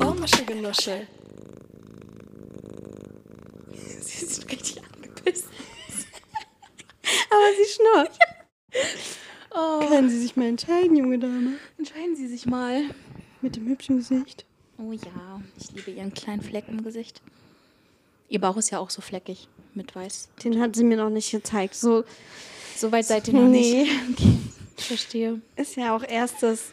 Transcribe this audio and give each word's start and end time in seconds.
Ohrmuschelgenuschel. 0.00 1.00
Sie 1.00 1.10
ist 1.10 1.15
richtig 4.50 4.82
angepisst. 4.94 5.46
Aber 7.30 7.48
sie 7.56 7.72
schnurrt. 7.74 8.18
Oh. 9.54 9.86
Können 9.88 10.10
Sie 10.10 10.18
sich 10.20 10.36
mal 10.36 10.46
entscheiden, 10.48 10.96
junge 10.96 11.18
Dame? 11.18 11.54
Entscheiden 11.78 12.14
Sie 12.16 12.26
sich 12.26 12.46
mal. 12.46 12.82
Mit 13.40 13.56
dem 13.56 13.66
hübschen 13.68 13.96
Gesicht. 13.98 14.44
Oh 14.78 14.92
ja, 14.92 15.40
ich 15.58 15.72
liebe 15.72 15.90
Ihren 15.92 16.12
kleinen 16.12 16.42
Fleck 16.42 16.64
im 16.68 16.82
Gesicht. 16.84 17.22
Ihr 18.28 18.40
Bauch 18.40 18.56
ist 18.56 18.70
ja 18.70 18.78
auch 18.80 18.90
so 18.90 19.00
fleckig 19.00 19.48
mit 19.74 19.94
weiß. 19.94 20.28
Den 20.42 20.60
hat 20.60 20.74
sie 20.76 20.84
mir 20.84 20.96
noch 20.96 21.10
nicht 21.10 21.30
gezeigt. 21.30 21.74
So 21.74 22.04
So 22.76 22.90
weit 22.92 23.06
seid 23.06 23.28
ihr 23.28 23.34
noch 23.34 23.48
Nee. 23.48 23.84
nicht. 23.84 23.92
Okay, 24.12 24.38
ich 24.78 24.84
verstehe. 24.84 25.40
ist 25.54 25.76
ja 25.76 25.94
auch 25.96 26.02
erst 26.02 26.42
das 26.42 26.64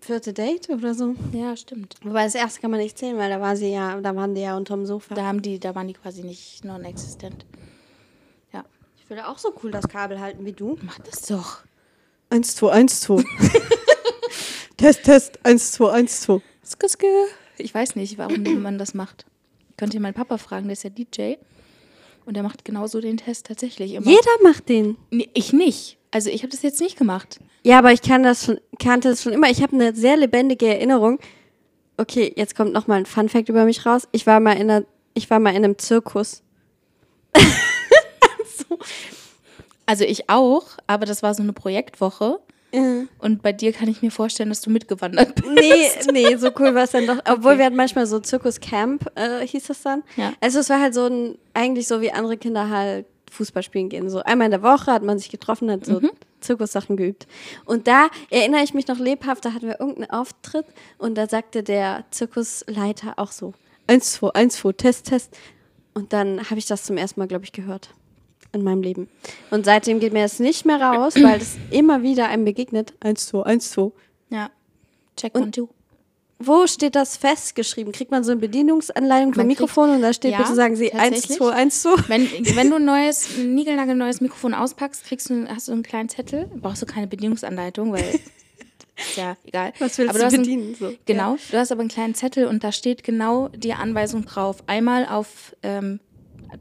vierte 0.00 0.32
Date 0.32 0.68
oder 0.70 0.94
so. 0.94 1.14
Ja, 1.32 1.56
stimmt. 1.56 1.96
Wobei 2.02 2.24
das 2.24 2.34
erste 2.34 2.60
kann 2.60 2.70
man 2.70 2.80
nicht 2.80 2.98
zählen, 2.98 3.16
weil 3.18 3.30
da 3.30 3.40
war 3.40 3.56
sie 3.56 3.70
ja, 3.70 4.00
da 4.00 4.14
waren 4.16 4.34
die 4.34 4.40
ja 4.42 4.56
unterm 4.56 4.86
Sofa. 4.86 5.14
Da 5.14 5.24
haben 5.24 5.42
die, 5.42 5.58
da 5.58 5.74
waren 5.74 5.88
die 5.88 5.94
quasi 5.94 6.22
nicht 6.22 6.64
non-existent. 6.64 7.44
Ja. 8.52 8.64
Ich 8.98 9.08
würde 9.08 9.28
auch 9.28 9.38
so 9.38 9.52
cool 9.62 9.70
das 9.70 9.88
Kabel 9.88 10.20
halten 10.20 10.44
wie 10.44 10.52
du. 10.52 10.78
Mach 10.82 10.98
das 10.98 11.22
doch. 11.22 11.58
1, 12.30 12.56
2, 12.56 12.70
1, 12.70 13.00
2. 13.00 13.24
Test, 14.76 15.02
Test, 15.04 15.38
1, 15.42 15.72
2, 15.72 15.92
1, 15.92 16.20
2. 16.22 16.40
Skü, 16.64 16.88
skü. 16.88 17.06
Ich 17.58 17.74
weiß 17.74 17.96
nicht, 17.96 18.18
warum 18.18 18.42
man 18.62 18.78
das 18.78 18.94
macht. 18.94 19.26
Könnt 19.76 19.94
ihr 19.94 20.00
meinen 20.00 20.14
Papa 20.14 20.38
fragen, 20.38 20.66
der 20.66 20.74
ist 20.74 20.84
ja 20.84 20.90
DJ. 20.90 21.34
Und 22.24 22.34
der 22.34 22.42
macht 22.42 22.64
genauso 22.64 23.00
den 23.00 23.16
Test 23.16 23.46
tatsächlich 23.46 23.94
immer. 23.94 24.06
Jeder 24.06 24.42
macht 24.42 24.68
den. 24.68 24.96
Nee, 25.10 25.28
ich 25.34 25.52
nicht. 25.52 25.98
Also 26.10 26.30
ich 26.30 26.42
habe 26.42 26.50
das 26.50 26.62
jetzt 26.62 26.80
nicht 26.80 26.98
gemacht. 26.98 27.38
Ja, 27.62 27.78
aber 27.78 27.92
ich 27.92 28.02
kann 28.02 28.22
das 28.22 28.44
schon, 28.44 28.60
kannte 28.78 29.10
das 29.10 29.22
schon 29.22 29.32
immer. 29.32 29.48
Ich 29.50 29.62
habe 29.62 29.74
eine 29.74 29.94
sehr 29.94 30.16
lebendige 30.16 30.66
Erinnerung. 30.66 31.18
Okay, 31.96 32.32
jetzt 32.36 32.56
kommt 32.56 32.72
noch 32.72 32.86
mal 32.86 32.96
ein 32.96 33.06
Fun 33.06 33.28
Fact 33.28 33.48
über 33.48 33.64
mich 33.64 33.86
raus. 33.86 34.08
Ich 34.12 34.26
war 34.26 34.40
mal 34.40 34.54
in 34.54 34.70
einer, 34.70 34.84
ich 35.14 35.30
war 35.30 35.38
mal 35.38 35.50
in 35.50 35.64
einem 35.64 35.78
Zirkus. 35.78 36.42
Also 39.90 40.04
ich 40.04 40.30
auch, 40.30 40.66
aber 40.86 41.04
das 41.04 41.24
war 41.24 41.34
so 41.34 41.42
eine 41.42 41.52
Projektwoche. 41.52 42.38
Äh. 42.70 43.06
Und 43.18 43.42
bei 43.42 43.52
dir 43.52 43.72
kann 43.72 43.88
ich 43.88 44.02
mir 44.02 44.12
vorstellen, 44.12 44.48
dass 44.48 44.60
du 44.60 44.70
mitgewandert 44.70 45.34
bist. 45.34 45.48
Nee, 45.48 45.88
nee, 46.12 46.36
so 46.36 46.50
cool 46.60 46.76
war 46.76 46.84
es 46.84 46.92
dann 46.92 47.08
doch. 47.08 47.18
Obwohl 47.28 47.58
wir 47.58 47.64
hatten 47.64 47.74
manchmal 47.74 48.06
so 48.06 48.20
Zirkuscamp, 48.20 49.10
äh, 49.16 49.44
hieß 49.44 49.64
das 49.66 49.82
dann. 49.82 50.04
Ja. 50.16 50.32
Also 50.40 50.60
es 50.60 50.70
war 50.70 50.80
halt 50.80 50.94
so 50.94 51.06
ein, 51.06 51.36
eigentlich 51.54 51.88
so 51.88 52.00
wie 52.00 52.12
andere 52.12 52.36
Kinder 52.36 52.70
halt 52.70 53.04
Fußball 53.30 53.62
spielen 53.62 53.88
gehen. 53.88 54.10
So 54.10 54.22
einmal 54.22 54.46
in 54.46 54.50
der 54.50 54.62
Woche 54.62 54.92
hat 54.92 55.02
man 55.02 55.18
sich 55.18 55.30
getroffen, 55.30 55.70
hat 55.70 55.86
so 55.86 56.00
Zirkussachen 56.40 56.96
geübt. 56.96 57.26
Und 57.64 57.86
da 57.86 58.08
erinnere 58.30 58.62
ich 58.62 58.74
mich 58.74 58.86
noch 58.88 58.98
lebhaft, 58.98 59.44
da 59.44 59.52
hatten 59.52 59.66
wir 59.66 59.80
irgendeinen 59.80 60.10
Auftritt 60.10 60.66
und 60.98 61.14
da 61.16 61.28
sagte 61.28 61.62
der 61.62 62.04
Zirkusleiter 62.10 63.14
auch 63.18 63.32
so, 63.32 63.54
eins, 63.86 64.12
zwei, 64.12 64.30
eins, 64.30 64.56
zwei, 64.56 64.72
Test, 64.72 65.06
Test. 65.06 65.36
Und 65.94 66.12
dann 66.12 66.50
habe 66.50 66.58
ich 66.58 66.66
das 66.66 66.84
zum 66.84 66.96
ersten 66.96 67.20
Mal, 67.20 67.26
glaube 67.26 67.44
ich, 67.44 67.52
gehört 67.52 67.90
in 68.52 68.62
meinem 68.62 68.82
Leben. 68.82 69.08
Und 69.50 69.64
seitdem 69.64 70.00
geht 70.00 70.12
mir 70.12 70.22
das 70.22 70.38
nicht 70.38 70.64
mehr 70.64 70.80
raus, 70.80 71.14
weil 71.16 71.38
das 71.38 71.56
immer 71.70 72.02
wieder 72.02 72.28
einem 72.28 72.44
begegnet. 72.44 72.94
Eins, 73.00 73.26
zwei, 73.26 73.42
eins, 73.42 73.70
zwei. 73.70 73.90
Ja. 74.28 74.50
Check 75.16 75.34
one, 75.36 75.50
two. 75.50 75.68
Wo 76.42 76.66
steht 76.66 76.94
das 76.94 77.18
festgeschrieben? 77.18 77.92
Kriegt 77.92 78.10
man 78.10 78.24
so 78.24 78.32
eine 78.32 78.40
Bedienungsanleitung 78.40 79.34
vom 79.34 79.46
Mikrofon 79.46 79.90
und 79.90 80.00
da 80.00 80.12
steht 80.14 80.32
Ja, 80.32 80.38
bitte 80.38 80.54
sagen 80.54 80.74
Sie 80.74 80.90
1, 80.92 81.02
tatsächlich. 81.10 81.38
2, 81.38 81.50
1, 81.52 81.82
2. 81.82 81.90
Wenn, 82.08 82.30
wenn 82.56 82.70
du 82.70 82.76
ein 82.76 82.84
neues, 82.86 83.28
ein 83.38 83.54
niegelnagelneues 83.54 84.22
Mikrofon 84.22 84.54
auspackst, 84.54 85.04
kriegst 85.04 85.28
du, 85.28 85.46
hast 85.48 85.68
du 85.68 85.72
einen 85.72 85.82
kleinen 85.82 86.08
Zettel. 86.08 86.50
Brauchst 86.56 86.80
du 86.80 86.86
keine 86.86 87.06
Bedienungsanleitung, 87.06 87.92
weil 87.92 88.04
ist 88.96 89.16
ja 89.16 89.36
egal. 89.44 89.74
Was 89.80 89.98
willst 89.98 90.10
aber 90.10 90.18
du 90.18 90.24
hast 90.24 90.32
einen- 90.34 90.42
bedienen? 90.44 90.74
So. 90.80 90.92
Genau, 91.04 91.36
du 91.50 91.58
hast 91.58 91.72
aber 91.72 91.80
einen 91.80 91.90
kleinen 91.90 92.14
Zettel 92.14 92.46
und 92.46 92.64
da 92.64 92.72
steht 92.72 93.04
genau 93.04 93.48
die 93.48 93.74
Anweisung 93.74 94.24
drauf. 94.24 94.62
Einmal 94.66 95.06
auf 95.06 95.54
ähm, 95.62 96.00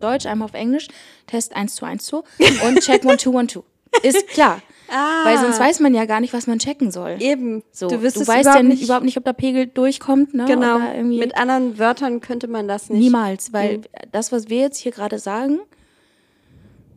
Deutsch, 0.01 0.25
einmal 0.25 0.47
auf 0.47 0.53
Englisch. 0.55 0.87
Test 1.27 1.55
1 1.55 1.75
zu 1.75 1.85
1 1.85 2.05
zu 2.05 2.23
und 2.65 2.81
check 2.81 3.05
1 3.05 3.21
2 3.23 3.39
1 3.39 3.51
2. 3.53 3.61
Ist 4.03 4.27
klar. 4.27 4.61
Ah, 4.91 5.25
Weil 5.25 5.37
sonst 5.37 5.59
weiß 5.59 5.79
man 5.81 5.93
ja 5.93 6.05
gar 6.05 6.19
nicht, 6.19 6.33
was 6.33 6.47
man 6.47 6.59
checken 6.59 6.91
soll. 6.91 7.17
eben. 7.19 7.63
So, 7.71 7.87
du 7.87 7.97
du, 7.97 8.03
weißt 8.03 8.45
ja 8.45 8.63
nicht, 8.63 8.83
überhaupt 8.83 9.05
nicht, 9.05 9.17
ob 9.17 9.23
der 9.25 9.33
Pegel 9.33 9.67
durchkommt. 9.67 10.33
Ne? 10.33 10.45
genau. 10.45 10.79
Mit 11.03 11.37
anderen 11.37 11.77
Wörtern 11.77 12.21
könnte 12.21 12.47
man 12.47 12.67
das 12.67 12.89
nicht. 12.89 12.99
Niemals, 12.99 13.53
weil 13.53 13.79
Mhm. 13.79 13.83
das, 14.11 14.31
was 14.31 14.49
wir 14.49 14.59
jetzt 14.59 14.77
hier 14.77 14.91
gerade 14.91 15.19
sagen, 15.19 15.59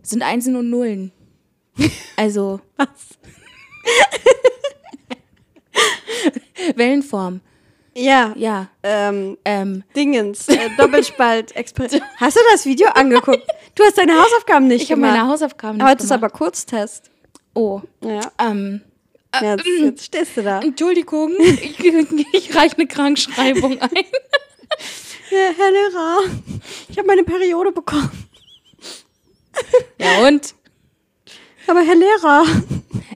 sind 0.02 0.22
Einsen 0.22 0.56
und 0.56 0.70
Nullen. 0.70 1.12
Also. 2.16 2.60
Was? 2.76 2.88
Wellenform. 6.76 7.40
Ja. 7.94 8.32
Ja. 8.36 8.68
Ähm, 8.82 9.36
Ähm, 9.44 9.82
Dingens. 9.96 10.48
Äh, 10.48 10.70
Doppelspalt. 10.78 11.54
Hast 12.16 12.36
du 12.36 12.40
das 12.52 12.64
Video 12.64 12.88
angeguckt? 12.88 13.42
Du 13.74 13.82
hast 13.84 13.98
deine 13.98 14.14
Hausaufgaben 14.14 14.68
nicht 14.68 14.82
ich 14.82 14.90
habe 14.92 15.00
gemacht. 15.00 15.16
meine 15.16 15.28
Hausaufgaben 15.30 15.78
nicht 15.78 15.86
Heute 15.86 16.02
ist 16.02 16.08
gemacht. 16.10 16.24
aber 16.24 16.30
Kurztest. 16.30 17.10
Oh. 17.54 17.82
Ja. 18.02 18.32
Ähm, 18.38 18.82
Jetzt, 19.40 19.66
jetzt 19.66 20.04
stehst 20.04 20.36
du 20.36 20.42
da. 20.42 20.60
Entschuldigung, 20.60 21.32
ich, 21.40 21.78
ich 22.34 22.54
reiche 22.54 22.76
eine 22.76 22.86
Krankschreibung 22.86 23.80
ein. 23.80 23.90
Ja, 25.30 25.50
Herr 25.56 25.70
Lehrer, 25.70 26.18
ich 26.88 26.98
habe 26.98 27.06
meine 27.06 27.24
Periode 27.24 27.72
bekommen. 27.72 28.10
Ja, 29.98 30.26
und? 30.26 30.54
Aber 31.66 31.80
Herr 31.80 31.94
Lehrer. 31.94 32.44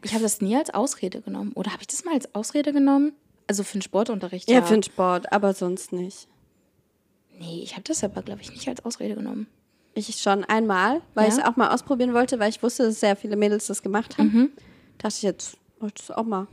Ich 0.02 0.12
habe 0.12 0.22
das 0.22 0.40
nie 0.40 0.56
als 0.56 0.70
Ausrede 0.72 1.20
genommen. 1.20 1.52
Oder 1.54 1.72
habe 1.72 1.82
ich 1.82 1.88
das 1.88 2.04
mal 2.04 2.14
als 2.14 2.34
Ausrede 2.34 2.72
genommen? 2.72 3.12
Also 3.46 3.64
für 3.64 3.76
den 3.78 3.82
Sportunterricht. 3.82 4.48
Ja, 4.48 4.56
Ja, 4.56 4.62
für 4.62 4.74
den 4.74 4.82
Sport, 4.82 5.32
aber 5.32 5.52
sonst 5.52 5.92
nicht. 5.92 6.28
Nee, 7.38 7.60
ich 7.62 7.72
habe 7.72 7.82
das 7.82 8.02
aber, 8.02 8.22
glaube 8.22 8.40
ich, 8.40 8.50
nicht 8.50 8.66
als 8.68 8.84
Ausrede 8.84 9.14
genommen. 9.14 9.46
Ich 9.98 10.14
schon 10.20 10.44
einmal, 10.44 11.00
weil 11.14 11.24
Ja? 11.24 11.32
ich 11.32 11.38
es 11.38 11.44
auch 11.44 11.56
mal 11.56 11.72
ausprobieren 11.72 12.12
wollte, 12.14 12.38
weil 12.38 12.50
ich 12.50 12.62
wusste, 12.62 12.84
dass 12.84 13.00
sehr 13.00 13.16
viele 13.16 13.34
Mädels 13.36 13.66
das 13.66 13.82
gemacht 13.82 14.18
haben. 14.18 14.52
Dachte 14.98 15.14
ich 15.16 15.22
jetzt, 15.22 15.56
mach 15.80 15.88
ich 15.88 15.94
das 15.94 16.10
auch 16.10 16.24
mal. 16.24 16.46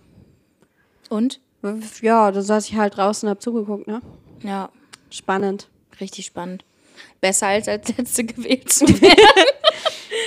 Und? 1.09 1.39
Ja, 2.01 2.31
da 2.31 2.41
saß 2.41 2.67
ich 2.69 2.75
halt 2.75 2.97
draußen 2.97 3.27
und 3.27 3.31
hab 3.35 3.41
zugeguckt, 3.41 3.85
ne? 3.87 4.01
Ja, 4.41 4.69
Spannend. 5.09 5.69
richtig 6.01 6.25
spannend. 6.25 6.65
Besser 7.21 7.47
als 7.47 7.67
als 7.67 7.95
Letzte 7.97 8.23
gewählt 8.25 8.71
zu 8.71 8.85
werden. 9.01 9.47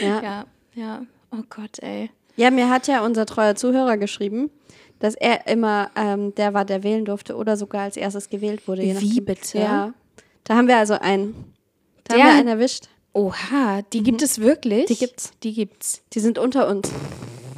Ja. 0.00 0.06
ja. 0.09 0.22
ja, 0.22 0.44
ja. 0.75 1.03
Oh 1.32 1.43
Gott, 1.49 1.78
ey. 1.81 2.10
mir 2.37 2.69
hat 2.71 2.87
ja 2.87 3.05
unser 3.05 3.26
treuer 3.26 3.55
Zuhörer 3.55 3.97
geschrieben, 3.97 4.50
dass 4.99 5.15
er 5.15 5.47
immer 5.47 5.91
ähm, 5.97 6.34
der 6.34 6.55
war, 6.55 6.65
der 6.65 6.82
wählen 6.82 7.05
durfte 7.05 7.34
oder 7.37 7.56
sogar 7.56 7.82
als 7.82 7.97
erstes 7.97 8.28
gewählt 8.31 8.66
wurde. 8.69 8.82
Wie 8.82 9.21
bitte? 9.21 9.59
Ja. 9.59 9.94
Da 10.44 10.55
haben 10.56 10.69
wir 10.69 10.76
also 10.76 10.94
einen. 10.94 11.53
Da 12.05 12.15
Der- 12.15 12.25
haben 12.25 12.32
wir 12.32 12.38
einen 12.41 12.49
erwischt. 12.49 12.88
Oha, 13.16 13.81
die 13.94 14.03
gibt 14.03 14.21
es 14.21 14.41
wirklich? 14.41 14.84
Die 14.87 14.97
gibt's. 14.97 15.31
Die 15.43 15.54
gibt's. 15.54 16.03
Die 16.12 16.21
sind 16.21 16.37
unter 16.38 16.69
uns. 16.69 16.91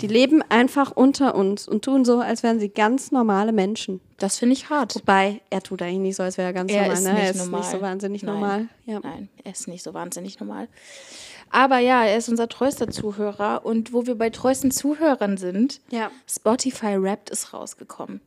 Die 0.00 0.06
leben 0.06 0.41
einfach 0.48 0.92
unter 0.92 1.34
uns 1.34 1.66
und 1.66 1.84
tun 1.84 2.04
so, 2.04 2.20
als 2.20 2.44
wären 2.44 2.60
sie 2.60 2.69
ganz 2.69 3.10
normale 3.10 3.50
Menschen. 3.50 4.00
Das 4.18 4.38
finde 4.38 4.52
ich 4.52 4.70
hart. 4.70 4.94
Wobei, 4.94 5.41
er 5.50 5.60
tut 5.60 5.82
eigentlich 5.82 5.98
nicht 5.98 6.16
so, 6.16 6.22
als 6.22 6.38
wäre 6.38 6.50
er 6.50 6.52
ganz 6.52 6.70
Er 6.70 6.82
normal. 6.82 6.94
ist 6.97 7.02
ne? 7.04 7.20
er 7.22 7.30
ist 7.30 7.36
normal. 7.38 7.60
nicht 7.60 7.70
so 7.72 7.80
wahnsinnig 7.80 8.22
Nein. 8.22 8.34
normal. 8.34 8.68
Ja. 8.86 9.00
Nein, 9.03 9.28
er 9.42 9.50
ist 9.50 9.66
nicht 9.66 9.83
so 9.83 9.94
wahnsinnig 9.94 10.38
normal. 10.38 10.68
Aber 11.50 11.78
ja, 11.78 12.04
er 12.04 12.16
ist 12.16 12.28
unser 12.28 12.48
treuester 12.48 12.88
Zuhörer. 12.88 13.65
Und 13.66 13.92
wo 13.92 14.06
wir 14.06 14.15
bei 14.15 14.30
treuesten 14.30 14.71
Zuhörern 14.71 15.36
sind, 15.38 15.80
Ja. 15.91 16.12
Spotify 16.30 17.03
Wrapped 17.03 17.30
ist 17.30 17.53
rausgekommen. 17.53 18.21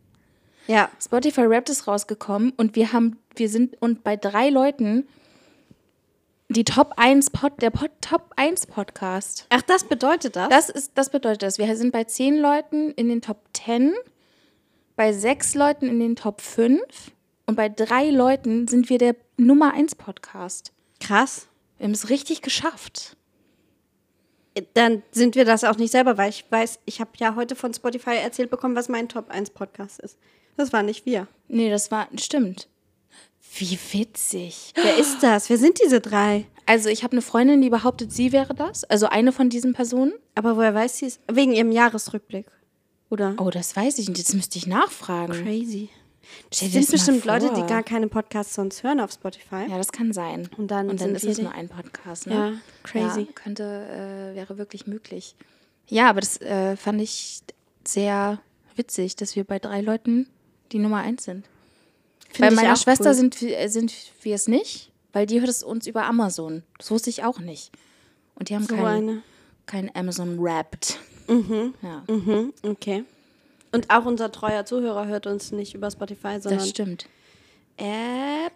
ja. 0.68 0.90
Spotify 1.02 1.50
Wrapped 1.50 1.70
ist 1.70 1.88
rausgekommen 1.88 2.52
und 2.58 2.76
wir 2.76 2.92
haben, 2.92 3.18
wir 3.38 3.48
sind 3.48 3.82
und 3.82 4.04
bei 4.04 4.18
drei 4.18 4.50
Leuten 4.50 5.08
die 6.54 6.66
Top 6.66 6.94
1 6.98 7.30
Pod, 7.30 7.54
der 7.62 7.70
Pod, 7.70 7.92
Top 8.02 8.32
1 8.36 8.68
Podcast. 8.68 9.46
Ach, 9.50 9.62
das 9.62 9.86
bedeutet 9.86 10.36
das? 10.36 10.50
Das 10.50 10.70
ist, 10.70 10.92
das 10.96 11.10
bedeutet 11.10 11.44
das. 11.44 11.58
Wir 11.58 11.76
sind 11.76 11.92
bei 11.92 12.04
zehn 12.04 12.38
Leuten 12.38 12.92
in 12.92 13.10
den 13.10 13.22
Top 13.22 13.38
10, 13.54 13.94
bei 14.96 15.14
sechs 15.14 15.56
Leuten 15.56 15.88
in 15.88 16.00
den 16.00 16.16
Top 16.16 16.42
5 16.42 16.82
und 17.46 17.56
bei 17.56 17.70
drei 17.70 18.10
Leuten 18.10 18.68
sind 18.68 18.90
wir 18.90 18.98
der 18.98 19.16
Nummer 19.38 19.74
1 19.74 19.96
Podcast. 19.96 20.74
Krass. 21.00 21.48
Wir 21.78 21.86
haben 21.86 21.94
es 21.94 22.10
richtig 22.10 22.42
geschafft. 22.42 23.16
Dann 24.74 25.02
sind 25.12 25.36
wir 25.36 25.46
das 25.46 25.64
auch 25.64 25.78
nicht 25.78 25.92
selber, 25.92 26.18
weil 26.18 26.30
ich 26.30 26.44
weiß, 26.50 26.80
ich 26.86 27.00
habe 27.00 27.12
ja 27.18 27.36
heute 27.36 27.56
von 27.56 27.74
Spotify 27.74 28.18
erzählt 28.18 28.50
bekommen, 28.50 28.76
was 28.76 28.90
mein 28.90 29.08
Top 29.08 29.30
1 29.30 29.52
Podcast 29.52 30.00
ist. 30.02 30.18
Das 30.58 30.74
war 30.74 30.84
nicht 30.84 31.06
wir. 31.06 31.28
Nee, 31.48 31.70
das 31.70 31.92
war, 31.92 32.10
stimmt. 32.18 32.68
Wie 33.58 33.78
witzig. 33.92 34.74
Wer 34.76 34.98
ist 34.98 35.22
das? 35.22 35.50
Wer 35.50 35.58
sind 35.58 35.80
diese 35.84 36.00
drei? 36.00 36.46
Also 36.66 36.90
ich 36.90 37.04
habe 37.04 37.14
eine 37.14 37.22
Freundin, 37.22 37.62
die 37.62 37.70
behauptet, 37.70 38.12
sie 38.12 38.32
wäre 38.32 38.54
das. 38.54 38.84
Also 38.86 39.08
eine 39.08 39.32
von 39.32 39.50
diesen 39.50 39.74
Personen. 39.74 40.14
Aber 40.36 40.56
woher 40.56 40.74
weiß 40.74 40.98
sie 41.00 41.08
es? 41.08 41.20
Wegen 41.32 41.52
ihrem 41.52 41.72
Jahresrückblick. 41.72 42.46
Oder? 43.10 43.36
Oh, 43.40 43.50
das 43.50 43.76
weiß 43.76 44.00
ich 44.00 44.08
nicht. 44.08 44.26
Das 44.26 44.34
müsste 44.34 44.58
ich 44.58 44.68
nachfragen. 44.68 45.34
Crazy. 45.34 45.90
Das 46.50 46.60
Stell 46.60 46.70
sind 46.70 46.92
bestimmt 46.92 47.26
Leute, 47.26 47.52
die 47.54 47.64
gar 47.64 47.84
keine 47.84 48.08
Podcasts 48.08 48.54
sonst 48.54 48.84
hören 48.84 49.02
auf 49.02 49.12
Spotify. 49.12 49.66
Ja, 49.70 49.78
das 49.78 49.92
kann 49.92 50.14
sein. 50.14 50.50
Und 50.58 50.72
dann 50.72 50.90
Und 50.90 51.02
dann 51.02 51.14
ist 51.14 51.26
es 51.26 51.40
nur 51.40 51.52
ein 51.52 51.68
Podcast, 51.68 52.28
ne? 52.28 52.34
Ja, 52.34 52.54
crazy. 52.84 53.22
Ja, 53.22 53.28
könnte, 53.36 53.64
äh, 53.64 54.36
wäre 54.36 54.58
wirklich 54.58 54.88
möglich. 54.88 55.36
Ja, 55.88 56.10
aber 56.10 56.22
das 56.22 56.40
äh, 56.40 56.78
fand 56.78 57.02
ich 57.02 57.42
sehr 57.86 58.40
witzig, 58.78 59.18
dass 59.18 59.36
wir 59.36 59.44
bei 59.44 59.60
drei 59.60 59.82
Leuten 59.82 60.28
die 60.72 60.80
Nummer 60.80 60.98
eins 60.98 61.26
sind. 61.26 61.46
Find 62.34 62.50
bei 62.50 62.52
meiner 62.52 62.76
Schwester 62.76 63.10
cool. 63.10 63.14
sind, 63.16 63.42
wir- 63.42 63.70
sind 63.70 63.94
wir 64.22 64.36
es 64.36 64.48
nicht, 64.48 64.92
weil 65.14 65.26
die 65.26 65.40
hört 65.40 65.50
es 65.50 65.64
uns 65.64 65.88
über 65.88 66.06
Amazon. 66.06 66.64
Das 66.78 66.92
wusste 66.92 67.10
ich 67.10 67.24
auch 67.24 67.40
nicht. 67.40 67.72
Und 68.36 68.50
die 68.50 68.56
haben 68.56 68.66
So 68.66 68.76
kein, 68.76 69.24
kein 69.66 69.96
Amazon 69.96 70.42
Wrapped. 70.42 70.98
Ja, 71.28 72.04
Mhm, 72.08 72.54
okay. 72.64 73.04
Und 73.72 73.90
auch 73.90 74.06
unser 74.06 74.32
treuer 74.32 74.66
Zuhörer 74.66 75.08
hört 75.08 75.28
uns 75.28 75.52
nicht 75.54 75.74
über 75.76 75.90
Spotify, 75.90 76.40
sondern 76.42 76.60
das 76.60 76.70
stimmt. 76.70 77.08
Apple. 77.78 78.52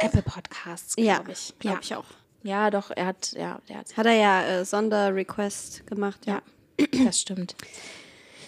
Apple 0.00 0.22
Podcasts, 0.22 0.94
Ja, 0.98 1.16
glaube 1.16 1.32
ich. 1.32 1.54
glaube 1.58 1.76
ja. 1.76 1.80
ich 1.82 1.94
auch. 1.96 2.04
Ja, 2.42 2.70
doch, 2.70 2.90
er 2.94 3.06
hat, 3.06 3.32
ja, 3.32 3.60
der 3.68 3.78
hat, 3.78 3.96
Hat 3.96 4.06
er 4.06 4.12
ja 4.14 4.46
äh, 4.46 4.64
Sonderrequest 4.64 5.84
gemacht, 5.86 6.26
ja. 6.26 6.42
ja, 6.78 7.04
das 7.06 7.20
stimmt. 7.20 7.56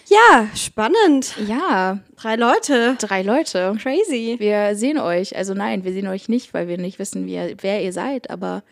Ja, 0.09 0.47
spannend. 0.55 1.35
Ja, 1.47 1.99
Drei 2.17 2.35
Leute. 2.35 2.95
drei 2.99 3.21
Leute. 3.21 3.75
Crazy. 3.81 4.35
Wir 4.39 4.75
sehen 4.75 4.97
euch. 4.97 5.35
Also 5.35 5.53
nein, 5.53 5.83
wir 5.83 5.93
sehen 5.93 6.07
euch 6.07 6.27
nicht, 6.29 6.53
weil 6.53 6.67
wir 6.67 6.77
nicht 6.77 6.97
wissen, 6.99 7.27
ihr, 7.27 7.55
wer 7.61 7.83
ihr 7.83 7.93
seid, 7.93 8.29
aber 8.29 8.63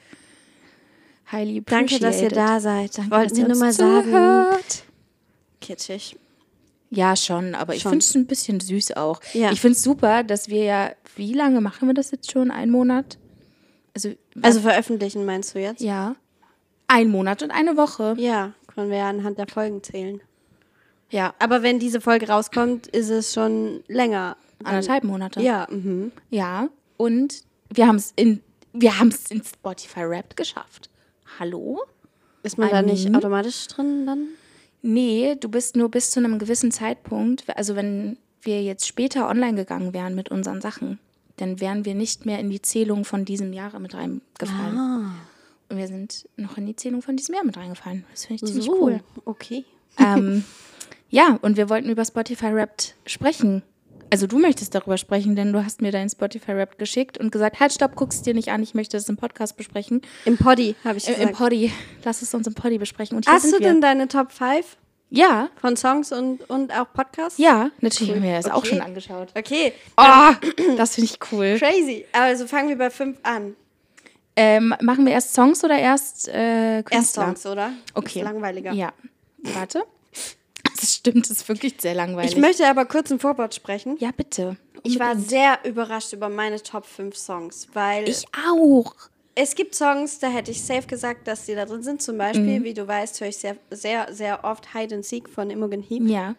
highly 1.32 1.62
Danke, 1.64 2.00
dass 2.00 2.22
ihr 2.22 2.28
appreciated. 2.28 2.38
da 2.38 2.60
seid. 2.60 2.98
Danke, 2.98 3.12
Wollten 3.12 3.30
dass 3.30 3.38
wir 3.38 3.44
ihr 3.44 3.48
nur 3.50 3.58
mal 3.60 3.74
sagen. 3.74 4.04
zuhört. 4.12 4.84
Kitschig. 5.62 6.18
Ja, 6.90 7.16
schon, 7.18 7.54
aber 7.54 7.76
ich 7.76 7.82
Schon. 7.82 7.92
finde 7.92 8.04
es 8.06 8.16
ein 8.16 8.28
bisschen 8.28 8.60
süß 8.62 8.96
auch. 8.96 9.20
Ja. 9.34 9.52
Ich 9.52 9.60
finde 9.60 9.74
es 9.76 9.84
super, 9.84 10.24
dass 10.24 10.48
wir 10.48 10.64
ja, 10.64 10.92
wie 11.18 11.34
lange 11.34 11.60
machen 11.60 11.88
wir 11.90 11.94
das 11.94 12.12
jetzt 12.12 12.32
schon? 12.32 12.50
Ein 12.50 12.70
Monat? 12.70 13.18
Also, 13.94 14.14
Also 14.42 14.62
veröffentlichen 14.62 15.26
meinst 15.26 15.54
du 15.54 15.60
jetzt? 15.60 15.82
ja. 15.82 16.16
Ein 16.90 17.10
Monat 17.10 17.44
und 17.44 17.52
eine 17.52 17.76
Woche. 17.76 18.16
Ja, 18.18 18.54
können 18.74 18.90
wir 18.90 19.00
ja 19.00 19.10
anhand 19.10 19.38
der 19.38 19.48
Folgen 19.48 19.84
zählen. 19.84 20.22
Ja, 21.10 21.34
Aber 21.40 21.64
wenn 21.64 21.80
diese 21.80 22.02
Folge 22.02 22.28
rauskommt, 22.28 22.88
ist 22.88 23.10
es 23.10 23.34
schon 23.34 23.84
länger. 23.88 24.38
anderthalb 24.64 25.04
Monate. 25.04 25.42
Ja, 25.42 25.68
mhm. 25.70 26.12
Ja, 26.30 26.70
und 26.98 27.44
wir 27.74 27.88
haben 27.88 27.96
es 27.98 28.14
in, 28.16 28.42
wir 28.74 29.00
haben 29.00 29.10
es 29.10 29.30
in 29.32 29.44
Spotify 29.44 30.02
Wrapped 30.02 30.36
geschafft. 30.36 30.90
Hallo? 31.40 31.82
Ist 32.44 32.58
man 32.58 32.70
da 32.70 32.82
nicht 32.82 33.14
automatisch 33.14 33.68
drin 33.68 34.06
dann? 34.06 34.28
Nee, 34.82 35.36
du 35.40 35.50
bist 35.50 35.76
nur 35.76 35.90
bis 35.90 36.12
zu 36.12 36.20
einem 36.20 36.40
gewissen 36.40 36.72
Zeitpunkt, 36.72 37.44
also 37.58 37.76
wenn 37.76 38.18
wir 38.42 38.64
jetzt 38.64 38.88
später 38.88 39.28
online 39.28 39.56
gegangen 39.56 39.94
wären 39.94 40.16
mit 40.16 40.30
unseren 40.30 40.62
Sachen, 40.62 41.00
dann 41.38 41.60
wären 41.60 41.86
wir 41.86 41.96
nicht 41.96 42.26
mehr 42.26 42.40
in 42.40 42.50
die 42.50 42.62
Zählung 42.62 43.06
von 43.06 43.26
diesem 43.26 43.54
Jahr 43.54 43.78
mit 43.80 43.94
reingefallen. 43.94 44.78
Ah. 44.78 45.12
Und 45.70 45.78
wir 45.78 45.88
sind 45.88 46.30
noch 46.38 46.58
in 46.58 46.66
die 46.66 46.76
Zählung 46.76 47.02
von 47.02 47.18
diesem 47.18 47.36
Jahr 47.36 47.44
mit 47.44 47.58
reingefallen. 47.58 48.06
Das 48.12 48.26
finde 48.26 48.46
ich 48.46 48.52
ziemlich 48.52 48.70
cool. 48.70 49.02
okay. 49.26 49.66
ähm, 50.00 50.44
ja, 51.10 51.38
und 51.42 51.58
wir 51.58 51.70
wollten 51.70 51.90
über 51.90 52.06
Spotify 52.06 52.54
Wrapped 52.54 52.96
sprechen. 53.06 53.64
Also 54.10 54.26
du 54.26 54.40
möchtest 54.40 54.74
darüber 54.74 54.98
sprechen, 54.98 55.36
denn 55.36 55.52
du 55.52 55.66
hast 55.66 55.82
mir 55.82 55.92
dein 55.92 56.10
Spotify 56.10 56.56
Wrapped 56.56 56.80
geschickt 56.80 57.18
und 57.18 57.30
gesagt, 57.32 57.60
halt, 57.60 57.74
stopp, 57.74 57.96
guck's 57.96 58.22
dir 58.22 58.34
nicht 58.34 58.50
an, 58.52 58.64
ich 58.64 58.74
möchte 58.74 58.96
das 58.96 59.10
im 59.10 59.18
Podcast 59.18 59.58
besprechen. 59.58 60.02
Im 60.24 60.38
Poddy, 60.38 60.76
habe 60.86 60.98
ich 60.98 61.08
Äh, 61.10 61.14
gesagt. 61.14 61.30
Im 61.30 61.36
Poddy. 61.36 61.72
Lass 62.06 62.22
es 62.22 62.34
uns 62.34 62.48
im 62.48 62.54
Poddy 62.54 62.78
besprechen. 62.78 63.18
Und 63.18 63.26
hier 63.26 63.34
Hast 63.34 63.46
du 63.48 63.52
wir. 63.52 63.60
denn 63.60 63.82
deine 63.82 64.08
Top 64.08 64.32
5 64.32 64.78
ja, 65.10 65.50
von 65.62 65.76
Songs 65.78 66.12
und, 66.12 66.50
und 66.50 66.72
auch 66.78 66.92
Podcasts? 66.94 67.38
ja, 67.38 67.70
natürlich 67.82 68.14
haben 68.14 68.24
wir 68.24 68.36
das 68.36 68.50
auch 68.50 68.58
Okay. 68.60 68.68
schon 68.70 68.82
angeschaut. 68.82 69.30
Okay, 69.38 69.74
Oh, 69.98 70.32
das 70.78 70.96
finde 70.96 71.12
ich 71.12 71.20
cool. 71.32 71.58
crazy. 71.60 72.06
Also 72.14 72.48
fangen 72.48 72.70
wir 72.70 72.78
bei 72.78 72.90
5 72.90 73.18
an. 73.24 73.56
Ähm, 74.38 74.74
machen 74.82 75.06
wir 75.06 75.14
erst 75.14 75.34
Songs 75.34 75.64
oder 75.64 75.78
erst 75.80 76.28
äh, 76.30 76.78
Erst 76.78 76.86
Künstler? 76.92 77.24
Songs, 77.26 77.46
oder? 77.46 77.72
Okay. 77.94 78.20
Ist 78.20 78.26
langweiliger. 78.26 78.72
Ja. 78.72 78.94
Warte. 79.40 79.84
Das 80.80 80.94
stimmt, 80.96 81.30
das 81.30 81.38
ist 81.40 81.48
wirklich 81.50 81.76
sehr 81.80 81.94
langweilig. 81.96 82.32
Ich 82.34 82.38
möchte 82.38 82.68
aber 82.68 82.86
kurz 82.86 83.12
ein 83.12 83.20
Vorwort 83.20 83.54
sprechen. 83.56 83.98
ja, 84.00 84.12
bitte. 84.16 84.58
Ich 84.84 85.00
war 85.00 85.18
sehr 85.18 85.60
überrascht 85.66 86.14
über 86.14 86.30
meine 86.30 86.62
Top 86.62 86.86
5 86.86 87.16
Songs, 87.18 87.68
weil 87.74 88.08
Ich 88.08 88.26
auch. 88.50 88.94
es 89.36 89.56
gibt 89.56 89.76
Songs, 89.76 90.20
da 90.20 90.28
hätte 90.30 90.52
ich 90.52 90.64
safe 90.64 90.88
gesagt, 90.88 91.28
dass 91.28 91.46
die 91.46 91.56
da 91.56 91.66
drin 91.66 91.84
sind. 91.84 92.02
Zum 92.02 92.16
Mhm. 92.16 92.20
Beispiel, 92.20 92.64
wie 92.64 92.74
du 92.74 92.88
weißt, 92.88 93.20
höre 93.20 93.28
ich 93.28 93.38
sehr, 93.38 93.58
sehr, 93.72 94.14
sehr 94.14 94.44
oft 94.44 94.74
Hide 94.74 94.96
and 94.96 95.06
Seek 95.06 95.28
von 95.30 95.50
Imogen 95.50 95.82
Heap. 95.82 96.04
Ja. 96.08 96.36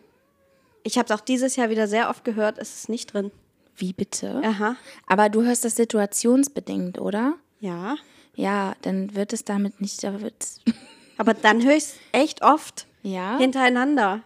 Ich 0.85 0.96
habe 0.96 1.12
es 1.12 1.19
auch 1.20 1.25
dieses 1.25 1.56
Jahr 1.56 1.69
wieder 1.69 1.88
sehr 1.88 2.08
oft 2.08 2.25
gehört, 2.25 2.56
es 2.58 2.75
ist 2.76 2.88
nicht 2.88 3.12
drin. 3.12 3.31
Wie 3.76 3.93
bitte? 3.93 4.40
Aha. 4.44 4.76
Aber 5.06 5.29
du 5.29 5.43
hörst 5.43 5.64
das 5.64 5.76
situationsbedingt, 5.76 6.99
oder? 6.99 7.35
Ja. 7.61 7.96
Ja, 8.35 8.75
dann 8.82 9.14
wird 9.14 9.32
es 9.32 9.44
damit 9.44 9.81
nicht. 9.81 10.02
Da 10.05 10.20
wird's 10.20 10.61
Aber 11.17 11.35
dann 11.35 11.62
höre 11.64 11.73
ich 11.76 11.85
es 11.85 11.94
echt 12.12 12.43
oft 12.43 12.87
ja. 13.02 13.37
hintereinander. 13.38 14.23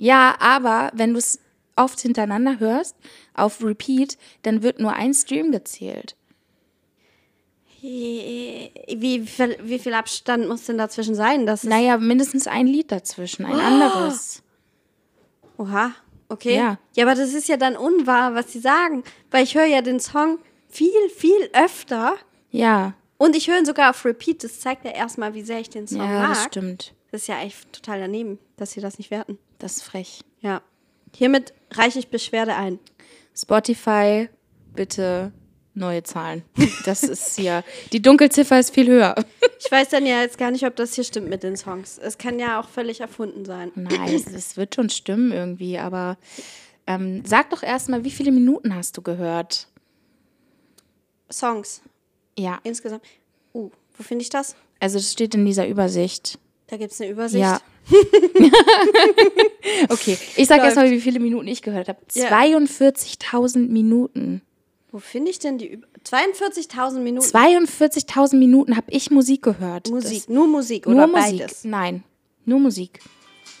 Ja, 0.00 0.36
aber 0.38 0.90
wenn 0.94 1.12
du 1.12 1.18
es 1.18 1.40
oft 1.74 2.00
hintereinander 2.00 2.60
hörst, 2.60 2.96
auf 3.34 3.62
Repeat, 3.62 4.16
dann 4.42 4.62
wird 4.62 4.78
nur 4.78 4.92
ein 4.92 5.12
Stream 5.12 5.50
gezählt. 5.50 6.14
Wie, 7.80 9.24
viel, 9.26 9.56
wie 9.62 9.78
viel 9.78 9.94
Abstand 9.94 10.48
muss 10.48 10.64
denn 10.64 10.78
dazwischen 10.78 11.14
sein? 11.14 11.46
Das 11.46 11.64
Naja, 11.64 11.96
mindestens 11.96 12.46
ein 12.46 12.66
Lied 12.66 12.90
dazwischen, 12.90 13.44
ein 13.44 13.58
anderes. 13.58 14.42
Oha, 15.58 15.92
okay. 16.28 16.56
Ja. 16.56 16.78
ja, 16.96 17.04
aber 17.04 17.14
das 17.14 17.34
ist 17.34 17.48
ja 17.48 17.56
dann 17.56 17.76
unwahr, 17.76 18.34
was 18.34 18.52
sie 18.52 18.60
sagen. 18.60 19.04
Weil 19.30 19.44
ich 19.44 19.54
höre 19.56 19.66
ja 19.66 19.82
den 19.82 20.00
Song 20.00 20.38
viel, 20.68 21.08
viel 21.16 21.50
öfter. 21.52 22.16
Ja, 22.50 22.94
Und 23.16 23.36
ich 23.36 23.48
höre 23.48 23.58
ihn 23.58 23.66
sogar 23.66 23.90
auf 23.90 24.04
Repeat. 24.04 24.42
Das 24.44 24.60
zeigt 24.60 24.84
ja 24.84 24.92
erstmal, 24.92 25.34
wie 25.34 25.42
sehr 25.42 25.60
ich 25.60 25.70
den 25.70 25.86
Song 25.86 25.98
ja, 25.98 26.20
mag. 26.20 26.28
das 26.30 26.44
stimmt. 26.44 26.94
Das 27.10 27.22
ist 27.22 27.26
ja 27.28 27.40
echt 27.40 27.72
total 27.72 28.00
daneben, 28.00 28.38
dass 28.56 28.72
sie 28.72 28.80
das 28.80 28.98
nicht 28.98 29.10
werten. 29.10 29.38
Das 29.58 29.78
ist 29.78 29.82
frech. 29.82 30.20
Ja. 30.40 30.62
Hiermit 31.14 31.52
reiche 31.72 31.98
ich 31.98 32.08
Beschwerde 32.08 32.54
ein. 32.54 32.78
Spotify, 33.34 34.28
bitte 34.74 35.32
neue 35.74 36.02
Zahlen. 36.02 36.42
Das 36.84 37.02
ist 37.02 37.36
hier. 37.36 37.64
Die 37.92 38.00
Dunkelziffer 38.00 38.58
ist 38.58 38.72
viel 38.72 38.86
höher. 38.88 39.14
Ich 39.60 39.70
weiß 39.70 39.90
dann 39.90 40.06
ja 40.06 40.22
jetzt 40.22 40.38
gar 40.38 40.50
nicht, 40.50 40.64
ob 40.64 40.74
das 40.76 40.94
hier 40.94 41.04
stimmt 41.04 41.28
mit 41.28 41.42
den 41.42 41.56
Songs. 41.56 41.98
Es 41.98 42.16
kann 42.16 42.38
ja 42.38 42.60
auch 42.60 42.68
völlig 42.68 43.00
erfunden 43.00 43.44
sein. 43.44 43.72
Nein, 43.74 44.14
es, 44.14 44.26
es 44.26 44.56
wird 44.56 44.74
schon 44.74 44.88
stimmen 44.88 45.32
irgendwie, 45.32 45.78
aber 45.78 46.16
ähm, 46.86 47.22
sag 47.26 47.50
doch 47.50 47.62
erstmal, 47.62 48.04
wie 48.04 48.10
viele 48.10 48.32
Minuten 48.32 48.74
hast 48.74 48.96
du 48.96 49.02
gehört? 49.02 49.68
Songs 51.30 51.82
Ja, 52.38 52.58
insgesamt. 52.62 53.02
Uh, 53.52 53.70
wo 53.96 54.02
finde 54.02 54.22
ich 54.22 54.30
das? 54.30 54.56
also 54.80 54.98
das 54.98 55.12
steht 55.12 55.34
in 55.34 55.44
dieser 55.44 55.66
Übersicht. 55.66 56.38
Da 56.68 56.76
gibt 56.76 56.92
es 56.92 57.00
eine 57.00 57.10
Übersicht. 57.10 57.42
Ja. 57.42 57.60
okay, 59.88 60.18
ich 60.36 60.46
sag 60.46 60.58
Läuft. 60.58 60.66
erstmal, 60.66 60.90
wie 60.90 61.00
viele 61.00 61.18
Minuten 61.18 61.48
ich 61.48 61.62
gehört 61.62 61.88
habe. 61.88 61.98
Ja. 62.12 62.28
42.000 62.28 63.68
Minuten. 63.70 64.42
Wo 64.92 64.98
finde 64.98 65.30
ich 65.30 65.38
denn 65.38 65.58
die 65.58 65.72
Üb 65.72 65.86
42.000 66.06 67.00
Minuten 67.00 67.26
42.000 67.26 68.36
Minuten 68.36 68.76
habe 68.76 68.90
ich 68.90 69.10
Musik 69.10 69.42
gehört. 69.42 69.90
Musik? 69.90 70.28
nur 70.28 70.46
Musik 70.46 70.84
Das, 70.84 70.92
oder 70.94 71.06
nur 71.06 71.16
Musik. 71.18 71.38
beides? 71.38 71.64
Nein, 71.64 72.04
nur 72.44 72.60
Musik. 72.60 73.00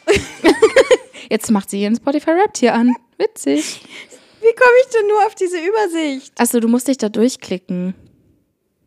Jetzt 1.30 1.50
macht 1.50 1.68
sie 1.70 1.82
ihren 1.82 1.96
Spotify 1.96 2.30
Rap 2.30 2.56
hier 2.56 2.74
an. 2.74 2.94
Witzig. 3.18 3.80
Wie 4.40 4.54
komme 4.54 4.76
ich 4.82 4.94
denn 4.94 5.06
nur 5.08 5.26
auf 5.26 5.34
diese 5.34 5.58
Übersicht? 5.58 6.32
Achso, 6.38 6.60
du 6.60 6.68
musst 6.68 6.88
dich 6.88 6.96
da 6.98 7.08
durchklicken. 7.08 7.94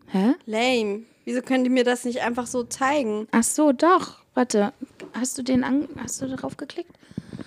Hä? 0.08 0.36
Lame. 0.46 1.04
Wieso 1.25 1.42
können 1.42 1.63
die 1.63 1.70
mir 1.70 1.84
das 1.84 2.04
nicht 2.06 2.22
einfach 2.22 2.48
so 2.48 2.63
zeigen? 2.63 3.28
Ach 3.32 3.44
so, 3.44 3.72
doch. 3.72 4.20
Warte, 4.34 4.74
hast 5.13 5.38
du 5.38 5.44
den 5.44 5.63
an, 5.63 5.88
hast 5.98 6.22
du 6.22 6.28
darauf 6.28 6.58
geklickt? 6.58 6.92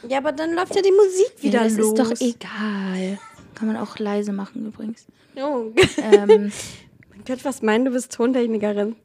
Ja, 0.09 0.19
aber 0.19 0.33
dann 0.33 0.53
läuft 0.55 0.75
ja 0.77 0.83
die 0.83 0.93
Musik 0.93 1.43
wieder 1.43 1.59
ja, 1.63 1.65
das 1.65 1.77
los. 1.79 1.99
ist 1.99 1.99
doch 1.99 2.21
egal. 2.27 3.19
Kann 3.55 3.69
man 3.69 3.77
auch 3.77 3.99
leise 3.99 4.33
machen 4.33 4.67
übrigens. 4.67 5.07
Oh. 5.37 5.73
Ähm, 6.03 6.53
Man 7.15 7.25
könnte 7.25 7.45
was 7.45 7.63
meinen, 7.63 7.85
du 7.87 7.91
bist 7.93 8.13
Tontechnikerin. 8.13 8.97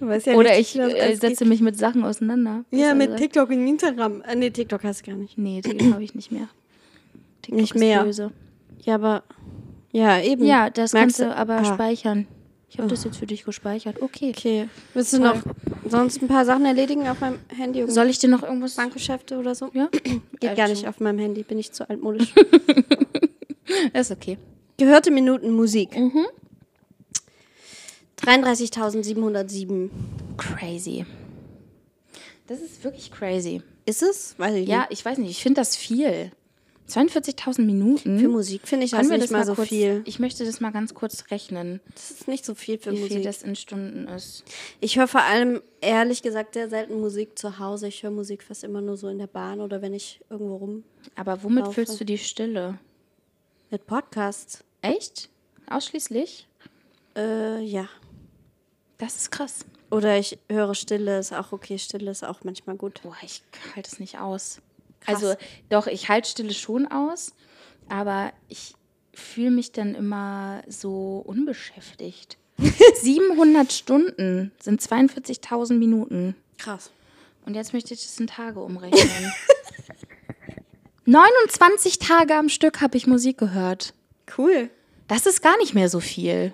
Du 0.00 0.06
weißt 0.06 0.26
ja 0.28 0.34
oder 0.34 0.56
nicht, 0.56 0.74
ich 0.74 0.80
das 0.80 0.92
äh, 0.94 1.14
setze 1.16 1.44
mich 1.44 1.60
mit 1.60 1.76
Sachen 1.76 2.04
auseinander. 2.04 2.64
Ja, 2.70 2.94
mit. 2.94 3.16
TikTok 3.18 3.50
und 3.50 3.66
Instagram. 3.66 4.22
Äh, 4.22 4.36
nee, 4.36 4.50
TikTok 4.50 4.82
hast 4.84 5.02
du 5.06 5.10
gar 5.10 5.16
nicht. 5.18 5.36
Nee, 5.36 5.60
TikTok 5.60 5.92
habe 5.92 6.02
ich 6.04 6.14
nicht 6.14 6.32
mehr. 6.32 6.48
TikTok 7.42 7.60
Nicht 7.60 7.74
ist 7.74 7.78
mehr. 7.80 8.04
böse. 8.04 8.30
Ja, 8.80 8.94
aber. 8.94 9.24
Ja, 9.92 10.20
eben. 10.22 10.44
Ja, 10.44 10.70
das 10.70 10.94
Merkst 10.94 11.18
kannst 11.18 11.32
du 11.32 11.36
aber 11.36 11.56
Ah. 11.58 11.64
speichern. 11.74 12.26
Ich 12.70 12.78
habe 12.78 12.88
das 12.88 13.02
jetzt 13.02 13.16
für 13.18 13.26
dich 13.26 13.44
gespeichert. 13.44 14.00
Okay. 14.00 14.30
Okay. 14.36 14.68
Willst 14.94 15.12
du 15.12 15.18
noch 15.18 15.42
sonst 15.88 16.22
ein 16.22 16.28
paar 16.28 16.44
Sachen 16.44 16.64
erledigen 16.64 17.08
auf 17.08 17.20
meinem 17.20 17.40
Handy? 17.56 17.84
Soll 17.90 18.08
ich 18.08 18.18
dir 18.18 18.28
noch 18.28 18.44
irgendwas 18.44 18.76
Bankgeschäfte 18.76 19.38
oder 19.38 19.54
so? 19.56 19.70
Ja? 19.74 19.88
Geht 20.40 20.56
gar 20.56 20.68
nicht 20.68 20.86
auf 20.86 21.00
meinem 21.00 21.18
Handy, 21.18 21.42
bin 21.42 21.58
ich 21.58 21.72
zu 21.72 21.88
altmodisch. 21.90 22.32
Ist 23.92 24.10
okay. 24.12 24.38
Gehörte 24.76 25.10
Minuten 25.10 25.50
Musik. 25.52 25.96
Mhm. 25.98 26.26
33.707. 28.22 29.90
Crazy. 30.36 31.06
Das 32.46 32.60
ist 32.60 32.82
wirklich 32.84 33.10
crazy. 33.10 33.62
Ist 33.86 34.02
es? 34.02 34.34
Weiß 34.38 34.54
ich 34.54 34.68
Ja, 34.68 34.80
nicht. 34.80 34.92
ich 34.92 35.04
weiß 35.04 35.18
nicht, 35.18 35.30
ich 35.30 35.42
finde 35.42 35.60
das 35.60 35.76
viel. 35.76 36.32
42.000 36.90 37.62
Minuten. 37.62 38.18
Für 38.18 38.28
Musik 38.28 38.66
finde 38.66 38.84
ich 38.86 38.90
das 38.92 39.06
Können 39.08 39.20
nicht 39.20 39.30
mal 39.30 39.46
so 39.46 39.54
kurz, 39.54 39.68
viel. 39.68 40.02
Ich 40.06 40.18
möchte 40.18 40.44
das 40.44 40.60
mal 40.60 40.70
ganz 40.70 40.94
kurz 40.94 41.30
rechnen, 41.30 41.80
Das 41.94 42.10
ist 42.10 42.28
nicht 42.28 42.44
so 42.44 42.54
viel 42.54 42.78
für 42.78 42.90
wie 42.92 42.96
viel 42.96 43.04
Musik. 43.18 43.22
das 43.24 43.42
in 43.42 43.56
Stunden 43.56 44.08
ist. 44.08 44.44
Ich 44.80 44.98
höre 44.98 45.06
vor 45.08 45.22
allem, 45.22 45.62
ehrlich 45.80 46.22
gesagt, 46.22 46.54
sehr 46.54 46.68
selten 46.68 47.00
Musik 47.00 47.38
zu 47.38 47.58
Hause. 47.58 47.88
Ich 47.88 48.02
höre 48.02 48.10
Musik 48.10 48.42
fast 48.42 48.64
immer 48.64 48.80
nur 48.80 48.96
so 48.96 49.08
in 49.08 49.18
der 49.18 49.26
Bahn 49.26 49.60
oder 49.60 49.82
wenn 49.82 49.94
ich 49.94 50.20
irgendwo 50.30 50.56
rum 50.56 50.84
Aber 51.16 51.42
womit 51.42 51.60
Laufe. 51.64 51.72
füllst 51.74 52.00
du 52.00 52.04
die 52.04 52.18
Stille? 52.18 52.78
mit 53.70 53.86
Podcasts. 53.86 54.64
Echt? 54.82 55.28
Ausschließlich? 55.68 56.48
Äh, 57.16 57.60
ja. 57.62 57.88
Das 58.98 59.14
ist 59.16 59.30
krass. 59.30 59.64
Oder 59.90 60.18
ich 60.18 60.38
höre 60.50 60.74
Stille, 60.74 61.18
ist 61.18 61.32
auch 61.32 61.52
okay. 61.52 61.78
Stille 61.78 62.10
ist 62.10 62.24
auch 62.24 62.40
manchmal 62.44 62.76
gut. 62.76 63.00
Boah, 63.02 63.16
ich 63.22 63.42
halte 63.74 63.88
es 63.92 63.98
nicht 64.00 64.18
aus. 64.18 64.60
Krass. 65.00 65.22
Also, 65.22 65.34
doch, 65.68 65.86
ich 65.86 66.08
halte 66.08 66.28
Stille 66.28 66.54
schon 66.54 66.86
aus, 66.86 67.32
aber 67.88 68.32
ich 68.48 68.74
fühle 69.12 69.50
mich 69.50 69.72
dann 69.72 69.94
immer 69.94 70.62
so 70.68 71.22
unbeschäftigt. 71.26 72.38
700 73.02 73.72
Stunden 73.72 74.52
sind 74.60 74.80
42.000 74.82 75.74
Minuten. 75.74 76.36
Krass. 76.58 76.90
Und 77.46 77.54
jetzt 77.54 77.72
möchte 77.72 77.94
ich 77.94 78.02
das 78.02 78.18
in 78.20 78.26
Tage 78.26 78.60
umrechnen. 78.60 79.32
29 81.06 81.98
Tage 81.98 82.34
am 82.34 82.48
Stück 82.48 82.80
habe 82.80 82.96
ich 82.96 83.06
Musik 83.06 83.38
gehört. 83.38 83.94
Cool. 84.36 84.70
Das 85.08 85.26
ist 85.26 85.42
gar 85.42 85.56
nicht 85.58 85.74
mehr 85.74 85.88
so 85.88 85.98
viel. 85.98 86.52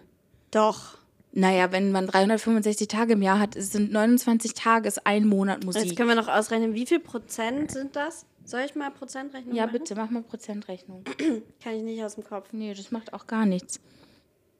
Doch. 0.50 0.96
Naja, 1.32 1.70
wenn 1.72 1.92
man 1.92 2.06
365 2.06 2.88
Tage 2.88 3.12
im 3.12 3.22
Jahr 3.22 3.38
hat, 3.38 3.54
sind 3.58 3.92
29 3.92 4.54
Tage 4.54 4.88
ist 4.88 5.06
ein 5.06 5.26
Monat 5.26 5.64
Musik. 5.64 5.84
Jetzt 5.84 5.96
können 5.96 6.08
wir 6.08 6.14
noch 6.16 6.28
ausrechnen, 6.28 6.72
wie 6.72 6.86
viel 6.86 7.00
Prozent 7.00 7.72
sind 7.72 7.94
das? 7.94 8.24
Soll 8.46 8.60
ich 8.60 8.76
mal 8.76 8.92
Prozentrechnung 8.92 9.56
ja, 9.56 9.66
machen? 9.66 9.78
bitte, 9.80 9.96
mach 9.96 10.08
mal 10.08 10.22
Prozentrechnung. 10.22 11.02
Kann 11.62 11.74
ich 11.74 11.82
nicht 11.82 12.02
aus 12.04 12.14
dem 12.14 12.22
Kopf. 12.22 12.52
Nee, 12.52 12.72
das 12.74 12.92
macht 12.92 13.12
auch 13.12 13.26
gar 13.26 13.44
nichts. 13.44 13.80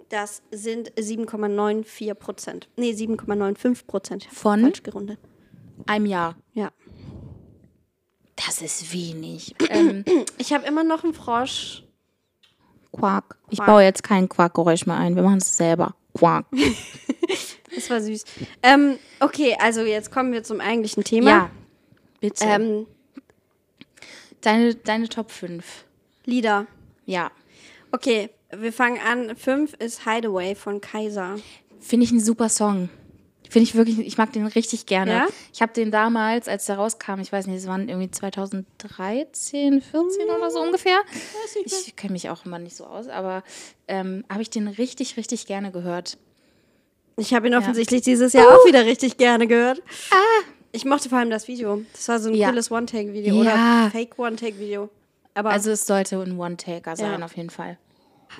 Das 0.08 0.42
sind 0.50 0.92
7,94 0.94 2.14
Prozent. 2.14 2.68
Nee, 2.76 2.90
7,95 2.90 3.86
Prozent. 3.86 4.24
Von? 4.24 4.62
Falsch 4.62 4.82
gerundet. 4.82 5.20
Einem 5.86 6.06
Jahr. 6.06 6.36
Ja. 6.52 6.72
Das 8.34 8.60
ist 8.60 8.92
wenig. 8.92 9.54
ähm, 9.70 10.04
Ich 10.36 10.52
habe 10.52 10.66
immer 10.66 10.82
noch 10.82 11.04
einen 11.04 11.14
Frosch. 11.14 11.84
Quark. 12.90 13.38
Ich 13.50 13.58
Quark. 13.58 13.68
baue 13.68 13.82
jetzt 13.84 14.02
kein 14.02 14.28
Quarkgeräusch 14.28 14.86
mehr 14.86 14.96
ein. 14.96 15.14
Wir 15.14 15.22
machen 15.22 15.38
es 15.38 15.56
selber. 15.56 15.94
Quark. 16.12 16.46
Das 17.74 17.90
war 17.90 18.00
süß. 18.00 18.24
Ähm, 18.62 18.96
okay, 19.20 19.54
also 19.60 19.82
jetzt 19.82 20.10
kommen 20.10 20.32
wir 20.32 20.42
zum 20.42 20.62
eigentlichen 20.62 21.04
Thema. 21.04 21.28
Ja. 21.30 21.50
Bitte. 22.20 22.44
Ähm, 22.46 22.86
deine, 24.40 24.74
deine 24.74 25.08
Top 25.08 25.30
5. 25.30 25.84
Lieder. 26.24 26.66
Ja. 27.04 27.30
Okay, 27.92 28.30
wir 28.50 28.72
fangen 28.72 29.00
an. 29.00 29.36
Fünf 29.36 29.74
ist 29.74 30.04
Hideaway 30.04 30.54
von 30.54 30.80
Kaiser. 30.80 31.36
Finde 31.80 32.04
ich 32.04 32.12
ein 32.12 32.20
super 32.20 32.48
Song. 32.48 32.88
Finde 33.48 33.68
ich 33.68 33.74
wirklich, 33.74 33.98
ich 34.00 34.18
mag 34.18 34.32
den 34.32 34.46
richtig 34.46 34.86
gerne. 34.86 35.12
Ja? 35.12 35.28
Ich 35.52 35.62
habe 35.62 35.72
den 35.72 35.90
damals, 35.90 36.48
als 36.48 36.66
der 36.66 36.76
rauskam, 36.76 37.20
ich 37.20 37.30
weiß 37.30 37.46
nicht, 37.46 37.58
es 37.58 37.66
waren 37.66 37.88
irgendwie 37.88 38.10
2013, 38.10 39.80
14 39.82 40.24
oder 40.36 40.50
so 40.50 40.60
ungefähr. 40.60 40.98
Ich 41.64 41.94
kenne 41.94 42.12
mich 42.12 42.28
auch 42.28 42.44
immer 42.44 42.58
nicht 42.58 42.76
so 42.76 42.84
aus, 42.84 43.08
aber 43.08 43.44
ähm, 43.86 44.24
habe 44.28 44.42
ich 44.42 44.50
den 44.50 44.66
richtig, 44.66 45.16
richtig 45.16 45.46
gerne 45.46 45.70
gehört. 45.70 46.18
Ich 47.16 47.32
habe 47.34 47.46
ihn 47.46 47.54
offensichtlich 47.54 48.02
dieses 48.02 48.32
Jahr 48.32 48.46
auch 48.48 48.66
wieder 48.66 48.84
richtig 48.84 49.16
gerne 49.16 49.46
gehört. 49.46 49.80
Ich 50.76 50.84
mochte 50.84 51.08
vor 51.08 51.16
allem 51.18 51.30
das 51.30 51.48
Video. 51.48 51.82
Das 51.94 52.06
war 52.08 52.18
so 52.20 52.28
ein 52.28 52.34
Ja. 52.34 52.50
cooles 52.50 52.70
One-Take-Video 52.70 53.34
Ja. 53.42 53.84
oder 53.84 53.90
Fake-One-Take-Video. 53.92 54.90
Aber 55.32 55.50
Also 55.50 55.70
es 55.70 55.86
sollte 55.86 56.20
ein 56.20 56.38
One-Taker 56.38 56.96
sein, 56.96 57.18
Ja. 57.20 57.24
auf 57.24 57.34
jeden 57.36 57.48
Fall. 57.48 57.78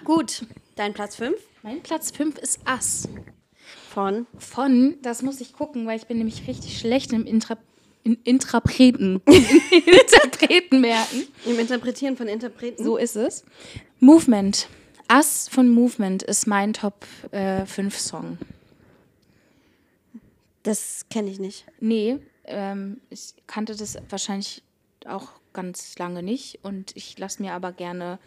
gut, 0.04 0.44
dein 0.74 0.92
Platz 0.92 1.16
5 1.16 1.34
Mein 1.62 1.80
Platz 1.82 2.10
5 2.10 2.36
ist 2.38 2.60
Ass. 2.66 3.08
von 3.90 4.26
Von, 4.38 4.96
das 5.00 5.22
muss 5.22 5.40
ich 5.40 5.54
gucken, 5.54 5.86
weil 5.86 5.96
ich 5.96 6.06
bin 6.06 6.18
nämlich 6.18 6.46
richtig 6.46 6.78
schlecht 6.78 7.12
im 7.14 7.24
Intra, 7.24 7.56
in 8.04 8.18
Interpreten. 8.24 9.22
Interpreten 9.26 10.80
merken. 10.82 11.22
im 11.46 11.58
Interpretieren 11.58 12.18
von 12.18 12.28
Interpreten. 12.28 12.84
So 12.84 12.98
ist 12.98 13.16
es. 13.16 13.44
Movement. 13.98 14.68
Ass 15.08 15.48
von 15.48 15.70
Movement 15.70 16.22
ist 16.22 16.46
mein 16.46 16.74
Top 16.74 17.06
5 17.30 17.98
Song. 17.98 18.36
Das 20.66 21.06
kenne 21.10 21.30
ich 21.30 21.38
nicht. 21.38 21.64
Nee, 21.78 22.18
ähm, 22.44 23.00
ich 23.08 23.34
kannte 23.46 23.76
das 23.76 23.96
wahrscheinlich 24.08 24.64
auch 25.06 25.28
ganz 25.52 25.96
lange 25.96 26.24
nicht 26.24 26.58
und 26.64 26.94
ich 26.96 27.16
lasse 27.18 27.40
mir 27.40 27.52
aber 27.52 27.70
gerne 27.70 28.18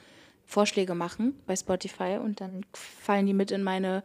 Vorschläge 0.45 0.95
machen 0.95 1.37
bei 1.45 1.55
Spotify 1.57 2.17
und 2.23 2.39
dann 2.39 2.65
fallen 2.73 3.25
die 3.25 3.33
mit 3.33 3.51
in 3.51 3.61
meine 3.61 4.03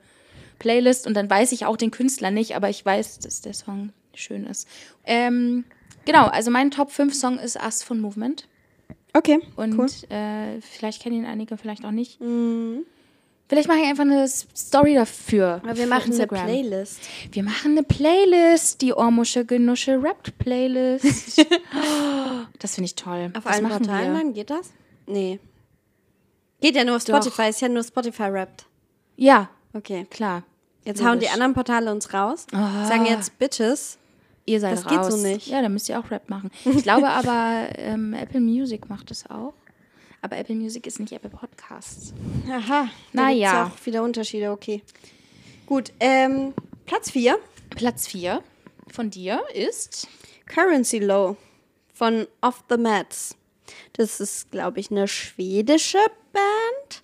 Playlist 0.59 1.07
und 1.07 1.15
dann 1.15 1.31
weiß 1.31 1.53
ich 1.53 1.65
auch 1.65 1.77
den 1.77 1.93
Künstler 1.93 2.33
nicht, 2.33 2.57
aber 2.57 2.69
ich 2.69 2.85
weiß, 2.85 3.21
dass 3.21 3.41
der 3.41 3.55
Song 3.55 3.93
schön 4.15 4.45
ist. 4.47 4.69
Ähm, 5.05 5.65
genau, 6.05 6.27
also 6.27 6.51
mein 6.51 6.73
Top 6.73 6.91
5 6.91 7.15
Song 7.15 7.39
ist 7.39 7.59
Ass 7.59 7.85
von 7.85 8.01
Movement 8.01 8.49
Okay, 9.13 9.39
und 9.55 9.79
cool. 9.79 9.87
äh, 10.11 10.61
vielleicht 10.61 11.01
kennen 11.01 11.19
ihn 11.19 11.25
einige, 11.25 11.57
vielleicht 11.57 11.85
auch 11.85 11.93
nicht. 11.93 12.21
Vielleicht 13.49 13.69
mache 13.69 13.79
ich 13.79 13.85
einfach 13.87 14.05
eine 14.05 14.27
Story 14.27 14.95
dafür. 14.95 15.61
Aber 15.63 15.77
wir 15.77 15.87
machen 15.87 16.05
eine 16.13 16.23
Instagram. 16.23 16.47
Playlist. 16.47 17.01
Wir 17.31 17.43
machen 17.43 17.73
eine 17.73 17.83
Playlist, 17.83 18.81
die 18.81 18.95
Ormusche 18.95 19.45
Genusche 19.45 20.03
Rappt 20.03 20.39
Playlist. 20.39 21.41
Oh, 21.41 22.47
das 22.59 22.75
finde 22.77 22.87
ich 22.87 22.95
toll. 22.95 23.31
Auf 23.37 23.45
das 23.45 23.53
allen 23.55 23.63
machen 23.65 23.85
Portalen 23.87 24.15
dann? 24.15 24.33
Geht 24.33 24.51
das? 24.51 24.71
Nee. 25.07 25.39
Geht 26.61 26.75
ja 26.77 26.85
nur 26.85 26.97
auf 26.97 27.05
Doch. 27.05 27.17
Spotify, 27.23 27.51
ist 27.51 27.61
ja 27.61 27.69
nur 27.69 27.85
Spotify 27.85 28.25
rappt. 28.25 28.65
Ja, 29.17 29.51
Okay. 29.75 30.07
klar. 30.11 30.45
Jetzt 30.85 31.01
hauen 31.03 31.13
die 31.19 31.25
Logisch. 31.25 31.33
anderen 31.33 31.55
Portale 31.55 31.91
uns 31.91 32.13
raus, 32.15 32.47
sagen 32.51 33.07
jetzt 33.07 33.39
Bitches. 33.39 33.99
Ihr 34.47 34.61
seid 34.61 34.75
Das 34.77 34.87
raus. 34.87 35.09
geht 35.09 35.13
so 35.13 35.17
nicht. 35.27 35.47
Ja, 35.49 35.63
dann 35.63 35.73
müsst 35.73 35.89
ihr 35.89 35.99
auch 35.99 36.11
Rap 36.11 36.29
machen. 36.29 36.51
Ich 36.65 36.83
glaube 36.83 37.09
aber, 37.09 37.67
ähm, 37.77 38.13
Apple 38.15 38.41
Music 38.41 38.89
macht 38.91 39.11
das 39.11 39.29
auch. 39.31 39.55
Aber 40.25 40.39
Apple 40.39 40.55
Music 40.55 40.87
ist 40.87 40.99
nicht 41.01 41.13
Apple 41.13 41.29
Podcasts. 41.29 42.15
Aha. 42.51 42.89
Na 43.13 43.35
da 43.35 43.67
auch 43.67 43.87
wieder 43.87 44.03
Unterschiede, 44.03 44.51
okay. 44.53 44.83
Gut, 45.67 45.93
ähm, 46.01 46.55
Platz 46.87 47.11
4. 47.11 47.37
Platz 47.69 48.07
4 48.07 48.43
von 48.91 49.11
dir 49.11 49.43
ist. 49.53 50.09
Currency 50.47 50.99
Low 50.99 51.37
von 51.93 52.27
Off 52.41 52.65
the 52.71 52.79
Mats. 52.79 53.37
Das 53.93 54.19
ist, 54.19 54.51
glaube 54.51 54.81
ich, 54.81 54.91
eine 54.91 55.09
schwedische 55.09 55.99
Band. 56.33 57.03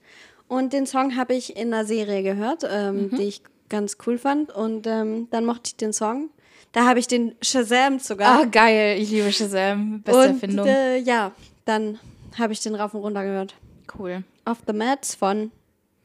Und 0.49 0.73
den 0.73 0.87
Song 0.87 1.15
habe 1.15 1.35
ich 1.35 1.57
in 1.59 1.75
einer 1.75 1.85
Serie 1.85 2.23
gehört, 2.23 2.65
ähm, 2.67 3.09
Mhm. 3.11 3.17
die 3.19 3.25
ich 3.25 3.43
ganz 3.69 3.99
cool 4.07 4.17
fand. 4.17 4.51
Und 4.51 4.87
ähm, 4.87 5.29
dann 5.31 5.45
mochte 5.45 5.65
ich 5.67 5.77
den 5.77 5.93
Song. 5.93 6.31
Da 6.73 6.87
habe 6.87 6.99
ich 7.01 7.07
den 7.07 7.35
Shazam 7.43 7.99
sogar. 7.99 8.41
Ah, 8.41 8.45
geil. 8.47 8.99
Ich 8.99 9.11
liebe 9.11 9.31
Shazam. 9.31 10.01
Beste 10.01 10.21
und 10.23 10.27
Erfindung. 10.29 10.67
äh, 10.67 10.97
ja, 11.01 11.33
dann 11.67 11.99
habe 12.39 12.53
ich 12.53 12.61
den 12.61 12.75
rauf 12.75 12.95
und 12.95 13.01
runter 13.03 13.25
gehört. 13.25 13.55
cool. 13.99 14.25
Off 14.45 14.59
the 14.67 14.73
Mats 14.73 15.15
von. 15.15 15.51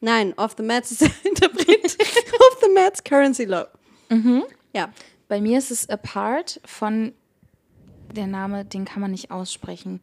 Nein, 0.01 0.33
Off 0.37 0.53
the 0.57 0.63
Mats 0.63 0.91
ist 0.91 1.01
der 1.01 1.11
Interpret. 1.23 1.85
Off 1.85 2.57
the 2.61 2.69
Mats 2.73 3.03
Currency 3.03 3.45
Low. 3.45 3.65
Mhm. 4.09 4.43
Ja. 4.73 4.91
Bei 5.27 5.41
mir 5.41 5.57
ist 5.57 5.71
es 5.71 5.89
Apart 5.89 6.59
von 6.65 7.13
der 8.15 8.27
Name, 8.27 8.65
den 8.65 8.85
kann 8.85 9.01
man 9.01 9.11
nicht 9.11 9.31
aussprechen. 9.31 9.99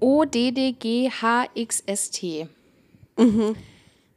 O-D-D-G-H-X-S-T. 0.00 2.48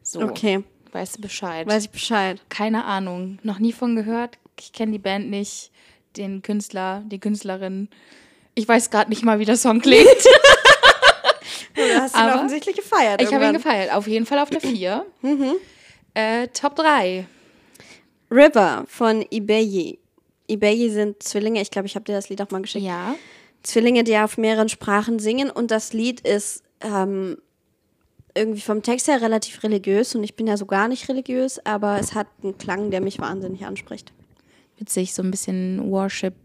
So. 0.03 0.21
Okay. 0.21 0.63
Weißt 0.91 1.17
du 1.17 1.21
Bescheid? 1.21 1.67
Weiß 1.67 1.85
ich 1.85 1.89
Bescheid. 1.91 2.41
Keine 2.49 2.85
Ahnung. 2.85 3.39
Noch 3.43 3.59
nie 3.59 3.73
von 3.73 3.95
gehört. 3.95 4.37
Ich 4.59 4.71
kenne 4.73 4.91
die 4.93 4.99
Band 4.99 5.29
nicht, 5.29 5.71
den 6.15 6.41
Künstler, 6.41 7.03
die 7.05 7.19
Künstlerin. 7.19 7.89
Ich 8.55 8.67
weiß 8.67 8.89
gerade 8.89 9.09
nicht 9.09 9.23
mal, 9.23 9.37
wie 9.39 9.45
der 9.45 9.57
Song 9.57 9.81
klingt. 9.81 10.07
Du 11.93 12.01
hast 12.01 12.15
ihn 12.15 12.21
Aber 12.21 12.35
offensichtlich 12.35 12.75
gefeiert. 12.75 13.21
ich 13.21 13.33
habe 13.33 13.45
ihn 13.45 13.53
gefeiert. 13.53 13.93
Auf 13.93 14.07
jeden 14.07 14.25
Fall 14.25 14.39
auf 14.39 14.49
der 14.49 14.61
4. 14.61 15.05
äh, 16.13 16.47
Top 16.49 16.75
3. 16.75 17.25
River 18.29 18.85
von 18.87 19.25
Ibeyi. 19.29 19.99
Ibeyi 20.47 20.89
sind 20.89 21.21
Zwillinge. 21.23 21.61
Ich 21.61 21.71
glaube, 21.71 21.87
ich 21.87 21.95
habe 21.95 22.05
dir 22.05 22.13
das 22.13 22.29
Lied 22.29 22.41
auch 22.41 22.51
mal 22.51 22.61
geschickt. 22.61 22.85
Ja. 22.85 23.15
Zwillinge, 23.63 24.03
die 24.03 24.17
auf 24.17 24.37
mehreren 24.37 24.69
Sprachen 24.69 25.19
singen. 25.19 25.49
Und 25.49 25.71
das 25.71 25.93
Lied 25.93 26.21
ist 26.21 26.63
ähm, 26.81 27.37
irgendwie 28.35 28.61
vom 28.61 28.81
Text 28.81 29.07
her 29.07 29.21
relativ 29.21 29.63
religiös. 29.63 30.15
Und 30.15 30.23
ich 30.23 30.35
bin 30.35 30.47
ja 30.47 30.57
so 30.57 30.65
gar 30.65 30.87
nicht 30.87 31.09
religiös, 31.09 31.63
aber 31.65 31.99
es 31.99 32.13
hat 32.13 32.27
einen 32.43 32.57
Klang, 32.57 32.91
der 32.91 33.01
mich 33.01 33.19
wahnsinnig 33.19 33.65
anspricht. 33.65 34.13
Witzig, 34.77 35.13
so 35.13 35.23
ein 35.23 35.31
bisschen 35.31 35.91
Worship, 35.91 36.35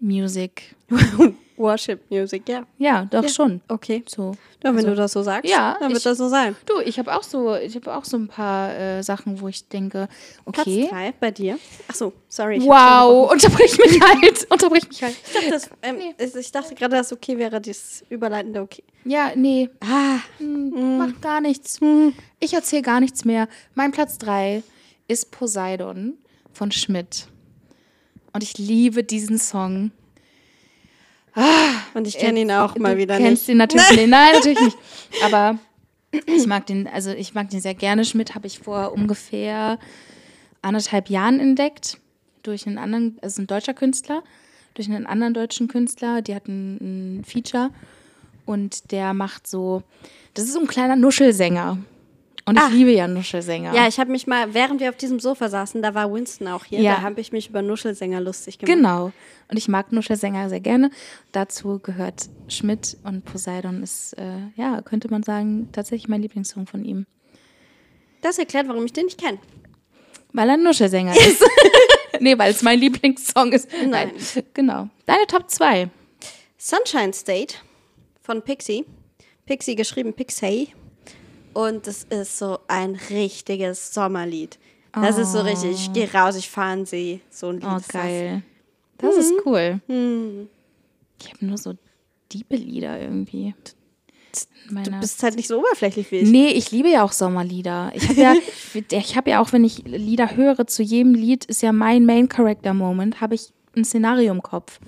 Music. 0.00 0.76
Worship 1.58 2.10
Music, 2.10 2.48
ja. 2.48 2.64
Ja, 2.78 3.04
doch 3.10 3.28
schon. 3.28 3.60
Okay. 3.68 4.02
So. 4.06 4.32
Ja, 4.64 4.70
wenn 4.70 4.76
Also- 4.76 4.88
du 4.90 4.94
das 4.96 5.12
so 5.12 5.22
sagst, 5.22 5.50
Ja, 5.50 5.76
dann 5.78 5.88
wird 5.90 5.98
ich- 5.98 6.04
das 6.04 6.18
so 6.18 6.28
sein. 6.28 6.56
Du, 6.66 6.80
ich 6.84 6.98
habe 6.98 7.14
auch 7.16 7.22
so, 7.22 7.54
ich 7.56 7.74
habe 7.76 7.94
auch 7.96 8.04
so 8.04 8.16
ein 8.16 8.28
paar 8.28 8.74
äh, 8.76 9.02
Sachen, 9.02 9.40
wo 9.40 9.48
ich 9.48 9.68
denke, 9.68 10.08
okay. 10.44 10.62
Platz 10.82 10.90
drei 10.90 11.12
bei 11.20 11.30
dir. 11.30 11.58
Ach 11.88 11.94
so, 11.94 12.12
sorry. 12.28 12.60
Wow, 12.62 13.30
unterbrich 13.30 13.76
mich 13.78 14.00
halt, 14.02 14.46
unterbrich 14.50 14.88
mich 14.88 15.02
halt. 15.02 15.16
Ich 15.26 15.32
dachte, 15.32 15.50
das, 15.50 15.70
ähm, 15.82 15.96
es- 16.18 16.34
ich 16.34 16.50
dachte 16.52 16.74
gerade, 16.74 16.96
dass 16.96 17.12
okay 17.12 17.38
wäre, 17.38 17.60
dieses 17.60 18.04
Überleitende 18.08 18.60
okay. 18.62 18.82
Ja, 19.04 19.32
nee, 19.34 19.70
Ah, 19.80 20.18
hm, 20.38 20.98
macht 20.98 21.22
gar 21.22 21.40
nichts. 21.40 21.78
Ich 22.40 22.52
erzähle 22.54 22.82
gar 22.82 23.00
nichts 23.00 23.24
mehr. 23.24 23.48
Mein 23.74 23.92
Platz 23.92 24.18
3 24.18 24.62
ist 25.06 25.30
Poseidon 25.30 26.14
von 26.52 26.72
Schmidt. 26.72 27.28
Und 28.32 28.42
ich 28.42 28.58
liebe 28.58 29.04
diesen 29.04 29.38
Song. 29.38 29.90
Und 31.94 32.06
ich 32.06 32.18
kenne 32.18 32.40
ihn 32.40 32.50
auch 32.50 32.76
mal 32.76 32.94
du 32.94 33.02
wieder 33.02 33.16
kennst 33.16 33.42
nicht. 33.42 33.54
ihn 33.54 33.58
natürlich 33.58 33.90
nicht. 33.90 34.08
Nein, 34.08 34.34
natürlich 34.34 34.60
nicht. 34.60 34.78
Aber 35.24 35.58
ich 36.26 36.46
mag 36.46 36.66
den, 36.66 36.86
also 36.86 37.10
ich 37.10 37.34
mag 37.34 37.50
den 37.50 37.60
sehr 37.60 37.74
gerne. 37.74 38.04
Schmidt 38.04 38.34
habe 38.34 38.46
ich 38.46 38.58
vor 38.58 38.92
ungefähr 38.92 39.78
anderthalb 40.62 41.10
Jahren 41.10 41.40
entdeckt. 41.40 41.98
Durch 42.42 42.66
einen 42.66 42.78
anderen, 42.78 43.18
also 43.20 43.42
ein 43.42 43.46
deutscher 43.46 43.74
Künstler, 43.74 44.22
durch 44.74 44.88
einen 44.88 45.06
anderen 45.06 45.34
deutschen 45.34 45.68
Künstler. 45.68 46.22
Die 46.22 46.34
hatten 46.34 47.18
ein 47.20 47.24
Feature 47.24 47.70
und 48.46 48.90
der 48.92 49.12
macht 49.12 49.46
so, 49.46 49.82
das 50.34 50.44
ist 50.44 50.54
so 50.54 50.60
ein 50.60 50.66
kleiner 50.66 50.96
Nuschelsänger. 50.96 51.78
Und 52.48 52.56
ich 52.56 52.62
Ah. 52.62 52.68
liebe 52.68 52.90
ja 52.92 53.06
Nuschelsänger. 53.06 53.74
Ja, 53.74 53.86
ich 53.88 53.98
habe 54.00 54.10
mich 54.10 54.26
mal, 54.26 54.54
während 54.54 54.80
wir 54.80 54.88
auf 54.88 54.96
diesem 54.96 55.20
Sofa 55.20 55.48
saßen, 55.48 55.82
da 55.82 55.94
war 55.94 56.12
Winston 56.12 56.48
auch 56.48 56.64
hier, 56.64 56.80
Ja. 56.80 56.96
da 56.96 57.02
habe 57.02 57.20
ich 57.20 57.30
mich 57.32 57.48
über 57.50 57.62
Nuschelsänger 57.62 58.20
lustig 58.20 58.58
gemacht. 58.58 58.74
Genau. 58.76 59.12
Und 59.50 59.56
ich 59.56 59.68
mag 59.68 59.92
Nuschelsänger 59.92 60.48
sehr 60.48 60.60
gerne. 60.60 60.90
Dazu 61.32 61.78
gehört 61.78 62.28
Schmidt 62.48 62.96
und 63.04 63.24
Poseidon 63.24 63.82
ist, 63.82 64.14
äh, 64.14 64.22
ja, 64.56 64.80
könnte 64.82 65.08
man 65.10 65.22
sagen, 65.22 65.68
tatsächlich 65.72 66.08
mein 66.08 66.22
Lieblingssong 66.22 66.66
von 66.66 66.84
ihm. 66.84 67.06
Das 68.22 68.38
erklärt, 68.38 68.66
warum 68.68 68.84
ich 68.84 68.92
den 68.92 69.04
nicht 69.04 69.20
kenne. 69.20 69.38
Weil 70.32 70.48
er 70.48 70.54
ein 70.54 70.62
Nuschelsänger 70.62 71.12
ist. 71.16 71.42
nee, 72.20 72.36
weil 72.38 72.50
es 72.50 72.62
mein 72.62 72.78
Lieblingssong 72.78 73.52
ist. 73.52 73.68
Nein. 73.86 74.10
Genau. 74.54 74.88
Deine 75.06 75.26
Top 75.26 75.50
2. 75.50 75.88
Sunshine 76.56 77.12
State 77.12 77.54
von 78.22 78.42
Pixie. 78.42 78.84
Pixie 79.46 79.74
geschrieben 79.76 80.12
Pixie. 80.14 80.68
Und 81.60 81.86
das 81.88 82.04
ist 82.04 82.38
so 82.38 82.58
ein 82.68 82.96
richtiges 83.10 83.92
Sommerlied. 83.92 84.58
Das 84.92 85.18
ist 85.18 85.32
so 85.32 85.40
richtig, 85.40 85.72
ich 85.72 85.92
gehe 85.92 86.12
raus, 86.12 86.36
ich 86.36 86.48
fahre 86.48 86.72
an 86.72 86.86
See. 86.86 87.20
So 87.30 87.48
ein 87.48 87.56
Lied 87.60 87.68
Oh, 87.72 87.76
ist 87.76 87.88
geil. 87.88 88.42
Das 88.98 89.16
ist 89.16 89.32
Mhm. 89.32 89.40
cool. 89.44 89.80
Ich 91.20 91.32
habe 91.32 91.44
nur 91.46 91.58
so 91.58 91.74
diepe 92.32 92.56
Lieder 92.56 93.00
irgendwie. 93.00 93.46
in 93.48 93.54
das. 94.74 94.84
Du 94.84 94.90
bist 95.00 95.22
halt 95.22 95.36
nicht 95.36 95.48
so 95.48 95.58
oberflächlich 95.58 96.10
wie 96.12 96.16
ich. 96.18 96.28
Nee, 96.30 96.48
ich 96.50 96.70
liebe 96.70 96.90
ja 96.90 97.02
auch 97.02 97.12
Sommerlieder. 97.12 97.90
Ich 97.94 98.08
habe 98.08 98.20
ja, 98.20 98.34
ich 98.90 99.16
habe 99.16 99.30
ja 99.30 99.40
auch, 99.40 99.52
wenn 99.52 99.64
ich 99.64 99.78
Lieder 99.84 100.36
höre, 100.36 100.66
zu 100.66 100.82
jedem 100.82 101.14
Lied 101.14 101.44
ist 101.46 101.62
ja 101.62 101.72
mein 101.72 102.04
Main 102.06 102.28
Character 102.28 102.72
Moment, 102.74 103.20
habe 103.20 103.34
ich 103.34 103.52
ein 103.76 103.84
Szenario 103.84 104.30
im 104.32 104.42
Kopf. 104.42 104.78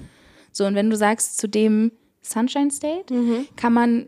So, 0.53 0.67
und 0.67 0.75
wenn 0.77 0.89
du 0.91 0.97
sagst, 0.97 1.39
zu 1.39 1.49
dem 1.49 1.91
Sunshine 2.23 2.71
State, 2.71 3.13
kann 3.57 3.73
man, 3.73 4.07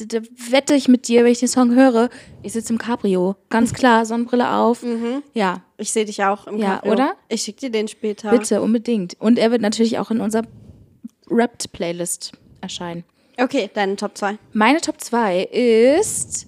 äh, 0.00 0.06
d- 0.06 0.06
d- 0.06 0.20
d- 0.20 0.28
d- 0.28 0.52
wette 0.52 0.74
ich 0.74 0.88
mit 0.88 1.08
dir, 1.08 1.24
wenn 1.24 1.32
ich 1.32 1.38
den 1.40 1.48
Song 1.48 1.74
höre, 1.74 2.10
ich 2.42 2.52
sitze 2.52 2.72
im 2.72 2.78
Cabrio. 2.78 3.36
Ganz 3.50 3.72
klar, 3.72 4.04
Sonnenbrille 4.06 4.50
auf. 4.50 4.84
Ja, 5.34 5.62
Ich 5.76 5.92
sehe 5.92 6.04
dich 6.04 6.22
auch 6.24 6.46
im 6.46 6.58
Ja, 6.58 6.76
Cabrio. 6.76 6.92
oder? 6.92 7.16
Ich 7.28 7.42
schicke 7.42 7.60
dir 7.60 7.70
den 7.70 7.88
später. 7.88 8.30
bitte, 8.30 8.62
unbedingt. 8.62 9.16
Und 9.20 9.38
er 9.38 9.50
wird 9.50 9.60
natürlich 9.62 9.98
auch 9.98 10.10
in 10.10 10.20
unserer 10.20 10.44
Rapped-Playlist 11.28 12.32
erscheinen. 12.60 13.04
Okay, 13.38 13.68
deine 13.74 13.96
Top 13.96 14.16
2. 14.16 14.38
Meine 14.52 14.80
Top 14.80 15.00
2 15.00 15.42
ist 15.44 16.46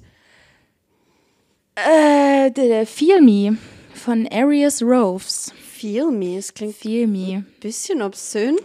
äh, 1.75 2.51
der 2.51 2.87
Feel 2.87 3.21
Me 3.21 3.57
von 3.95 4.29
Arius 4.31 4.83
Roves. 4.83 5.53
Feel 5.61 6.11
Me, 6.11 6.37
es 6.39 6.55
klingt 6.55 6.75
Feel 6.77 7.07
Me. 7.07 7.39
ein 7.39 7.47
bisschen 7.61 8.03
obszön. 8.03 8.57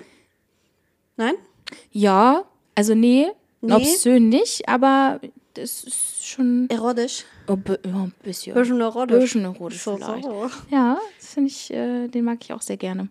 Nein? 1.18 1.34
Ja, 1.92 2.46
also 2.76 2.94
nee, 2.96 3.28
Nee? 3.62 3.74
obszön 3.76 4.30
nicht, 4.30 4.68
aber 4.68 5.20
das 5.54 5.84
ist 5.84 6.26
schon 6.26 6.68
Erotisch. 6.70 7.26
oh, 7.48 7.58
ja, 7.68 7.94
ein 7.94 8.14
bisschen. 8.24 8.54
Bisschen 8.56 8.82
erotisch. 8.82 9.20
Bisschen 9.20 9.44
erotisch 9.44 9.82
So, 9.82 9.98
vielleicht. 9.98 10.24
so. 10.24 10.50
Ja, 10.70 10.98
das 11.20 11.34
finde 11.34 11.50
ich, 11.50 11.72
äh, 11.72 12.08
den 12.08 12.24
mag 12.26 12.40
ich 12.42 12.54
auch 12.54 12.62
sehr 12.62 12.78
gerne. 12.78 13.10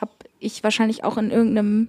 Hab 0.00 0.10
ich 0.40 0.62
wahrscheinlich 0.64 1.04
auch 1.04 1.16
in 1.18 1.30
irgendeinem 1.30 1.88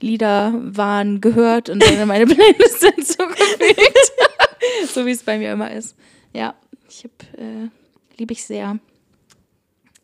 Liederwahn 0.00 1.20
gehört 1.20 1.68
und 1.70 1.82
dann 1.82 1.98
in 1.98 2.08
meine 2.08 2.26
Playlist 2.32 2.84
hinzugefügt. 2.84 4.12
so 4.88 5.06
wie 5.06 5.12
es 5.12 5.22
bei 5.22 5.38
mir 5.38 5.52
immer 5.52 5.70
ist. 5.72 5.96
Ja, 6.32 6.54
ich 6.88 7.04
hab, 7.04 7.40
äh, 7.40 7.68
liebe 8.18 8.32
ich 8.32 8.44
sehr. 8.44 8.78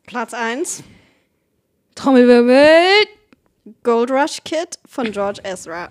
Platz 0.06 0.32
1. 0.34 0.82
Trommelwirbel. 1.94 2.86
Gold 3.82 4.10
Rush 4.10 4.38
Kid 4.44 4.78
von 4.86 5.12
George 5.12 5.40
Ezra. 5.44 5.90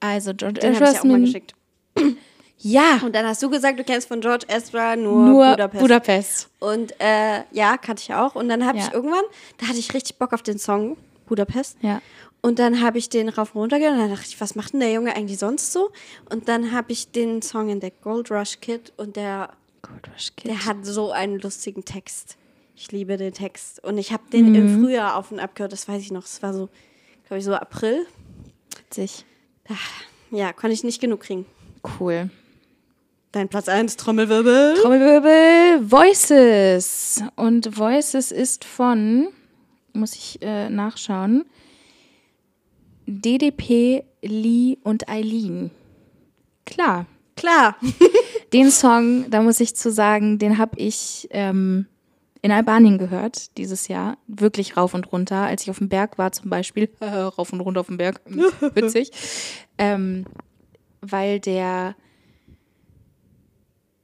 Also 0.00 0.32
George 0.34 0.60
Den 0.60 0.74
Ezra 0.74 0.86
ist 0.86 1.00
auch 1.00 1.04
mal 1.04 1.14
ein- 1.14 1.24
geschickt. 1.24 1.54
Ja, 2.62 3.00
Und 3.02 3.14
dann 3.14 3.24
hast 3.24 3.42
du 3.42 3.48
gesagt, 3.48 3.78
du 3.78 3.84
kennst 3.84 4.06
von 4.06 4.20
George 4.20 4.44
Ezra 4.48 4.94
nur, 4.94 5.24
nur 5.24 5.50
Budapest. 5.52 5.80
Budapest. 5.80 6.48
Und 6.58 6.92
äh, 7.00 7.42
ja, 7.52 7.78
kannte 7.78 8.02
ich 8.02 8.12
auch. 8.12 8.34
Und 8.34 8.50
dann 8.50 8.66
habe 8.66 8.76
Ja. 8.76 8.84
ich 8.86 8.92
irgendwann, 8.92 9.24
da 9.56 9.66
hatte 9.68 9.78
ich 9.78 9.94
richtig 9.94 10.18
Bock 10.18 10.34
auf 10.34 10.42
den 10.42 10.58
Song 10.58 10.98
Budapest. 11.26 11.78
Ja. 11.80 12.02
Und 12.42 12.58
dann 12.58 12.82
habe 12.82 12.98
ich 12.98 13.08
den 13.08 13.30
rauf 13.30 13.54
und 13.54 13.62
runter 13.62 13.78
gehört 13.78 13.94
und 13.94 14.00
dann 14.00 14.10
dachte 14.10 14.26
ich, 14.28 14.38
was 14.42 14.56
macht 14.56 14.74
denn 14.74 14.80
der 14.80 14.92
Junge 14.92 15.16
eigentlich 15.16 15.38
sonst 15.38 15.72
so? 15.72 15.90
Und 16.30 16.48
dann 16.48 16.70
habe 16.72 16.92
ich 16.92 17.10
den 17.10 17.40
Song 17.40 17.70
entdeckt, 17.70 18.02
Gold 18.02 18.30
Rush 18.30 18.60
Kid, 18.60 18.92
und 18.98 19.16
der, 19.16 19.48
Gold 19.80 20.08
Rush 20.14 20.32
Kid. 20.36 20.50
der 20.50 20.66
hat 20.66 20.84
so 20.84 21.12
einen 21.12 21.38
lustigen 21.38 21.86
Text. 21.86 22.36
Ich 22.76 22.92
liebe 22.92 23.16
den 23.16 23.32
Text. 23.32 23.82
Und 23.82 23.96
ich 23.96 24.12
habe 24.12 24.24
den 24.30 24.54
im 24.54 24.82
Frühjahr 24.82 25.16
auf 25.16 25.32
und 25.32 25.40
ab 25.40 25.54
gehört, 25.54 25.72
das 25.72 25.88
weiß 25.88 26.02
ich 26.02 26.10
noch. 26.12 26.24
Es 26.26 26.42
war 26.42 26.52
so, 26.52 26.68
glaube 27.26 27.38
ich, 27.38 27.44
so 27.46 27.54
April. 27.54 28.06
Witzig. 28.78 29.24
Ja, 30.30 30.52
konnte 30.52 30.74
ich 30.74 30.84
nicht 30.84 31.00
genug 31.00 31.20
kriegen. 31.20 31.46
Cool. 31.98 32.30
Dein 33.32 33.48
Platz 33.48 33.68
1, 33.68 33.96
Trommelwirbel. 33.96 34.74
Trommelwirbel, 34.80 35.90
Voices. 35.90 37.22
Und 37.36 37.76
Voices 37.76 38.32
ist 38.32 38.64
von, 38.64 39.28
muss 39.92 40.14
ich 40.14 40.38
äh, 40.42 40.68
nachschauen, 40.68 41.44
DDP, 43.06 44.04
Lee 44.22 44.78
und 44.82 45.08
Eileen. 45.08 45.70
Klar. 46.64 47.06
Klar. 47.36 47.76
Den 48.52 48.70
Song, 48.70 49.30
da 49.30 49.42
muss 49.42 49.60
ich 49.60 49.74
zu 49.76 49.90
sagen, 49.90 50.38
den 50.38 50.58
habe 50.58 50.78
ich 50.78 51.28
ähm, 51.30 51.86
in 52.42 52.52
Albanien 52.52 52.98
gehört 52.98 53.56
dieses 53.58 53.88
Jahr. 53.88 54.16
Wirklich 54.26 54.76
rauf 54.76 54.94
und 54.94 55.12
runter. 55.12 55.46
Als 55.46 55.62
ich 55.62 55.70
auf 55.70 55.78
dem 55.78 55.88
Berg 55.88 56.16
war 56.18 56.32
zum 56.32 56.48
Beispiel. 56.50 56.88
rauf 57.02 57.52
und 57.52 57.60
runter 57.60 57.80
auf 57.80 57.88
dem 57.88 57.98
Berg. 57.98 58.20
Witzig. 58.74 59.10
ähm, 59.78 60.24
weil 61.02 61.40
der 61.40 61.94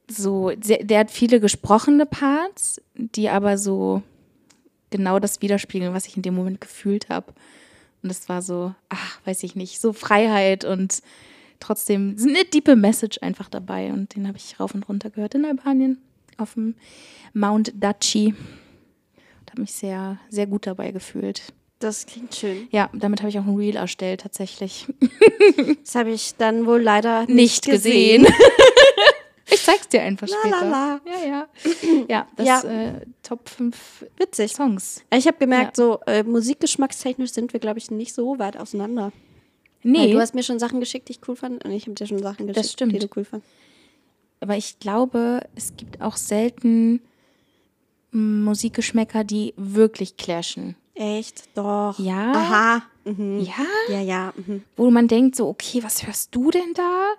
so, 0.09 0.51
der, 0.55 0.99
hat 0.99 1.11
viele 1.11 1.41
gesprochene 1.41 2.05
Parts, 2.05 2.81
die 2.95 3.27
aber 3.27 3.57
so 3.57 4.01
genau 4.89 5.19
das 5.19 5.41
widerspiegeln, 5.41 5.93
was 5.93 6.07
ich 6.07 6.15
in 6.15 6.21
dem 6.21 6.33
Moment 6.33 6.61
gefühlt 6.61 7.09
habe. 7.09 7.33
Und 8.01 8.09
es 8.09 8.29
war 8.29 8.41
so, 8.41 8.73
ach, 8.87 9.19
weiß 9.25 9.43
ich 9.43 9.55
nicht, 9.55 9.81
so 9.81 9.91
Freiheit 9.91 10.63
und 10.63 11.01
trotzdem 11.59 12.15
eine 12.21 12.45
diepe 12.45 12.77
Message 12.77 13.19
einfach 13.21 13.49
dabei. 13.49 13.91
Und 13.91 14.15
den 14.15 14.27
habe 14.27 14.37
ich 14.37 14.59
rauf 14.59 14.73
und 14.73 14.87
runter 14.87 15.09
gehört 15.09 15.35
in 15.35 15.43
Albanien 15.43 16.01
auf 16.37 16.53
dem 16.53 16.75
Mount 17.33 17.73
Daci. 17.75 18.33
Und 19.39 19.51
habe 19.51 19.61
mich 19.61 19.73
sehr, 19.73 20.19
sehr 20.29 20.47
gut 20.47 20.67
dabei 20.67 20.91
gefühlt. 20.91 21.41
Das 21.79 22.05
klingt 22.07 22.33
schön. 22.33 22.67
Ja, 22.71 22.89
damit 22.93 23.19
habe 23.21 23.29
ich 23.29 23.37
auch 23.37 23.45
ein 23.45 23.55
Reel 23.55 23.75
erstellt, 23.75 24.21
tatsächlich. 24.21 24.87
Das 25.83 25.95
habe 25.95 26.11
ich 26.11 26.35
dann 26.35 26.65
wohl 26.65 26.81
leider 26.81 27.21
nicht, 27.21 27.35
Nicht 27.35 27.65
gesehen. 27.65 28.23
gesehen. 28.23 28.35
ich 29.49 29.63
zeig's 29.63 29.87
dir 29.87 30.01
einfach 30.01 30.27
La, 30.27 30.35
später. 30.41 30.61
la, 30.61 30.69
la. 30.69 31.01
Ja, 31.05 31.27
ja. 31.27 31.47
Ja, 32.09 32.27
das 32.35 32.45
Ja. 32.47 32.61
Äh, 32.63 33.01
Top 33.23 33.47
5 33.47 34.05
Witzig. 34.17 34.53
Songs. 34.53 35.03
Ich 35.15 35.27
habe 35.27 35.37
gemerkt, 35.37 35.77
Ja. 35.77 35.83
so 35.83 35.99
äh, 36.07 36.23
musikgeschmackstechnisch 36.23 37.31
sind 37.31 37.53
wir, 37.53 37.59
glaube 37.59 37.79
ich, 37.79 37.89
nicht 37.91 38.13
so 38.13 38.37
weit 38.39 38.57
auseinander. 38.57 39.11
Weil 39.83 39.91
Nee, 39.91 40.11
du 40.11 40.19
hast 40.19 40.35
mir 40.35 40.43
schon 40.43 40.59
Sachen 40.59 40.79
geschickt, 40.81 41.07
die 41.07 41.13
ich 41.13 41.19
cool 41.27 41.35
fand, 41.35 41.63
und 41.63 41.71
ich 41.71 41.83
habe 41.83 41.93
dir 41.93 42.07
schon 42.07 42.19
Sachen 42.21 42.47
geschickt, 42.47 42.79
die 42.81 42.99
du 42.99 43.07
cool 43.15 43.23
fandst. 43.23 43.47
Aber 44.39 44.57
ich 44.57 44.79
glaube, 44.79 45.41
es 45.55 45.75
gibt 45.77 46.01
auch 46.01 46.17
selten 46.17 47.01
mm, 48.11 48.43
Musikgeschmäcker, 48.43 49.23
die 49.23 49.53
wirklich 49.57 50.17
clashen. 50.17 50.75
Echt? 50.93 51.43
Doch. 51.55 51.97
Ja? 51.99 52.31
Aha. 52.31 52.81
Mhm. 53.05 53.39
Ja? 53.39 53.65
Ja, 53.89 54.01
ja. 54.01 54.33
Mhm. 54.35 54.63
Wo 54.75 54.89
man 54.89 55.07
denkt 55.07 55.35
so, 55.35 55.47
okay, 55.47 55.83
was 55.83 56.05
hörst 56.05 56.33
du 56.35 56.51
denn 56.51 56.73
da? 56.73 57.13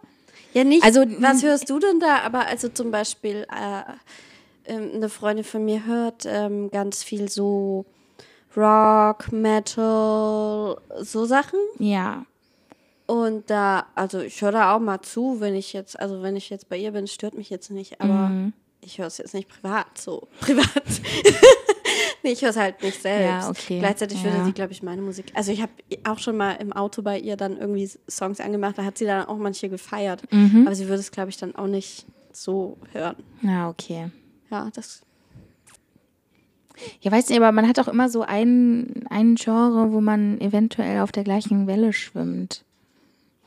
Ja, 0.53 0.65
nicht. 0.65 0.83
Also, 0.83 1.05
was 1.21 1.43
hörst 1.43 1.71
du 1.71 1.79
denn 1.79 2.01
da? 2.01 2.21
Aber 2.21 2.47
also 2.47 2.69
zum 2.69 2.91
Beispiel, 2.91 3.47
äh, 3.51 3.83
ähm, 4.73 4.91
eine 4.95 5.09
Freundin 5.09 5.45
von 5.45 5.65
mir 5.65 5.87
hört 5.87 6.25
ähm, 6.27 6.71
ganz 6.71 7.03
viel 7.03 7.29
so 7.29 7.85
Rock, 8.57 9.31
Metal, 9.31 10.81
so 11.01 11.25
Sachen. 11.27 11.59
Ja. 11.79 12.25
Und 13.09 13.49
da, 13.49 13.87
also 13.95 14.21
ich 14.21 14.41
höre 14.43 14.53
da 14.53 14.77
auch 14.77 14.81
mal 14.81 15.01
zu, 15.01 15.41
wenn 15.41 15.55
ich 15.55 15.73
jetzt, 15.73 15.99
also 15.99 16.23
wenn 16.23 16.37
ich 16.37 16.51
jetzt 16.51 16.69
bei 16.69 16.77
ihr 16.77 16.93
bin, 16.93 17.07
stört 17.07 17.35
mich 17.35 17.49
jetzt 17.49 17.71
nicht, 17.71 18.01
aber 18.03 18.29
Mhm. 18.29 18.53
ich 18.83 18.99
höre 18.99 19.07
es 19.07 19.17
jetzt 19.17 19.33
nicht 19.33 19.49
privat, 19.49 19.97
so 19.97 20.29
privat. 20.41 20.71
nee, 22.23 22.33
ich 22.33 22.43
höre 22.43 22.51
es 22.51 22.57
halt 22.59 22.83
nicht 22.83 23.01
selbst. 23.01 23.45
Ja, 23.45 23.49
okay. 23.49 23.79
Gleichzeitig 23.79 24.23
würde 24.23 24.37
Ja. 24.37 24.45
sie, 24.45 24.53
glaube 24.53 24.73
ich, 24.73 24.83
meine 24.83 25.01
Musik. 25.01 25.33
Also 25.35 25.51
ich 25.53 25.63
habe 25.63 25.73
auch 26.05 26.19
schon 26.19 26.37
mal 26.37 26.53
im 26.57 26.71
Auto 26.75 27.01
bei 27.01 27.19
ihr 27.19 27.37
dann 27.39 27.57
irgendwie 27.57 27.91
Songs 28.11 28.41
angemacht, 28.41 28.77
da 28.77 28.85
hat 28.85 28.99
sie 28.99 29.07
dann 29.07 29.25
auch 29.27 29.39
manche 29.39 29.71
gefeiert. 29.71 30.23
Mhm. 30.31 30.65
Aber 30.67 30.75
sie 30.75 30.87
würde 30.87 31.01
es, 31.01 31.11
glaube 31.11 31.31
ich, 31.31 31.39
dann 31.39 31.55
auch 31.57 31.67
nicht 31.67 32.05
so 32.33 32.77
hören. 32.93 33.17
Ja, 33.41 33.71
okay. 33.71 34.11
Ja, 34.51 34.69
das. 34.75 35.01
Ja, 37.01 37.11
weiß 37.11 37.29
nicht, 37.31 37.39
aber 37.39 37.53
man 37.53 37.67
hat 37.67 37.79
auch 37.81 37.89
immer 37.89 38.09
so 38.09 38.21
ein, 38.23 39.05
ein 39.11 39.35
Genre, 39.35 39.93
wo 39.93 40.01
man 40.01 40.41
eventuell 40.41 41.01
auf 41.01 41.11
der 41.11 41.25
gleichen 41.25 41.67
Welle 41.67 41.93
schwimmt. 41.93 42.65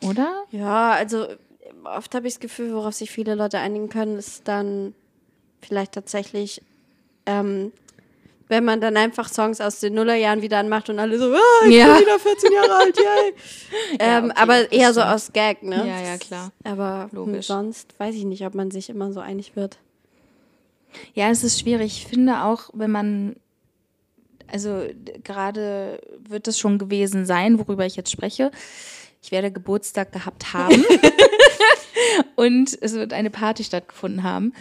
Oder? 0.04 0.44
Ja, 0.52 0.92
also 0.92 1.28
oft 1.84 2.14
habe 2.16 2.28
ich 2.28 2.34
das 2.36 2.40
Gefühl, 2.40 2.74
worauf 2.74 2.94
sich 2.94 3.12
viele 3.12 3.36
Leute 3.36 3.60
einigen 3.60 3.90
können, 3.90 4.18
ist 4.18 4.48
dann 4.48 4.94
vielleicht 5.62 5.92
tatsächlich, 5.94 6.62
ähm, 7.26 7.72
wenn 8.48 8.66
man 8.66 8.82
dann 8.82 8.98
einfach 8.98 9.30
Songs 9.30 9.62
aus 9.62 9.80
den 9.80 9.94
Nullerjahren 9.94 10.42
wieder 10.42 10.58
anmacht 10.60 10.90
und 10.90 11.00
alle 11.00 11.18
so, 11.18 11.34
ah, 11.34 11.66
ich 11.68 11.76
Ja. 11.78 11.94
bin 11.94 12.02
wieder 12.04 12.20
14 12.20 12.52
Jahre 12.52 12.74
alt, 12.76 12.98
yay. 12.98 13.34
ähm, 14.00 14.26
okay, 14.26 14.34
aber 14.36 14.72
eher 14.72 14.94
so 14.94 15.02
aus 15.02 15.32
Gag, 15.32 15.64
ne? 15.64 15.88
Ja, 15.88 16.02
ja, 16.02 16.18
klar. 16.18 16.52
Aber 16.64 17.10
Logisch. 17.12 17.48
sonst 17.48 17.94
weiß 18.00 18.16
ich 18.16 18.26
nicht, 18.26 18.46
ob 18.46 18.54
man 18.56 18.70
sich 18.72 18.90
immer 18.90 19.14
so 19.14 19.20
einig 19.22 19.56
wird. 19.56 19.78
Ja, 21.14 21.30
es 21.30 21.44
ist 21.44 21.60
schwierig. 21.62 21.94
Ich 22.04 22.08
finde 22.08 22.44
auch, 22.44 22.70
wenn 22.74 22.92
man, 22.92 23.36
also 24.52 24.84
gerade 25.24 26.02
wird 26.20 26.48
es 26.50 26.60
schon 26.60 26.78
gewesen 26.78 27.26
sein, 27.26 27.58
worüber 27.60 27.86
ich 27.86 27.96
jetzt 27.96 28.12
spreche. 28.12 28.52
Ich 29.22 29.32
werde 29.32 29.52
Geburtstag 29.52 30.12
gehabt 30.12 30.54
haben 30.54 30.84
und 32.36 32.78
es 32.82 32.94
wird 32.94 33.14
eine 33.14 33.30
Party 33.30 33.64
stattgefunden 33.64 34.24
haben, 34.24 34.54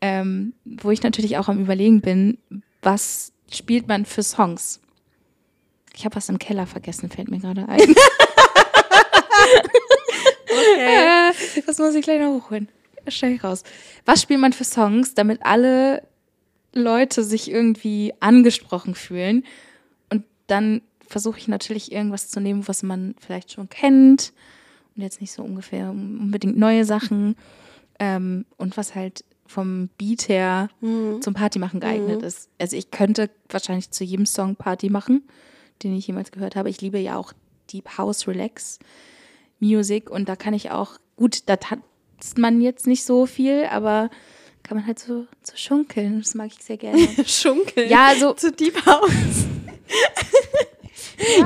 ähm, 0.00 0.54
wo 0.64 0.90
ich 0.90 1.02
natürlich 1.02 1.36
auch 1.36 1.48
am 1.48 1.60
Überlegen 1.60 2.00
bin, 2.00 2.38
was 2.82 3.32
spielt 3.50 3.88
man 3.88 4.06
für 4.06 4.22
Songs? 4.22 4.80
Ich 5.94 6.04
habe 6.04 6.16
was 6.16 6.28
im 6.28 6.38
Keller 6.38 6.66
vergessen, 6.66 7.10
fällt 7.10 7.30
mir 7.30 7.40
gerade 7.40 7.68
ein. 7.68 7.94
Äh, 10.78 11.32
das 11.66 11.78
muss 11.78 11.94
ich 11.94 12.02
gleich 12.04 12.20
noch 12.20 12.32
hochholen. 12.32 12.68
Stell 13.08 13.32
ich 13.32 13.44
raus. 13.44 13.62
Was 14.04 14.22
spielt 14.22 14.40
man 14.40 14.52
für 14.52 14.64
Songs, 14.64 15.14
damit 15.14 15.44
alle 15.44 16.02
Leute 16.72 17.22
sich 17.24 17.50
irgendwie 17.50 18.14
angesprochen 18.20 18.94
fühlen? 18.94 19.44
Und 20.10 20.24
dann 20.46 20.82
versuche 21.08 21.38
ich 21.38 21.48
natürlich 21.48 21.92
irgendwas 21.92 22.28
zu 22.28 22.40
nehmen, 22.40 22.66
was 22.68 22.82
man 22.82 23.14
vielleicht 23.18 23.52
schon 23.52 23.68
kennt 23.68 24.32
und 24.94 25.02
jetzt 25.02 25.20
nicht 25.20 25.32
so 25.32 25.42
ungefähr 25.42 25.90
unbedingt 25.90 26.56
neue 26.56 26.84
Sachen 26.84 27.36
ähm, 27.98 28.46
und 28.56 28.76
was 28.76 28.94
halt 28.94 29.24
vom 29.46 29.88
Beat 29.96 30.28
her 30.28 30.68
zum 31.20 31.34
Partymachen 31.34 31.78
geeignet 31.78 32.22
ist. 32.22 32.48
Also 32.58 32.76
ich 32.76 32.90
könnte 32.90 33.30
wahrscheinlich 33.48 33.90
zu 33.92 34.02
jedem 34.02 34.26
Song 34.26 34.56
Party 34.56 34.90
machen, 34.90 35.22
den 35.82 35.96
ich 35.96 36.06
jemals 36.06 36.32
gehört 36.32 36.56
habe. 36.56 36.68
Ich 36.68 36.80
liebe 36.80 36.98
ja 36.98 37.16
auch 37.16 37.32
Deep 37.72 37.96
House 37.96 38.26
Relax 38.26 38.80
Music 39.60 40.10
und 40.10 40.28
da 40.28 40.36
kann 40.36 40.54
ich 40.54 40.70
auch, 40.70 40.98
gut, 41.16 41.42
da 41.46 41.56
tanzt 41.56 42.38
man 42.38 42.60
jetzt 42.60 42.86
nicht 42.86 43.04
so 43.04 43.26
viel, 43.26 43.66
aber 43.66 44.10
kann 44.62 44.78
man 44.78 44.86
halt 44.86 44.98
so, 44.98 45.26
so 45.42 45.56
schunkeln. 45.56 46.20
Das 46.20 46.34
mag 46.34 46.48
ich 46.48 46.64
sehr 46.64 46.76
gerne. 46.76 47.06
Schunkeln. 47.24 47.88
ja, 47.88 48.14
so, 48.18 48.32
Zu 48.32 48.50
Deep 48.50 48.84
House. 48.84 49.46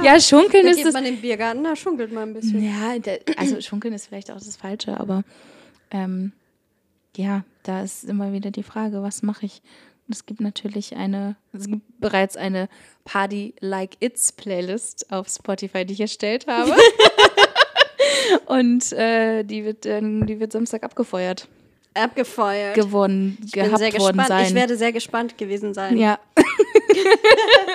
ja, 0.02 0.20
schunkeln 0.20 0.64
Da 0.64 0.70
ist 0.70 0.84
geht 0.84 0.92
man 0.92 1.04
im 1.04 1.20
Biergarten, 1.20 1.64
da 1.64 1.76
schunkelt 1.76 2.12
man 2.12 2.30
ein 2.30 2.34
bisschen. 2.34 2.62
Ja, 2.64 2.98
da, 2.98 3.12
also 3.36 3.60
schunkeln 3.60 3.94
ist 3.94 4.06
vielleicht 4.06 4.30
auch 4.30 4.36
das 4.36 4.56
Falsche, 4.56 4.98
aber 4.98 5.22
ähm, 5.90 6.32
ja, 7.16 7.44
da 7.62 7.82
ist 7.82 8.04
immer 8.04 8.32
wieder 8.32 8.50
die 8.50 8.62
Frage, 8.62 9.02
was 9.02 9.22
mache 9.22 9.46
ich? 9.46 9.62
Und 10.06 10.14
es 10.14 10.26
gibt 10.26 10.40
natürlich 10.40 10.96
eine, 10.96 11.36
es 11.52 11.66
gibt 11.66 11.82
bereits 12.00 12.36
eine 12.36 12.68
Party 13.04 13.54
Like 13.60 13.96
It's 14.00 14.32
Playlist 14.32 15.10
auf 15.12 15.28
Spotify, 15.28 15.84
die 15.84 15.94
ich 15.94 16.00
erstellt 16.00 16.46
habe. 16.46 16.74
Und 18.46 18.92
äh, 18.92 19.44
die 19.44 19.64
wird 19.64 19.84
dann, 19.84 20.26
die 20.26 20.40
wird 20.40 20.52
Samstag 20.52 20.82
abgefeuert, 20.82 21.48
Abgefeuert. 21.94 22.74
gewonnen, 22.74 23.38
ich 23.44 23.52
bin 23.52 23.64
gehabt 23.64 23.78
sehr 23.78 23.92
worden 23.94 24.18
gespannt. 24.18 24.28
sein. 24.28 24.46
Ich 24.46 24.54
werde 24.54 24.76
sehr 24.76 24.92
gespannt 24.92 25.38
gewesen 25.38 25.74
sein. 25.74 25.96
Ja. 25.96 26.18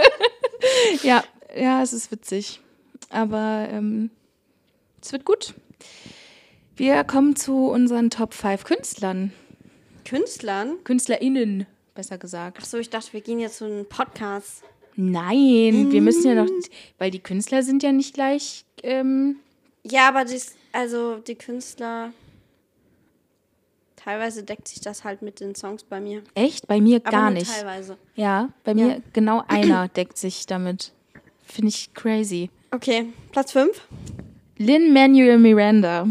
ja, 1.03 1.23
ja, 1.55 1.81
es 1.81 1.93
ist 1.93 2.11
witzig. 2.11 2.59
Aber 3.09 3.67
ähm, 3.71 4.09
es 5.01 5.11
wird 5.11 5.25
gut. 5.25 5.53
Wir 6.75 7.03
kommen 7.03 7.35
zu 7.35 7.67
unseren 7.67 8.09
Top 8.09 8.33
5 8.33 8.63
Künstlern. 8.63 9.31
Künstlern? 10.03 10.77
KünstlerInnen, 10.83 11.65
besser 11.93 12.17
gesagt. 12.17 12.57
Achso, 12.59 12.77
ich 12.77 12.89
dachte, 12.89 13.13
wir 13.13 13.21
gehen 13.21 13.39
jetzt 13.39 13.57
zu 13.57 13.65
einem 13.65 13.85
Podcast. 13.85 14.63
Nein, 14.97 15.91
wir 15.91 16.01
müssen 16.01 16.25
ja 16.27 16.35
noch, 16.43 16.49
weil 16.99 17.11
die 17.11 17.19
Künstler 17.19 17.63
sind 17.63 17.83
ja 17.83 17.91
nicht 17.91 18.13
gleich. 18.13 18.65
Ähm, 18.83 19.37
Ja, 19.83 20.07
aber 20.07 20.25
dies, 20.25 20.55
also 20.71 21.17
die 21.17 21.35
Künstler. 21.35 22.11
Teilweise 23.95 24.43
deckt 24.43 24.67
sich 24.67 24.81
das 24.81 25.03
halt 25.03 25.21
mit 25.21 25.39
den 25.39 25.55
Songs 25.55 25.83
bei 25.83 25.99
mir. 25.99 26.21
echt? 26.35 26.67
Bei 26.67 26.79
mir 26.79 26.97
Aber 27.03 27.09
gar 27.11 27.31
nicht. 27.31 27.51
teilweise. 27.51 27.97
Ja, 28.15 28.49
bei 28.63 28.73
mir 28.75 28.87
Ja. 28.87 28.97
genau 29.13 29.43
einer 29.47 29.87
deckt 29.87 30.17
sich 30.17 30.45
damit. 30.45 30.91
Finde 31.45 31.69
ich 31.69 31.93
crazy. 31.93 32.49
Okay, 32.71 33.05
Platz 33.31 33.51
5. 33.53 33.87
Lin 34.57 34.93
Manuel 34.93 35.37
Miranda. 35.37 36.07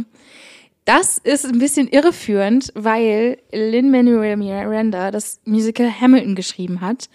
Das 0.85 1.18
ist 1.18 1.47
ein 1.47 1.59
bisschen 1.59 1.88
irreführend, 1.88 2.70
weil 2.75 3.38
Lin 3.53 3.90
Manuel 3.90 4.37
Miranda 4.37 5.11
das 5.11 5.40
Musical 5.44 5.90
Hamilton 5.90 6.35
geschrieben 6.35 6.81
hat 6.83 7.09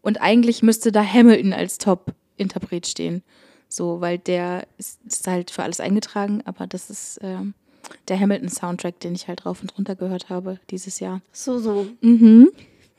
und 0.00 0.20
eigentlich 0.22 0.62
müsste 0.62 0.90
da 0.90 1.04
Hamilton 1.04 1.52
als 1.52 1.78
Top-Interpret 1.78 2.86
stehen. 2.86 3.22
So, 3.68 4.00
weil 4.00 4.18
der 4.18 4.66
ist, 4.78 5.00
ist 5.06 5.26
halt 5.26 5.50
für 5.50 5.62
alles 5.62 5.80
eingetragen, 5.80 6.42
aber 6.44 6.66
das 6.66 6.90
ist 6.90 7.20
ähm, 7.22 7.54
der 8.08 8.18
Hamilton-Soundtrack, 8.18 8.98
den 9.00 9.14
ich 9.14 9.28
halt 9.28 9.46
rauf 9.46 9.60
und 9.62 9.76
runter 9.76 9.94
gehört 9.96 10.28
habe 10.30 10.58
dieses 10.70 10.98
Jahr. 10.98 11.20
So, 11.30 11.58
so. 11.58 11.86
Mhm. 12.00 12.50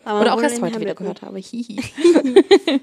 Aber 0.05 0.21
Oder 0.21 0.33
auch 0.35 0.41
erst 0.41 0.61
heute 0.61 0.79
wieder 0.79 0.91
Hamilton. 0.91 0.95
gehört 0.97 1.21
habe. 1.23 1.39
Hihi. 1.39 1.79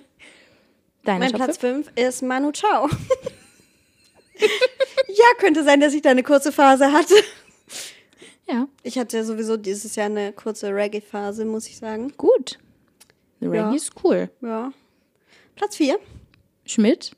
Deine 1.08 1.20
Mein 1.20 1.30
Top 1.32 1.40
Platz 1.42 1.56
fünf? 1.56 1.86
5 1.94 2.06
ist 2.06 2.22
Manu 2.22 2.52
Chao. 2.52 2.86
ja, 4.38 5.24
könnte 5.38 5.64
sein, 5.64 5.80
dass 5.80 5.94
ich 5.94 6.02
da 6.02 6.10
eine 6.10 6.22
kurze 6.22 6.52
Phase 6.52 6.92
hatte. 6.92 7.14
Ja, 8.46 8.68
Ich 8.82 8.98
hatte 8.98 9.16
ja 9.16 9.24
sowieso 9.24 9.56
dieses 9.56 9.96
Jahr 9.96 10.04
eine 10.06 10.34
kurze 10.34 10.68
Reggae-Phase, 10.74 11.46
muss 11.46 11.66
ich 11.66 11.78
sagen. 11.78 12.12
gut. 12.18 12.58
Reggae 13.40 13.56
Ja. 13.56 13.72
ist 13.74 13.92
cool. 14.04 14.28
Ja. 14.42 14.70
Platz 15.56 15.76
4. 15.76 15.98
Schmidt, 16.66 17.12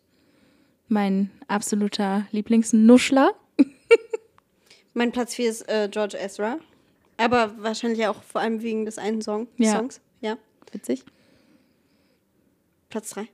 mein 0.86 1.32
absoluter 1.48 2.28
Lieblingsnuschler. 2.30 3.34
Mein 4.94 5.10
Platz 5.10 5.34
4 5.34 5.50
ist 5.50 5.68
äh, 5.68 5.88
George 5.90 6.16
Ezra. 6.16 6.58
Aber 7.16 7.52
wahrscheinlich 7.58 8.06
auch 8.06 8.22
vor 8.22 8.40
allem 8.40 8.62
wegen 8.62 8.84
des 8.84 8.98
einen 8.98 9.20
Song 9.20 9.48
Ja. 9.56 9.76
Songs. 9.78 10.00
Ja. 10.20 10.36
Witzig. 10.72 11.04
Platz 12.88 13.10
3. 13.10 13.26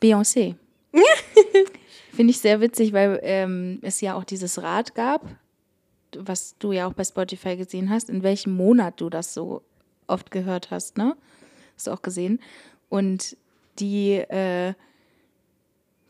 Beyoncé. 0.00 0.54
Finde 2.12 2.30
ich 2.30 2.40
sehr 2.40 2.60
witzig, 2.60 2.92
weil 2.92 3.20
ähm, 3.22 3.78
es 3.82 4.00
ja 4.00 4.14
auch 4.14 4.24
dieses 4.24 4.62
Rad 4.62 4.94
gab, 4.94 5.24
was 6.16 6.56
du 6.58 6.72
ja 6.72 6.86
auch 6.86 6.94
bei 6.94 7.04
Spotify 7.04 7.56
gesehen 7.56 7.90
hast, 7.90 8.10
in 8.10 8.22
welchem 8.22 8.54
Monat 8.56 9.00
du 9.00 9.10
das 9.10 9.34
so 9.34 9.62
oft 10.06 10.30
gehört 10.30 10.70
hast, 10.70 10.96
ne? 10.96 11.16
Hast 11.76 11.86
du 11.86 11.92
auch 11.92 12.02
gesehen. 12.02 12.40
Und 12.88 13.36
die 13.78 14.14
äh, 14.14 14.74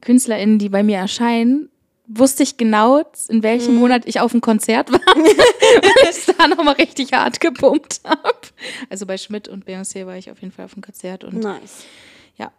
KünstlerInnen, 0.00 0.58
die 0.58 0.68
bei 0.68 0.82
mir 0.82 0.98
erscheinen, 0.98 1.68
wusste 2.06 2.42
ich 2.42 2.56
genau, 2.56 3.02
in 3.28 3.42
welchem 3.42 3.74
Monat 3.74 4.04
ich 4.06 4.20
auf 4.20 4.32
dem 4.32 4.40
Konzert 4.40 4.90
war, 4.90 5.00
weil 5.14 6.10
ich 6.10 6.24
da 6.24 6.48
nochmal 6.48 6.74
richtig 6.74 7.12
hart 7.12 7.40
gepumpt 7.40 8.00
habe. 8.04 8.38
Also 8.88 9.04
bei 9.04 9.18
Schmidt 9.18 9.46
und 9.46 9.66
Beyoncé 9.66 10.06
war 10.06 10.16
ich 10.16 10.30
auf 10.30 10.40
jeden 10.40 10.52
Fall 10.52 10.64
auf 10.64 10.74
dem 10.74 10.82
Konzert 10.82 11.24
und 11.24 11.34
Nice. 11.34 11.84
Ja. 12.38 12.52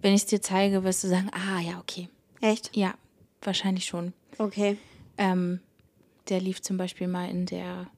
Wenn 0.00 0.14
ich 0.14 0.22
es 0.22 0.26
dir 0.26 0.42
zeige, 0.42 0.82
wirst 0.84 1.04
du 1.04 1.08
sagen, 1.08 1.30
ah 1.32 1.60
ja, 1.60 1.78
okay. 1.80 2.08
Echt? 2.40 2.76
Ja, 2.76 2.94
wahrscheinlich 3.40 3.86
schon. 3.86 4.12
Okay. 4.38 4.76
Ähm, 5.16 5.60
der 6.28 6.40
lief 6.40 6.60
zum 6.62 6.76
Beispiel 6.76 7.08
mal 7.08 7.28
in 7.30 7.46
der 7.46 7.88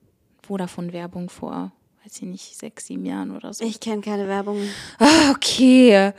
Vodafone-Werbung 0.43 1.29
vor, 1.29 1.71
weiß 2.05 2.17
ich 2.17 2.21
nicht, 2.21 2.55
sechs, 2.57 2.87
sieben 2.87 3.05
Jahren 3.05 3.35
oder 3.35 3.53
so. 3.53 3.65
Ich 3.65 3.79
kenne 3.79 4.01
keine 4.01 4.27
Werbung. 4.27 4.61
Ah, 4.99 5.31
okay. 5.31 6.11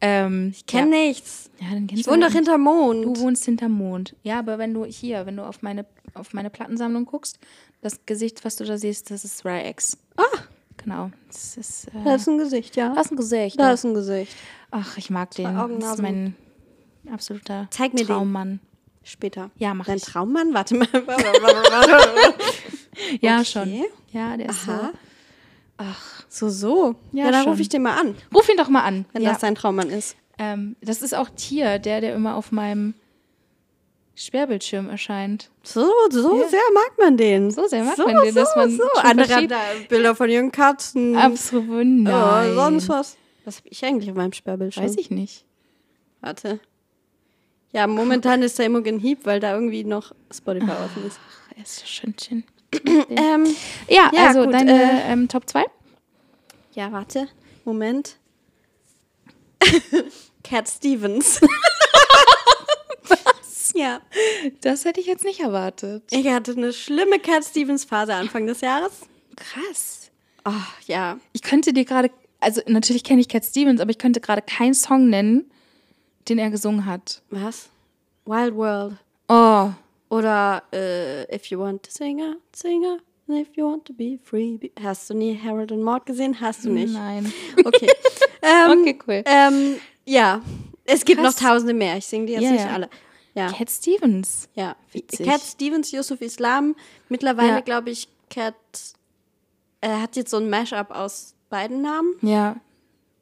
Ähm, 0.00 0.50
ich 0.54 0.66
Kenn 0.66 0.90
nichts. 0.90 1.50
Ja, 1.60 1.70
dann 1.70 1.86
kennst 1.86 2.02
Ich 2.02 2.10
wohne 2.10 2.26
doch 2.26 2.32
hinterm 2.32 2.60
Mond. 2.62 3.04
Du 3.04 3.16
wohnst 3.20 3.44
hinterm 3.46 3.72
Mond. 3.72 4.14
Ja, 4.22 4.38
aber 4.38 4.58
wenn 4.58 4.74
du 4.74 4.84
hier, 4.84 5.24
wenn 5.26 5.36
du 5.36 5.42
auf 5.42 5.62
meine, 5.62 5.86
auf 6.14 6.34
meine 6.34 6.50
Plattensammlung 6.50 7.06
guckst, 7.06 7.38
das 7.80 8.04
Gesicht, 8.04 8.44
was 8.44 8.56
du 8.56 8.64
da 8.64 8.76
siehst, 8.76 9.10
das 9.10 9.24
ist 9.24 9.44
Ryex. 9.44 9.96
Ah, 10.16 10.22
Genau. 10.82 11.10
Das 11.28 11.58
ist, 11.58 11.88
äh, 11.88 12.04
da 12.04 12.14
ist 12.14 12.26
ein 12.26 12.38
Gesicht, 12.38 12.74
ja. 12.76 12.94
das 12.94 13.06
ist 13.06 13.12
ein 13.12 13.16
Gesicht. 13.16 13.60
Da 13.60 13.68
ja. 13.68 13.72
ist 13.74 13.84
ein 13.84 13.92
Gesicht. 13.92 14.34
Ach, 14.70 14.96
ich 14.96 15.10
mag 15.10 15.30
den. 15.32 15.46
Augen, 15.46 15.78
das 15.78 15.94
ist 15.96 16.02
mein 16.02 16.34
absoluter 17.12 17.68
Zeig 17.70 17.92
mir 17.92 18.00
den. 18.00 18.06
Traummann. 18.06 18.60
Später. 19.02 19.50
Ja, 19.56 19.74
mach 19.74 19.86
Dein 19.86 19.96
ich. 19.98 20.04
Traummann? 20.04 20.54
Warte 20.54 20.76
mal. 20.76 20.88
Ja, 23.20 23.40
Okay. 23.40 23.44
schon. 23.44 23.84
Ja, 24.12 24.36
der 24.36 24.50
ist 24.50 24.68
Aha. 24.68 24.90
so. 24.92 24.98
Ach, 25.82 26.22
So, 26.28 26.48
so. 26.50 26.94
Ja, 27.12 27.24
Ja, 27.26 27.30
dann 27.32 27.48
rufe 27.48 27.62
ich 27.62 27.68
den 27.68 27.82
mal 27.82 27.98
an, 27.98 28.14
ruf 28.34 28.48
ihn 28.48 28.56
doch 28.56 28.68
mal 28.68 28.82
an. 28.82 29.06
wenn 29.12 29.22
ja. 29.22 29.30
das 29.30 29.40
dein 29.40 29.54
Traummann 29.54 29.88
ist. 29.90 30.14
ähm, 30.38 30.76
das 30.80 31.00
ist 31.02 31.14
auch 31.14 31.28
Tier, 31.30 31.78
der, 31.78 32.00
der 32.00 32.14
immer 32.14 32.34
auf 32.36 32.52
meinem 32.52 32.94
Sperrbildschirm 34.14 34.90
erscheint. 34.90 35.50
So, 35.62 35.90
so 36.10 36.40
Ja. 36.42 36.48
sehr 36.48 36.60
mag 36.74 36.92
man 36.98 37.16
den. 37.16 37.50
So 37.50 37.66
sehr 37.66 37.84
mag 37.84 37.96
so, 37.96 38.06
man 38.06 38.22
den, 38.22 38.34
so, 38.34 38.40
dass 38.40 38.54
man 38.56 38.70
so. 38.70 38.82
Andere 39.02 39.48
Bilder 39.88 40.14
von 40.14 40.28
ihren 40.28 40.52
Katzen. 40.52 41.16
Absolut. 41.16 41.86
Nein. 41.86 42.04
Ja, 42.06 42.54
sonst 42.54 42.88
was. 42.90 43.16
Was 43.46 43.56
habe 43.58 43.68
ich 43.70 43.82
eigentlich 43.84 44.10
auf 44.10 44.16
meinem 44.16 44.34
Sperrbildschirm? 44.34 44.84
Weiß 44.84 44.96
ich 44.98 45.10
nicht. 45.10 45.44
Warte. 46.20 46.60
Ja, 47.72 47.86
momentan 47.86 48.42
ist 48.42 48.58
da 48.58 48.64
Imogen 48.64 48.98
Heap, 48.98 49.20
weil 49.24 49.40
da 49.40 49.54
irgendwie 49.54 49.84
noch 49.84 50.12
Spotify 50.30 50.72
offen 50.72 51.06
ist. 51.06 51.18
Ach, 51.26 51.52
er 51.56 51.62
ist 51.62 51.76
so 51.78 51.86
schön, 51.86 52.14
schön. 52.20 52.44
Ähm, 52.84 53.46
Ja, 53.88 54.10
Ja, 54.12 54.28
also 54.28 54.44
gut, 54.44 54.54
deine 54.54 54.72
äh, 55.04 55.12
ähm, 55.12 55.28
Top 55.28 55.48
2? 55.48 55.64
ja, 56.72 56.92
warte. 56.92 57.28
Moment. 57.64 58.16
Cat 60.44 60.68
Stevens. 60.68 61.40
Was? 63.08 63.72
Ja. 63.74 64.00
Das 64.60 64.84
hätte 64.84 65.00
ich 65.00 65.06
jetzt 65.06 65.24
nicht 65.24 65.40
erwartet. 65.40 66.04
Ich 66.10 66.26
hatte 66.28 66.52
eine 66.52 66.72
schlimme 66.72 67.18
Cat 67.18 67.44
Stevens 67.44 67.84
Phase 67.84 68.14
Anfang 68.14 68.46
des 68.46 68.60
Jahres. 68.60 68.92
Krass. 69.36 70.10
Oh, 70.44 70.52
ja. 70.86 71.18
Ich 71.32 71.42
könnte 71.42 71.72
dir 71.72 71.84
gerade, 71.84 72.10
also 72.40 72.62
natürlich 72.66 73.04
kenne 73.04 73.20
ich 73.20 73.28
Cat 73.28 73.44
Stevens, 73.44 73.80
aber 73.80 73.90
ich 73.90 73.98
könnte 73.98 74.20
gerade 74.20 74.42
keinen 74.42 74.74
Song 74.74 75.08
nennen, 75.10 75.50
den 76.28 76.38
er 76.38 76.50
gesungen 76.50 76.86
hat. 76.86 77.22
Was? 77.30 77.68
Wild 78.24 78.54
World. 78.54 78.96
Oh, 79.28 79.70
Oder 80.10 80.62
äh, 80.72 81.34
If 81.34 81.46
You 81.46 81.60
Want 81.60 81.84
to 81.84 81.90
Sing 81.90 82.20
a 82.20 82.34
Singer, 82.54 82.98
and 83.28 83.38
If 83.40 83.56
You 83.56 83.70
Want 83.70 83.84
to 83.86 83.92
Be 83.94 84.18
Free. 84.22 84.58
Be 84.58 84.70
Hast 84.82 85.08
du 85.08 85.14
nie 85.14 85.38
Harold 85.42 85.72
und 85.72 85.82
Maud 85.82 86.04
gesehen? 86.04 86.40
Hast 86.40 86.64
du 86.64 86.70
nicht. 86.70 86.92
nein. 86.92 87.32
Okay. 87.64 87.88
ähm, 88.42 88.80
Okay, 88.82 88.98
cool. 89.06 89.22
Ähm, 89.24 89.76
ja. 90.04 90.42
Es 90.84 91.04
gibt 91.04 91.20
Krass. 91.20 91.40
noch 91.40 91.48
tausende 91.48 91.72
mehr. 91.74 91.96
Ich 91.96 92.06
singe 92.06 92.26
die 92.26 92.32
jetzt 92.32 92.42
Ja, 92.42 92.50
nicht 92.50 92.64
ja. 92.64 92.72
alle. 92.72 92.90
Ja. 93.34 93.52
Cat 93.52 93.70
Stevens. 93.70 94.48
ja. 94.54 94.74
Witzig. 94.92 95.24
Cat 95.26 95.40
Stevens, 95.40 95.92
Yusuf 95.92 96.20
Islam. 96.20 96.74
Mittlerweile, 97.08 97.48
Ja. 97.48 97.60
glaube 97.60 97.90
ich, 97.90 98.08
Cat 98.28 98.54
er 99.82 100.02
hat 100.02 100.16
jetzt 100.16 100.30
so 100.30 100.36
ein 100.36 100.50
Mashup 100.50 100.90
aus 100.90 101.34
beiden 101.48 101.80
Namen. 101.80 102.14
Ja. 102.20 102.56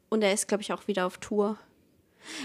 Und 0.09 0.23
er 0.23 0.33
ist, 0.33 0.49
glaube 0.49 0.63
ich, 0.63 0.73
auch 0.73 0.89
wieder 0.89 1.07
auf 1.07 1.19
Tour. 1.19 1.57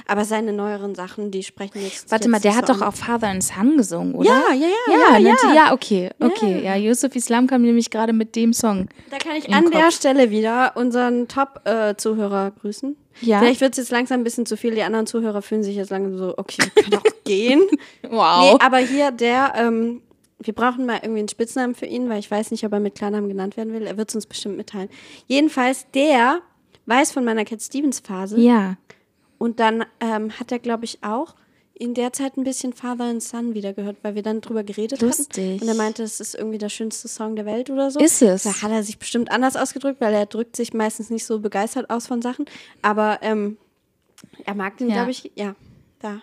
Aber 0.08 0.26
seine 0.26 0.54
neueren 0.54 0.96
Sachen, 0.96 1.32
die 1.32 1.44
sprechen 1.44 1.82
jetzt. 1.82 2.12
Warte 2.12 2.26
jetzt 2.26 2.32
mal, 2.32 2.40
der 2.40 2.56
hat 2.56 2.70
doch 2.70 2.82
auch 2.82 2.94
Father 2.94 3.28
and 3.28 3.44
Son 3.44 3.78
gesungen, 3.78 4.16
oder? 4.16 4.30
Ja, 4.30 4.54
ja, 4.54 4.68
ja, 4.68 4.94
Ja, 4.94 5.18
ja, 5.18 5.36
ja, 5.48 5.54
ja. 5.54 5.74
okay, 5.74 6.10
okay. 6.20 6.64
Ja, 6.64 6.76
Yusuf 6.76 7.16
Islam 7.16 7.48
kam 7.48 7.62
nämlich 7.62 7.90
gerade 7.90 8.14
mit 8.14 8.36
dem 8.36 8.54
Song. 8.54 8.88
Da 9.12 9.18
kann 9.18 9.36
ich 9.36 9.54
an 9.54 9.70
der 9.72 9.84
Kopf. 9.84 9.96
Stelle 9.96 10.30
wieder 10.32 10.74
unseren 10.76 11.28
Top-Zuhörer 11.28 12.52
grüßen. 12.62 12.96
Ja. 13.22 13.40
Vielleicht 13.40 13.62
wird 13.62 13.74
es 13.74 13.78
jetzt 13.78 13.92
langsam 13.92 14.22
ein 14.22 14.24
bisschen 14.24 14.46
zu 14.46 14.58
viel. 14.58 14.74
Die 14.74 14.82
anderen 14.84 15.06
Zuhörer 15.06 15.42
fühlen 15.42 15.64
sich 15.64 15.76
jetzt 15.76 15.92
langsam 15.92 16.18
so, 16.18 16.34
okay, 16.38 16.64
können 16.76 16.96
auch 16.96 17.04
gehen. 17.26 17.62
Wow. 18.10 18.54
Nee, 18.54 18.58
aber 18.66 18.78
hier 18.80 19.12
der, 19.12 19.54
ähm, 19.56 20.02
wir 20.40 20.54
brauchen 20.54 20.86
mal 20.86 21.00
irgendwie 21.04 21.20
einen 21.20 21.30
Spitznamen 21.30 21.76
für 21.76 21.86
ihn, 21.86 22.10
weil 22.10 22.20
ich 22.20 22.30
weiß 22.30 22.52
nicht, 22.52 22.66
ob 22.66 22.74
er 22.74 22.80
mit 22.80 22.96
Klarnamen 22.96 23.30
genannt 23.30 23.56
werden 23.56 23.72
will. 23.74 23.86
Er 23.86 23.98
wird 23.98 24.10
es 24.10 24.16
uns 24.16 24.26
bestimmt 24.26 24.58
mitteilen. 24.58 24.90
Jedenfalls, 25.28 25.86
der 25.94 26.40
weiß 26.88 27.12
von 27.12 27.24
meiner 27.24 27.46
Cat 27.46 27.62
Stevens 27.62 28.00
Phase. 28.00 28.40
ja. 28.40 28.76
Und 29.44 29.60
dann 29.60 29.84
ähm, 30.00 30.32
hat 30.40 30.52
er, 30.54 30.60
glaube 30.60 30.86
ich, 30.86 31.00
auch 31.04 31.36
in 31.74 31.94
der 31.96 32.14
Zeit 32.14 32.38
ein 32.38 32.44
bisschen 32.46 32.72
Father 32.72 33.06
and 33.06 33.22
Son 33.22 33.56
wieder 33.56 33.74
gehört, 33.74 33.98
weil 34.04 34.16
wir 34.16 34.22
dann 34.24 34.40
drüber 34.42 34.64
geredet 34.64 35.02
Lustig. 35.02 35.56
hatten. 35.56 35.62
Und 35.64 35.68
er 35.68 35.74
meinte, 35.76 36.04
es 36.04 36.20
ist 36.22 36.36
irgendwie 36.36 36.60
der 36.60 36.70
schönste 36.70 37.08
Song 37.10 37.36
der 37.36 37.46
Welt 37.46 37.70
oder 37.70 37.92
so. 37.92 38.00
Ist 38.00 38.22
es? 38.22 38.44
Da 38.44 38.62
hat 38.62 38.72
er 38.72 38.84
sich 38.84 39.00
bestimmt 39.00 39.32
anders 39.32 39.58
ausgedrückt, 39.58 40.00
weil 40.00 40.14
er 40.14 40.28
drückt 40.28 40.56
sich 40.56 40.74
meistens 40.74 41.10
nicht 41.10 41.26
so 41.26 41.40
begeistert 41.40 41.90
aus 41.90 42.08
von 42.08 42.22
Sachen. 42.22 42.46
Aber 42.82 43.20
ähm, 43.22 43.58
er 44.46 44.56
mag 44.56 44.78
den, 44.78 44.88
Ja. 44.90 44.94
glaube 44.96 45.12
ich, 45.12 45.32
ja, 45.36 45.56
da. 46.00 46.22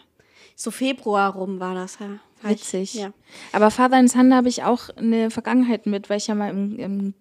So 0.56 0.70
Februar 0.70 1.34
rum 1.34 1.60
war 1.60 1.74
das, 1.74 1.98
ja. 1.98 2.08
War 2.42 2.52
ich- 2.52 2.60
Witzig. 2.60 2.94
Ja. 2.94 3.12
Aber 3.52 3.70
Father 3.70 3.96
and 3.98 4.10
Son 4.10 4.32
habe 4.34 4.48
ich 4.48 4.62
auch 4.62 4.88
eine 4.96 5.30
Vergangenheit 5.30 5.84
mit, 5.84 6.08
weil 6.08 6.16
ich 6.18 6.28
ja 6.28 6.34
mal 6.34 6.48
im, 6.50 6.78
im 6.78 7.14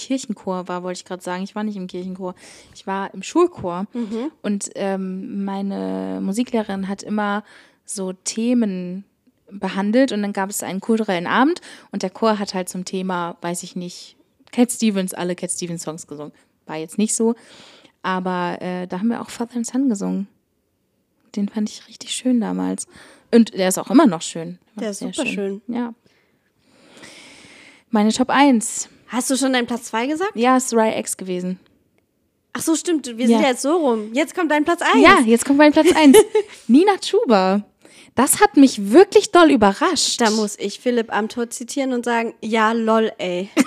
Kirchenchor 0.00 0.66
war, 0.66 0.82
wollte 0.82 0.98
ich 0.98 1.04
gerade 1.04 1.22
sagen. 1.22 1.42
Ich 1.42 1.54
war 1.54 1.62
nicht 1.62 1.76
im 1.76 1.86
Kirchenchor. 1.86 2.34
Ich 2.74 2.86
war 2.86 3.12
im 3.12 3.22
Schulchor. 3.22 3.86
Mhm. 3.92 4.32
Und 4.42 4.70
ähm, 4.74 5.44
meine 5.44 6.20
Musiklehrerin 6.22 6.88
hat 6.88 7.02
immer 7.02 7.44
so 7.84 8.12
Themen 8.12 9.04
behandelt 9.50 10.12
und 10.12 10.22
dann 10.22 10.32
gab 10.32 10.48
es 10.48 10.62
einen 10.62 10.80
kulturellen 10.80 11.26
Abend 11.26 11.60
und 11.90 12.02
der 12.02 12.10
Chor 12.10 12.38
hat 12.38 12.54
halt 12.54 12.68
zum 12.68 12.84
Thema, 12.84 13.36
weiß 13.40 13.64
ich 13.64 13.74
nicht, 13.74 14.16
Cat 14.52 14.70
Stevens, 14.70 15.12
alle 15.12 15.34
Cat 15.34 15.50
Stevens 15.50 15.82
Songs 15.82 16.06
gesungen. 16.06 16.32
War 16.66 16.76
jetzt 16.76 16.98
nicht 16.98 17.16
so, 17.16 17.34
aber 18.02 18.58
äh, 18.62 18.86
da 18.86 19.00
haben 19.00 19.08
wir 19.08 19.20
auch 19.20 19.28
Father 19.28 19.56
and 19.56 19.66
Son 19.66 19.88
gesungen. 19.88 20.28
Den 21.34 21.48
fand 21.48 21.68
ich 21.68 21.86
richtig 21.88 22.12
schön 22.12 22.40
damals. 22.40 22.86
Und 23.32 23.54
der 23.54 23.68
ist 23.68 23.78
auch 23.78 23.90
immer 23.90 24.06
noch 24.06 24.22
schön. 24.22 24.58
Der 24.76 24.90
ist 24.90 25.00
super 25.00 25.26
schön. 25.26 25.62
Ja. 25.66 25.94
Meine 27.90 28.12
Top 28.12 28.30
1. 28.30 28.88
Hast 29.10 29.28
du 29.30 29.36
schon 29.36 29.52
deinen 29.52 29.66
Platz 29.66 29.84
2 29.86 30.06
gesagt? 30.06 30.32
Ja, 30.34 30.56
ist 30.56 30.72
Rye 30.72 30.98
X 30.98 31.16
gewesen. 31.16 31.58
Ach 32.52 32.62
so, 32.62 32.74
stimmt. 32.74 33.06
Wir 33.06 33.14
Ja. 33.26 33.26
sind 33.26 33.42
ja 33.42 33.48
jetzt 33.50 33.62
so 33.62 33.76
rum. 33.76 34.12
Jetzt 34.12 34.34
kommt 34.34 34.50
dein 34.50 34.64
Platz 34.64 34.82
1. 34.82 35.02
Ja, 35.02 35.20
jetzt 35.24 35.44
kommt 35.44 35.58
mein 35.58 35.72
Platz 35.72 35.88
1. 35.94 36.16
Nina 36.68 36.96
Chuba. 36.98 37.64
Das 38.14 38.40
hat 38.40 38.56
mich 38.56 38.90
wirklich 38.90 39.30
doll 39.30 39.50
überrascht. 39.52 40.20
Da 40.20 40.30
muss 40.30 40.56
ich 40.58 40.80
Philipp 40.80 41.12
Amthor 41.14 41.48
zitieren 41.50 41.92
und 41.92 42.04
sagen, 42.04 42.34
ja, 42.40 42.72
lol, 42.72 43.12
ey. 43.18 43.48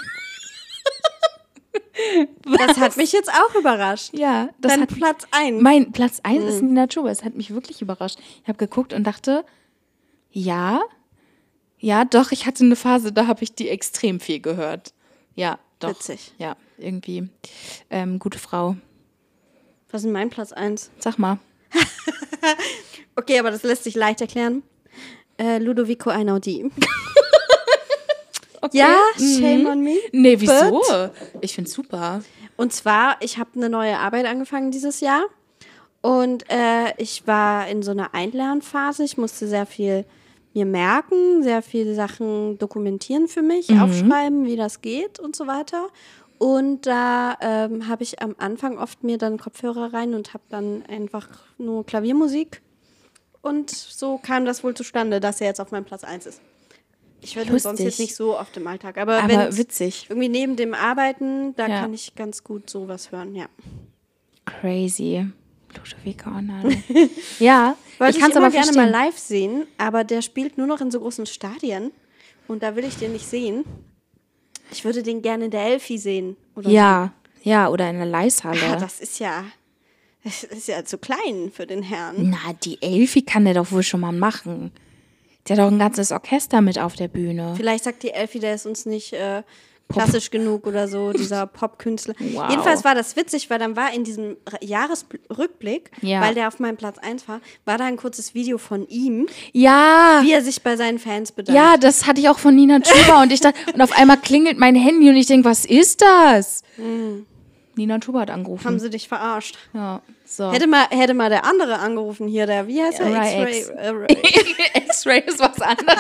das 2.68 2.78
hat 2.78 2.98
mich 2.98 3.12
jetzt 3.14 3.30
auch 3.32 3.56
überrascht. 3.56 4.10
ja, 4.14 4.50
das 4.60 4.74
Dein 4.74 4.82
hat 4.82 4.90
Platz 4.96 5.28
1. 5.32 5.62
Mein 5.62 5.92
Platz 5.92 6.20
1 6.24 6.44
ist 6.44 6.62
Nina 6.62 6.88
Chuba. 6.88 7.10
Es 7.10 7.24
hat 7.24 7.36
mich 7.36 7.54
wirklich 7.54 7.82
überrascht. 7.82 8.18
Ich 8.42 8.48
habe 8.50 8.58
geguckt 8.58 8.94
und 8.94 9.06
dachte, 9.06 9.46
ja, 10.32 10.82
ja, 11.80 12.06
doch, 12.06 12.32
ich 12.32 12.46
hatte 12.46 12.64
eine 12.64 12.76
Phase, 12.78 13.12
da 13.12 13.28
habe 13.28 13.44
ich 13.44 13.56
die 13.56 13.70
extrem 13.70 14.20
viel 14.20 14.40
gehört. 14.40 14.94
Ja, 15.36 15.60
doch. 15.80 15.90
Witzig. 15.90 16.34
Ja, 16.38 16.56
irgendwie. 16.78 17.30
Ähm, 17.90 18.20
gute 18.20 18.40
Frau. 18.40 18.76
Was 19.92 20.04
ist 20.04 20.10
mein 20.12 20.30
Platz 20.30 20.52
1? 20.52 20.92
Sag 21.00 21.18
mal. 21.20 21.40
Okay, 23.16 23.38
aber 23.40 23.52
das 23.52 23.62
lässt 23.64 23.84
sich 23.84 23.94
leicht 23.96 24.22
erklären. 24.22 24.64
Äh, 25.38 25.60
Ludovico 25.60 26.10
Einaudi. 26.10 26.70
Okay. 28.62 28.78
Ja, 28.78 28.96
Mhm. 29.18 29.40
shame 29.42 29.66
on 29.68 29.82
me. 29.82 29.98
Nee, 30.14 30.40
wieso? 30.40 30.82
Ich 31.42 31.54
find's 31.54 31.74
super. 31.74 32.22
Und 32.56 32.72
zwar, 32.72 33.18
ich 33.20 33.38
habe 33.38 33.50
eine 33.58 33.70
neue 33.70 33.98
Arbeit 34.00 34.26
angefangen 34.26 34.72
dieses 34.72 35.02
Jahr. 35.02 35.24
Und 36.02 36.50
äh, 36.50 36.94
ich 36.98 37.28
war 37.28 37.68
in 37.68 37.84
so 37.84 37.92
einer 37.92 38.14
Einlernphase. 38.14 39.04
Ich 39.04 39.18
musste 39.18 39.48
sehr 39.50 39.66
viel 39.66 40.06
mir 40.54 40.66
merken, 40.66 41.44
sehr 41.44 41.62
viele 41.62 41.96
Sachen 41.96 42.58
dokumentieren 42.60 43.28
für 43.28 43.42
mich, 43.42 43.70
aufschreiben, 43.80 44.46
wie 44.46 44.56
das 44.56 44.82
geht 44.82 45.20
und 45.20 45.36
so 45.36 45.48
weiter. 45.48 45.88
Und 46.38 46.86
da 46.86 47.38
ähm, 47.42 47.88
habe 47.88 48.04
ich 48.04 48.22
am 48.22 48.36
Anfang 48.38 48.78
oft 48.78 49.04
mir 49.04 49.18
dann 49.18 49.38
Kopfhörer 49.38 49.94
rein 49.94 50.14
und 50.14 50.34
habe 50.34 50.44
dann 50.50 50.84
einfach 50.88 51.28
nur 51.58 51.86
Klaviermusik. 51.86 52.62
Und 53.42 53.70
so 53.72 54.18
kam 54.18 54.46
das 54.46 54.64
wohl 54.64 54.74
zustande, 54.74 55.20
dass 55.20 55.42
er 55.42 55.48
jetzt 55.48 55.60
auf 55.62 55.72
meinem 55.72 55.86
Platz 55.86 56.04
1 56.04 56.26
ist. 56.26 56.42
Ich 57.22 57.38
höre 57.38 57.58
sonst 57.60 57.80
jetzt 57.80 58.00
nicht 58.00 58.16
so 58.16 58.38
oft 58.38 58.56
im 58.58 58.68
Alltag. 58.68 58.98
Aber, 58.98 59.24
Aber 59.24 59.56
witzig. 59.56 60.08
irgendwie 60.10 60.28
neben 60.30 60.56
dem 60.58 60.74
Arbeiten, 60.74 61.56
da 61.56 61.68
Ja. 61.68 61.82
kann 61.82 61.94
ich 61.94 62.16
ganz 62.16 62.44
gut 62.44 62.70
sowas 62.70 63.12
hören, 63.14 63.34
ja. 63.36 63.46
Crazy. 64.46 65.26
Ludovico 65.78 66.30
Arnaldo. 66.30 66.70
ja, 67.40 67.76
Wollte 68.00 68.18
ich 68.18 68.22
kann 68.22 68.32
es 68.32 68.38
aber 68.38 68.50
gerne 68.50 68.66
verstehen. 68.66 68.92
mal 68.92 69.06
live 69.06 69.18
sehen, 69.18 69.68
aber 69.78 70.04
der 70.04 70.22
spielt 70.22 70.58
nur 70.58 70.68
noch 70.68 70.82
in 70.82 70.92
so 70.92 71.00
großen 71.00 71.26
Stadien 71.26 71.92
und 72.48 72.64
da 72.64 72.76
will 72.76 72.86
ich 72.86 72.98
den 72.98 73.14
nicht 73.14 73.28
sehen. 73.28 73.64
Ich 74.72 74.86
würde 74.86 75.04
den 75.04 75.22
gerne 75.22 75.46
in 75.46 75.52
der 75.52 75.66
Elfi 75.66 75.98
sehen. 75.98 76.36
Ja, 76.62 77.14
ja, 77.44 77.70
oder 77.70 77.90
in 77.90 77.98
der 77.98 78.06
so. 78.06 78.12
Leishalle. 78.12 78.66
Ah, 78.72 78.76
das 78.78 79.00
ist 79.00 79.20
ja, 79.20 79.44
das 80.24 80.44
ist 80.44 80.68
ja 80.68 80.84
zu 80.86 80.98
klein 80.98 81.52
für 81.54 81.68
den 81.68 81.84
Herrn. 81.84 82.16
Na, 82.32 82.54
die 82.64 82.82
Elfi 82.82 83.22
kann 83.22 83.46
der 83.46 83.54
doch 83.54 83.72
wohl 83.72 83.84
schon 83.84 84.00
mal 84.00 84.14
machen. 84.14 84.72
Der 85.48 85.58
hat 85.58 85.64
doch 85.64 85.72
ein 85.72 85.80
ganzes 85.80 86.12
Orchester 86.12 86.62
mit 86.62 86.80
auf 86.80 86.96
der 86.96 87.10
Bühne. 87.10 87.54
Vielleicht 87.58 87.84
sagt 87.84 88.04
die 88.04 88.12
Elfi, 88.12 88.40
der 88.40 88.56
ist 88.56 88.66
uns 88.66 88.86
nicht 88.86 89.14
äh, 89.14 89.44
klassisch 89.92 90.32
genug 90.32 90.66
oder 90.66 90.88
so, 90.88 91.12
dieser 91.14 91.46
Popkünstler. 91.48 92.16
Wow. 92.18 92.50
Jedenfalls 92.50 92.84
war 92.84 92.96
das 92.96 93.16
witzig, 93.16 93.50
weil 93.50 93.60
dann 93.60 93.76
war 93.76 93.94
in 93.94 94.04
diesem 94.04 94.38
Jahresrückblick, 94.62 95.92
Ja. 96.02 96.20
weil 96.22 96.34
der 96.34 96.48
auf 96.48 96.60
meinem 96.60 96.78
Platz 96.78 96.98
1 96.98 97.28
war, 97.28 97.42
war 97.66 97.78
da 97.78 97.86
ein 97.86 97.98
kurzes 97.98 98.34
Video 98.34 98.58
von 98.58 98.88
ihm, 98.88 99.28
Ja, 99.52 100.20
wie 100.24 100.32
er 100.32 100.42
sich 100.42 100.64
bei 100.64 100.76
seinen 100.78 100.98
Fans 101.00 101.32
bedankt. 101.32 101.56
ja, 101.56 101.78
das 101.78 102.08
hatte 102.08 102.22
ich 102.22 102.30
auch 102.30 102.40
von 102.40 102.56
Nina 102.56 102.80
Chuba 102.80 103.22
und 103.22 103.32
ich 103.32 103.40
dachte, 103.42 103.58
und 103.74 103.82
auf 103.82 103.92
einmal 103.98 104.18
klingelt 104.18 104.58
mein 104.58 104.76
Handy 104.76 105.10
und 105.10 105.16
ich 105.16 105.28
denke, 105.28 105.48
was 105.48 105.66
ist 105.66 106.02
das? 106.02 106.64
Nina 107.76 108.00
Chuba 108.00 108.22
hat 108.22 108.30
angerufen. 108.32 108.66
Haben 108.66 108.80
sie 108.80 108.90
dich 108.90 109.08
verarscht. 109.08 109.58
ja, 109.74 110.02
so. 110.26 110.52
Hätte 110.52 110.66
mal, 110.68 110.86
hätte 110.90 111.14
mal 111.14 111.30
der 111.30 111.44
andere 111.46 111.78
angerufen 111.80 112.28
hier, 112.28 112.48
der, 112.48 112.68
wie 112.68 112.82
heißt 112.82 113.00
er? 113.00 113.08
X-Ray. 113.08 113.78
Äh, 113.78 113.90
Ray- 113.90 114.18
X-Ray 114.88 115.20
ist 115.28 115.40
was 115.40 115.62
anderes. 115.62 115.98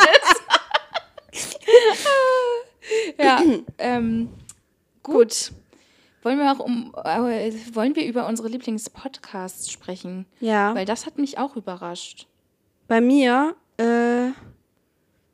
ja, 3.19 3.41
ähm, 3.77 4.29
gut. 5.03 5.51
Wollen 6.21 6.37
wir 6.39 6.51
auch 6.53 6.59
um, 6.59 6.93
äh, 7.03 7.51
wollen 7.73 7.95
wir 7.97 8.05
über 8.05 8.27
unsere 8.27 8.47
Lieblingspodcasts 8.47 9.69
sprechen? 9.71 10.25
ja, 10.39 10.73
Weil 10.73 10.85
das 10.85 11.05
hat 11.05 11.17
mich 11.17 11.37
auch 11.37 11.55
überrascht. 11.57 12.27
bei 12.87 13.01
mir 13.01 13.55
äh, 13.77 14.29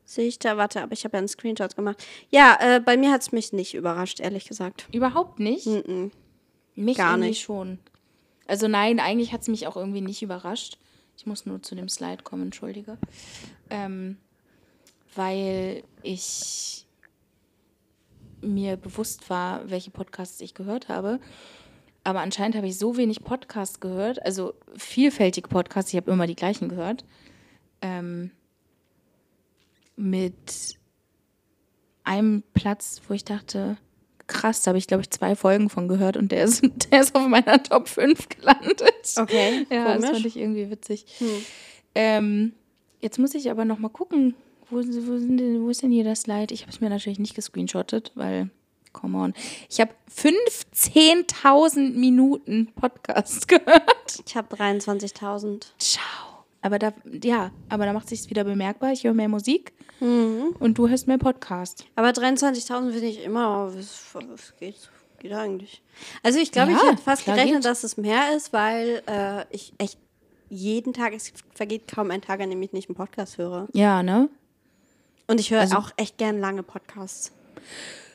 sehe 0.04 0.26
ich 0.26 0.40
da, 0.40 0.56
warte, 0.56 0.82
aber 0.82 0.92
ich 0.92 1.04
habe 1.04 1.16
ja 1.16 1.18
einen 1.18 1.28
Screenshot 1.28 1.76
gemacht. 1.76 2.04
Ja, 2.30 2.58
äh, 2.60 2.80
bei 2.80 2.96
mir 2.96 3.12
hat 3.12 3.20
es 3.22 3.30
mich 3.30 3.52
nicht 3.52 3.74
überrascht, 3.74 4.18
ehrlich 4.18 4.46
gesagt. 4.46 4.88
Überhaupt 4.92 5.38
nicht? 5.38 5.66
Mhm. 5.66 6.10
Mich 6.74 6.96
Gar 6.96 7.16
nicht. 7.18 7.40
schon. 7.40 7.78
Also 8.48 8.66
nein, 8.66 8.98
eigentlich 8.98 9.32
hat 9.32 9.42
es 9.42 9.48
mich 9.48 9.68
auch 9.68 9.76
irgendwie 9.76 10.00
nicht 10.00 10.22
überrascht. 10.22 10.76
Ich 11.16 11.24
muss 11.26 11.46
nur 11.46 11.62
zu 11.62 11.76
dem 11.76 11.88
Slide 11.88 12.24
kommen, 12.24 12.44
entschuldige. 12.44 12.98
Ähm, 13.68 14.16
weil 15.14 15.84
ich 16.02 16.86
mir 18.42 18.76
bewusst 18.76 19.28
war, 19.30 19.68
welche 19.70 19.90
Podcasts 19.90 20.40
ich 20.40 20.54
gehört 20.54 20.88
habe. 20.88 21.20
Aber 22.04 22.20
anscheinend 22.20 22.56
habe 22.56 22.66
ich 22.66 22.78
so 22.78 22.96
wenig 22.96 23.22
Podcasts 23.22 23.80
gehört, 23.80 24.24
also 24.24 24.54
vielfältige 24.76 25.48
Podcasts, 25.48 25.92
ich 25.92 25.96
habe 25.98 26.10
immer 26.10 26.26
die 26.26 26.34
gleichen 26.36 26.68
gehört, 26.68 27.04
ähm, 27.82 28.30
mit 29.96 30.78
einem 32.04 32.42
Platz, 32.54 33.02
wo 33.06 33.14
ich 33.14 33.24
dachte, 33.24 33.76
krass, 34.26 34.62
da 34.62 34.70
habe 34.70 34.78
ich, 34.78 34.86
glaube 34.86 35.02
ich, 35.02 35.10
zwei 35.10 35.36
Folgen 35.36 35.68
von 35.68 35.88
gehört 35.88 36.16
und 36.16 36.32
der 36.32 36.44
ist, 36.44 36.62
der 36.90 37.02
ist 37.02 37.14
auf 37.14 37.26
meiner 37.28 37.62
Top 37.62 37.88
5 37.88 38.28
gelandet. 38.30 38.82
Okay, 39.18 39.66
Ja, 39.70 39.84
das 39.84 39.96
komisch. 39.96 40.10
fand 40.10 40.26
ich 40.26 40.36
irgendwie 40.36 40.70
witzig. 40.70 41.04
Ähm, 41.94 42.52
jetzt 43.00 43.18
muss 43.18 43.34
ich 43.34 43.50
aber 43.50 43.64
noch 43.64 43.78
mal 43.78 43.88
gucken, 43.90 44.34
wo, 44.70 44.76
wo, 44.76 45.18
sind 45.18 45.38
denn, 45.38 45.62
wo 45.62 45.68
ist 45.70 45.82
denn 45.82 45.90
hier 45.90 46.04
das 46.04 46.22
Slide? 46.22 46.52
Ich 46.54 46.62
habe 46.62 46.72
es 46.72 46.80
mir 46.80 46.88
natürlich 46.90 47.18
nicht 47.18 47.34
gescreenshottet, 47.34 48.12
weil, 48.14 48.50
come 48.92 49.18
on. 49.18 49.34
Ich 49.68 49.80
habe 49.80 49.92
15.000 50.14 51.92
Minuten 51.94 52.68
Podcast 52.74 53.48
gehört. 53.48 54.22
Ich 54.26 54.36
habe 54.36 54.54
23.000. 54.54 55.66
Ciao. 55.78 56.04
Aber 56.62 56.78
da, 56.78 56.92
ja, 57.22 57.52
aber 57.70 57.86
da 57.86 57.92
macht 57.94 58.08
sich 58.08 58.28
wieder 58.28 58.44
bemerkbar. 58.44 58.92
Ich 58.92 59.04
höre 59.04 59.14
mehr 59.14 59.28
Musik 59.28 59.72
und 60.00 60.74
du 60.74 60.88
hörst 60.88 61.06
mehr 61.06 61.18
Podcast. 61.18 61.84
Aber 61.94 62.08
23.000 62.08 62.90
finde 62.92 63.06
ich 63.06 63.22
immer, 63.24 63.70
es 63.78 64.14
geht, 64.58 64.76
geht 65.18 65.32
eigentlich. 65.32 65.82
Also 66.22 66.38
ich 66.38 66.52
glaube, 66.52 66.72
Ja, 66.72 66.78
ich 66.78 66.90
hätte 66.90 67.02
fast 67.02 67.24
gerechnet, 67.24 67.56
geht. 67.56 67.64
dass 67.64 67.82
es 67.84 67.96
mehr 67.98 68.34
ist, 68.36 68.52
weil 68.52 69.02
äh, 69.06 69.44
ich 69.50 69.72
echt 69.78 69.98
jeden 70.48 70.92
Tag, 70.92 71.12
es 71.14 71.32
vergeht 71.54 71.86
kaum 71.86 72.10
ein 72.10 72.20
Tag, 72.22 72.40
an 72.40 72.50
dem 72.50 72.60
ich 72.62 72.72
nicht 72.72 72.88
einen 72.88 72.96
Podcast 72.96 73.38
höre. 73.38 73.68
Ja, 73.72 74.02
ne? 74.02 74.28
Und 75.30 75.38
ich 75.38 75.52
höre 75.52 75.60
Also- 75.60 75.76
auch 75.76 75.92
echt 75.96 76.18
gern 76.18 76.40
lange 76.40 76.64
Podcasts. 76.64 77.30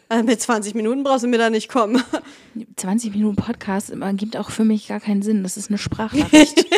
Äh, 0.10 0.22
mit 0.22 0.42
20 0.42 0.76
Minuten 0.76 1.04
brauchst 1.04 1.24
du 1.24 1.28
mir 1.30 1.38
da 1.38 1.50
nicht 1.50 1.70
kommen. 1.70 2.04
20 2.76 3.14
Minuten 3.14 3.38
Podcast 3.38 3.94
gibt 4.18 4.36
auch 4.36 4.50
für 4.52 4.66
mich 4.66 4.90
gar 4.90 5.00
keinen 5.00 5.22
Sinn. 5.22 5.42
Das 5.42 5.56
ist 5.56 5.70
eine 5.70 5.78
Sprachnachricht. 5.78 6.66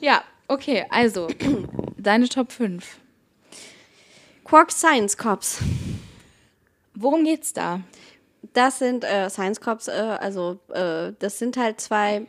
ja, 0.00 0.22
okay, 0.46 0.84
also 0.90 1.28
deine 1.96 2.28
Top 2.28 2.52
5. 2.52 2.98
Quark 4.44 4.70
Science 4.70 5.16
Cops. 5.16 5.60
Worum 6.94 7.24
geht's 7.24 7.54
da? 7.54 7.80
Das 8.52 8.78
sind 8.78 9.04
äh, 9.04 9.30
Science 9.30 9.60
Cops, 9.60 9.88
äh, 9.88 9.92
also 9.92 10.60
äh, 10.68 11.12
das 11.18 11.38
sind 11.38 11.56
halt 11.56 11.80
zwei, 11.80 12.26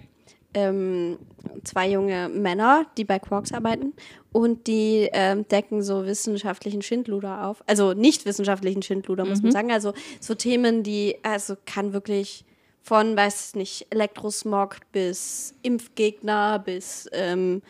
ähm, 0.55 1.19
zwei 1.63 1.89
junge 1.89 2.29
Männer, 2.29 2.87
die 2.97 3.03
bei 3.03 3.19
Quarks 3.19 3.53
arbeiten 3.53 3.93
und 4.31 4.67
die 4.67 5.09
ähm, 5.13 5.47
decken 5.47 5.83
so 5.83 6.05
wissenschaftlichen 6.05 6.81
Schindluder 6.81 7.45
auf. 7.45 7.63
Also 7.67 7.93
nicht 7.93 8.25
wissenschaftlichen 8.25 8.81
Schindluder, 8.81 9.25
muss 9.25 9.41
man 9.41 9.51
sagen. 9.51 9.71
Also 9.71 9.93
so 10.19 10.33
Themen, 10.33 10.81
die, 10.81 11.17
also 11.23 11.55
kann 11.65 11.93
wirklich 11.93 12.45
von, 12.81 13.17
weiß 13.17 13.55
nicht, 13.55 13.87
Elektrosmog 13.89 14.77
bis 14.91 15.53
Impfgegner 15.61 16.59
bis 16.59 17.09
ähm, 17.11 17.61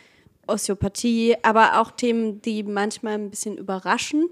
Osteopathie, 0.47 1.35
aber 1.41 1.81
auch 1.81 1.91
Themen, 1.91 2.41
die 2.41 2.63
manchmal 2.63 3.13
ein 3.13 3.29
bisschen 3.29 3.57
überraschen. 3.57 4.29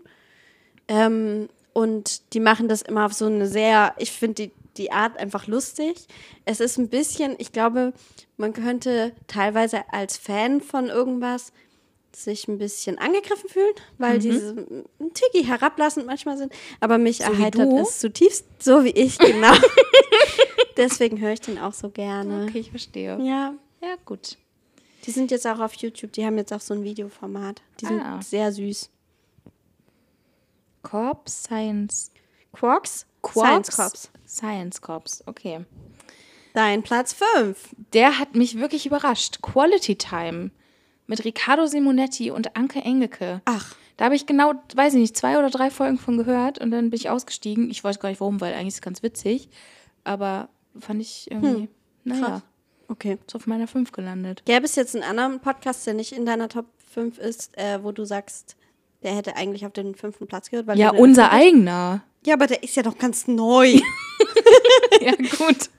Ähm, 0.87 1.49
und 1.73 2.33
die 2.33 2.39
machen 2.39 2.67
das 2.67 2.83
immer 2.83 3.05
auf 3.05 3.13
so 3.13 3.25
eine 3.25 3.47
sehr, 3.47 3.93
ich 3.97 4.11
finde 4.11 4.43
die, 4.43 4.51
die 4.77 4.91
Art 4.91 5.17
einfach 5.17 5.47
lustig. 5.47 6.07
Es 6.45 6.59
ist 6.59 6.77
ein 6.77 6.89
bisschen, 6.89 7.35
ich 7.37 7.51
glaube, 7.51 7.93
man 8.37 8.53
könnte 8.53 9.13
teilweise 9.27 9.83
als 9.91 10.17
Fan 10.17 10.61
von 10.61 10.87
irgendwas 10.87 11.51
sich 12.15 12.47
ein 12.47 12.59
bisschen 12.59 12.99
angegriffen 12.99 13.49
fühlen, 13.49 13.73
weil 13.97 14.19
diese 14.19 14.51
ein 14.99 15.13
Tiki 15.13 15.45
herablassend 15.45 16.05
manchmal 16.05 16.37
sind. 16.37 16.53
Aber 16.79 16.97
mich 16.99 17.19
wie 17.19 17.23
erheitert 17.23 17.71
es 17.73 17.99
zutiefst, 17.99 18.45
so 18.59 18.83
wie 18.83 18.91
ich, 18.91 19.17
genau. 19.19 19.53
Deswegen 20.77 21.19
höre 21.19 21.33
ich 21.33 21.41
den 21.41 21.57
auch 21.59 21.73
so 21.73 21.89
gerne. 21.89 22.45
Okay, 22.47 22.59
ich 22.59 22.69
verstehe. 22.69 23.17
Ja, 23.23 23.53
Ja, 23.81 23.95
gut. 24.05 24.37
die 25.05 25.11
sind 25.11 25.31
jetzt 25.31 25.45
auch 25.47 25.59
auf 25.59 25.73
YouTube. 25.75 26.11
Die 26.13 26.25
haben 26.25 26.37
jetzt 26.37 26.53
auch 26.53 26.61
so 26.61 26.73
ein 26.75 26.83
Videoformat. 26.83 27.61
Die 27.81 27.85
sind 27.87 28.01
Ah. 28.01 28.21
sehr 28.21 28.51
süß. 28.51 28.89
Corp 30.83 31.29
Science. 31.29 32.11
Quarks? 32.51 33.05
Quarks? 33.21 33.67
Science 33.73 33.75
Cops. 33.75 34.09
Science 34.33 34.81
Corps, 34.81 35.23
okay. 35.27 35.65
Dein 36.53 36.83
Platz 36.83 37.13
5. 37.35 37.75
Der 37.93 38.19
hat 38.19 38.35
mich 38.35 38.59
wirklich 38.59 38.85
überrascht. 38.85 39.41
Quality 39.41 39.95
Time 39.95 40.51
mit 41.07 41.23
Riccardo 41.23 41.65
Simonetti 41.65 42.31
und 42.31 42.55
Anke 42.55 42.79
Engelke. 42.79 43.41
Ach. 43.45 43.75
Da 43.97 44.05
habe 44.05 44.15
ich 44.15 44.25
genau, 44.25 44.53
weiß 44.75 44.95
ich 44.95 44.99
nicht, 44.99 45.15
zwei 45.15 45.37
oder 45.37 45.51
drei 45.51 45.69
Folgen 45.69 45.99
von 45.99 46.17
gehört 46.17 46.57
und 46.57 46.71
dann 46.71 46.89
bin 46.89 46.99
ich 46.99 47.09
ausgestiegen. 47.09 47.69
Ich 47.69 47.83
weiß 47.83 47.99
gar 47.99 48.09
nicht 48.09 48.21
warum, 48.21 48.41
weil 48.41 48.53
eigentlich 48.53 48.69
ist 48.69 48.75
es 48.75 48.81
ganz 48.81 49.03
witzig. 49.03 49.49
Aber 50.03 50.49
fand 50.79 51.01
ich 51.01 51.29
irgendwie, 51.29 51.69
naja, 52.03 52.25
krass. 52.25 52.41
Okay. 52.87 53.17
ist 53.25 53.35
auf 53.35 53.45
meiner 53.45 53.67
5 53.67 53.91
gelandet. 53.91 54.43
Gäbe 54.45 54.65
es 54.65 54.75
jetzt 54.75 54.95
einen 54.95 55.03
anderen 55.03 55.39
Podcast, 55.41 55.85
der 55.85 55.93
nicht 55.93 56.11
in 56.11 56.25
deiner 56.25 56.49
Top 56.49 56.65
5 56.91 57.19
ist, 57.19 57.55
äh, 57.57 57.83
wo 57.83 57.91
du 57.91 58.03
sagst, 58.03 58.55
der 59.03 59.15
hätte 59.15 59.35
eigentlich 59.35 59.65
auf 59.65 59.73
den 59.73 59.95
fünften 59.95 60.27
Platz 60.27 60.49
gehört? 60.49 60.65
Weil 60.67 60.79
Ja, 60.79 60.91
unser 60.91 61.31
eigener. 61.31 62.03
Ja, 62.25 62.35
aber 62.35 62.47
der 62.47 62.63
ist 62.63 62.75
ja 62.75 62.83
doch 62.83 62.97
ganz 62.97 63.27
neu. 63.27 63.79
ja, 65.01 65.15
gut. 65.15 65.69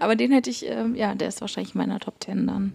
Aber 0.00 0.16
den 0.16 0.32
hätte 0.32 0.50
ich, 0.50 0.66
ähm, 0.66 0.94
ja, 0.94 1.14
der 1.14 1.28
ist 1.28 1.40
wahrscheinlich 1.40 1.74
in 1.74 1.78
meiner 1.78 2.00
Top 2.00 2.22
10 2.22 2.46
dann. 2.46 2.72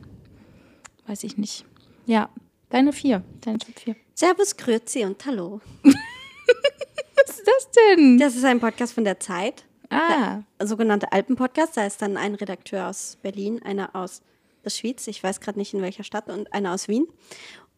Weiß 1.08 1.24
ich 1.24 1.38
nicht. 1.38 1.66
Ja, 2.06 2.30
deine 2.70 2.94
4, 2.94 3.24
deine 3.42 3.58
Top 3.58 3.78
4. 3.80 3.96
Servus, 4.14 4.56
Grüezi 4.58 5.04
und 5.04 5.26
Hallo. 5.26 5.62
Was 5.84 7.38
ist 7.38 7.48
das 7.48 7.72
denn? 7.72 8.18
Das 8.18 8.36
ist 8.36 8.46
ein 8.46 8.60
Podcast 8.60 8.94
von 8.94 9.04
der 9.04 9.20
Zeit, 9.20 9.66
ah, 9.90 10.42
ein 10.58 10.68
sogenannter 10.68 11.12
Alpenpodcast. 11.12 11.78
Da 11.78 11.86
ist 11.86 12.02
dann 12.02 12.18
ein 12.18 12.36
Redakteur 12.36 12.90
aus 12.90 13.18
Berlin, 13.22 13.62
einer 13.64 13.96
aus 13.96 14.22
der 14.64 14.70
Schweiz, 14.70 15.08
ich 15.08 15.24
weiß 15.24 15.40
gerade 15.40 15.58
nicht 15.58 15.74
in 15.74 15.82
welcher 15.82 16.04
Stadt, 16.04 16.30
und 16.30 16.52
einer 16.54 16.74
aus 16.74 16.88
Wien. 16.88 17.08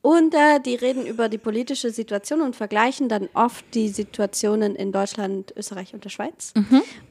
Und 0.04 0.34
äh, 0.36 0.60
die 0.60 0.76
reden 0.76 1.08
über 1.08 1.30
die 1.30 1.38
politische 1.38 1.90
Situation 1.90 2.42
und 2.42 2.58
vergleichen 2.58 3.08
dann 3.08 3.30
oft 3.34 3.64
die 3.74 3.88
Situationen 3.88 4.76
in 4.76 4.92
Deutschland, 4.92 5.54
Österreich 5.56 5.94
und 5.94 6.04
der 6.04 6.10
Schweiz. 6.10 6.54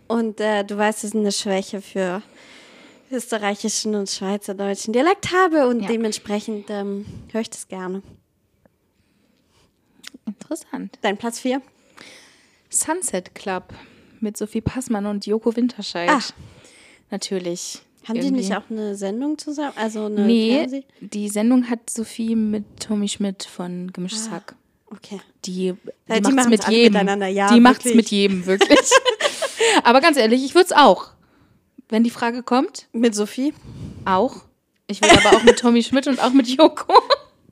Und 0.08 0.40
äh, 0.40 0.62
du 0.62 0.76
weißt, 0.76 1.02
dass 1.02 1.10
ich 1.14 1.16
eine 1.18 1.32
Schwäche 1.32 1.80
für 1.80 2.20
österreichischen 3.10 3.94
und 3.94 4.10
schweizerdeutschen 4.10 4.92
Dialekt 4.92 5.32
habe 5.32 5.68
und 5.68 5.80
Ja. 5.80 5.88
dementsprechend 5.88 6.66
ähm, 6.68 7.06
höre 7.32 7.40
ich 7.40 7.50
das 7.50 7.66
gerne. 7.66 8.02
interessant. 10.26 10.98
Dein 11.00 11.16
Platz 11.16 11.40
4? 11.40 11.62
Sunset 12.68 13.34
Club 13.34 13.64
mit 14.20 14.36
Sophie 14.36 14.60
Passmann 14.60 15.06
und 15.06 15.26
Joko 15.26 15.56
Winterscheid. 15.56 16.10
Ach. 16.12 16.30
Natürlich. 17.10 17.80
Haben 18.08 18.20
die 18.20 18.30
nicht 18.30 18.54
auch 18.56 18.62
eine 18.70 18.94
Sendung 18.96 19.38
zusammen? 19.38 19.72
Also 19.76 20.06
eine 20.06 20.24
Nee, 20.26 20.60
Fernseh- 20.64 20.84
die 21.00 21.28
Sendung 21.28 21.68
hat 21.70 21.88
Sophie 21.88 22.34
mit 22.34 22.64
Tommy 22.80 23.08
Schmidt 23.08 23.44
von 23.44 23.92
Gemischtes 23.92 24.30
Hack. 24.30 24.54
Okay. 24.86 25.20
Die, 25.44 25.52
die, 25.52 25.74
Ja, 26.08 26.20
die 26.20 26.32
macht's 26.32 26.48
mit 26.50 26.68
jedem. 26.68 26.92
miteinander, 26.94 27.26
ja, 27.28 27.52
die 27.54 27.60
macht's 27.60 27.84
wirklich. 27.84 27.96
mit 27.96 28.08
jedem, 28.10 28.46
wirklich. 28.46 28.78
Aber 29.84 30.00
ganz 30.00 30.16
ehrlich, 30.16 30.44
ich 30.44 30.54
würde 30.54 30.66
es 30.66 30.72
auch. 30.72 31.10
Wenn 31.88 32.04
die 32.04 32.10
Frage 32.10 32.42
kommt, 32.42 32.88
Mit 32.92 33.14
Sophie. 33.14 33.54
auch. 34.04 34.36
Ich 34.88 35.00
will 35.00 35.10
aber 35.10 35.36
auch 35.36 35.42
mit 35.44 35.58
Tommy 35.58 35.82
Schmidt 35.82 36.06
und 36.06 36.22
auch 36.22 36.32
mit 36.32 36.46
Joko. 36.48 36.92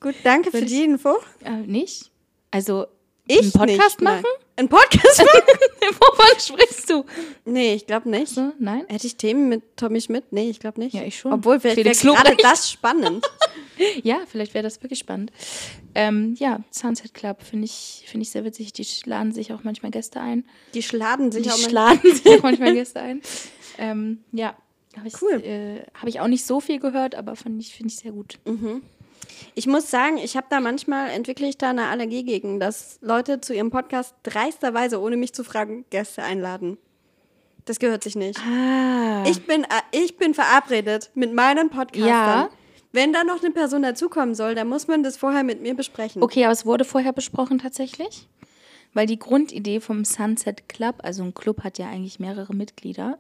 Gut, 0.01 0.15
danke 0.25 0.51
für 0.51 0.63
die 0.63 0.83
Info. 0.85 1.15
Äh, 1.45 1.59
nicht? 1.67 2.11
Also, 2.51 2.87
Ich 3.31 3.55
einen 3.55 3.69
Podcast 3.69 4.01
machen? 4.01 4.25
Ein 4.57 4.69
Podcast 4.69 5.19
machen? 5.19 5.95
Wovon 5.99 6.41
sprichst 6.41 6.91
du? 6.91 7.05
nee, 7.45 7.75
ich 7.75 7.87
glaube 7.87 8.11
nicht. 8.11 8.29
So, 8.29 8.53
nein? 8.59 8.85
Hätte 8.89 9.07
ich 9.07 9.17
Themen 9.17 9.49
mit 9.49 9.77
Tommy 9.77 10.01
Schmidt? 10.01 10.25
Nee, 10.33 10.51
ich 10.51 10.61
glaube 10.61 10.81
nicht. 10.81 10.95
Ja, 10.95 11.03
ich 11.03 11.19
schon. 11.19 11.33
Obwohl, 11.33 11.61
vielleicht 11.61 12.05
wäre 12.05 12.15
gerade 12.17 12.37
das 12.43 12.71
spannend. 12.71 13.25
Ja, 14.03 14.19
vielleicht 14.31 14.53
wäre 14.53 14.63
das 14.63 14.83
wirklich 14.83 14.99
spannend. 14.99 15.33
Ähm, 15.95 16.35
ja, 16.39 16.61
Sunset 16.71 17.15
Club 17.15 17.43
finde 17.43 17.65
ich, 17.65 18.05
find 18.07 18.23
ich 18.23 18.29
sehr 18.29 18.45
witzig. 18.45 18.75
Die 18.75 18.87
laden 19.07 19.33
sich 19.33 19.55
auch 19.55 19.61
manchmal 19.65 19.91
Gäste 19.91 20.21
ein. 20.21 20.45
Die 20.75 20.83
schladen 20.83 21.33
sich 21.33 21.45
Die 21.45 21.51
auch 21.51 21.57
mal. 21.59 21.71
schlagen 21.71 22.15
sich 22.15 22.27
auch 22.29 22.43
manchmal 22.43 22.75
Gäste 22.75 23.01
ein. 23.01 23.23
Ähm, 23.79 24.23
ja, 24.33 24.55
habe 24.99 25.09
ich, 25.09 25.15
Cool. 25.23 25.43
äh, 25.43 25.83
hab 25.99 26.09
ich 26.11 26.21
auch 26.21 26.29
nicht 26.29 26.45
so 26.45 26.61
viel 26.61 26.79
gehört, 26.79 27.15
aber 27.15 27.37
fand 27.37 27.59
ich, 27.63 27.73
finde 27.75 27.89
ich 27.91 27.97
sehr 27.99 28.13
gut. 28.13 28.39
Ich 29.55 29.67
muss 29.67 29.91
sagen, 29.91 30.19
ich 30.19 30.37
habe 30.37 30.47
da 30.51 30.61
manchmal, 30.61 31.11
entwickle 31.11 31.49
ich 31.49 31.59
da 31.59 31.71
eine 31.71 31.87
Allergie 31.87 32.25
gegen, 32.25 32.61
dass 32.61 32.99
Leute 33.03 33.41
zu 33.41 33.55
ihrem 33.55 33.71
Podcast 33.71 34.15
dreisterweise, 34.23 35.01
ohne 35.01 35.17
mich 35.17 35.33
zu 35.33 35.45
fragen, 35.45 35.85
Gäste 35.91 36.23
einladen. 36.23 36.79
Das 37.65 37.79
gehört 37.79 38.03
sich 38.03 38.17
nicht. 38.17 38.39
Ah. 38.41 39.25
Ich 39.27 39.47
bin, 39.47 39.65
äh, 39.65 39.67
ich 39.93 40.17
bin 40.17 40.35
verabredet 40.35 41.11
mit 41.15 41.33
meinen 41.33 41.71
Podcastern. 41.71 42.09
Ja. 42.09 42.51
Wenn 42.93 43.13
da 43.13 43.23
noch 43.23 43.43
eine 43.43 43.53
Person 43.53 43.83
dazukommen 43.83 44.35
soll, 44.35 44.55
dann 44.55 44.69
muss 44.69 44.89
man 44.89 45.03
das 45.03 45.17
vorher 45.17 45.45
mit 45.45 45.63
mir 45.63 45.75
besprechen. 45.75 46.23
Okay, 46.23 46.45
aber 46.45 46.53
es 46.53 46.67
wurde 46.67 46.85
vorher 46.85 47.13
besprochen 47.13 47.59
tatsächlich. 47.59 48.29
Weil 48.93 49.07
die 49.07 49.19
Grundidee 49.19 49.79
vom 49.79 50.05
Sunset 50.05 50.69
Club, 50.69 50.97
also 51.05 51.23
ein 51.23 51.33
Club 51.33 51.63
hat 51.63 51.79
ja 51.79 51.89
eigentlich 51.89 52.19
mehrere 52.19 52.53
Mitglieder, 52.55 53.19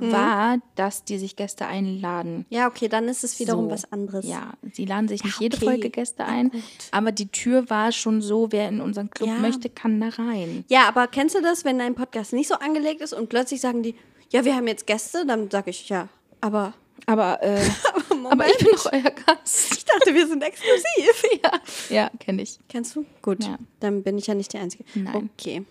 Mhm. 0.00 0.12
war, 0.12 0.58
dass 0.76 1.04
die 1.04 1.18
sich 1.18 1.36
Gäste 1.36 1.66
einladen. 1.66 2.46
Ja, 2.50 2.66
okay, 2.68 2.88
dann 2.88 3.08
ist 3.08 3.24
es 3.24 3.38
wiederum 3.38 3.66
So. 3.66 3.70
was 3.72 3.92
anderes. 3.92 4.26
Ja, 4.26 4.54
sie 4.72 4.84
laden 4.84 5.08
sich 5.08 5.22
nicht 5.24 5.40
jede 5.40 5.56
okay. 5.56 5.66
Folge 5.66 5.90
Gäste 5.90 6.24
ein, 6.24 6.50
aber 6.90 7.12
die 7.12 7.28
Tür 7.28 7.68
war 7.70 7.92
schon 7.92 8.22
so, 8.22 8.50
wer 8.52 8.68
in 8.68 8.80
unseren 8.80 9.10
Club 9.10 9.28
Ja. 9.28 9.36
möchte, 9.36 9.68
kann 9.70 10.00
da 10.00 10.08
rein. 10.08 10.64
Ja, 10.68 10.88
aber 10.88 11.06
kennst 11.06 11.34
du 11.36 11.42
das, 11.42 11.64
wenn 11.64 11.78
dein 11.78 11.94
Podcast 11.94 12.32
nicht 12.32 12.48
so 12.48 12.54
angelegt 12.54 13.00
ist 13.00 13.12
und 13.12 13.28
plötzlich 13.28 13.60
sagen 13.60 13.82
die, 13.82 13.94
ja, 14.32 14.44
wir 14.44 14.54
haben 14.54 14.66
jetzt 14.68 14.86
Gäste, 14.86 15.24
dann 15.26 15.50
sage 15.50 15.70
ich, 15.70 15.88
ja, 15.88 16.08
aber 16.40 16.72
Aber, 17.06 17.42
äh, 17.42 17.60
Moment. 18.10 18.32
aber 18.32 18.46
ich 18.46 18.58
bin 18.58 18.68
doch 18.72 18.92
euer 18.92 19.02
Gast. 19.10 19.72
ich 19.72 19.84
dachte, 19.84 20.14
wir 20.14 20.26
sind 20.28 20.42
exklusiv. 20.42 21.24
ja, 21.42 21.50
ja 21.88 22.10
kenne 22.20 22.42
ich. 22.42 22.58
Kennst 22.68 22.94
du? 22.94 23.04
Gut, 23.22 23.42
Ja. 23.42 23.56
dann 23.80 24.02
bin 24.02 24.18
ich 24.18 24.26
ja 24.26 24.34
nicht 24.34 24.52
die 24.52 24.58
Einzige. 24.58 24.84
Nein. 24.94 25.30
Okay. 25.38 25.64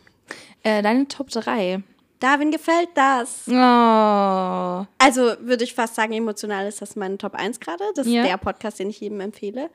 Äh, 0.63 0.81
deine 0.81 1.07
Top 1.07 1.29
3. 1.29 1.81
Darwin 2.19 2.51
gefällt 2.51 2.89
das. 2.95 3.43
Oh. 3.47 3.53
Also 3.53 5.23
würde 5.41 5.63
ich 5.63 5.73
fast 5.73 5.95
sagen, 5.95 6.11
emotional 6.13 6.67
ist 6.67 6.81
das 6.81 6.95
mein 6.95 7.17
Top 7.17 7.33
1 7.35 7.59
gerade. 7.59 7.83
Das 7.95 8.05
ist 8.07 8.13
Ja. 8.13 8.23
der 8.23 8.37
Podcast, 8.37 8.79
den 8.79 8.89
ich 8.89 8.99
jedem 8.99 9.19
empfehle. 9.21 9.69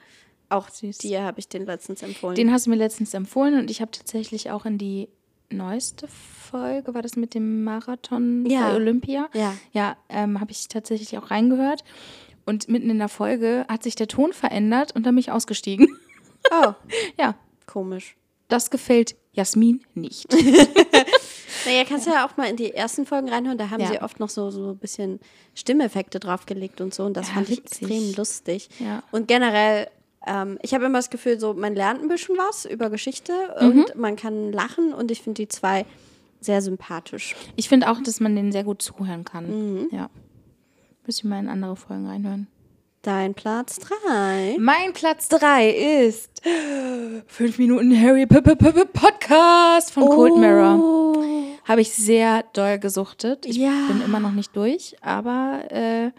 Auch 0.50 0.68
Süß. 0.68 0.98
dir 0.98 1.22
habe 1.22 1.40
ich 1.40 1.48
den 1.48 1.64
letztens 1.64 2.02
empfohlen. 2.02 2.34
Den 2.36 2.52
hast 2.52 2.66
du 2.66 2.70
mir 2.70 2.76
letztens 2.76 3.14
empfohlen 3.14 3.58
und 3.58 3.70
ich 3.70 3.80
habe 3.80 3.90
tatsächlich 3.92 4.50
auch 4.50 4.66
in 4.66 4.76
die 4.78 5.08
neueste 5.50 6.06
Folge, 6.08 6.94
war 6.94 7.02
das 7.02 7.16
mit 7.16 7.34
dem 7.34 7.64
Marathon 7.64 8.44
Ja. 8.46 8.68
bei 8.68 8.76
Olympia? 8.76 9.28
Ja. 9.32 9.54
Ja, 9.72 9.96
ähm, 10.08 10.40
habe 10.40 10.50
ich 10.52 10.68
tatsächlich 10.68 11.16
auch 11.18 11.30
reingehört. 11.30 11.82
Und 12.46 12.68
mitten 12.68 12.90
in 12.90 12.98
der 12.98 13.08
Folge 13.08 13.64
hat 13.68 13.82
sich 13.82 13.94
der 13.94 14.06
Ton 14.08 14.34
verändert 14.34 14.94
und 14.94 15.06
dann 15.06 15.14
bin 15.14 15.20
ich 15.20 15.30
ausgestiegen. 15.30 15.88
oh, 16.50 16.72
ja, 17.18 17.34
komisch. 17.66 18.16
das 18.48 18.70
gefällt 18.70 19.16
Jasmin 19.32 19.82
nicht. 19.94 20.26
Naja, 21.66 21.84
kannst 21.88 22.06
du 22.06 22.10
ja 22.10 22.26
auch 22.26 22.36
mal 22.36 22.48
in 22.48 22.56
die 22.56 22.72
ersten 22.74 23.06
Folgen 23.06 23.28
reinhören. 23.28 23.58
Da 23.58 23.70
haben 23.70 23.80
Ja. 23.80 23.88
sie 23.88 24.02
oft 24.02 24.20
noch 24.20 24.28
so, 24.28 24.50
so 24.50 24.70
ein 24.70 24.78
bisschen 24.78 25.20
Stimmeffekte 25.54 26.20
draufgelegt 26.20 26.80
und 26.80 26.92
so. 26.94 27.04
Und 27.04 27.16
das 27.16 27.28
Ja, 27.28 27.34
fand 27.34 27.48
ich 27.50 27.58
witzig. 27.58 27.82
extrem 27.82 28.14
lustig. 28.16 28.68
Ja. 28.80 29.02
Und 29.12 29.28
generell, 29.28 29.88
ähm, 30.26 30.58
ich 30.62 30.74
habe 30.74 30.84
immer 30.86 30.98
das 30.98 31.10
Gefühl, 31.10 31.38
so 31.40 31.54
man 31.54 31.74
lernt 31.74 32.02
ein 32.02 32.08
bisschen 32.08 32.36
was 32.36 32.64
über 32.64 32.90
Geschichte 32.90 33.32
Mhm. 33.60 33.66
und 33.84 33.94
man 33.96 34.16
kann 34.16 34.52
lachen. 34.52 34.92
Und 34.92 35.10
ich 35.10 35.22
finde 35.22 35.42
die 35.42 35.48
zwei 35.48 35.86
sehr 36.40 36.60
sympathisch. 36.60 37.34
Ich 37.56 37.68
finde 37.68 37.90
auch, 37.90 38.00
dass 38.02 38.20
man 38.20 38.36
denen 38.36 38.52
sehr 38.52 38.64
gut 38.64 38.82
zuhören 38.82 39.24
kann. 39.24 39.46
Mhm. 39.80 39.88
Ja. 39.92 40.10
Müssen 41.06 41.28
wir 41.28 41.36
mal 41.36 41.42
in 41.42 41.48
andere 41.48 41.76
Folgen 41.76 42.06
reinhören. 42.06 42.46
Dein 43.02 43.34
Platz 43.34 43.78
drei. 43.80 44.56
Mein 44.58 44.94
Platz 44.94 45.28
3 45.28 45.68
ist 46.06 46.40
5 47.26 47.58
Minuten 47.58 47.94
Harry 48.00 48.24
P 48.24 48.36
-P 48.38 48.54
-P 48.54 48.84
Podcast 48.86 49.92
von 49.92 50.08
Cold 50.08 50.36
Mirror. 50.38 51.14
Habe 51.64 51.80
ich 51.80 51.92
sehr 51.92 52.44
doll 52.52 52.78
gesuchtet. 52.78 53.46
Ich 53.46 53.56
Ja. 53.56 53.72
bin 53.88 54.02
immer 54.02 54.20
noch 54.20 54.32
nicht 54.32 54.54
durch, 54.56 54.96
aber 55.00 55.62
äh, 55.70 56.10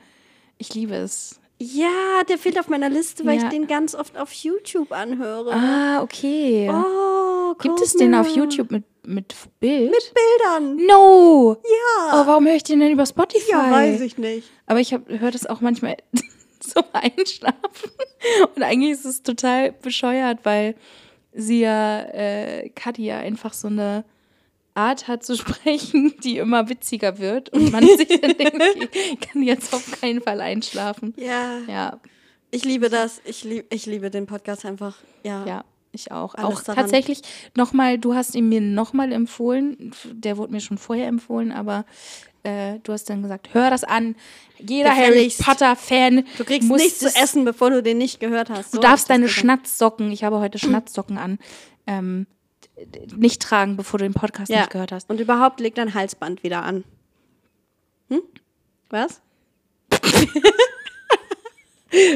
ich 0.58 0.74
liebe 0.74 0.96
es. 0.96 1.40
Ja, 1.60 2.24
der 2.28 2.38
fehlt 2.38 2.60
auf 2.60 2.68
meiner 2.68 2.90
Liste, 2.90 3.26
weil 3.26 3.38
Ja. 3.38 3.44
ich 3.44 3.50
den 3.50 3.68
ganz 3.68 3.96
oft 3.96 4.18
auf 4.18 4.32
YouTube 4.34 4.92
anhöre. 4.92 5.54
Ah, 5.54 6.02
okay. 6.02 6.70
Oh, 6.70 7.54
Gibt 7.62 7.80
es 7.82 7.94
den 7.94 8.14
auf. 8.16 8.28
YouTube 8.36 8.72
mit, 8.72 8.84
mit 9.06 9.34
Bild? 9.62 9.92
Mit 9.92 10.14
Bildern. 10.14 10.76
no! 10.86 11.56
Ja. 11.64 12.12
Oh, 12.24 12.28
warum 12.28 12.46
höre 12.46 12.56
ich 12.56 12.64
den 12.64 12.80
denn 12.82 12.92
über 12.92 13.06
Spotify? 13.06 13.52
ja, 13.52 13.72
weiß 13.72 14.02
ich 14.02 14.18
nicht. 14.18 14.50
Aber 14.66 14.80
ich 14.82 14.92
höre 14.92 15.32
das 15.32 15.46
auch 15.46 15.62
manchmal 15.62 15.96
zum 16.60 16.84
Einschlafen. 16.92 17.92
Und 18.56 18.64
eigentlich 18.64 18.92
ist 18.92 19.06
es 19.06 19.24
total 19.24 19.72
bescheuert, 19.72 20.40
weil 20.44 20.76
sie 21.34 21.62
ja, 21.62 22.02
äh, 22.02 22.70
Katja 22.70 23.20
einfach 23.20 23.54
so 23.54 23.68
eine 23.68 24.04
Art 24.76 25.08
hat 25.08 25.24
zu 25.24 25.36
sprechen, 25.38 26.14
die 26.24 26.38
immer 26.38 26.70
witziger 26.70 27.18
wird. 27.18 27.50
Und 27.50 27.72
man 27.72 27.84
sich 27.86 28.08
dann 28.22 28.38
denkt, 28.38 28.56
okay, 28.84 28.90
ich 29.14 29.20
kann 29.22 29.42
jetzt 29.42 29.74
auf 29.74 30.00
keinen 30.00 30.22
Fall 30.22 30.42
einschlafen. 30.42 31.14
Ja, 31.18 31.60
Ja, 31.68 32.00
ich 32.52 32.64
liebe 32.64 32.90
das. 32.90 33.22
Ich, 33.26 33.44
lieb, 33.44 33.66
ich 33.74 33.86
liebe 33.86 34.10
den 34.10 34.28
Podcast 34.28 34.66
einfach. 34.66 34.96
Ja. 35.24 35.46
ja, 35.46 35.66
ich 35.92 36.12
auch. 36.12 36.36
Alles 36.36 36.60
auch 36.60 36.64
daran. 36.64 36.84
tatsächlich 36.84 37.22
nochmal, 37.56 37.98
du 37.98 38.14
hast 38.14 38.36
ihn 38.36 38.48
mir 38.48 38.62
nochmal 38.62 39.12
empfohlen. 39.12 39.92
Der 40.12 40.38
wurde 40.38 40.54
mir 40.54 40.62
schon 40.62 40.78
vorher 40.78 41.08
empfohlen, 41.08 41.52
aber 41.52 41.86
äh, 42.44 42.80
du 42.84 42.94
hast 42.94 43.10
dann 43.10 43.24
gesagt, 43.24 43.54
hör 43.54 43.70
das 43.70 43.84
an. 43.84 44.16
Jeder 44.60 44.92
Harry 44.96 45.08
Gefälligst. 45.08 45.44
Potter-Fan. 45.44 46.26
Du 46.38 46.46
kriegst 46.46 46.70
nichts 46.70 47.00
zu 47.00 47.08
essen, 47.08 47.44
bevor 47.44 47.72
du 47.72 47.82
den 47.84 47.98
nicht 47.98 48.20
gehört 48.20 48.50
hast. 48.50 48.74
Du 48.74 48.78
So 48.78 48.82
darfst 48.82 49.10
hab 49.10 49.16
ich 49.18 49.22
deine. 49.22 49.30
Schnatzsocken, 49.30 50.12
ich 50.12 50.24
habe 50.24 50.40
heute 50.40 50.60
Schnatzsocken 50.60 51.18
an, 51.18 51.40
ähm, 51.88 52.28
nicht 53.16 53.42
tragen, 53.42 53.78
bevor 53.78 53.98
du 54.00 54.06
den 54.06 54.14
Podcast 54.14 54.52
ja. 54.52 54.60
nicht 54.62 54.70
gehört 54.72 54.92
hast. 54.92 55.10
Und 55.10 55.20
überhaupt 55.20 55.60
leg 55.60 55.76
dein 55.76 55.94
Halsband 55.94 56.44
wieder 56.44 56.64
an. 56.64 56.84
Hm? 58.10 58.22
Was? 58.90 59.22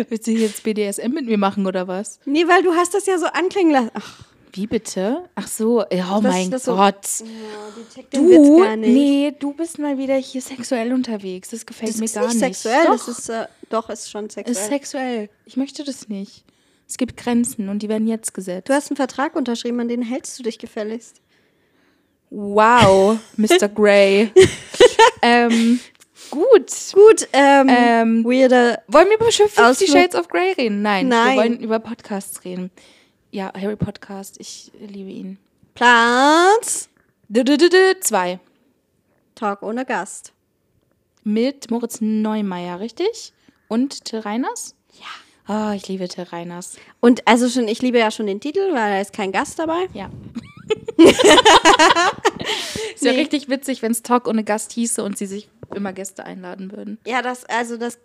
Willst 0.10 0.28
du 0.28 0.32
jetzt 0.32 0.64
BDSM 0.64 1.12
mit 1.14 1.26
mir 1.26 1.38
machen 1.38 1.66
oder 1.66 1.88
was? 1.88 2.20
Nee, 2.26 2.47
weil 2.47 2.64
du 2.64 2.74
hast 2.74 2.93
das 2.93 3.05
ja 3.05 3.18
so 3.18 3.28
anklingen 3.28 3.72
lassen. 3.72 3.91
Ach, 3.93 4.24
Wie 4.51 4.68
bitte? 4.68 5.30
Ach 5.36 5.47
so, 5.47 5.84
ja, 5.91 6.18
oh 6.18 6.22
Das- 6.22 6.34
mein 6.34 6.51
das 6.51 6.66
so- 6.66 6.76
Gott. 6.76 6.95
ja, 7.22 7.26
checkt 7.93 8.14
den 8.14 8.28
Witz 8.30 8.36
Du, 8.47 8.76
nee, 8.78 9.34
du 9.39 9.53
bist 9.53 9.80
mal 9.80 9.97
wieder 9.97 10.16
hier 10.16 10.41
sexuell 10.41 10.91
unterwegs. 10.91 11.49
Das 11.49 11.66
gefällt 11.66 11.91
das 11.91 11.97
mir 11.99 12.05
ist 12.05 12.16
gar 12.16 12.26
nicht 12.26 12.34
nicht. 12.41 12.57
sexuell. 12.60 12.86
Doch, 12.88 12.91
Das 13.05 13.07
ist, 13.07 13.30
äh, 13.30 13.45
doch, 13.70 13.89
ist 13.89 14.10
schon 14.12 14.30
sexuell. 14.30 14.57
ist 14.57 14.68
sexuell. 14.68 15.30
Ich 15.45 15.55
möchte 15.55 15.84
das 15.86 16.10
nicht. 16.10 16.43
Es 16.90 16.98
gibt 16.98 17.18
Grenzen 17.18 17.70
und 17.70 17.84
die 17.84 17.88
werden 17.90 18.08
jetzt 18.08 18.34
gesetzt. 18.34 18.68
du 18.68 18.74
hast 18.74 18.90
einen 18.90 18.98
Vertrag 18.98 19.36
unterschrieben, 19.36 19.80
an 19.80 19.88
den 19.88 20.02
hältst 20.02 20.40
du 20.40 20.44
dich 20.44 20.58
gefälligst. 20.58 21.22
Wow, 22.32 23.20
Mr. 23.38 23.70
Grey. 23.70 24.32
ähm, 25.22 25.80
gut. 26.32 26.72
Gut, 26.94 27.28
ähm, 27.32 27.68
Ähm, 27.70 28.24
weirder. 28.26 28.82
Wollen 28.88 29.08
wir 29.08 29.16
über 29.18 29.32
Fifty 29.32 29.88
Shades 29.88 30.16
of 30.16 30.28
Grey 30.28 30.54
reden? 30.54 30.82
Nein, 30.82 31.08
Nein. 31.08 31.30
wir 31.36 31.44
wollen 31.44 31.60
über 31.60 31.80
Podcasts 31.80 32.44
reden. 32.44 32.72
Ja, 33.32 33.54
Harry 33.54 33.76
Podcast, 33.76 34.38
ich 34.40 34.72
liebe 34.80 35.12
ihn. 35.12 35.38
Platz. 35.76 36.90
Du, 37.30 37.44
du, 37.44 37.58
du, 37.58 37.70
Zwei. 38.02 38.40
Talk 39.36 39.62
ohne 39.62 39.86
Gast. 39.86 40.34
Mit 41.24 41.70
Moritz 41.70 42.02
Neumeier, 42.02 42.80
richtig? 42.80 43.34
Und 43.68 44.06
Till 44.06 44.20
Reiners? 44.20 44.76
Ja. 45.00 45.06
Oh, 45.50 45.72
ich 45.76 45.88
liebe 45.88 46.08
Till 46.08 46.26
Reiners. 46.26 46.78
Und 47.00 47.28
also 47.28 47.50
schon, 47.50 47.68
ich 47.68 47.82
liebe 47.82 47.97
ja 47.97 48.12
schon 48.12 48.28
den 48.28 48.39
Titel, 48.39 48.72
weil 48.72 48.93
da 48.93 49.02
ist 49.02 49.14
kein 49.14 49.32
Gast 49.32 49.58
dabei. 49.58 49.88
Ja. 49.93 50.12
ist 52.93 53.04
ja 53.04 53.12
richtig 53.14 53.50
witzig, 53.50 53.82
wenn 53.82 53.91
es 53.91 54.04
Talk 54.04 54.28
ohne 54.28 54.43
Gast 54.43 54.72
hieße 54.74 55.04
und 55.04 55.18
sie 55.18 55.26
sich 55.26 55.50
immer 55.74 55.91
Gäste 55.91 56.24
einladen 56.24 56.72
würden. 56.72 57.00
Ja, 57.08 57.24
das, 57.24 57.45
also 57.45 57.78
das 57.78 57.97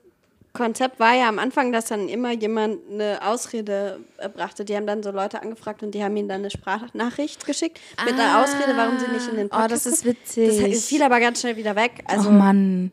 Konzept 0.54 0.98
war 0.98 1.14
ja 1.14 1.28
am 1.28 1.38
Anfang, 1.38 1.70
dass 1.70 1.86
dann 1.86 2.08
immer 2.08 2.32
jemand 2.32 2.78
eine 2.90 3.18
Ausrede 3.22 4.00
äh, 4.16 4.28
brachte. 4.30 4.64
Die 4.64 4.74
haben 4.74 4.86
dann 4.86 5.02
so 5.02 5.10
Leute 5.10 5.42
angefragt 5.42 5.82
und 5.82 5.90
die 5.94 6.02
haben 6.02 6.16
ihnen 6.16 6.28
dann 6.28 6.40
eine 6.40 6.50
Sprachnachricht 6.50 7.44
geschickt 7.44 7.78
mit 8.06 8.14
einer 8.14 8.42
Ausrede, 8.42 8.74
warum 8.74 8.98
sie 8.98 9.08
nicht 9.08 9.28
in 9.28 9.36
den 9.36 9.46
Oh, 9.48 9.50
Podcast 9.50 9.84
das 9.84 9.86
ist 9.86 10.04
witzig. 10.06 10.62
Das 10.72 10.84
fiel 10.86 11.02
aber 11.02 11.20
ganz 11.20 11.40
schnell 11.40 11.56
wieder 11.56 11.76
weg. 11.76 12.04
Also 12.06 12.30
oh 12.30 12.32
Mann. 12.32 12.90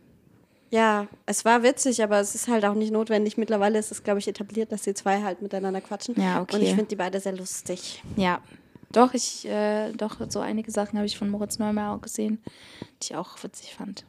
Ja, 0.71 1.07
es 1.25 1.43
war 1.43 1.63
witzig, 1.63 2.01
aber 2.01 2.21
es 2.21 2.33
ist 2.33 2.47
halt 2.47 2.63
auch 2.63 2.73
nicht 2.73 2.91
notwendig. 2.91 3.37
Mittlerweile 3.37 3.77
ist 3.77 3.91
es, 3.91 4.03
glaube 4.03 4.19
ich, 4.19 4.27
etabliert, 4.29 4.71
dass 4.71 4.83
die 4.83 4.93
zwei 4.93 5.21
halt 5.21 5.41
miteinander 5.41 5.81
quatschen. 5.81 6.15
Ja, 6.19 6.41
okay. 6.41 6.55
Und 6.55 6.61
ich 6.61 6.69
finde 6.69 6.85
die 6.85 6.95
beide 6.95 7.19
sehr 7.19 7.33
lustig. 7.33 8.01
Ja. 8.15 8.41
Doch, 8.93 9.13
ich, 9.13 9.45
äh, 9.45 9.91
doch, 9.91 10.17
so 10.29 10.39
einige 10.39 10.71
Sachen 10.71 10.97
habe 10.97 11.05
ich 11.05 11.17
von 11.17 11.29
Moritz 11.29 11.59
Neumeier 11.59 11.93
auch 11.93 12.01
gesehen, 12.01 12.41
die 13.01 13.11
ich 13.11 13.15
auch 13.15 13.41
witzig 13.43 13.75
fand. 13.75 14.05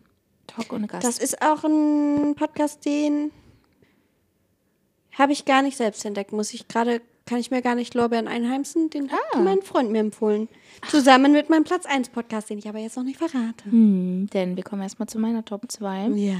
Talk 0.46 0.72
ohne 0.72 0.86
Gast. 0.86 1.04
Das 1.04 1.18
ist 1.18 1.42
auch 1.42 1.64
ein 1.64 2.36
Podcast, 2.36 2.84
den 2.84 3.32
habe 5.18 5.32
ich 5.32 5.44
gar 5.44 5.62
nicht 5.62 5.76
selbst 5.76 6.04
entdeckt. 6.04 6.32
Muss 6.32 6.54
ich 6.54 6.68
gerade, 6.68 7.00
kann 7.26 7.38
ich 7.38 7.50
mir 7.50 7.62
gar 7.62 7.74
nicht 7.74 7.94
Lorbeeren 7.94 8.28
einheimsen. 8.28 8.90
Den 8.90 9.10
hat 9.12 9.18
Ah. 9.34 9.38
mein 9.38 9.62
Freund 9.62 9.90
mir 9.90 10.00
empfohlen. 10.00 10.48
Zusammen 10.90 11.32
mit 11.32 11.50
meinem 11.50 11.64
Platz 11.64 11.86
1 11.86 12.08
Podcast, 12.10 12.50
den 12.50 12.58
ich 12.58 12.68
aber 12.68 12.78
jetzt 12.78 12.96
noch 12.96 13.04
nicht 13.04 13.18
verrate. 13.18 13.64
hm, 13.64 14.28
denn 14.32 14.56
wir 14.56 14.64
kommen 14.64 14.82
erstmal 14.82 15.08
zu 15.08 15.18
meiner 15.18 15.44
Top 15.44 15.70
2. 15.70 16.08
Ja. 16.16 16.36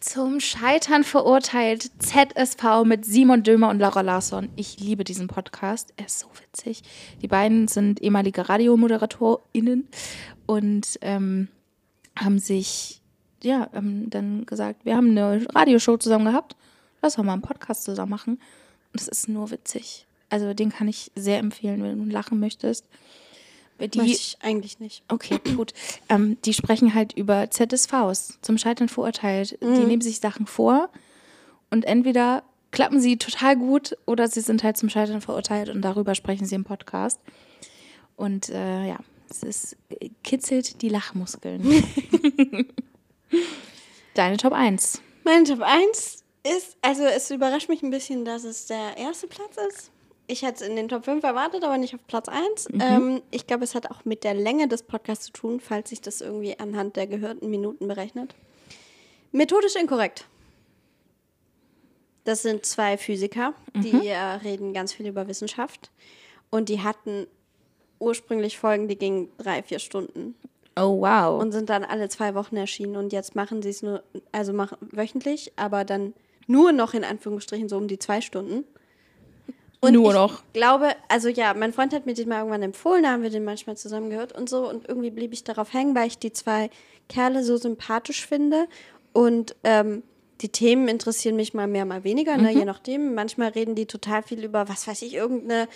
Zum 0.00 0.40
Scheitern 0.40 1.04
verurteilt 1.04 1.90
ZSV 1.98 2.84
mit 2.84 3.04
Simon 3.04 3.42
Dömer 3.42 3.68
und 3.68 3.78
Laura 3.78 4.00
Larsson. 4.00 4.48
Ich 4.56 4.80
liebe 4.80 5.04
diesen 5.04 5.26
Podcast. 5.28 5.92
Er 5.96 6.06
ist 6.06 6.18
so 6.20 6.26
witzig. 6.42 6.82
Die 7.20 7.28
beiden 7.28 7.68
sind 7.68 8.00
ehemalige 8.02 8.48
RadiomoderatorInnen 8.48 9.88
und 10.46 10.98
ähm, 11.02 11.48
haben 12.18 12.38
sich, 12.38 13.02
ja, 13.42 13.68
haben 13.74 14.08
dann 14.10 14.46
gesagt, 14.46 14.84
wir 14.84 14.96
haben 14.96 15.10
eine 15.10 15.46
Radioshow 15.54 15.98
zusammen 15.98 16.24
gehabt. 16.26 16.56
Lass 17.02 17.14
doch 17.16 17.22
mal 17.24 17.34
einen 17.34 17.42
Podcast 17.42 17.84
zusammen 17.84 18.10
machen. 18.10 18.40
Es 18.92 19.08
ist 19.08 19.28
nur 19.28 19.50
witzig. 19.50 20.06
Also 20.28 20.54
den 20.54 20.70
kann 20.70 20.88
ich 20.88 21.10
sehr 21.14 21.38
empfehlen, 21.38 21.82
wenn 21.82 22.04
du 22.04 22.10
lachen 22.10 22.38
möchtest. 22.40 22.84
Die, 23.80 23.98
Möchte 23.98 24.12
ich 24.12 24.36
eigentlich 24.42 24.78
nicht. 24.78 25.02
Okay, 25.08 25.38
gut. 25.56 25.72
Ähm, 26.08 26.36
die 26.44 26.52
sprechen 26.52 26.94
halt 26.94 27.14
über 27.14 27.50
ZSVs, 27.50 28.38
zum 28.42 28.58
Scheitern 28.58 28.88
verurteilt. 28.88 29.58
Die 29.62 29.66
nehmen 29.66 30.02
sich 30.02 30.20
Sachen 30.20 30.46
vor 30.46 30.90
und 31.70 31.84
entweder 31.86 32.42
klappen 32.72 33.00
sie 33.00 33.16
total 33.16 33.56
gut 33.56 33.96
oder 34.06 34.28
sie 34.28 34.40
sind 34.40 34.62
halt 34.62 34.76
zum 34.76 34.90
Scheitern 34.90 35.20
verurteilt 35.20 35.70
und 35.70 35.82
darüber 35.82 36.14
sprechen 36.14 36.44
sie 36.44 36.54
im 36.54 36.64
Podcast. 36.64 37.20
Und 38.16 38.50
äh, 38.50 38.86
ja, 38.86 38.98
es 39.30 39.42
ist, 39.42 39.76
äh, 39.88 40.10
kitzelt 40.22 40.82
die 40.82 40.88
Lachmuskeln. 40.88 41.62
Deine 44.14 44.36
Top 44.36 44.52
1. 44.52 45.00
Mein 45.24 45.44
Top 45.44 45.62
1 45.62 46.19
ist, 46.44 46.76
also 46.82 47.04
es 47.04 47.30
überrascht 47.30 47.68
mich 47.68 47.82
ein 47.82 47.90
bisschen, 47.90 48.24
dass 48.24 48.44
es 48.44 48.66
der 48.66 48.96
erste 48.96 49.26
Platz 49.26 49.56
ist. 49.68 49.90
Ich 50.26 50.42
hätte 50.42 50.62
es 50.62 50.68
in 50.70 50.76
den 50.76 50.88
Top 50.88 51.04
5 51.04 51.24
erwartet, 51.24 51.64
aber 51.64 51.76
nicht 51.76 51.94
auf 51.94 52.06
Platz 52.06 52.28
1. 52.28 52.68
Ähm, 52.80 53.20
ich 53.32 53.46
glaube, 53.46 53.64
es 53.64 53.74
hat 53.74 53.90
auch 53.90 54.04
mit 54.04 54.22
der 54.22 54.34
Länge 54.34 54.68
des 54.68 54.84
Podcasts 54.84 55.26
zu 55.26 55.32
tun, 55.32 55.60
falls 55.60 55.90
sich 55.90 56.00
das 56.00 56.20
irgendwie 56.20 56.56
anhand 56.58 56.96
der 56.96 57.06
gehörten 57.08 57.50
Minuten 57.50 57.88
berechnet. 57.88 58.34
Methodisch 59.32 59.74
inkorrekt. 59.74 60.26
Das 62.24 62.42
sind 62.42 62.64
zwei 62.64 62.96
Physiker, 62.96 63.54
die 63.74 64.06
äh, 64.08 64.16
reden 64.16 64.72
ganz 64.72 64.92
viel 64.92 65.06
über 65.08 65.26
Wissenschaft. 65.26 65.90
Und 66.50 66.68
die 66.68 66.80
hatten 66.82 67.26
ursprünglich 67.98 68.58
Folgen, 68.58 68.88
die 68.88 68.96
gingen 68.96 69.30
drei, 69.38 69.62
vier 69.62 69.78
Stunden 69.78 70.34
Oh, 70.76 71.00
wow. 71.00 71.40
und 71.40 71.52
sind 71.52 71.68
dann 71.70 71.84
alle 71.84 72.08
zwei 72.08 72.34
Wochen 72.34 72.56
erschienen 72.56 72.96
und 72.96 73.12
jetzt 73.12 73.34
machen 73.34 73.60
sie 73.62 73.70
es 73.70 73.82
nur, 73.82 74.02
also 74.32 74.52
machen 74.52 74.78
wöchentlich, 74.80 75.52
aber 75.56 75.84
dann 75.84 76.14
nur 76.50 76.72
noch 76.72 76.94
in 76.94 77.04
Anführungsstrichen 77.04 77.68
so 77.68 77.76
um 77.76 77.88
die 77.88 77.98
zwei 77.98 78.20
Stunden. 78.20 78.64
Und 79.80 79.94
Nur 79.94 80.10
ich 80.10 80.14
noch. 80.14 80.42
glaube, 80.52 80.90
also 81.08 81.28
ja, 81.28 81.54
mein 81.54 81.72
Freund 81.72 81.94
hat 81.94 82.04
mir 82.04 82.12
den 82.12 82.28
mal 82.28 82.38
irgendwann 82.38 82.62
empfohlen, 82.62 83.02
da 83.02 83.12
haben 83.12 83.22
wir 83.22 83.30
den 83.30 83.44
manchmal 83.44 83.78
zusammen 83.78 84.10
gehört 84.10 84.32
und 84.36 84.50
so 84.50 84.68
und 84.68 84.86
irgendwie 84.86 85.10
blieb 85.10 85.32
ich 85.32 85.42
darauf 85.42 85.72
hängen, 85.72 85.94
weil 85.94 86.06
ich 86.06 86.18
die 86.18 86.32
zwei 86.32 86.68
Kerle 87.08 87.42
so 87.42 87.56
sympathisch 87.56 88.26
finde 88.26 88.68
und 89.14 89.56
ähm, 89.64 90.02
die 90.42 90.50
Themen 90.50 90.88
interessieren 90.88 91.36
mich 91.36 91.54
mal 91.54 91.66
mehr, 91.66 91.86
mal 91.86 92.04
weniger, 92.04 92.36
ne, 92.36 92.52
je 92.52 92.64
nachdem. 92.64 93.14
Manchmal 93.14 93.50
reden 93.50 93.74
die 93.74 93.86
total 93.86 94.22
viel 94.22 94.44
über, 94.44 94.68
was 94.68 94.86
weiß 94.86 95.00
ich, 95.02 95.14
irgendeine 95.14 95.68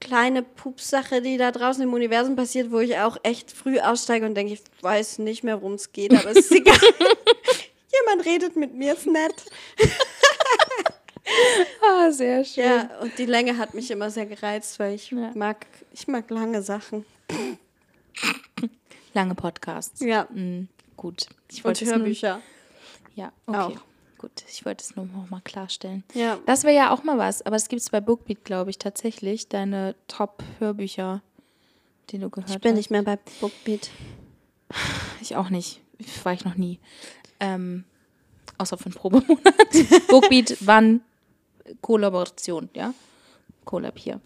kleine 0.00 0.42
Pupsache, 0.42 1.22
die 1.22 1.36
da 1.36 1.52
draußen 1.52 1.82
im 1.82 1.92
Universum 1.92 2.36
passiert, 2.36 2.72
wo 2.72 2.80
ich 2.80 2.98
auch 2.98 3.16
echt 3.22 3.52
früh 3.52 3.78
aussteige 3.78 4.26
und 4.26 4.34
denke, 4.34 4.54
ich 4.54 4.62
weiß 4.80 5.18
nicht 5.18 5.44
mehr, 5.44 5.60
worum 5.60 5.74
es 5.74 5.92
geht, 5.92 6.12
aber 6.12 6.30
es 6.30 6.38
ist 6.38 6.52
egal. 6.52 6.76
Jemand 8.00 8.26
redet 8.26 8.56
mit 8.56 8.74
mir, 8.74 8.94
ist 8.94 9.06
nett. 9.06 9.34
Ah, 11.84 12.10
sehr 12.10 12.44
schön. 12.44 12.64
Ja, 12.64 12.90
und 13.00 13.16
die 13.18 13.26
Länge 13.26 13.58
hat 13.58 13.74
mich 13.74 13.90
immer 13.90 14.10
sehr 14.10 14.26
gereizt, 14.26 14.78
weil 14.78 14.94
ich 14.94 15.10
Ja. 15.10 15.30
mag, 15.34 15.66
ich 15.92 16.06
mag 16.08 16.30
lange 16.30 16.62
Sachen. 16.62 17.04
Lange 19.14 19.34
Podcasts. 19.34 20.00
Ja. 20.00 20.24
Mm, 20.32 20.68
gut. 20.96 21.26
Ich 21.50 21.58
Und 21.58 21.64
wollte 21.64 21.84
es 21.84 21.90
nur- 21.90 21.98
Hörbücher. 21.98 22.40
Ja, 23.14 23.32
okay. 23.46 23.58
Auch. 23.58 23.72
Gut, 24.18 24.30
ich 24.48 24.64
wollte 24.64 24.82
es 24.84 24.94
nur 24.96 25.04
noch 25.06 25.28
mal 25.30 25.40
klarstellen. 25.42 26.04
Ja. 26.14 26.38
Das 26.46 26.62
wäre 26.64 26.74
ja 26.76 26.90
auch 26.92 27.02
mal 27.02 27.18
was, 27.18 27.42
aber 27.44 27.56
es 27.56 27.68
gibt 27.68 27.82
es 27.82 27.90
bei 27.90 28.00
Bookbeat, 28.00 28.44
glaube 28.44 28.70
ich, 28.70 28.78
tatsächlich, 28.78 29.48
deine 29.48 29.96
Top-Hörbücher, 30.06 31.22
die 32.10 32.18
du 32.18 32.30
gehört 32.30 32.48
Ich 32.50 32.60
bin 32.60 32.70
hast. 32.72 32.76
nicht 32.76 32.90
mehr 32.90 33.02
bei 33.02 33.18
Bookbeat. 33.40 33.90
Ich 35.20 35.34
auch 35.36 35.50
nicht. 35.50 35.80
Ich 35.98 36.24
war 36.24 36.32
ich 36.32 36.44
noch 36.44 36.54
nie. 36.54 36.78
Ähm, 37.40 37.84
außer 38.58 38.78
für 38.78 38.86
einen 38.86 38.94
Probemonat. 38.94 39.44
Bookbeat, 40.08 40.56
wann? 40.60 41.00
Kollaboration, 41.80 42.68
ja? 42.74 42.94
Collab 43.64 43.98
hier. 43.98 44.20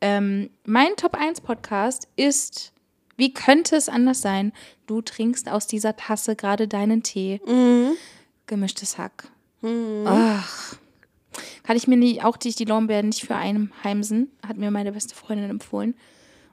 Ähm, 0.00 0.50
mein 0.64 0.96
Top 0.96 1.14
1 1.14 1.40
Podcast 1.42 2.08
ist, 2.16 2.72
wie 3.16 3.32
könnte 3.32 3.76
es 3.76 3.88
anders 3.88 4.20
sein? 4.20 4.52
Du 4.86 5.02
trinkst 5.02 5.48
aus 5.48 5.66
dieser 5.66 5.96
Tasse 5.96 6.34
gerade 6.34 6.66
deinen 6.66 7.02
Tee. 7.02 7.40
Gemischtes 8.46 8.98
Hack. 8.98 9.28
Ach. 10.06 10.76
Kann 11.62 11.76
ich 11.76 11.86
mir 11.86 11.96
nie, 11.96 12.20
auch 12.20 12.36
die, 12.36 12.52
die 12.52 12.64
Lorbeeren 12.64 13.06
nicht 13.08 13.24
für 13.24 13.36
einheimsen, 13.36 14.30
hat 14.46 14.56
mir 14.56 14.70
meine 14.70 14.92
beste 14.92 15.14
Freundin 15.14 15.48
empfohlen. 15.48 15.94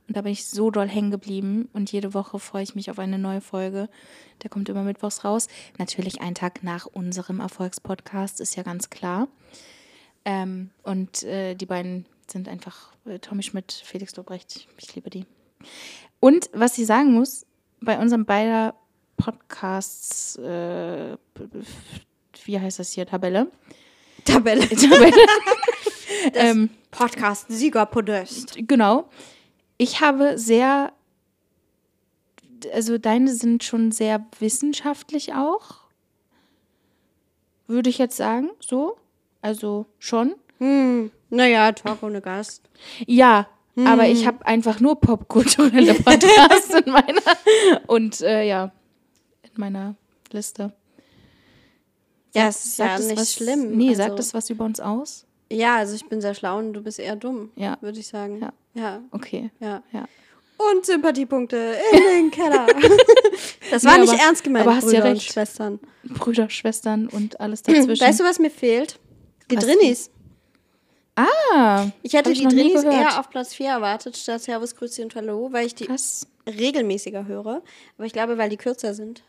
Und 0.07 0.17
da 0.17 0.21
bin 0.21 0.31
ich 0.31 0.47
so 0.47 0.71
doll 0.71 0.87
hängen 0.87 1.11
geblieben. 1.11 1.69
Und 1.73 1.91
jede 1.91 2.15
Woche 2.15 2.39
freue 2.39 2.63
ich 2.63 2.73
mich 2.73 2.89
auf 2.89 2.97
eine 2.97 3.19
neue 3.19 3.41
Folge. 3.41 3.89
Der 4.41 4.49
kommt 4.49 4.67
immer 4.67 4.81
mittwochs 4.81 5.23
raus. 5.23 5.47
Natürlich 5.77 6.19
einen 6.21 6.33
Tag 6.33 6.63
nach 6.63 6.87
unserem 6.87 7.39
Erfolgspodcast, 7.39 8.41
ist 8.41 8.55
ja 8.55 8.63
ganz 8.63 8.89
klar. 8.89 9.27
Ähm, 10.29 10.69
und 10.83 11.23
äh, 11.23 11.55
die 11.55 11.65
beiden 11.65 12.05
sind 12.27 12.47
einfach 12.47 12.93
äh, 13.05 13.17
Tommy 13.17 13.41
Schmidt, 13.41 13.73
Felix 13.83 14.15
Lobrecht. 14.15 14.67
Ich 14.77 14.93
liebe 14.93 15.09
die. 15.09 15.25
Und 16.19 16.51
was 16.53 16.77
ich 16.77 16.85
sagen 16.85 17.15
muss, 17.15 17.47
bei 17.81 17.97
unserem 17.97 18.25
beider 18.25 18.75
Podcasts, 19.17 20.35
äh, 20.35 21.17
wie 22.45 22.59
heißt 22.59 22.77
das 22.77 22.91
hier, 22.91 23.07
Tabelle? 23.07 23.49
Tabelle. 24.23 24.69
Tabelle. 24.69 25.17
ähm, 26.35 26.69
Podcast 26.91 27.47
Siegerpodest. 27.49 28.55
Genau. 28.67 29.09
Ich 29.79 29.99
habe 29.99 30.37
sehr, 30.37 30.93
also 32.71 32.99
deine 32.99 33.33
sind 33.33 33.63
schon 33.63 33.91
sehr 33.91 34.27
wissenschaftlich 34.39 35.33
auch, 35.33 35.77
würde 37.65 37.89
ich 37.89 37.97
jetzt 37.97 38.17
sagen, 38.17 38.51
so. 38.59 38.95
Also 39.41 39.85
schon. 39.99 40.35
Hm. 40.59 41.11
Naja, 41.29 41.71
Talk 41.71 42.03
ohne 42.03 42.21
Gast. 42.21 42.63
Ja, 43.05 43.47
aber 43.85 44.07
ich 44.07 44.27
habe 44.27 44.45
einfach 44.45 44.79
nur 44.81 44.99
popkulturelle 44.99 45.93
Podcasts 45.93 46.73
in 46.73 46.91
meiner 46.91 47.21
und 47.87 48.19
äh, 48.21 48.43
ja, 48.43 48.71
in 49.43 49.51
meiner 49.55 49.95
Liste. 50.31 50.73
Ja, 52.35 52.47
es 52.49 52.65
ist 52.65 52.79
ja 52.79 52.99
nicht 52.99 53.15
was, 53.17 53.33
schlimm. 53.33 53.71
Nee, 53.77 53.89
also, 53.89 54.03
sagt 54.03 54.19
das 54.19 54.33
was 54.33 54.49
über 54.49 54.65
uns 54.65 54.79
aus? 54.79 55.25
Ja, 55.51 55.77
also 55.77 55.95
ich 55.95 56.05
bin 56.07 56.19
sehr 56.21 56.33
schlau 56.35 56.57
und 56.59 56.73
du 56.73 56.81
bist 56.81 56.99
eher 56.99 57.15
dumm, 57.15 57.51
Ja. 57.55 57.77
würde 57.81 57.99
ich 57.99 58.07
sagen. 58.07 58.39
Ja. 58.41 58.53
Ja. 58.73 59.01
Okay. 59.11 59.49
ja. 59.59 59.81
Ja. 59.91 60.05
Und 60.57 60.85
Sympathiepunkte 60.85 61.77
in 61.93 61.99
den 61.99 62.31
Keller. 62.31 62.67
das 63.71 63.83
war 63.85 63.93
Nee, 63.93 64.01
nicht 64.01 64.13
aber- 64.13 64.21
ernst 64.21 64.43
gemeint, 64.43 64.65
aber 64.67 64.75
hast 64.75 64.83
Brüder 64.85 64.97
ja 64.99 65.05
und 65.05 65.11
recht. 65.11 65.31
Schwestern. 65.31 65.79
Brüder, 66.03 66.49
Schwestern 66.49 67.07
und 67.07 67.39
alles 67.39 67.63
dazwischen. 67.63 67.99
Weißt 67.99 68.19
du, 68.19 68.23
was 68.25 68.39
mir 68.39 68.51
fehlt? 68.51 68.99
Die 69.51 69.57
Was 69.57 69.65
Drinis. 69.65 70.11
ah, 71.15 71.87
Ich 72.03 72.13
hätte 72.13 72.31
ich 72.31 72.39
die 72.39 72.47
Drinis 72.47 72.83
eher 72.83 73.19
auf 73.19 73.29
Platz 73.29 73.53
4 73.53 73.67
erwartet, 73.69 74.15
statt 74.17 74.41
Servus, 74.41 74.75
Grüße 74.75 75.01
und 75.03 75.15
Hallo, 75.15 75.49
weil 75.51 75.65
ich 75.65 75.75
die 75.75 75.85
krass. 75.87 76.27
regelmäßiger 76.47 77.25
höre. 77.25 77.61
Aber 77.97 78.05
ich 78.05 78.13
glaube, 78.13 78.37
weil 78.37 78.49
die 78.49 78.57
kürzer 78.57 78.93
sind. 78.93 79.23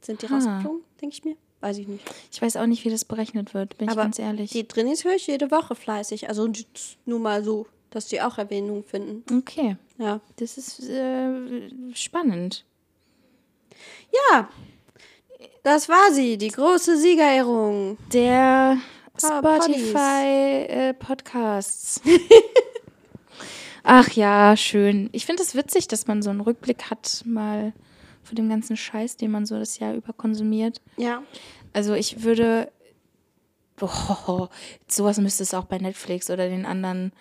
Sind 0.00 0.22
die 0.22 0.26
Ah. 0.26 0.34
rausgeflogen, 0.36 0.82
denke 1.00 1.14
ich 1.14 1.24
mir? 1.24 1.36
Weiß 1.60 1.76
ich 1.78 1.88
nicht. 1.88 2.04
Ich 2.30 2.40
weiß 2.40 2.56
auch 2.56 2.66
nicht, 2.66 2.84
wie 2.84 2.90
das 2.90 3.04
berechnet 3.04 3.52
wird, 3.52 3.76
bin 3.78 3.88
Aber 3.88 4.02
ich 4.02 4.04
ganz 4.04 4.18
ehrlich. 4.20 4.50
die 4.52 4.66
Drinis 4.66 5.04
höre 5.04 5.14
ich 5.16 5.26
jede 5.26 5.50
Woche 5.50 5.74
fleißig. 5.74 6.28
Also 6.28 6.48
nur 7.04 7.18
mal 7.18 7.42
so, 7.42 7.66
dass 7.90 8.06
die 8.06 8.20
auch 8.22 8.38
Erwähnung 8.38 8.84
finden. 8.84 9.24
okay, 9.38 9.76
Ja. 9.98 10.20
das 10.36 10.56
ist 10.56 10.80
äh, 10.88 11.40
spannend. 11.94 12.64
Ja. 14.30 14.48
Das 15.64 15.88
war 15.88 16.12
sie, 16.12 16.38
die 16.38 16.48
große 16.48 16.96
Siegerehrung. 16.96 17.98
Der 18.12 18.78
Spotify 19.20 20.66
äh, 20.68 20.94
Podcasts. 20.94 22.00
Ach 23.82 24.10
ja, 24.12 24.56
schön. 24.56 25.08
Ich 25.12 25.24
finde 25.24 25.42
es 25.42 25.54
witzig, 25.54 25.88
dass 25.88 26.06
man 26.06 26.22
so 26.22 26.30
einen 26.30 26.40
Rückblick 26.40 26.90
hat, 26.90 27.22
mal 27.24 27.72
von 28.22 28.36
dem 28.36 28.48
ganzen 28.48 28.76
Scheiß, 28.76 29.16
den 29.16 29.30
man 29.30 29.46
so 29.46 29.58
das 29.58 29.78
Jahr 29.78 29.94
über 29.94 30.12
konsumiert. 30.12 30.82
Ja. 30.96 31.22
Also 31.72 31.94
ich 31.94 32.22
würde, 32.22 32.70
boah, 33.76 34.50
sowas 34.86 35.18
müsste 35.18 35.42
es 35.42 35.54
auch 35.54 35.64
bei 35.64 35.78
Netflix 35.78 36.30
oder 36.30 36.48
den 36.48 36.66
anderen 36.66 37.12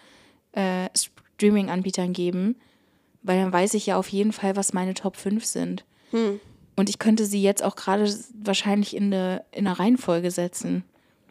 äh, 0.51 0.89
Streaming-Anbietern 1.37 2.13
geben, 2.13 2.57
weil 3.23 3.41
dann 3.41 3.53
weiß 3.53 3.73
ich 3.75 3.85
ja 3.85 3.97
auf 3.97 4.09
jeden 4.09 4.33
Fall, 4.33 4.55
was 4.55 4.73
meine 4.73 4.93
Top 4.93 5.15
5 5.15 5.45
sind. 5.45 5.85
Und 6.75 6.89
ich 6.89 6.99
könnte 6.99 7.25
sie 7.25 7.41
jetzt 7.41 7.63
auch 7.63 7.75
gerade 7.75 8.13
wahrscheinlich 8.43 8.95
in 8.95 9.05
eine, 9.05 9.43
in 9.51 9.67
eine 9.67 9.79
Reihenfolge 9.79 10.31
setzen. 10.31 10.83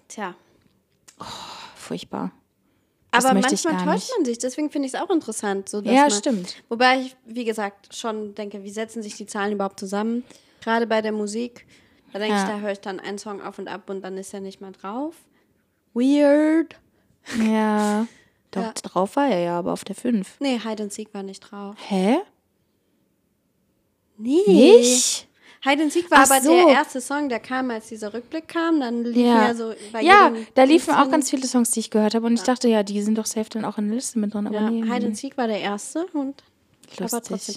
Tja. 0.09 0.35
Furchtbar. 1.77 2.33
Das 3.13 3.25
Aber 3.25 3.41
manchmal 3.41 3.85
täuscht 3.85 4.11
man 4.17 4.25
sich. 4.25 4.39
Deswegen 4.39 4.71
finde 4.71 4.89
ich 4.89 4.95
es 4.95 5.01
auch 5.01 5.09
interessant. 5.11 5.69
So, 5.69 5.81
Ja, 5.81 6.03
man, 6.03 6.11
stimmt. 6.11 6.57
Wobei 6.69 7.01
ich, 7.01 7.17
wie 7.25 7.45
gesagt, 7.45 7.95
schon 7.95 8.35
denke, 8.35 8.63
wie 8.63 8.71
setzen 8.71 9.03
sich 9.03 9.17
die 9.17 9.27
Zahlen 9.27 9.53
überhaupt 9.53 9.81
zusammen? 9.81 10.23
Gerade 10.61 10.87
bei 10.87 11.01
der 11.01 11.13
Musik. 11.13 11.67
Da 12.13 12.19
denke 12.19 12.35
Ja. 12.35 12.43
ich, 12.43 12.49
da 12.49 12.59
höre 12.59 12.73
ich 12.73 12.81
dann 12.81 13.01
einen 13.01 13.19
Song 13.19 13.41
auf 13.41 13.59
und 13.59 13.69
ab 13.69 13.89
und 13.89 14.03
dann 14.03 14.19
ist 14.19 14.35
er 14.35 14.41
nicht 14.41 14.61
mal 14.61 14.73
drauf. 14.73 15.15
Weird. 15.95 16.77
Ja. 17.43 18.07
Doch, 18.53 18.63
Ja. 18.63 18.73
drauf 18.75 19.17
war 19.17 19.29
er 19.29 19.41
ja, 19.41 19.59
aber 19.59 19.73
auf 19.73 19.85
der 19.85 19.97
5. 19.97 20.37
Nee, 20.41 20.61
Hide 20.61 20.85
and 20.85 20.93
Seek 20.93 21.13
war 21.13 21.23
nicht 21.25 21.41
drauf. 21.41 21.75
Hä? 21.89 22.19
Nee. 24.19 24.43
Nicht? 24.47 25.29
Hide 25.65 25.83
and 25.83 25.93
Seek 25.93 26.11
war 26.11 26.19
Ach 26.23 26.31
aber 26.31 26.41
so. 26.43 26.53
der 26.55 26.69
erste 26.75 27.01
Song, 27.01 27.29
der 27.29 27.41
kam, 27.41 27.71
als 27.71 27.89
dieser 27.89 28.13
Rückblick 28.15 28.47
kam. 28.49 28.81
Dann 28.81 29.05
lief 29.05 29.17
Ja. 29.17 29.49
ja 29.49 29.55
so 29.55 29.73
bei 29.93 30.03
Ja, 30.03 30.33
da 30.55 30.65
liefen 30.65 30.95
auch 30.95 31.11
ganz 31.11 31.31
viele 31.31 31.47
Songs, 31.47 31.71
die 31.73 31.81
ich 31.81 31.91
gehört 31.91 32.15
habe. 32.15 32.27
Und 32.27 32.35
ich 32.35 32.43
dachte, 32.43 32.69
ja, 32.69 32.83
die 32.83 33.03
sind 33.03 33.17
doch 33.19 33.27
safe 33.27 33.49
dann 33.51 33.65
auch 33.65 33.79
in 33.79 33.87
der 33.89 33.97
Liste 33.97 34.19
mit 34.19 34.33
drin. 34.35 34.47
Aber 34.47 34.55
Ja, 34.57 34.71
nee, 34.71 34.83
Hide 34.83 35.07
and 35.07 35.17
Seek 35.17 35.37
war 35.37 35.47
der 35.49 35.61
erste 35.61 36.07
und 36.13 36.43
aber 36.99 37.03
Lustig. 37.03 37.23
trotzdem. 37.29 37.55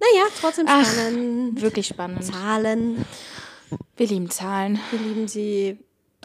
Naja, 0.00 0.24
trotzdem 0.40 0.66
Ach, 0.68 0.84
spannend. 0.84 1.60
Wirklich 1.60 1.86
spannend. 1.86 2.24
Zahlen. 2.24 3.04
Wir 3.96 4.06
lieben 4.06 4.30
Zahlen. 4.30 4.78
Wir 4.90 4.98
lieben 4.98 5.28
sie. 5.28 5.78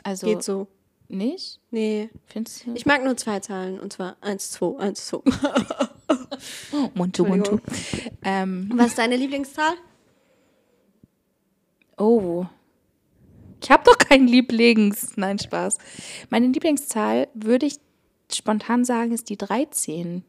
Also 0.03 0.27
Geht 0.27 0.43
so. 0.43 0.67
nicht? 1.07 1.59
Nee. 1.71 2.09
Findest 2.25 2.65
du? 2.65 2.73
Ich 2.73 2.85
mag 2.85 3.03
nur 3.03 3.15
zwei 3.17 3.39
Zahlen 3.41 3.79
und 3.79 3.91
zwar 3.93 4.15
1, 4.21 4.51
2, 4.51 4.79
1, 4.79 5.05
2. 5.07 5.19
Muntu, 6.93 7.25
Muntu. 7.25 7.59
Ähm, 8.23 8.69
Was 8.75 8.87
ist 8.87 8.97
deine 8.97 9.15
Lieblingszahl? 9.17 9.73
Oh. 11.97 12.45
Ich 13.61 13.71
habe 13.71 13.83
doch 13.83 13.97
keinen 13.97 14.27
Lieblings. 14.27 15.17
Nein, 15.17 15.39
Spaß. 15.39 15.77
Meine 16.29 16.47
Lieblingszahl 16.47 17.27
würde 17.33 17.65
ich 17.65 17.77
spontan 18.31 18.85
sagen, 18.85 19.11
ist 19.11 19.29
die 19.29 19.37
13. 19.37 20.23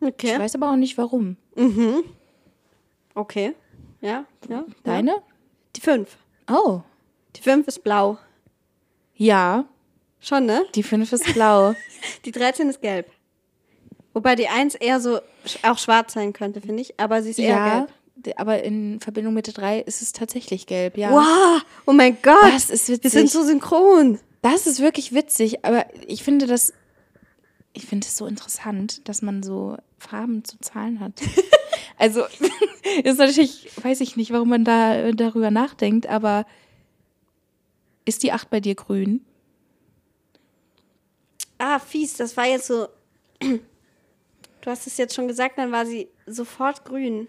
Ich 0.00 0.06
Okay. 0.06 0.38
weiß 0.38 0.54
aber 0.54 0.70
auch 0.70 0.76
nicht 0.76 0.96
warum. 0.96 1.36
Okay. 3.14 3.54
Ja, 4.00 4.24
ja. 4.48 4.64
Deine? 4.84 5.16
Die 5.76 5.80
5. 5.80 6.16
Oh. 6.50 6.80
Die 7.36 7.42
5 7.42 7.66
ist 7.68 7.82
blau. 7.82 8.18
Ja, 9.16 9.64
Schon, 10.20 10.46
ne? 10.46 10.64
die 10.74 10.82
5 10.82 11.12
ist 11.12 11.32
blau. 11.34 11.74
Die 12.24 12.32
13 12.32 12.68
ist 12.70 12.80
gelb. 12.80 13.10
Wobei 14.14 14.34
die 14.34 14.48
1 14.48 14.74
eher 14.74 15.00
so 15.00 15.20
auch 15.62 15.78
schwarz 15.78 16.14
sein 16.14 16.32
könnte, 16.32 16.60
finde 16.60 16.82
ich. 16.82 16.98
Aber 16.98 17.22
sie 17.22 17.30
ist 17.30 17.38
eher 17.38 17.48
ja, 17.50 17.78
gelb. 17.78 17.92
Aber 18.36 18.62
in 18.62 19.00
Verbindung 19.00 19.34
mit 19.34 19.46
der 19.46 19.54
3 19.54 19.80
ist 19.80 20.02
es 20.02 20.12
tatsächlich 20.12 20.66
gelb, 20.66 20.96
ja. 20.96 21.10
Wow, 21.10 21.62
oh 21.86 21.92
mein 21.92 22.16
Gott. 22.22 22.52
Das 22.52 22.70
ist 22.70 22.88
Wir 22.88 22.96
witzig. 22.96 23.12
sind 23.12 23.30
so 23.30 23.42
synchron. 23.44 24.18
Das 24.42 24.66
ist 24.66 24.80
wirklich 24.80 25.12
witzig, 25.12 25.64
aber 25.64 25.86
ich 26.06 26.22
finde 26.22 26.46
das, 26.46 26.72
ich 27.72 27.86
finde 27.86 28.06
es 28.06 28.16
so 28.16 28.26
interessant, 28.26 29.08
dass 29.08 29.22
man 29.22 29.42
so 29.42 29.76
Farben 29.98 30.44
zu 30.44 30.58
Zahlen 30.60 31.00
hat. 31.00 31.12
also 31.98 32.24
ist 33.04 33.18
natürlich, 33.18 33.70
weiß 33.82 34.00
ich 34.00 34.16
nicht, 34.16 34.32
warum 34.32 34.48
man 34.48 34.64
da 34.64 35.12
darüber 35.12 35.50
nachdenkt, 35.50 36.06
aber 36.06 36.46
ist 38.04 38.22
die 38.22 38.32
8 38.32 38.48
bei 38.48 38.60
dir 38.60 38.74
grün? 38.74 39.24
Ah, 41.58 41.78
fies, 41.78 42.16
das 42.16 42.36
war 42.36 42.46
jetzt 42.46 42.66
so. 42.66 42.88
Du 44.60 44.72
hast 44.72 44.88
es 44.88 44.96
jetzt 44.96 45.14
schon 45.14 45.28
gesagt, 45.28 45.56
dann 45.56 45.70
war 45.70 45.86
sie 45.86 46.08
sofort 46.26 46.84
grün. 46.84 47.28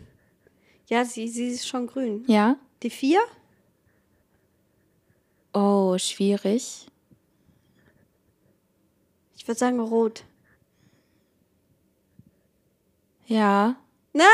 Ja, 0.89 1.05
sie, 1.05 1.27
sie 1.27 1.47
ist 1.49 1.67
schon 1.67 1.87
grün. 1.87 2.23
Ja. 2.27 2.55
Die 2.81 2.89
4? 2.89 3.19
Oh, 5.53 5.97
schwierig. 5.97 6.87
Ich 9.35 9.47
würde 9.47 9.59
sagen 9.59 9.79
rot. 9.79 10.23
Ja. 13.27 13.75
Na, 14.13 14.25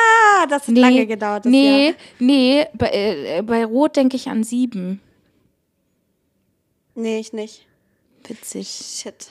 das 0.49 0.63
hat 0.63 0.69
Nee, 0.69 0.79
lange 0.79 1.05
gedauert. 1.07 1.45
Nee, 1.45 1.87
Jahr. 1.87 1.95
nee, 2.19 2.65
bei, 2.73 2.89
äh, 2.91 3.41
bei 3.41 3.65
Rot 3.65 3.97
denke 3.97 4.15
ich 4.15 4.29
an 4.29 4.43
7. 4.43 5.01
Nee, 6.95 7.19
ich 7.19 7.33
nicht. 7.33 7.67
Witzig. 8.25 8.69
Shit. 8.69 9.27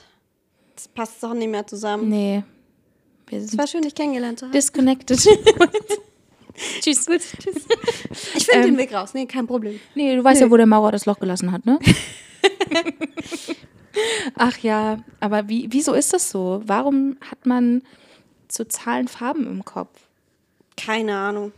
Das 0.75 0.87
passt 0.87 1.23
doch 1.23 1.33
nicht 1.33 1.49
mehr 1.49 1.65
zusammen. 1.65 2.09
Nee. 2.09 2.43
Wir 3.27 3.39
Es 3.39 3.57
war 3.57 3.65
schön, 3.65 3.81
dich 3.81 3.95
kennengelernt 3.95 4.37
zu 4.39 4.45
haben. 4.45 4.51
disconnected. 4.53 5.19
Tschüss. 6.81 7.05
Gut, 7.05 7.21
tschüss. 7.39 7.65
Ich 8.35 8.45
finde 8.45 8.67
Ähm, 8.67 8.75
den 8.75 8.77
Weg 8.77 8.93
raus. 8.93 9.13
Nee, 9.13 9.25
kein 9.25 9.45
Problem. 9.47 9.79
Nee, 9.95 10.15
du 10.15 10.23
weißt 10.23 10.41
ja, 10.41 10.49
wo 10.49 10.57
der 10.57 10.65
Maurer 10.65 10.91
das 10.91 11.05
Loch 11.05 11.19
gelassen 11.19 11.51
hat, 11.51 11.65
ne? 11.65 11.79
Ach 14.35 14.57
ja, 14.59 14.99
aber 15.19 15.47
wie, 15.47 15.67
wieso 15.71 15.93
ist 15.93 16.13
das 16.13 16.29
so? 16.29 16.61
Warum 16.65 17.17
hat 17.29 17.45
man 17.45 17.81
so 18.51 18.63
Zahlen 18.65 19.07
Farben 19.07 19.47
im 19.47 19.63
Kopf? 19.63 20.07
Keine 20.77 21.15
Ahnung. 21.15 21.51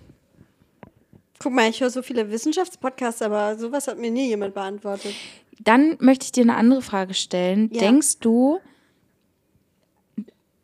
Guck 1.40 1.54
mal, 1.54 1.70
ich 1.70 1.82
höre 1.82 1.90
so 1.90 2.02
viele 2.02 2.30
Wissenschaftspodcasts, 2.32 3.22
aber 3.22 3.58
sowas 3.58 3.88
hat 3.88 3.98
mir 3.98 4.12
nie 4.12 4.28
jemand 4.28 4.54
beantwortet. 4.54 5.14
Dann 5.60 5.98
möchte 6.00 6.26
ich 6.26 6.32
dir 6.32 6.44
eine 6.44 6.56
andere 6.56 6.82
Frage 6.82 7.14
stellen. 7.14 7.70
Ja. 7.74 7.82
Denkst 7.82 8.20
du, 8.20 8.60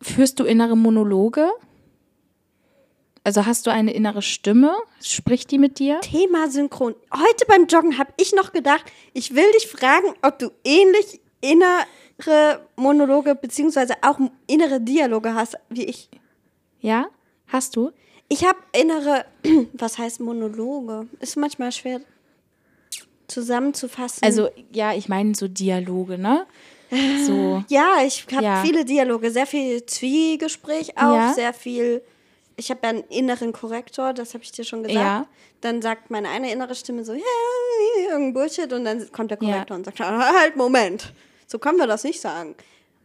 führst 0.01 0.39
du 0.39 0.43
innere 0.45 0.77
Monologe? 0.77 1.49
Also 3.25 3.45
hast 3.45 3.65
du 3.67 3.71
eine 3.71 3.93
innere 3.93 4.21
Stimme? 4.21 4.73
Spricht 5.01 5.51
die 5.51 5.57
mit 5.57 5.79
dir? 5.79 6.01
Thema 6.01 6.49
Synchron. 6.49 6.93
Heute 7.13 7.45
beim 7.47 7.67
Joggen 7.67 7.97
habe 7.97 8.11
ich 8.17 8.33
noch 8.33 8.51
gedacht, 8.51 8.83
ich 9.13 9.33
will 9.33 9.49
dich 9.53 9.67
fragen, 9.67 10.07
ob 10.21 10.39
du 10.39 10.51
ähnlich 10.65 11.21
innere 11.39 12.67
Monologe 12.75 13.35
beziehungsweise 13.35 13.93
auch 14.01 14.19
innere 14.47 14.81
Dialoge 14.81 15.33
hast 15.33 15.55
wie 15.69 15.85
ich. 15.85 16.09
Ja? 16.81 17.07
Hast 17.47 17.75
du? 17.77 17.91
Ich 18.27 18.43
habe 18.45 18.57
innere, 18.77 19.25
was 19.73 19.97
heißt 19.97 20.19
Monologe? 20.19 21.07
Ist 21.19 21.37
manchmal 21.37 21.71
schwer 21.71 22.01
zusammenzufassen. 23.27 24.19
Also, 24.23 24.49
ja, 24.73 24.93
ich 24.93 25.07
meine 25.07 25.33
so 25.33 25.47
Dialoge, 25.47 26.17
ne? 26.17 26.45
So. 27.25 27.63
ja, 27.69 28.03
ich 28.05 28.25
habe 28.31 28.43
Ja. 28.43 28.61
viele 28.63 28.85
Dialoge, 28.85 29.31
sehr 29.31 29.47
viel 29.47 29.83
Zwiegespräch 29.85 30.95
auch, 30.97 31.15
Ja. 31.15 31.33
sehr 31.33 31.53
viel. 31.53 32.03
Ich 32.55 32.69
habe 32.69 32.81
ja 32.83 32.89
einen 32.89 33.03
inneren 33.05 33.51
Korrektor, 33.51 34.13
das 34.13 34.33
habe 34.33 34.43
ich 34.43 34.51
dir 34.51 34.63
schon 34.63 34.83
gesagt. 34.83 34.99
Ja. 34.99 35.27
Dann 35.61 35.81
sagt 35.81 36.11
meine 36.11 36.29
eine 36.29 36.51
innere 36.51 36.75
Stimme 36.75 37.03
so, 37.03 37.13
ja, 37.13 37.19
irgendein 38.09 38.33
Bullshit 38.33 38.71
und 38.73 38.85
dann 38.85 39.11
kommt 39.11 39.31
der 39.31 39.37
Ja. 39.41 39.49
Korrektor 39.53 39.77
und 39.77 39.85
sagt, 39.85 39.99
halt, 39.99 40.55
Moment, 40.55 41.13
so 41.47 41.57
können 41.59 41.77
wir 41.77 41.87
das 41.87 42.03
nicht 42.03 42.21
sagen. 42.21 42.55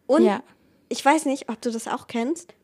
Und 0.07 0.24
Ja. 0.24 0.42
ich 0.88 1.03
weiß 1.05 1.24
nicht, 1.24 1.49
ob 1.49 1.61
du 1.62 1.70
das 1.70 1.88
auch 1.88 2.07
kennst. 2.07 2.55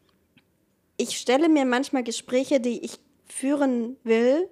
Ich 0.96 1.18
stelle 1.18 1.48
mir 1.48 1.64
manchmal 1.64 2.04
Gespräche, 2.04 2.60
die 2.60 2.84
ich 2.84 2.98
führen 3.26 3.96
will, 4.04 4.48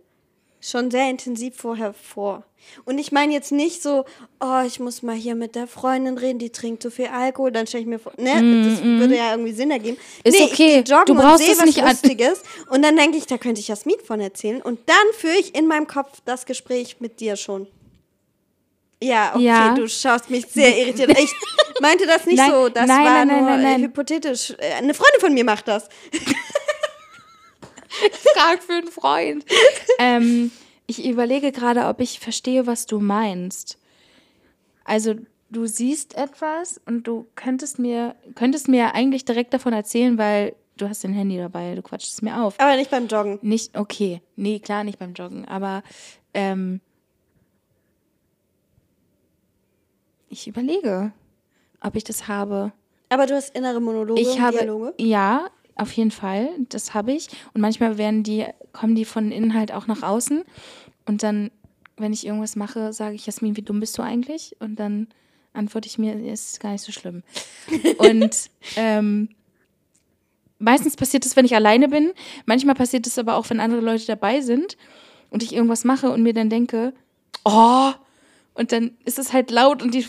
schon 0.62 0.90
sehr 0.90 1.10
intensiv 1.10 1.56
vorher 1.56 1.92
vor. 1.92 2.44
Und 2.84 2.98
ich 2.98 3.10
meine 3.10 3.32
jetzt 3.32 3.50
nicht 3.50 3.82
so, 3.82 4.04
oh, 4.40 4.60
ich 4.64 4.78
muss 4.78 5.02
mal 5.02 5.16
hier 5.16 5.34
mit 5.34 5.56
der 5.56 5.66
Freundin 5.66 6.16
reden, 6.16 6.38
die 6.38 6.50
trinkt 6.50 6.80
so 6.84 6.90
viel 6.90 7.06
Alkohol, 7.08 7.50
dann 7.50 7.66
stelle 7.66 7.82
ich 7.82 7.88
mir 7.88 7.98
vor, 7.98 8.12
ne, 8.18 8.34
das 8.34 8.82
würde 8.84 9.16
ja 9.16 9.32
irgendwie 9.32 9.52
Sinn 9.52 9.72
ergeben. 9.72 9.96
Mm, 10.24 10.28
Ist 10.28 10.38
nee, 10.38 10.44
okay, 10.44 10.80
ich 10.80 10.88
joggen 10.88 11.06
du 11.06 11.14
brauchst 11.16 11.40
und 11.40 11.44
sehe 11.44 11.52
es 11.54 11.58
was 11.58 11.66
nicht 11.66 11.80
Lustiges 11.82 12.42
und 12.70 12.82
dann 12.82 12.96
denke 12.96 13.18
ich, 13.18 13.26
da 13.26 13.36
könnte 13.36 13.60
ich 13.60 13.66
Jasmin 13.66 13.98
von 14.04 14.20
erzählen 14.20 14.62
und 14.62 14.78
dann 14.86 14.96
führe 15.18 15.34
ich 15.34 15.56
in 15.56 15.66
meinem 15.66 15.88
Kopf 15.88 16.20
das 16.24 16.46
Gespräch 16.46 16.96
mit 17.00 17.18
dir 17.18 17.34
schon. 17.34 17.66
Ja, 19.02 19.32
okay, 19.34 19.44
Ja. 19.44 19.74
du 19.74 19.88
schaust 19.88 20.30
mich 20.30 20.46
sehr 20.46 20.78
irritiert. 20.78 21.18
Ich 21.18 21.34
meinte 21.80 22.06
das 22.06 22.24
nicht 22.26 22.36
Nein, 22.36 22.50
so, 22.52 22.68
das 22.68 22.86
nein, 22.86 23.04
war 23.04 23.24
nein, 23.24 23.80
nur 23.80 23.88
hypothetisch. 23.88 24.54
Äh, 24.58 24.74
Eine 24.74 24.94
Freundin 24.94 25.20
von 25.20 25.34
mir 25.34 25.44
macht 25.44 25.66
das. 25.66 25.88
Frag 28.34 28.62
für 28.62 28.72
einen 28.74 28.88
Freund. 28.88 29.44
ähm, 29.98 30.50
ich 30.86 31.04
überlege 31.06 31.52
gerade, 31.52 31.86
ob 31.86 32.00
ich 32.00 32.18
verstehe, 32.20 32.66
was 32.66 32.86
du 32.86 32.98
meinst. 33.00 33.78
Also, 34.84 35.14
du 35.50 35.66
siehst 35.66 36.16
etwas 36.16 36.80
und 36.86 37.06
du 37.06 37.26
könntest 37.34 37.78
mir, 37.78 38.16
könntest 38.34 38.68
mir 38.68 38.94
eigentlich 38.94 39.24
direkt 39.24 39.54
davon 39.54 39.72
erzählen, 39.72 40.18
weil 40.18 40.54
du 40.76 40.88
hast 40.88 41.04
dein 41.04 41.12
Handy 41.12 41.36
dabei, 41.36 41.74
du 41.74 41.82
quatschst 41.82 42.14
es 42.14 42.22
mir 42.22 42.42
auf. 42.42 42.58
Aber 42.58 42.76
nicht 42.76 42.90
beim 42.90 43.06
Joggen. 43.06 43.38
Nicht, 43.42 43.76
okay. 43.78 44.20
Nee, 44.36 44.58
klar, 44.58 44.82
nicht 44.84 44.98
beim 44.98 45.12
Joggen. 45.12 45.46
Aber 45.46 45.82
ähm, 46.34 46.80
ich 50.28 50.48
überlege, 50.48 51.12
ob 51.80 51.94
ich 51.96 52.04
das 52.04 52.28
habe. 52.28 52.72
Aber 53.08 53.26
du 53.26 53.34
hast 53.34 53.54
innere 53.54 53.80
Monologe 53.80 54.20
Ich 54.20 54.40
habe, 54.40 54.56
Dialoge. 54.58 54.94
ja, 54.98 55.50
auf 55.82 55.92
jeden 55.92 56.10
Fall. 56.10 56.48
Das 56.68 56.94
habe 56.94 57.12
ich. 57.12 57.28
Und 57.54 57.60
manchmal 57.60 57.98
werden 57.98 58.22
die, 58.22 58.44
kommen 58.72 58.94
die 58.94 59.04
von 59.04 59.30
innen 59.32 59.54
halt 59.54 59.72
auch 59.72 59.86
nach 59.86 60.02
außen. 60.02 60.42
Und 61.06 61.22
dann, 61.22 61.50
wenn 61.96 62.12
ich 62.12 62.26
irgendwas 62.26 62.56
mache, 62.56 62.92
sage 62.92 63.14
ich, 63.14 63.26
Jasmin, 63.26 63.56
wie 63.56 63.62
dumm 63.62 63.80
bist 63.80 63.98
du 63.98 64.02
eigentlich? 64.02 64.56
Und 64.60 64.76
dann 64.76 65.08
antworte 65.52 65.86
ich 65.88 65.98
mir, 65.98 66.14
ist 66.32 66.60
gar 66.60 66.72
nicht 66.72 66.82
so 66.82 66.92
schlimm. 66.92 67.22
Und 67.98 68.50
ähm, 68.76 69.28
meistens 70.58 70.96
passiert 70.96 71.24
das, 71.24 71.36
wenn 71.36 71.44
ich 71.44 71.54
alleine 71.54 71.88
bin. 71.88 72.12
Manchmal 72.46 72.74
passiert 72.74 73.06
es 73.06 73.18
aber 73.18 73.36
auch, 73.36 73.50
wenn 73.50 73.60
andere 73.60 73.80
Leute 73.80 74.06
dabei 74.06 74.40
sind 74.40 74.76
und 75.30 75.42
ich 75.42 75.52
irgendwas 75.54 75.84
mache 75.84 76.10
und 76.10 76.22
mir 76.22 76.32
dann 76.34 76.48
denke, 76.50 76.94
oh, 77.44 77.90
und 78.54 78.72
dann 78.72 78.92
ist 79.04 79.18
es 79.18 79.32
halt 79.32 79.50
laut 79.50 79.82
und 79.82 79.94
die 79.94 80.06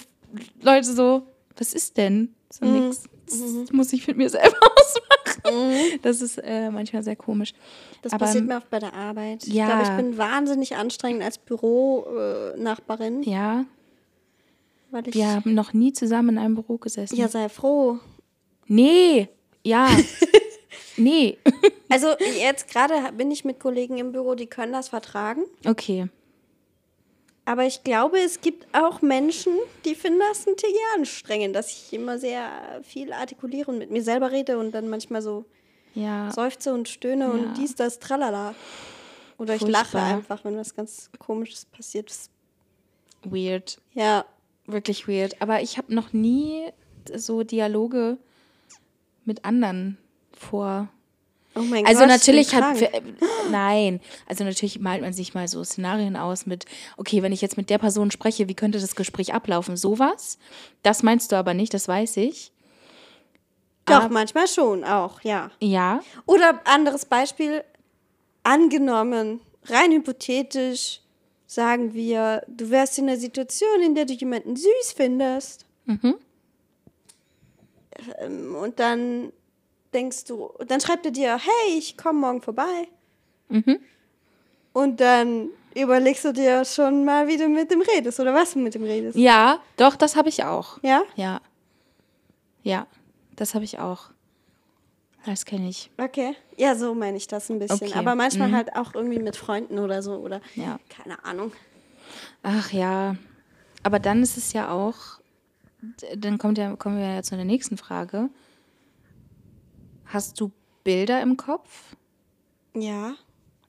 Leute 0.61 0.93
so, 0.93 1.27
was 1.57 1.73
ist 1.73 1.97
denn? 1.97 2.33
So 2.49 2.65
Mhm. 2.65 2.87
nix. 2.87 3.03
Das 3.25 3.71
muss 3.71 3.93
ich 3.93 4.05
mit 4.05 4.17
mir 4.17 4.29
selber 4.29 4.57
ausmachen. 4.61 5.22
Das 6.01 6.21
ist 6.21 6.37
äh, 6.37 6.69
manchmal 6.71 7.03
sehr 7.03 7.15
komisch. 7.15 7.53
Das 8.01 8.13
Aber, 8.13 8.25
passiert 8.25 8.45
mir 8.45 8.57
oft 8.57 8.69
bei 8.69 8.79
der 8.79 8.93
Arbeit. 8.93 9.45
Ich 9.45 9.53
ja. 9.53 9.65
glaube, 9.67 9.83
ich 9.83 9.89
bin 9.97 10.17
wahnsinnig 10.17 10.75
anstrengend 10.75 11.23
als 11.23 11.37
Büro-Nachbarin, 11.37 13.23
Ja, 13.23 13.65
weil 14.91 15.07
ich. 15.07 15.15
wir 15.15 15.27
haben 15.27 15.53
noch 15.53 15.73
nie 15.73 15.93
zusammen 15.93 16.29
in 16.29 16.37
einem 16.37 16.55
Büro 16.55 16.77
gesessen. 16.77 17.15
ja, 17.15 17.27
sei 17.27 17.49
froh. 17.49 17.99
Nee, 18.67 19.29
ja. 19.63 19.89
nee. 20.97 21.37
Also 21.89 22.07
jetzt 22.39 22.69
gerade 22.69 22.93
bin 23.13 23.29
ich 23.31 23.43
mit 23.45 23.59
Kollegen 23.59 23.97
im 23.97 24.11
Büro, 24.11 24.35
die 24.35 24.47
können 24.47 24.73
das 24.73 24.89
vertragen. 24.89 25.43
Okay. 25.65 26.07
Aber 27.45 27.65
ich 27.65 27.83
glaube, 27.83 28.19
es 28.19 28.39
gibt 28.39 28.65
auch 28.73 29.01
Menschen, 29.01 29.53
die 29.83 29.95
finden 29.95 30.19
das 30.19 30.47
ein 30.47 30.55
Tick 30.55 30.73
anstrengend, 30.95 31.55
dass 31.55 31.69
ich 31.69 31.91
immer 31.91 32.17
sehr 32.17 32.81
viel 32.83 33.11
artikuliere 33.11 33.69
und 33.69 33.79
mit 33.79 33.91
mir 33.91 34.01
selber 34.03 34.31
rede 34.31 34.57
und 34.57 34.71
dann 34.71 34.89
manchmal 34.89 35.21
so 35.21 35.43
Ja. 35.93 36.31
seufze 36.31 36.73
und 36.73 36.87
stöhne 36.87 37.25
Ja. 37.25 37.31
und 37.31 37.53
dies, 37.57 37.75
das, 37.75 37.99
tralala. 37.99 38.55
Oder 39.37 39.55
ich 39.55 39.61
lache 39.61 39.91
Furchtbar. 39.91 40.13
einfach, 40.17 40.45
wenn 40.45 40.55
was 40.57 40.73
ganz 40.73 41.09
Komisches 41.19 41.65
passiert 41.65 42.09
ist. 42.09 42.31
Weird. 43.23 43.79
Ja, 43.93 44.25
Wirklich 44.65 45.09
weird. 45.09 45.41
Aber 45.41 45.61
ich 45.61 45.77
habe 45.77 45.93
noch 45.93 46.13
nie 46.13 46.69
so 47.13 47.43
Dialoge 47.43 48.17
mit 49.25 49.43
anderen 49.43 49.97
vor. 50.31 50.87
Oh 51.55 51.61
mein 51.61 51.85
Also 51.85 51.99
Gott. 52.01 52.09
natürlich 52.09 52.53
hat. 52.55 52.77
für- 52.77 52.89
Nein. 53.51 53.99
Also 54.27 54.43
natürlich 54.43 54.79
malt 54.79 55.01
man 55.01 55.13
sich 55.13 55.33
mal 55.33 55.47
so 55.47 55.63
Szenarien 55.63 56.15
aus 56.15 56.45
mit, 56.45 56.65
okay, 56.97 57.21
wenn 57.21 57.31
ich 57.31 57.41
jetzt 57.41 57.57
mit 57.57 57.69
der 57.69 57.77
Person 57.77 58.11
spreche, 58.11 58.47
wie 58.47 58.55
könnte 58.55 58.79
das 58.79 58.95
Gespräch 58.95 59.33
ablaufen? 59.33 59.77
Sowas. 59.77 60.37
Das 60.81 61.03
meinst 61.03 61.31
du 61.31 61.35
aber 61.35 61.53
nicht, 61.53 61.73
das 61.73 61.87
weiß 61.87 62.17
ich. 62.17 62.51
Doch, 63.85 64.03
ab- 64.03 64.11
manchmal 64.11 64.47
schon 64.47 64.83
auch, 64.83 65.21
ja. 65.21 65.51
Ja. 65.61 66.01
Oder 66.25 66.61
anderes 66.65 67.05
Beispiel, 67.05 67.63
angenommen, 68.43 69.41
rein 69.65 69.91
hypothetisch, 69.91 71.01
sagen 71.45 71.93
wir, 71.93 72.43
du 72.47 72.69
wärst 72.71 72.97
in 72.97 73.07
einer 73.09 73.17
Situation, 73.17 73.81
in 73.83 73.93
der 73.93 74.05
du 74.05 74.13
jemanden 74.13 74.55
süß 74.55 74.93
findest. 74.95 75.65
Mhm. 75.85 76.15
Ähm, 78.19 78.55
und 78.55 78.79
dann 78.79 79.31
denkst 79.93 80.25
du, 80.25 80.51
dann 80.67 80.79
schreibt 80.81 81.05
er 81.05 81.11
dir, 81.11 81.37
hey, 81.37 81.77
ich 81.77 81.97
komme 81.97 82.19
morgen 82.19 82.41
vorbei. 82.41 82.87
Mhm. 83.49 83.79
Und 84.73 84.99
dann 84.99 85.49
überlegst 85.75 86.25
du 86.25 86.33
dir 86.33 86.65
schon 86.65 87.05
mal, 87.05 87.27
wie 87.27 87.37
du 87.37 87.47
mit 87.47 87.69
dem 87.71 87.81
redest 87.81 88.19
oder 88.19 88.33
was 88.33 88.53
du 88.53 88.59
mit 88.59 88.73
dem 88.75 88.83
redest. 88.83 89.17
Ja, 89.17 89.59
doch, 89.77 89.95
das 89.95 90.15
habe 90.15 90.29
ich 90.29 90.43
auch. 90.43 90.79
Ja? 90.83 91.03
Ja. 91.15 91.41
Ja, 92.63 92.87
das 93.35 93.53
habe 93.55 93.65
ich 93.65 93.79
auch. 93.79 94.09
Das 95.25 95.45
kenne 95.45 95.69
ich. 95.69 95.89
Okay. 95.97 96.35
Ja, 96.57 96.75
so 96.75 96.93
meine 96.93 97.17
ich 97.17 97.27
das 97.27 97.49
ein 97.49 97.59
bisschen. 97.59 97.87
Okay. 97.87 97.97
Aber 97.97 98.13
manchmal 98.15 98.49
Mhm. 98.49 98.55
halt 98.55 98.75
auch 98.75 98.93
irgendwie 98.93 99.19
mit 99.19 99.35
Freunden 99.35 99.79
oder 99.79 100.01
so 100.01 100.15
oder 100.15 100.41
Ja. 100.55 100.79
keine 100.89 101.23
Ahnung. 101.23 101.53
Ach 102.41 102.71
ja. 102.71 103.15
Aber 103.83 103.99
dann 103.99 104.21
ist 104.21 104.37
es 104.37 104.53
ja 104.53 104.69
auch, 104.71 104.95
dann 106.15 106.37
kommt 106.37 106.57
ja, 106.57 106.75
kommen 106.75 106.97
wir 106.99 107.15
ja 107.15 107.23
zu 107.23 107.35
der 107.35 107.45
nächsten 107.45 107.77
Frage. 107.77 108.29
Hast 110.13 110.39
du 110.39 110.51
Bilder 110.83 111.21
im 111.21 111.37
Kopf? 111.37 111.95
Ja. 112.75 113.15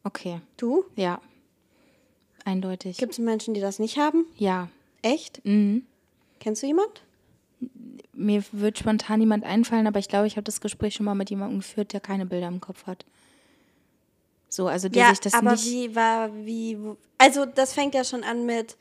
Okay, 0.03 0.41
Du? 0.57 0.85
ja. 0.97 1.21
Eindeutig. 2.45 2.99
Gibt 2.99 3.13
es 3.13 3.19
Menschen, 3.19 3.55
die 3.55 3.61
das 3.63 3.79
nicht 3.79 3.97
haben? 3.99 4.27
ja. 4.37 4.69
Echt? 5.03 5.45
Mhm. 5.45 5.85
Kennst 6.41 6.63
du 6.63 6.67
jemand? 6.67 7.03
Mir 8.15 8.43
wird 8.53 8.79
spontan 8.79 9.19
niemand 9.21 9.45
einfallen, 9.45 9.87
aber 9.87 9.99
ich 9.99 10.09
glaube, 10.09 10.27
ich 10.27 10.37
habe 10.37 10.45
das 10.45 10.63
Gespräch 10.63 10.95
schon 10.95 11.05
mal 11.05 11.15
mit 11.15 11.29
jemandem 11.29 11.59
geführt, 11.59 11.93
der 11.93 12.01
keine 12.01 12.25
Bilder 12.25 12.49
im 12.49 12.61
Kopf 12.63 12.87
hat. 12.87 13.05
So, 14.49 14.67
also 14.67 14.89
der 14.89 15.03
ja, 15.03 15.09
sich 15.11 15.21
das 15.21 15.35
aber 15.35 15.53
nicht. 15.53 15.67
wie 15.67 15.95
war, 15.95 16.35
wie, 16.47 16.79
also 17.19 17.45
das 17.45 17.75
fängt 17.75 17.95
ja 17.95 18.03
schon 18.03 18.25
an 18.25 18.47
mit, 18.47 18.77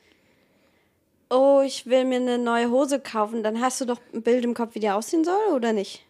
oh, 1.28 1.60
ich 1.62 1.84
will 1.84 2.06
mir 2.06 2.16
eine 2.16 2.38
neue 2.38 2.70
Hose 2.70 3.00
kaufen. 3.00 3.42
Dann 3.42 3.60
hast 3.60 3.82
du 3.82 3.84
doch 3.84 4.00
ein 4.14 4.22
Bild 4.22 4.44
im 4.44 4.54
Kopf, 4.54 4.74
wie 4.74 4.80
die 4.80 4.88
aussehen 4.90 5.24
soll, 5.24 5.52
oder 5.54 5.74
nicht? 5.74 6.06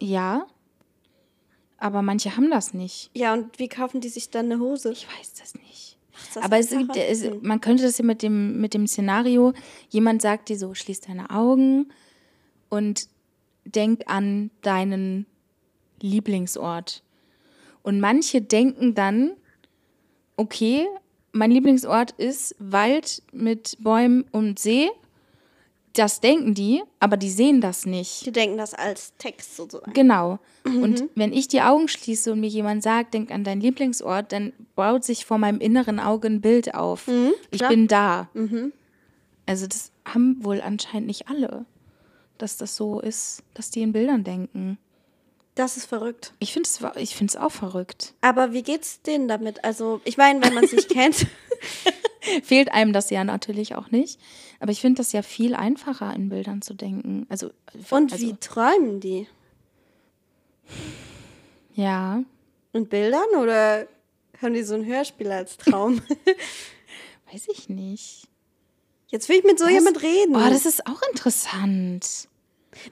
Ja. 0.00 0.46
Aber 1.78 2.02
manche 2.02 2.36
haben 2.36 2.50
das 2.50 2.74
nicht. 2.74 3.10
Ja, 3.14 3.34
und 3.34 3.58
wie 3.58 3.68
kaufen 3.68 4.00
die 4.00 4.08
sich 4.08 4.30
dann 4.30 4.50
eine 4.50 4.60
Hose? 4.60 4.92
Ich 4.92 5.06
weiß 5.06 5.34
das 5.34 5.54
nicht. 5.54 5.98
das 6.34 6.42
Aber 6.42 6.58
es 6.58 6.70
gibt, 6.70 6.96
es, 6.96 7.24
man 7.42 7.60
könnte 7.60 7.82
das 7.82 7.98
ja 7.98 8.04
mit 8.04 8.22
dem, 8.22 8.60
mit 8.60 8.74
dem 8.74 8.86
Szenario, 8.86 9.52
jemand 9.90 10.22
sagt 10.22 10.48
dir 10.48 10.58
so, 10.58 10.74
schließ 10.74 11.02
deine 11.02 11.30
Augen 11.30 11.88
und 12.70 13.08
denk 13.64 14.04
an 14.06 14.50
deinen 14.62 15.26
Lieblingsort. 16.00 17.02
Und 17.82 18.00
manche 18.00 18.40
denken 18.40 18.94
dann, 18.94 19.32
okay, 20.36 20.86
mein 21.32 21.50
Lieblingsort 21.50 22.12
ist 22.12 22.56
Wald 22.58 23.22
mit 23.32 23.76
Bäumen 23.80 24.24
und 24.32 24.58
See. 24.58 24.88
Das 25.96 26.20
denken 26.20 26.52
die, 26.52 26.82
aber 27.00 27.16
die 27.16 27.30
sehen 27.30 27.62
das 27.62 27.86
nicht. 27.86 28.26
Die 28.26 28.30
denken 28.32 28.58
das 28.58 28.74
als 28.74 29.14
Text 29.16 29.56
sozusagen. 29.56 29.94
Genau. 29.94 30.38
Mhm. 30.64 30.82
Und 30.82 31.04
wenn 31.14 31.32
ich 31.32 31.48
die 31.48 31.62
Augen 31.62 31.88
schließe 31.88 32.32
und 32.32 32.40
mir 32.40 32.50
jemand 32.50 32.82
sagt, 32.82 33.14
denk 33.14 33.30
an 33.30 33.44
deinen 33.44 33.62
Lieblingsort, 33.62 34.30
dann 34.30 34.52
baut 34.74 35.04
sich 35.04 35.24
vor 35.24 35.38
meinem 35.38 35.58
inneren 35.58 35.98
Auge 35.98 36.28
ein 36.28 36.42
Bild 36.42 36.74
auf. 36.74 37.08
ich 37.08 37.14
Mhm. 37.14 37.32
Mhm. 37.50 37.68
bin 37.68 37.88
da. 37.88 38.28
Also 39.46 39.66
das 39.66 39.90
haben 40.04 40.44
wohl 40.44 40.60
anscheinend 40.60 41.06
nicht 41.06 41.28
alle, 41.28 41.64
dass 42.36 42.58
das 42.58 42.76
so 42.76 43.00
ist, 43.00 43.42
dass 43.54 43.70
die 43.70 43.80
in 43.80 43.92
Bildern 43.92 44.22
denken. 44.22 44.76
Das 45.54 45.78
ist 45.78 45.86
verrückt. 45.86 46.34
Ich 46.40 46.52
finde 46.52 46.68
es 46.68 46.78
ich 47.00 47.16
find's 47.16 47.36
auch 47.36 47.52
verrückt. 47.52 48.12
Aber 48.20 48.52
wie 48.52 48.62
geht's 48.62 49.00
denen 49.00 49.28
damit? 49.28 49.64
Also, 49.64 50.02
ich 50.04 50.18
meine, 50.18 50.44
wenn 50.44 50.52
man 50.52 50.64
es 50.64 50.72
nicht 50.72 50.88
kennt. 50.90 51.26
Fehlt 52.42 52.72
einem 52.72 52.92
das 52.92 53.10
ja 53.10 53.24
natürlich 53.24 53.74
auch 53.74 53.90
nicht. 53.90 54.20
Aber 54.60 54.72
ich 54.72 54.80
finde 54.80 54.98
das 54.98 55.12
ja 55.12 55.22
viel 55.22 55.54
einfacher, 55.54 56.14
in 56.14 56.28
Bildern 56.28 56.62
zu 56.62 56.74
denken. 56.74 57.26
Also, 57.28 57.50
Und 57.90 58.12
also, 58.12 58.26
wie 58.26 58.36
träumen 58.36 59.00
die? 59.00 59.26
Ja. 61.74 62.22
In 62.72 62.88
Bildern 62.88 63.28
oder 63.40 63.86
haben 64.42 64.54
die 64.54 64.62
so 64.62 64.74
ein 64.74 64.84
Hörspiel 64.84 65.30
als 65.30 65.56
Traum? 65.56 66.00
Weiß 67.32 67.48
ich 67.52 67.68
nicht. 67.68 68.28
Jetzt 69.08 69.28
will 69.28 69.36
ich 69.36 69.44
mit 69.44 69.58
so 69.58 69.68
jemand 69.68 70.02
reden. 70.02 70.34
Oh, 70.34 70.48
das 70.50 70.66
ist 70.66 70.86
auch 70.86 71.00
interessant. 71.10 72.28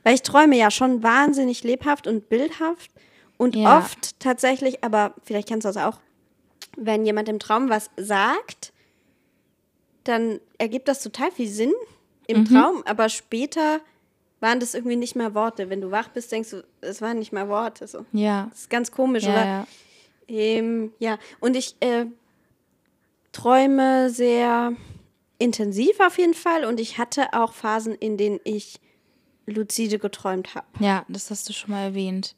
Weil 0.02 0.14
ich 0.14 0.22
träume 0.22 0.56
ja 0.56 0.70
schon 0.70 1.02
wahnsinnig 1.02 1.64
lebhaft 1.64 2.06
und 2.06 2.28
bildhaft 2.28 2.90
und 3.36 3.56
Ja. 3.56 3.78
oft 3.78 4.18
tatsächlich, 4.20 4.82
aber 4.84 5.14
vielleicht 5.24 5.48
kennst 5.48 5.64
du 5.64 5.68
das 5.68 5.76
auch, 5.76 5.98
wenn 6.76 7.04
jemand 7.04 7.28
im 7.28 7.38
Traum 7.38 7.68
was 7.68 7.90
sagt, 7.96 8.72
dann 10.04 10.40
ergibt 10.58 10.88
das 10.88 11.02
total 11.02 11.30
viel 11.32 11.48
Sinn 11.48 11.72
im 12.26 12.40
Mhm. 12.40 12.44
Traum, 12.46 12.82
aber 12.86 13.08
später 13.08 13.80
waren 14.40 14.60
das 14.60 14.74
irgendwie 14.74 14.96
nicht 14.96 15.16
mehr 15.16 15.34
Worte. 15.34 15.70
Wenn 15.70 15.80
du 15.80 15.90
wach 15.90 16.08
bist, 16.08 16.30
denkst 16.32 16.50
du, 16.50 16.64
es 16.80 17.00
waren 17.02 17.18
nicht 17.18 17.32
mehr 17.32 17.48
Worte. 17.48 17.86
So. 17.86 18.04
Ja. 18.12 18.46
Das 18.50 18.60
ist 18.62 18.70
ganz 18.70 18.90
komisch, 18.90 19.24
Ja, 19.24 19.30
oder? 19.30 19.44
ja. 19.46 19.66
Ähm, 20.28 20.92
ja, 20.98 21.18
und 21.40 21.54
ich 21.56 21.76
äh, 21.80 22.06
träume 23.32 24.10
sehr 24.10 24.72
intensiv 25.38 25.98
auf 26.00 26.18
jeden 26.18 26.34
Fall 26.34 26.64
und 26.64 26.80
ich 26.80 26.98
hatte 26.98 27.32
auch 27.32 27.52
Phasen, 27.52 27.94
in 27.94 28.16
denen 28.16 28.40
ich 28.44 28.80
luzide 29.46 29.98
geträumt 29.98 30.54
habe. 30.54 30.66
Ja, 30.80 31.04
das 31.08 31.30
hast 31.30 31.48
du 31.48 31.52
schon 31.52 31.70
mal 31.72 31.82
erwähnt. 31.82 32.34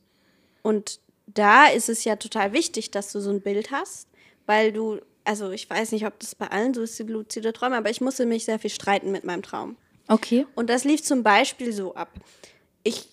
Und 0.62 1.00
da 1.26 1.66
ist 1.66 1.88
es 1.88 2.04
ja 2.04 2.16
total 2.16 2.52
wichtig, 2.52 2.90
dass 2.90 3.12
du 3.12 3.20
so 3.20 3.30
ein 3.30 3.40
Bild 3.40 3.70
hast, 3.70 4.08
weil 4.46 4.72
du, 4.72 5.00
also 5.26 5.50
ich 5.50 5.68
weiß 5.68 5.92
nicht, 5.92 6.06
ob 6.06 6.18
das 6.20 6.34
bei 6.34 6.48
allen 6.48 6.72
so 6.74 6.82
ist, 6.82 6.98
die 6.98 7.02
luzide 7.04 7.52
Träume, 7.52 7.76
aber 7.76 7.90
ich 7.90 8.00
musste 8.00 8.26
mich 8.26 8.44
sehr 8.44 8.58
viel 8.58 8.70
streiten 8.70 9.12
mit 9.12 9.24
meinem 9.24 9.42
Traum. 9.42 9.76
Okay. 10.08 10.46
Und 10.54 10.70
das 10.70 10.84
lief 10.84 11.02
zum 11.02 11.22
Beispiel 11.22 11.72
so 11.72 11.94
ab. 11.94 12.10
Ich 12.84 13.08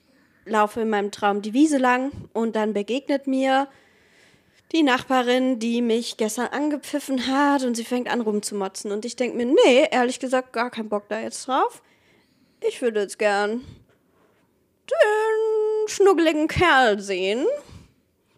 laufe 0.45 0.81
in 0.81 0.89
meinem 0.89 1.11
Traum 1.11 1.41
die 1.41 1.53
Wiese 1.53 1.77
lang 1.77 2.11
und 2.33 2.55
dann 2.55 2.73
begegnet 2.73 3.27
mir 3.27 3.67
die 4.71 4.83
Nachbarin, 4.83 5.59
die 5.59 5.81
mich 5.81 6.17
gestern 6.17 6.47
angepfiffen 6.47 7.27
hat 7.27 7.63
und 7.63 7.75
sie 7.75 7.83
fängt 7.83 8.07
an 8.09 8.21
rumzumotzen. 8.21 8.91
Und 8.91 9.05
ich 9.05 9.15
denke 9.15 9.37
mir, 9.37 9.45
nee, 9.45 9.87
ehrlich 9.91 10.19
gesagt, 10.19 10.53
gar 10.53 10.69
keinen 10.71 10.89
Bock 10.89 11.09
da 11.09 11.19
jetzt 11.19 11.47
drauf. 11.47 11.81
Ich 12.61 12.81
würde 12.81 13.01
jetzt 13.01 13.19
gern 13.19 13.61
den 14.89 15.87
schnuggeligen 15.87 16.47
Kerl 16.47 16.99
sehen. 16.99 17.45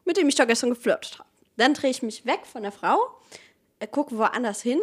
mit 0.05 0.17
dem 0.17 0.29
ich 0.29 0.35
da 0.35 0.45
gestern 0.45 0.69
geflirtet 0.69 1.19
habe. 1.19 1.29
Dann 1.57 1.73
drehe 1.73 1.89
ich 1.89 2.01
mich 2.03 2.25
weg 2.25 2.41
von 2.45 2.63
der 2.63 2.71
Frau, 2.71 2.97
gucke 3.91 4.17
woanders 4.17 4.61
hin 4.61 4.79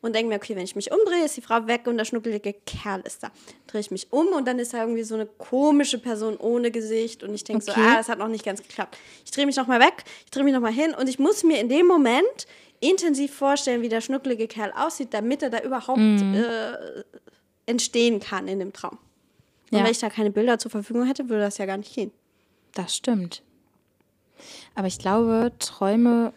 und 0.00 0.14
denke 0.16 0.28
mir, 0.30 0.36
okay, 0.36 0.56
wenn 0.56 0.64
ich 0.64 0.74
mich 0.74 0.90
umdrehe, 0.90 1.24
ist 1.24 1.36
die 1.36 1.42
Frau 1.42 1.66
weg 1.68 1.86
und 1.86 1.96
der 1.96 2.04
schnuckelige 2.04 2.54
Kerl 2.66 3.00
ist 3.02 3.22
da. 3.22 3.30
Drehe 3.68 3.80
ich 3.80 3.90
mich 3.90 4.12
um 4.12 4.26
und 4.28 4.46
dann 4.48 4.58
ist 4.58 4.74
da 4.74 4.80
irgendwie 4.80 5.04
so 5.04 5.14
eine 5.14 5.26
komische 5.26 5.98
Person 5.98 6.36
ohne 6.36 6.70
Gesicht 6.70 7.22
und 7.22 7.34
ich 7.34 7.44
denke 7.44 7.62
Okay. 7.62 7.72
so, 7.80 7.80
ah, 7.80 7.96
das 7.96 8.08
hat 8.08 8.18
noch 8.18 8.28
nicht 8.28 8.44
ganz 8.44 8.60
geklappt. 8.62 8.98
Ich 9.24 9.30
drehe 9.30 9.46
mich 9.46 9.56
nochmal 9.56 9.80
weg, 9.80 10.04
ich 10.24 10.30
drehe 10.30 10.42
mich 10.44 10.52
nochmal 10.54 10.72
hin 10.72 10.94
und 10.94 11.08
ich 11.08 11.18
muss 11.18 11.44
mir 11.44 11.60
in 11.60 11.68
dem 11.68 11.86
Moment 11.86 12.46
intensiv 12.80 13.32
vorstellen, 13.32 13.80
wie 13.82 13.88
der 13.88 14.00
schnuckelige 14.00 14.48
Kerl 14.48 14.72
aussieht, 14.76 15.14
damit 15.14 15.40
er 15.42 15.50
da 15.50 15.60
überhaupt 15.60 16.00
Mhm. 16.00 16.34
äh, 16.34 17.04
entstehen 17.66 18.18
kann 18.18 18.48
in 18.48 18.58
dem 18.58 18.72
Traum. 18.72 18.98
Und 19.70 19.78
Ja. 19.78 19.84
wenn 19.84 19.92
ich 19.92 20.00
da 20.00 20.10
keine 20.10 20.32
Bilder 20.32 20.58
zur 20.58 20.72
Verfügung 20.72 21.06
hätte, 21.06 21.28
würde 21.28 21.44
das 21.44 21.58
ja 21.58 21.66
gar 21.66 21.76
nicht 21.76 21.94
gehen. 21.94 22.10
Das 22.74 22.96
stimmt. 22.96 23.42
Aber 24.74 24.88
ich 24.88 24.98
glaube, 24.98 25.52
Träume, 25.60 26.32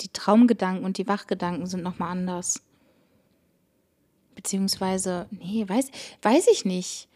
die 0.00 0.08
Traumgedanken 0.08 0.84
und 0.84 0.98
die 0.98 1.08
Wachgedanken 1.08 1.66
sind 1.66 1.82
nochmal 1.82 2.10
anders. 2.10 2.62
Beziehungsweise, 4.34 5.26
nee, 5.30 5.64
weiß, 5.66 5.90
weiß 6.22 6.48
ich 6.52 6.64
nicht. 6.64 7.08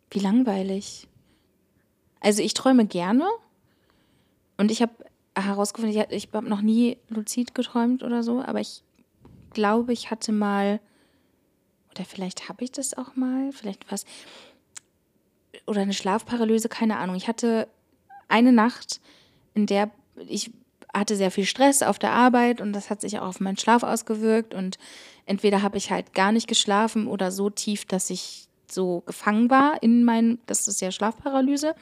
Wie 0.09 0.19
langweilig. 0.19 1.07
Also 2.19 2.41
ich 2.41 2.53
träume 2.53 2.86
gerne 2.86 3.27
und 4.57 4.71
ich 4.71 4.82
habe 4.82 4.93
herausgefunden, 5.36 5.97
ich, 5.97 6.11
ich 6.11 6.29
habe 6.34 6.47
noch 6.47 6.61
nie 6.61 6.97
luzid 7.09 7.55
geträumt 7.55 8.03
oder 8.03 8.23
so, 8.23 8.41
aber 8.41 8.59
ich 8.59 8.84
glaube, 9.53 9.93
ich 9.93 10.11
hatte 10.11 10.32
mal, 10.32 10.79
oder 11.91 12.05
vielleicht 12.05 12.47
habe 12.49 12.63
ich 12.63 12.71
das 12.71 12.97
auch 12.97 13.15
mal, 13.15 13.51
vielleicht 13.51 13.91
was, 13.91 14.05
oder 15.65 15.82
eine 15.82 15.93
Schlafparalyse, 15.93 16.69
keine 16.69 16.97
Ahnung. 16.97 17.15
Ich 17.15 17.27
hatte 17.27 17.67
eine 18.27 18.51
Nacht, 18.51 19.01
in 19.53 19.65
der 19.65 19.91
ich 20.27 20.51
hatte 20.93 21.15
sehr 21.15 21.31
viel 21.31 21.45
Stress 21.45 21.83
auf 21.83 21.99
der 21.99 22.11
Arbeit 22.11 22.61
und 22.61 22.73
das 22.73 22.89
hat 22.89 23.01
sich 23.01 23.19
auch 23.19 23.27
auf 23.27 23.39
meinen 23.39 23.57
Schlaf 23.57 23.83
ausgewirkt 23.83 24.53
und 24.53 24.77
entweder 25.25 25.61
habe 25.61 25.77
ich 25.77 25.91
halt 25.91 26.13
gar 26.13 26.31
nicht 26.31 26.47
geschlafen 26.47 27.07
oder 27.07 27.31
so 27.31 27.49
tief, 27.49 27.85
dass 27.85 28.09
ich 28.09 28.47
so 28.69 29.03
gefangen 29.05 29.49
war 29.49 29.81
in 29.83 30.03
meinem, 30.03 30.39
das 30.45 30.67
ist 30.67 30.81
ja 30.81 30.91
Schlafparalyse, 30.91 31.75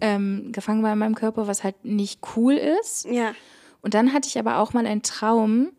ähm, 0.00 0.50
gefangen 0.52 0.82
war 0.82 0.92
in 0.92 0.98
meinem 0.98 1.14
Körper, 1.14 1.46
was 1.46 1.64
halt 1.64 1.84
nicht 1.84 2.20
cool 2.36 2.54
ist. 2.54 3.06
Ja. 3.06 3.34
Und 3.82 3.94
dann 3.94 4.12
hatte 4.12 4.28
ich 4.28 4.38
aber 4.38 4.58
auch 4.58 4.72
mal 4.72 4.86
einen 4.86 5.02
Traum, 5.02 5.72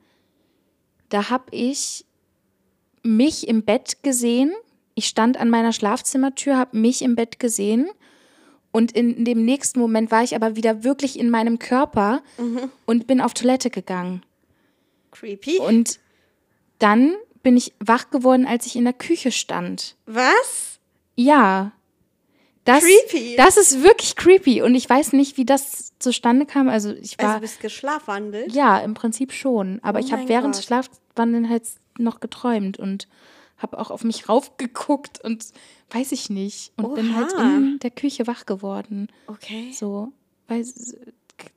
da 1.10 1.30
habe 1.30 1.46
ich 1.52 2.06
mich 3.04 3.48
im 3.48 3.64
Bett 3.64 4.04
gesehen. 4.04 4.52
Ich 4.96 5.08
stand 5.08 5.38
an 5.38 5.50
meiner 5.50 5.72
Schlafzimmertür, 5.72 6.58
habe 6.58 6.78
mich 6.78 7.02
im 7.02 7.16
Bett 7.16 7.40
gesehen. 7.40 7.90
Und 8.76 8.92
in 8.92 9.24
dem 9.24 9.46
nächsten 9.46 9.80
Moment 9.80 10.12
war 10.12 10.22
ich 10.22 10.36
aber 10.36 10.58
wieder 10.58 10.84
wirklich 10.84 11.18
in 11.18 11.30
meinem 11.30 11.60
Körper 11.60 12.22
und 12.86 13.08
bin 13.08 13.22
auf 13.22 13.34
Toilette 13.34 13.70
gegangen. 13.70 14.22
Creepy. 15.12 15.60
Und 15.60 16.02
dann 16.80 17.16
bin 17.42 17.56
ich 17.56 17.74
wach 17.80 18.10
geworden, 18.10 18.46
als 18.46 18.66
ich 18.66 18.76
in 18.76 18.84
der 18.84 18.92
Küche 18.92 19.32
stand. 19.32 19.96
Was? 20.08 20.80
Ja. 21.16 21.72
Das, 22.66 22.84
Creepy. 22.84 23.38
Das 23.38 23.56
ist 23.56 23.82
wirklich 23.82 24.18
creepy. 24.18 24.62
Und 24.62 24.76
ich 24.76 24.90
weiß 24.90 25.14
nicht, 25.14 25.38
wie 25.38 25.46
das 25.46 25.94
zustande 26.00 26.46
kam. 26.46 26.68
Also 26.68 26.92
ich 26.92 27.18
war. 27.18 27.30
Also 27.30 27.40
bist 27.40 27.62
geschlafwandelt? 27.62 28.52
Ja, 28.52 28.80
im 28.80 28.94
Prinzip 28.94 29.32
schon. 29.32 29.80
Aber 29.84 30.00
Oh 30.00 30.04
ich 30.04 30.12
habe 30.12 30.28
während 30.28 30.54
des 30.54 30.66
Schlafwandeln 30.66 31.50
halt 31.50 31.64
noch 31.98 32.20
geträumt 32.20 32.78
und 32.78 33.08
habe 33.66 33.80
auch 33.80 33.90
auf 33.90 34.04
mich 34.04 34.30
raufgeguckt 34.30 35.24
und 35.24 35.46
weiß 35.90 36.12
ich 36.12 36.30
nicht. 36.30 36.72
Und 36.78 36.94
bin 36.94 37.16
halt 37.16 37.34
Oha. 37.34 37.58
in 37.58 37.80
der 37.82 37.92
Küche 37.92 38.28
wach 38.28 38.46
geworden. 38.46 39.08
Okay. 39.28 39.72
So, 39.74 40.12
weil 40.48 40.64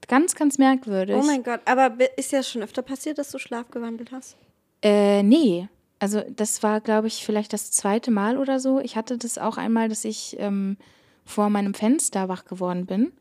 ganz, 0.06 0.34
ganz 0.34 0.56
merkwürdig. 0.58 1.16
Oh 1.16 1.22
mein 1.22 1.42
Gott, 1.42 1.60
aber 1.66 1.96
ist 2.16 2.32
ja 2.32 2.42
schon 2.42 2.62
öfter 2.62 2.82
passiert, 2.82 3.18
dass 3.18 3.30
du 3.30 3.38
schlafgewandelt 3.38 4.10
hast? 4.10 4.36
Äh, 4.82 5.22
nee. 5.22 5.68
Also 5.98 6.22
das 6.30 6.62
war, 6.62 6.80
glaube 6.80 7.08
ich, 7.08 7.24
vielleicht 7.24 7.52
das 7.52 7.72
zweite 7.72 8.10
Mal 8.10 8.38
oder 8.38 8.60
so. 8.60 8.80
Ich 8.80 8.96
hatte 8.96 9.18
das 9.18 9.36
auch 9.36 9.58
einmal, 9.58 9.88
dass 9.88 10.04
ich 10.04 10.36
ähm, 10.38 10.76
vor 11.24 11.50
meinem 11.50 11.74
Fenster 11.74 12.28
wach 12.28 12.44
geworden 12.44 12.86
bin. 12.86 13.12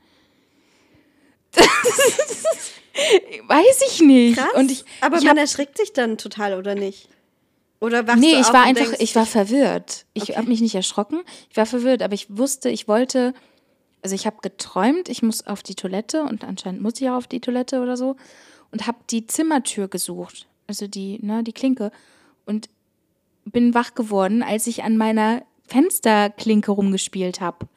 Weiß 3.47 3.81
ich 3.87 4.01
nicht. 4.01 4.37
Krass. 4.37 4.49
Ich, 4.69 4.85
aber 5.01 5.17
ich 5.17 5.23
man 5.23 5.31
hab, 5.31 5.37
erschrickt 5.37 5.77
sich 5.77 5.93
dann 5.93 6.17
total, 6.17 6.57
oder 6.57 6.75
nicht? 6.75 7.09
Oder 7.79 8.07
wachst 8.07 8.19
Nee, 8.19 8.33
du 8.33 8.39
ich 8.39 8.47
war 8.53 8.63
einfach, 8.63 8.83
denkst, 8.85 8.99
ich 9.01 9.15
war 9.15 9.25
verwirrt. 9.25 10.05
Ich 10.13 10.23
Okay. 10.23 10.35
habe 10.35 10.47
mich 10.47 10.61
nicht 10.61 10.75
erschrocken. 10.75 11.21
Ich 11.49 11.57
war 11.57 11.65
verwirrt, 11.65 12.01
aber 12.01 12.13
ich 12.13 12.35
wusste, 12.35 12.69
ich 12.69 12.87
wollte, 12.87 13.33
also 14.01 14.15
ich 14.15 14.25
habe 14.25 14.37
geträumt, 14.41 15.09
ich 15.09 15.21
muss 15.21 15.45
auf 15.45 15.61
die 15.63 15.75
Toilette 15.75 16.23
und 16.23 16.43
anscheinend 16.43 16.81
muss 16.81 16.99
ich 16.99 17.09
auch 17.09 17.15
auf 17.15 17.27
die 17.27 17.39
Toilette 17.41 17.81
oder 17.81 17.95
so 17.97 18.15
und 18.71 18.87
habe 18.87 18.97
die 19.09 19.27
Zimmertür 19.27 19.87
gesucht, 19.87 20.47
also 20.65 20.87
die, 20.87 21.19
ne, 21.23 21.43
die 21.43 21.53
Klinke 21.53 21.91
und 22.45 22.69
bin 23.45 23.73
wach 23.73 23.93
geworden, 23.93 24.41
als 24.43 24.67
ich 24.67 24.83
an 24.83 24.97
meiner 24.97 25.43
Fensterklinke 25.67 26.71
rumgespielt 26.71 27.41
habe. 27.41 27.67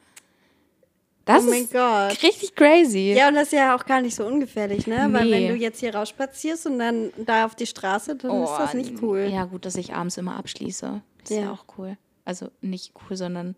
Das 1.25 1.43
Oh 1.45 1.49
mein 1.49 1.63
ist 1.63 1.71
Gott. 1.73 2.23
richtig 2.23 2.55
crazy. 2.55 3.13
Ja, 3.15 3.27
und 3.27 3.35
das 3.35 3.43
ist 3.47 3.53
ja 3.53 3.75
auch 3.75 3.85
gar 3.85 4.01
nicht 4.01 4.15
so 4.15 4.25
ungefährlich, 4.25 4.87
ne? 4.87 5.07
Weil 5.11 5.25
Nee. 5.25 5.31
wenn 5.31 5.47
du 5.49 5.55
jetzt 5.55 5.79
hier 5.79 5.93
rausspazierst 5.93 6.65
und 6.65 6.79
dann 6.79 7.11
da 7.17 7.45
auf 7.45 7.53
die 7.55 7.67
Straße, 7.67 8.15
dann 8.15 8.43
ist 8.43 8.49
das 8.57 8.73
nicht 8.73 9.01
cool. 9.03 9.25
Oh, 9.27 9.31
Ja, 9.31 9.45
gut, 9.45 9.65
dass 9.65 9.75
ich 9.75 9.93
abends 9.93 10.17
immer 10.17 10.35
abschließe. 10.35 11.01
Das 11.21 11.29
ist 11.31 11.37
ja 11.37 11.43
Ja. 11.43 11.51
auch 11.51 11.65
cool. 11.77 11.97
Also 12.25 12.49
nicht 12.61 12.93
cool, 13.09 13.15
sondern 13.17 13.55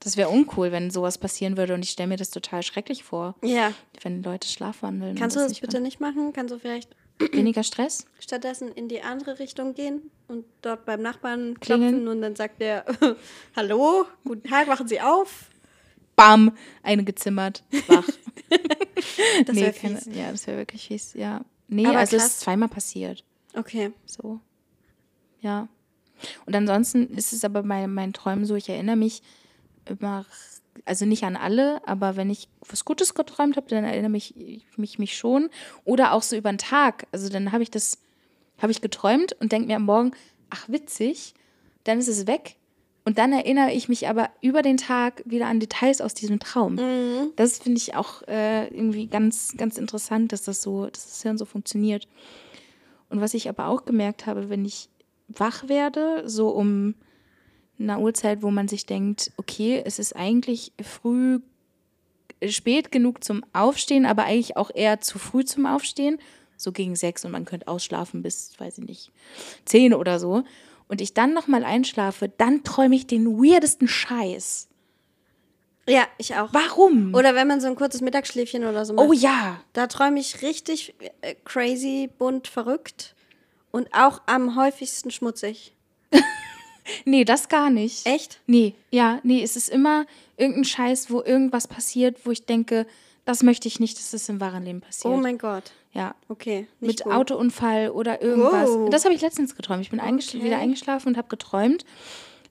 das 0.00 0.16
wäre 0.16 0.28
uncool, 0.30 0.72
wenn 0.72 0.90
sowas 0.90 1.18
passieren 1.18 1.56
würde. 1.56 1.74
Und 1.74 1.84
ich 1.84 1.90
stelle 1.90 2.08
mir 2.08 2.16
das 2.16 2.30
total 2.30 2.64
schrecklich 2.64 3.04
vor, 3.04 3.36
Ja. 3.44 3.72
wenn 4.02 4.22
Leute 4.24 4.48
schlafwandeln. 4.48 5.14
Kannst 5.16 5.36
du 5.36 5.40
das 5.40 5.50
nicht 5.50 5.60
bitte 5.60 5.78
nicht 5.80 6.00
machen? 6.00 6.32
Kannst 6.32 6.52
du 6.52 6.58
vielleicht. 6.58 6.90
Weniger 7.30 7.62
Stress? 7.62 8.06
stattdessen 8.18 8.72
in 8.72 8.88
die 8.88 9.02
andere 9.02 9.38
Richtung 9.38 9.74
gehen 9.74 10.10
und 10.26 10.44
dort 10.62 10.84
beim 10.86 11.02
Nachbarn 11.02 11.60
Klingeln? 11.60 11.90
klopfen 11.92 12.08
und 12.08 12.22
dann 12.22 12.34
sagt 12.34 12.60
der, 12.60 12.84
hallo, 13.56 14.06
guten 14.24 14.48
Tag, 14.48 14.66
wachen 14.66 14.88
Sie 14.88 15.00
auf. 15.00 15.44
Bam! 16.16 16.52
Eine 16.82 17.04
gezimmert. 17.04 17.64
Wach. 17.88 18.08
Das 19.46 19.56
nee, 19.56 19.62
wäre 19.62 19.72
keine- 19.72 19.96
fies. 19.98 20.14
Ja, 20.14 20.30
das 20.30 20.46
wäre 20.46 20.58
wirklich 20.58 20.86
fies, 20.86 21.14
ja. 21.14 21.44
Nee, 21.68 21.86
Aber 21.86 21.98
also 21.98 22.16
es 22.16 22.24
ist 22.24 22.40
zweimal 22.40 22.68
passiert. 22.68 23.24
Okay. 23.54 23.92
So. 24.06 24.40
Ja. 25.40 25.68
Und 26.46 26.54
ansonsten 26.54 27.08
ist 27.16 27.32
es 27.32 27.44
aber 27.44 27.62
bei 27.62 27.86
meinen 27.86 28.12
Träumen 28.12 28.44
so, 28.44 28.54
ich 28.54 28.68
erinnere 28.68 28.96
mich 28.96 29.22
immer, 29.86 30.24
also 30.84 31.04
nicht 31.04 31.24
an 31.24 31.36
alle, 31.36 31.86
aber 31.86 32.16
wenn 32.16 32.30
ich 32.30 32.48
was 32.68 32.84
Gutes 32.84 33.14
geträumt 33.14 33.56
habe, 33.56 33.68
dann 33.68 33.84
erinnere 33.84 34.10
mich, 34.10 34.36
ich 34.36 34.66
mich, 34.76 34.98
mich 34.98 35.16
schon. 35.16 35.50
Oder 35.84 36.12
auch 36.12 36.22
so 36.22 36.36
über 36.36 36.52
den 36.52 36.58
Tag. 36.58 37.06
Also 37.10 37.28
dann 37.28 37.52
habe 37.52 37.62
ich 37.62 37.70
das, 37.70 37.98
habe 38.58 38.70
ich 38.70 38.80
geträumt 38.80 39.32
und 39.40 39.50
denke 39.52 39.66
mir 39.68 39.76
am 39.76 39.84
Morgen, 39.84 40.12
ach 40.50 40.68
witzig, 40.68 41.34
dann 41.84 41.98
ist 41.98 42.08
es 42.08 42.26
weg. 42.26 42.56
Und 43.04 43.18
dann 43.18 43.32
erinnere 43.32 43.72
ich 43.72 43.88
mich 43.88 44.08
aber 44.08 44.30
über 44.42 44.62
den 44.62 44.76
Tag 44.76 45.22
wieder 45.24 45.46
an 45.46 45.58
Details 45.58 46.00
aus 46.00 46.14
diesem 46.14 46.38
Traum. 46.38 46.76
Das 47.36 47.58
finde 47.58 47.78
ich 47.78 47.96
auch 47.96 48.22
äh, 48.28 48.68
irgendwie 48.68 49.06
ganz, 49.06 49.54
ganz 49.56 49.76
interessant, 49.76 50.32
dass 50.32 50.44
das 50.44 50.62
so, 50.62 50.86
dass 50.86 51.04
das 51.04 51.22
Hirn 51.22 51.36
so 51.36 51.44
funktioniert. 51.44 52.06
Und 53.08 53.20
was 53.20 53.34
ich 53.34 53.48
aber 53.48 53.66
auch 53.66 53.84
gemerkt 53.84 54.26
habe, 54.26 54.48
wenn 54.48 54.64
ich 54.64 54.88
wach 55.28 55.68
werde, 55.68 56.22
so 56.26 56.50
um 56.50 56.94
eine 57.78 57.98
Uhrzeit, 57.98 58.42
wo 58.42 58.50
man 58.50 58.68
sich 58.68 58.86
denkt, 58.86 59.32
okay, 59.36 59.82
es 59.84 59.98
ist 59.98 60.14
eigentlich 60.14 60.72
früh, 60.80 61.40
spät 62.48 62.92
genug 62.92 63.24
zum 63.24 63.44
Aufstehen, 63.52 64.06
aber 64.06 64.24
eigentlich 64.24 64.56
auch 64.56 64.70
eher 64.72 65.00
zu 65.00 65.18
früh 65.18 65.44
zum 65.44 65.66
Aufstehen, 65.66 66.18
so 66.56 66.70
gegen 66.70 66.94
sechs 66.94 67.24
und 67.24 67.32
man 67.32 67.44
könnte 67.44 67.68
ausschlafen 67.68 68.22
bis, 68.22 68.52
weiß 68.58 68.78
ich 68.78 68.84
nicht, 68.84 69.12
zehn 69.64 69.94
oder 69.94 70.20
so. 70.20 70.44
Und 70.92 71.00
ich 71.00 71.14
dann 71.14 71.32
nochmal 71.32 71.64
einschlafe, 71.64 72.28
dann 72.28 72.64
träume 72.64 72.94
ich 72.94 73.06
den 73.06 73.38
weirdesten 73.38 73.88
Scheiß. 73.88 74.68
Ja, 75.88 76.06
ich 76.18 76.34
auch. 76.36 76.50
Warum? 76.52 77.14
Oder 77.14 77.34
wenn 77.34 77.48
man 77.48 77.62
so 77.62 77.66
ein 77.66 77.76
kurzes 77.76 78.02
Mittagsschläfchen 78.02 78.66
oder 78.66 78.84
so 78.84 78.92
macht. 78.92 79.08
oh 79.08 79.14
ja. 79.14 79.62
Da 79.72 79.86
träume 79.86 80.20
ich 80.20 80.42
richtig 80.42 80.94
äh, 81.22 81.34
crazy, 81.46 82.10
bunt, 82.18 82.46
verrückt 82.46 83.14
und 83.70 83.88
auch 83.94 84.20
am 84.26 84.54
häufigsten 84.54 85.10
schmutzig. 85.10 85.74
Nee, 87.06 87.24
das 87.24 87.48
gar 87.48 87.70
nicht. 87.70 88.04
Echt? 88.06 88.40
Nee, 88.46 88.74
ja, 88.90 89.20
nee, 89.22 89.42
es 89.42 89.56
ist 89.56 89.70
immer 89.70 90.04
irgendein 90.36 90.64
Scheiß, 90.64 91.10
wo 91.10 91.22
irgendwas 91.22 91.68
passiert, 91.68 92.26
wo 92.26 92.32
ich 92.32 92.44
denke, 92.44 92.86
Das 93.24 93.42
möchte 93.44 93.66
ich 93.68 93.80
nicht, 93.80 93.96
dass 93.98 94.10
das 94.10 94.28
im 94.28 94.40
wahren 94.40 94.64
Leben 94.64 94.80
passiert. 94.82 95.14
Oh 95.14 95.16
mein 95.16 95.38
Gott. 95.38 95.70
Ja. 95.92 96.14
Okay. 96.28 96.66
Mit 96.80 97.02
gut. 97.04 97.12
Autounfall 97.12 97.90
oder 97.90 98.20
irgendwas. 98.22 98.68
Wow. 98.70 98.90
Das 98.90 99.04
habe 99.04 99.14
ich 99.14 99.20
letztens 99.20 99.54
geträumt. 99.56 99.82
Ich 99.82 99.90
bin 99.90 100.00
Okay. 100.00 100.42
wieder 100.42 100.58
eingeschlafen 100.58 101.08
und 101.08 101.16
habe 101.16 101.28
geträumt, 101.28 101.84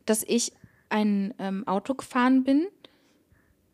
dass 0.05 0.23
ich 0.23 0.53
ein 0.89 1.33
ähm, 1.39 1.67
Auto 1.67 1.93
gefahren 1.95 2.43
bin. 2.43 2.67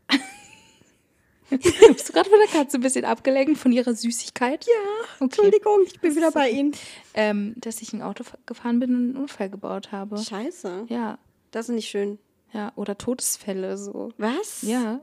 Bist 1.50 2.10
du 2.10 2.14
gerade 2.14 2.30
von 2.30 2.40
der 2.40 2.50
Katze 2.50 2.78
ein 2.78 2.82
bisschen 2.82 3.06
abgelenkt 3.06 3.58
von 3.58 3.72
ihrer 3.72 3.94
Süßigkeit? 3.94 4.66
Ja. 4.66 4.72
Okay. 5.16 5.24
Entschuldigung, 5.24 5.80
ich 5.86 6.00
bin 6.02 6.14
wieder 6.16 6.32
bei 6.32 6.50
Ihnen. 6.50 6.74
Ähm, 7.14 7.54
dass 7.58 7.82
ich 7.82 7.94
ein 7.94 8.02
Auto 8.02 8.26
fa- 8.26 8.38
gefahren 8.46 8.80
bin 8.80 8.90
und 8.94 8.98
einen 8.98 9.16
Unfall 9.18 9.50
gebaut 9.50 9.92
habe. 9.94 10.18
Scheiße. 10.18 10.88
Ja, 10.90 11.18
Das 11.52 11.70
ist 11.70 11.76
nicht 11.76 11.88
schön. 11.90 12.20
ja. 12.52 12.74
Oder 12.76 12.98
Todesfälle 12.98 13.78
so. 13.78 14.12
Was? 14.18 14.62
Ja. 14.64 15.00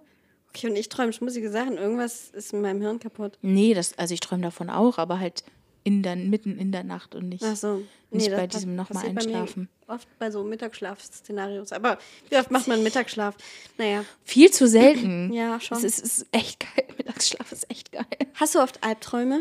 Okay, 0.54 0.68
und 0.68 0.76
ich 0.76 0.88
träume 0.88 1.12
schmutzige 1.12 1.50
Sachen. 1.50 1.76
Irgendwas 1.78 2.30
ist 2.30 2.52
in 2.52 2.60
meinem 2.60 2.80
Hirn 2.80 3.00
kaputt. 3.00 3.38
Nee, 3.42 3.74
das, 3.74 3.98
also 3.98 4.14
ich 4.14 4.20
träume 4.20 4.42
davon 4.42 4.70
auch, 4.70 4.98
aber 4.98 5.18
halt 5.18 5.42
in 5.82 6.02
der, 6.02 6.14
mitten 6.16 6.58
in 6.58 6.70
der 6.70 6.84
Nacht 6.84 7.14
und 7.14 7.28
nicht, 7.28 7.42
Ach 7.44 7.56
so. 7.56 7.82
nicht 8.10 8.30
das 8.30 8.36
bei 8.36 8.46
diesem 8.46 8.76
nochmal 8.76 9.02
passiert 9.02 9.14
bei 9.16 9.22
einschlafen. 9.22 9.68
Oft 9.88 10.08
bei 10.18 10.30
so 10.30 10.44
Mittagsschlaf-Szenarios. 10.44 11.72
Aber 11.72 11.98
wie 12.30 12.36
oft 12.36 12.50
macht 12.52 12.68
man 12.68 12.82
Mittagsschlaf? 12.84 13.34
Naja. 13.78 14.04
Viel 14.24 14.50
zu 14.50 14.68
selten. 14.68 15.32
Ja, 15.34 15.60
schon. 15.60 15.78
Es 15.78 15.84
ist, 15.84 16.04
es 16.04 16.18
ist 16.18 16.26
echt 16.30 16.60
geil. 16.60 16.86
Mittagsschlaf 16.98 17.50
ist 17.50 17.68
echt 17.70 17.90
geil. 17.90 18.06
Hast 18.34 18.54
du 18.54 18.60
oft 18.60 18.82
Albträume? 18.82 19.40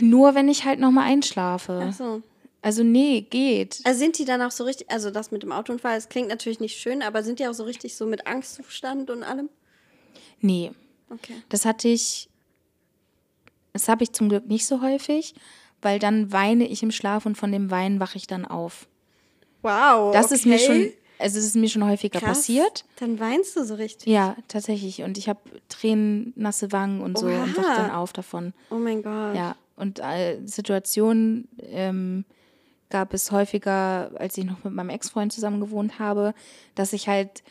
Nur 0.00 0.34
wenn 0.34 0.48
ich 0.48 0.64
halt 0.64 0.78
nochmal 0.78 1.10
einschlafe. 1.10 1.86
Ach 1.88 1.92
so. 1.94 2.22
Also 2.62 2.84
nee, 2.84 3.22
geht. 3.28 3.80
Also 3.82 3.98
sind 3.98 4.18
die 4.18 4.24
dann 4.24 4.40
auch 4.40 4.52
so 4.52 4.62
richtig, 4.64 4.88
also 4.90 5.10
das 5.10 5.32
mit 5.32 5.42
dem 5.42 5.50
Autounfall, 5.50 5.96
das 5.96 6.08
klingt 6.08 6.28
natürlich 6.28 6.60
nicht 6.60 6.78
schön, 6.78 7.02
aber 7.02 7.24
sind 7.24 7.40
die 7.40 7.46
auch 7.48 7.54
so 7.54 7.64
richtig 7.64 7.96
so 7.96 8.06
mit 8.06 8.26
Angstzustand 8.28 9.10
und 9.10 9.24
allem? 9.24 9.48
Nee, 10.40 10.70
Okay. 11.10 11.34
das 11.48 11.64
hatte 11.64 11.88
ich, 11.88 12.28
das 13.72 13.88
habe 13.88 14.04
ich 14.04 14.12
zum 14.12 14.28
Glück 14.28 14.46
nicht 14.46 14.66
so 14.66 14.80
häufig, 14.80 15.34
weil 15.82 15.98
dann 15.98 16.32
weine 16.32 16.66
ich 16.66 16.82
im 16.82 16.90
Schlaf 16.90 17.26
und 17.26 17.36
von 17.36 17.50
dem 17.52 17.70
Weinen 17.70 18.00
wache 18.00 18.16
ich 18.16 18.26
dann 18.26 18.44
auf. 18.44 18.86
Wow. 19.62 20.12
Das 20.12 20.26
okay. 20.26 20.34
ist 20.34 20.46
mir 20.46 20.58
schon, 20.58 20.92
also 21.18 21.38
es 21.38 21.44
ist 21.44 21.56
mir 21.56 21.68
schon 21.68 21.84
häufiger 21.84 22.20
Krass. 22.20 22.38
passiert. 22.38 22.84
Dann 22.96 23.18
weinst 23.20 23.56
du 23.56 23.64
so 23.64 23.74
richtig. 23.74 24.06
Ja, 24.06 24.36
tatsächlich. 24.48 25.02
Und 25.02 25.18
ich 25.18 25.28
habe 25.28 25.40
Tränen, 25.68 26.32
nasse 26.36 26.72
Wangen 26.72 27.00
und 27.00 27.18
so 27.18 27.26
und 27.26 27.56
wache 27.56 27.66
Oha. 27.66 27.76
dann 27.76 27.90
auf 27.90 28.12
davon. 28.12 28.54
Oh 28.70 28.76
mein 28.76 29.02
Gott. 29.02 29.34
Ja, 29.34 29.56
und 29.76 29.98
äh, 29.98 30.40
Situationen 30.44 31.48
ähm, 31.60 32.24
gab 32.92 33.12
es 33.14 33.32
häufiger, 33.32 34.12
als 34.16 34.38
ich 34.38 34.44
noch 34.44 34.62
mit 34.62 34.72
meinem 34.72 34.90
Ex-Freund 34.90 35.32
zusammen 35.32 35.60
gewohnt 35.60 35.98
habe, 35.98 36.34
dass 36.76 36.92
ich 36.92 37.08
halt 37.08 37.42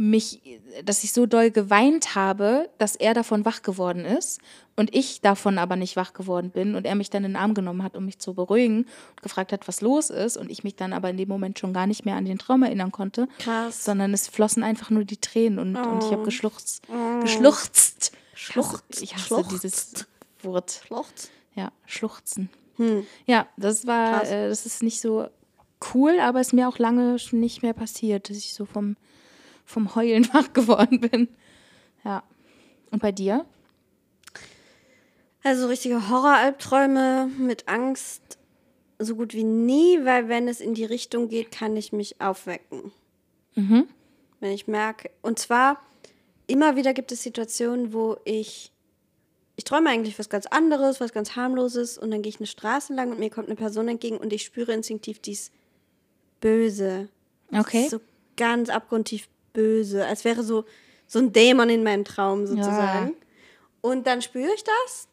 mich, 0.00 0.40
dass 0.84 1.02
ich 1.02 1.12
so 1.12 1.26
doll 1.26 1.50
geweint 1.50 2.14
habe, 2.14 2.68
dass 2.78 2.94
er 2.94 3.14
davon 3.14 3.44
wach 3.44 3.62
geworden 3.62 4.04
ist 4.04 4.38
und 4.76 4.94
ich 4.94 5.22
davon 5.22 5.58
aber 5.58 5.74
nicht 5.74 5.96
wach 5.96 6.12
geworden 6.12 6.50
bin 6.50 6.76
und 6.76 6.84
er 6.86 6.94
mich 6.94 7.10
dann 7.10 7.24
in 7.24 7.32
den 7.32 7.36
Arm 7.36 7.52
genommen 7.52 7.82
hat, 7.82 7.96
um 7.96 8.04
mich 8.04 8.20
zu 8.20 8.32
beruhigen 8.34 8.84
und 9.10 9.22
gefragt 9.22 9.52
hat, 9.52 9.66
was 9.66 9.80
los 9.80 10.10
ist 10.10 10.36
und 10.36 10.50
ich 10.52 10.62
mich 10.62 10.76
dann 10.76 10.92
aber 10.92 11.10
in 11.10 11.16
dem 11.16 11.28
Moment 11.28 11.58
schon 11.58 11.72
gar 11.72 11.88
nicht 11.88 12.04
mehr 12.04 12.14
an 12.14 12.26
den 12.26 12.38
Traum 12.38 12.62
erinnern 12.62 12.92
konnte, 12.92 13.26
Krass. 13.40 13.84
sondern 13.84 14.14
es 14.14 14.28
flossen 14.28 14.62
einfach 14.62 14.90
nur 14.90 15.04
die 15.04 15.16
Tränen 15.16 15.58
und, 15.58 15.74
und 15.76 16.04
ich 16.04 16.10
habe 16.12 16.22
Oh. 16.22 16.24
geschluchzt, 16.24 16.82
geschluchzt. 17.22 18.12
Schluchzt. 18.34 19.02
Ich 19.02 19.14
hasse 19.14 19.24
Schluchzt. 19.26 19.50
dieses 19.64 20.06
Wort. 20.42 20.80
Schluchzt. 20.86 21.30
Ja, 21.56 21.72
schluchzen. 21.86 22.50
Hm. 22.78 23.06
Ja, 23.26 23.46
das 23.56 23.86
war, 23.86 24.24
äh, 24.24 24.48
das 24.48 24.66
ist 24.66 24.82
nicht 24.82 25.00
so 25.00 25.28
cool, 25.94 26.18
aber 26.20 26.40
es 26.40 26.48
ist 26.48 26.52
mir 26.54 26.68
auch 26.68 26.78
lange 26.78 27.18
schon 27.18 27.40
nicht 27.40 27.62
mehr 27.62 27.74
passiert, 27.74 28.30
dass 28.30 28.38
ich 28.38 28.54
so 28.54 28.64
vom, 28.64 28.96
vom 29.64 29.94
Heulen 29.94 30.26
wach 30.32 30.52
geworden 30.52 31.00
bin. 31.00 31.28
Ja. 32.04 32.22
Und 32.90 33.02
bei 33.02 33.12
dir? 33.12 33.44
Also 35.42 35.66
richtige 35.66 36.08
Horroralbträume 36.08 37.30
mit 37.38 37.68
Angst 37.68 38.38
so 38.98 39.14
gut 39.14 39.34
wie 39.34 39.44
nie, 39.44 40.04
weil 40.04 40.28
wenn 40.28 40.48
es 40.48 40.60
in 40.60 40.74
die 40.74 40.84
Richtung 40.84 41.28
geht, 41.28 41.52
kann 41.52 41.76
ich 41.76 41.92
mich 41.92 42.20
aufwecken. 42.20 42.90
Mhm. 43.54 43.88
Wenn 44.40 44.52
ich 44.52 44.66
merke, 44.66 45.10
und 45.22 45.38
zwar 45.38 45.80
immer 46.46 46.76
wieder 46.76 46.94
gibt 46.94 47.12
es 47.12 47.22
Situationen, 47.22 47.92
wo 47.92 48.16
ich 48.24 48.72
ich 49.58 49.64
träume 49.64 49.90
eigentlich 49.90 50.18
was 50.20 50.28
ganz 50.28 50.46
anderes, 50.46 51.00
was 51.00 51.12
ganz 51.12 51.34
harmloses 51.34 51.98
und 51.98 52.12
dann 52.12 52.22
gehe 52.22 52.30
ich 52.30 52.38
eine 52.38 52.46
Straße 52.46 52.94
lang 52.94 53.10
und 53.10 53.18
mir 53.18 53.28
kommt 53.28 53.48
eine 53.48 53.56
Person 53.56 53.88
entgegen 53.88 54.16
und 54.16 54.32
ich 54.32 54.44
spüre 54.44 54.72
instinktiv 54.72 55.18
dies 55.18 55.50
böse. 56.40 57.08
Okay. 57.52 57.88
So 57.88 58.00
ganz 58.36 58.68
abgrundtief 58.68 59.28
böse, 59.52 60.06
als 60.06 60.24
wäre 60.24 60.44
so 60.44 60.64
so 61.08 61.18
ein 61.18 61.32
Dämon 61.32 61.70
in 61.70 61.82
meinem 61.82 62.04
Traum 62.04 62.46
sozusagen. 62.46 63.16
Und 63.80 64.06
dann 64.06 64.22
spüre 64.22 64.54
ich 64.54 64.62
das 64.62 65.08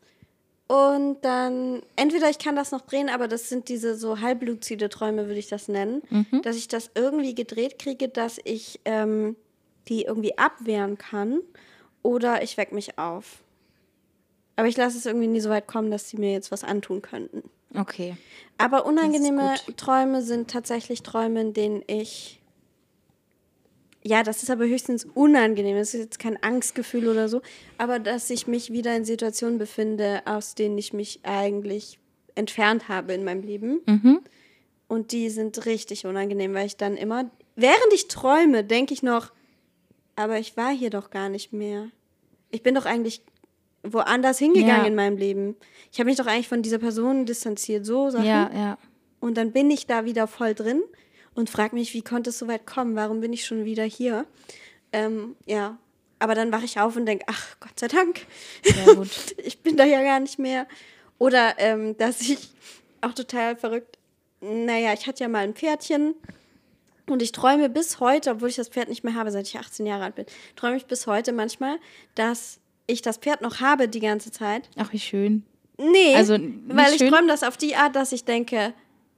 und 0.67 1.21
dann, 1.21 1.81
entweder 1.95 2.29
ich 2.29 2.37
kann 2.37 2.55
das 2.55 2.71
noch 2.71 2.81
drehen, 2.81 3.09
aber 3.09 3.27
das 3.27 3.49
sind 3.49 3.69
diese 3.69 3.95
so 3.95 4.19
halbluzide 4.19 4.89
Träume, 4.89 5.25
würde 5.27 5.39
ich 5.39 5.47
das 5.47 5.67
nennen, 5.67 6.03
dass 6.43 6.55
ich 6.55 6.67
das 6.67 6.91
irgendwie 6.93 7.33
gedreht 7.33 7.79
kriege, 7.79 8.09
dass 8.09 8.39
ich 8.43 8.79
ähm, 8.85 9.35
die 9.87 10.03
irgendwie 10.03 10.37
abwehren 10.37 10.97
kann 10.97 11.41
oder 12.03 12.43
ich 12.43 12.57
weck 12.57 12.71
mich 12.71 12.99
auf. 12.99 13.43
Aber 14.55 14.67
ich 14.67 14.77
lasse 14.77 14.97
es 14.97 15.05
irgendwie 15.05 15.27
nie 15.27 15.41
so 15.41 15.49
weit 15.49 15.67
kommen, 15.67 15.91
dass 15.91 16.09
sie 16.09 16.17
mir 16.17 16.31
jetzt 16.31 16.51
was 16.51 16.63
antun 16.63 17.01
könnten. 17.01 17.43
Okay. 17.73 18.15
Aber 18.57 18.85
unangenehme. 18.85 19.55
Träume 19.75 20.21
sind 20.21 20.49
tatsächlich 20.49 21.03
Träume, 21.03 21.41
in 21.41 21.53
denen 21.53 21.83
ich. 21.87 22.41
Ja, 24.01 24.23
das 24.23 24.43
ist 24.43 24.49
aber 24.51 24.65
höchstens 24.65 25.05
unangenehm. 25.13 25.75
Das 25.77 25.93
ist 25.93 25.99
jetzt 25.99 26.19
kein 26.19 26.41
Angstgefühl 26.41 27.07
oder 27.07 27.27
so. 27.27 27.41
Aber 27.77 27.99
dass 27.99 28.29
ich 28.29 28.47
mich 28.47 28.71
wieder 28.71 28.95
in 28.95 29.03
Situationen 29.03 29.57
befinde, 29.57 30.21
aus 30.25 30.55
denen 30.55 30.77
ich 30.77 30.93
mich 30.93 31.19
eigentlich 31.23 31.99
entfernt 32.35 32.87
habe 32.87 33.13
in 33.13 33.23
meinem 33.23 33.41
Leben. 33.41 33.81
Und 34.87 35.11
die 35.11 35.29
sind 35.29 35.65
richtig 35.65 36.05
unangenehm, 36.05 36.53
weil 36.53 36.67
ich 36.67 36.77
dann 36.77 36.95
immer. 36.95 37.29
Während 37.55 37.93
ich 37.93 38.07
träume, 38.07 38.63
denke 38.63 38.93
ich 38.93 39.01
noch, 39.01 39.31
aber 40.15 40.37
ich 40.39 40.55
war 40.55 40.71
hier 40.71 40.91
doch 40.91 41.09
gar 41.09 41.29
nicht 41.29 41.51
mehr. 41.51 41.89
Ich 42.51 42.61
bin 42.63 42.75
doch 42.75 42.85
eigentlich 42.85 43.21
woanders 43.91 44.39
hingegangen 44.39 44.81
Ja. 44.81 44.87
in 44.87 44.95
meinem 44.95 45.17
Leben. 45.17 45.55
Ich 45.91 45.99
habe 45.99 46.09
mich 46.09 46.17
doch 46.17 46.27
eigentlich 46.27 46.47
von 46.47 46.61
dieser 46.61 46.79
Person 46.79 47.25
distanziert, 47.25 47.85
so 47.85 48.09
Sachen. 48.09 48.25
Ja, 48.25 48.51
ja. 48.53 48.77
Und 49.19 49.37
dann 49.37 49.51
bin 49.51 49.71
ich 49.71 49.87
da 49.87 50.05
wieder 50.05 50.27
voll 50.27 50.53
drin 50.53 50.83
und 51.33 51.49
frage 51.49 51.75
mich, 51.75 51.93
wie 51.93 52.01
konnte 52.01 52.29
es 52.29 52.39
so 52.39 52.47
weit 52.47 52.65
kommen? 52.65 52.95
Warum 52.95 53.21
bin 53.21 53.33
ich 53.33 53.45
schon 53.45 53.65
wieder 53.65 53.83
hier? 53.83 54.25
Ähm, 54.93 55.35
ja, 55.45 55.77
aber 56.19 56.35
dann 56.35 56.51
wache 56.51 56.65
ich 56.65 56.79
auf 56.79 56.95
und 56.95 57.05
denke, 57.05 57.25
ach 57.27 57.57
Gott 57.59 57.79
sei 57.79 57.87
Dank, 57.87 58.21
ich 59.43 59.61
bin 59.61 59.77
da 59.77 59.83
ja 59.85 60.01
gar 60.03 60.19
nicht 60.19 60.39
mehr. 60.39 60.67
Oder 61.17 61.55
ähm, 61.57 61.97
dass 61.97 62.21
ich 62.21 62.49
auch 63.01 63.13
total 63.13 63.55
verrückt, 63.55 63.97
naja, 64.41 64.93
ich 64.93 65.07
hatte 65.07 65.23
ja 65.23 65.29
mal 65.29 65.39
ein 65.43 65.53
Pferdchen 65.55 66.13
und 67.07 67.21
ich 67.21 67.31
träume 67.31 67.69
bis 67.69 67.99
heute, 67.99 68.31
obwohl 68.31 68.49
ich 68.49 68.55
das 68.55 68.69
Pferd 68.69 68.89
nicht 68.89 69.03
mehr 69.03 69.15
habe, 69.15 69.31
seit 69.31 69.47
ich 69.47 69.57
18 69.57 69.85
Jahre 69.85 70.03
alt 70.03 70.15
bin, 70.15 70.25
träume 70.55 70.77
ich 70.77 70.85
bis 70.85 71.07
heute 71.07 71.31
manchmal, 71.33 71.77
dass 72.15 72.59
ich 72.87 73.01
das 73.01 73.17
Pferd 73.17 73.41
noch 73.41 73.59
habe 73.61 73.87
die 73.87 73.99
ganze 73.99 74.31
Zeit. 74.31 74.69
Ach, 74.77 74.91
wie 74.93 74.99
schön. 74.99 75.43
Nee, 75.77 76.15
Also, 76.15 76.37
weil 76.67 76.93
ich 76.93 76.99
träume 76.99 77.27
das 77.27 77.43
auf 77.43 77.57
die 77.57 77.75
Art, 77.75 77.95
dass 77.95 78.11
ich 78.11 78.23
denke, 78.23 78.73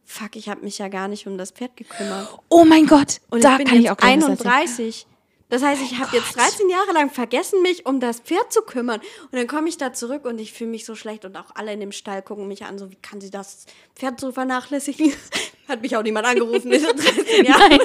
fuck, 0.05 0.35
ich 0.35 0.49
habe 0.49 0.61
mich 0.61 0.77
ja 0.79 0.87
gar 0.87 1.07
nicht 1.07 1.27
um 1.27 1.37
das 1.37 1.51
Pferd 1.51 1.75
gekümmert. 1.77 2.27
Oh 2.49 2.63
mein 2.65 2.87
Gott, 2.87 3.19
Und 3.29 3.43
da 3.43 3.51
ich 3.53 3.57
bin 3.59 3.67
kann 3.67 3.79
ich 3.79 3.91
auch 3.91 3.97
gleich 3.97 4.17
was 4.21 4.29
erzählen. 4.29 4.51
31. 4.51 5.07
Das 5.49 5.63
heißt, 5.63 5.81
ich 5.81 5.97
habe 5.97 6.13
jetzt 6.15 6.35
13 6.35 6.67
Jahre 6.69 6.91
lang 6.91 7.09
vergessen, 7.09 7.61
mich 7.61 7.85
um 7.85 8.01
das 8.01 8.19
Pferd 8.19 8.51
zu 8.51 8.63
kümmern. 8.63 8.99
Und 9.31 9.33
dann 9.33 9.47
komme 9.47 9.69
ich 9.69 9.77
da 9.77 9.93
zurück 9.93 10.25
und 10.25 10.39
ich 10.39 10.51
fühle 10.51 10.71
mich 10.71 10.83
so 10.83 10.93
schlecht 10.95 11.23
und 11.23 11.37
auch 11.37 11.55
alle 11.55 11.71
in 11.71 11.79
dem 11.79 11.93
Stall 11.93 12.21
gucken 12.21 12.49
mich 12.49 12.65
an, 12.65 12.77
so 12.77 12.91
wie 12.91 12.97
kann 12.97 13.21
sie 13.21 13.29
das 13.31 13.65
Pferd 13.95 14.19
so 14.19 14.31
vernachlässigen? 14.33 15.13
Hat 15.69 15.81
mich 15.81 15.95
auch 15.95 16.03
niemand 16.03 16.25
angerufen 16.25 16.71
in 16.71 16.81
den 16.81 16.97
13 16.97 17.45
Jahren. 17.45 17.79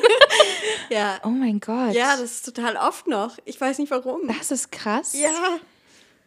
Ja. 0.90 1.20
Oh 1.24 1.28
mein 1.28 1.60
Gott. 1.60 1.92
ja, 1.94 2.12
das 2.16 2.32
ist 2.32 2.46
total 2.46 2.76
oft 2.76 3.06
noch. 3.06 3.36
Ich 3.44 3.60
weiß 3.60 3.78
nicht 3.78 3.90
warum. 3.90 4.26
das 4.26 4.50
ist 4.50 4.72
krass. 4.72 5.12
Ja. 5.14 5.30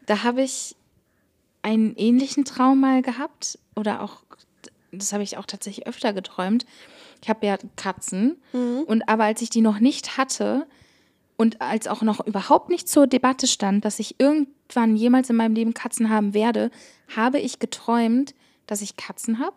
Da 0.05 0.23
habe 0.23 0.41
ich 0.41 0.75
einen 1.61 1.95
ähnlichen 1.95 2.45
Traum 2.45 2.79
mal 2.79 3.01
gehabt 3.01 3.57
oder 3.75 4.01
auch, 4.01 4.23
das 4.91 5.13
habe 5.13 5.23
ich 5.23 5.37
auch 5.37 5.45
tatsächlich 5.45 5.87
öfter 5.87 6.13
geträumt. 6.13 6.65
Ich 7.21 7.29
habe 7.29 7.45
ja 7.45 7.57
Katzen. 7.75 8.37
Und 8.85 9.09
aber 9.09 9.23
als 9.23 9.41
ich 9.41 9.49
die 9.49 9.61
noch 9.61 9.79
nicht 9.79 10.17
hatte 10.17 10.67
und 11.37 11.61
als 11.61 11.87
auch 11.87 12.01
noch 12.01 12.25
überhaupt 12.25 12.69
nicht 12.69 12.87
zur 12.87 13.07
Debatte 13.07 13.47
stand, 13.47 13.83
dass 13.83 13.99
ich 13.99 14.19
irgendwann 14.19 14.95
jemals 14.95 15.29
in 15.29 15.35
meinem 15.35 15.55
Leben 15.55 15.73
Katzen 15.73 16.09
haben 16.09 16.33
werde, 16.33 16.69
habe 17.15 17.39
ich 17.39 17.59
geträumt, 17.59 18.35
dass 18.67 18.81
ich 18.81 18.95
Katzen 18.95 19.39
habe 19.39 19.55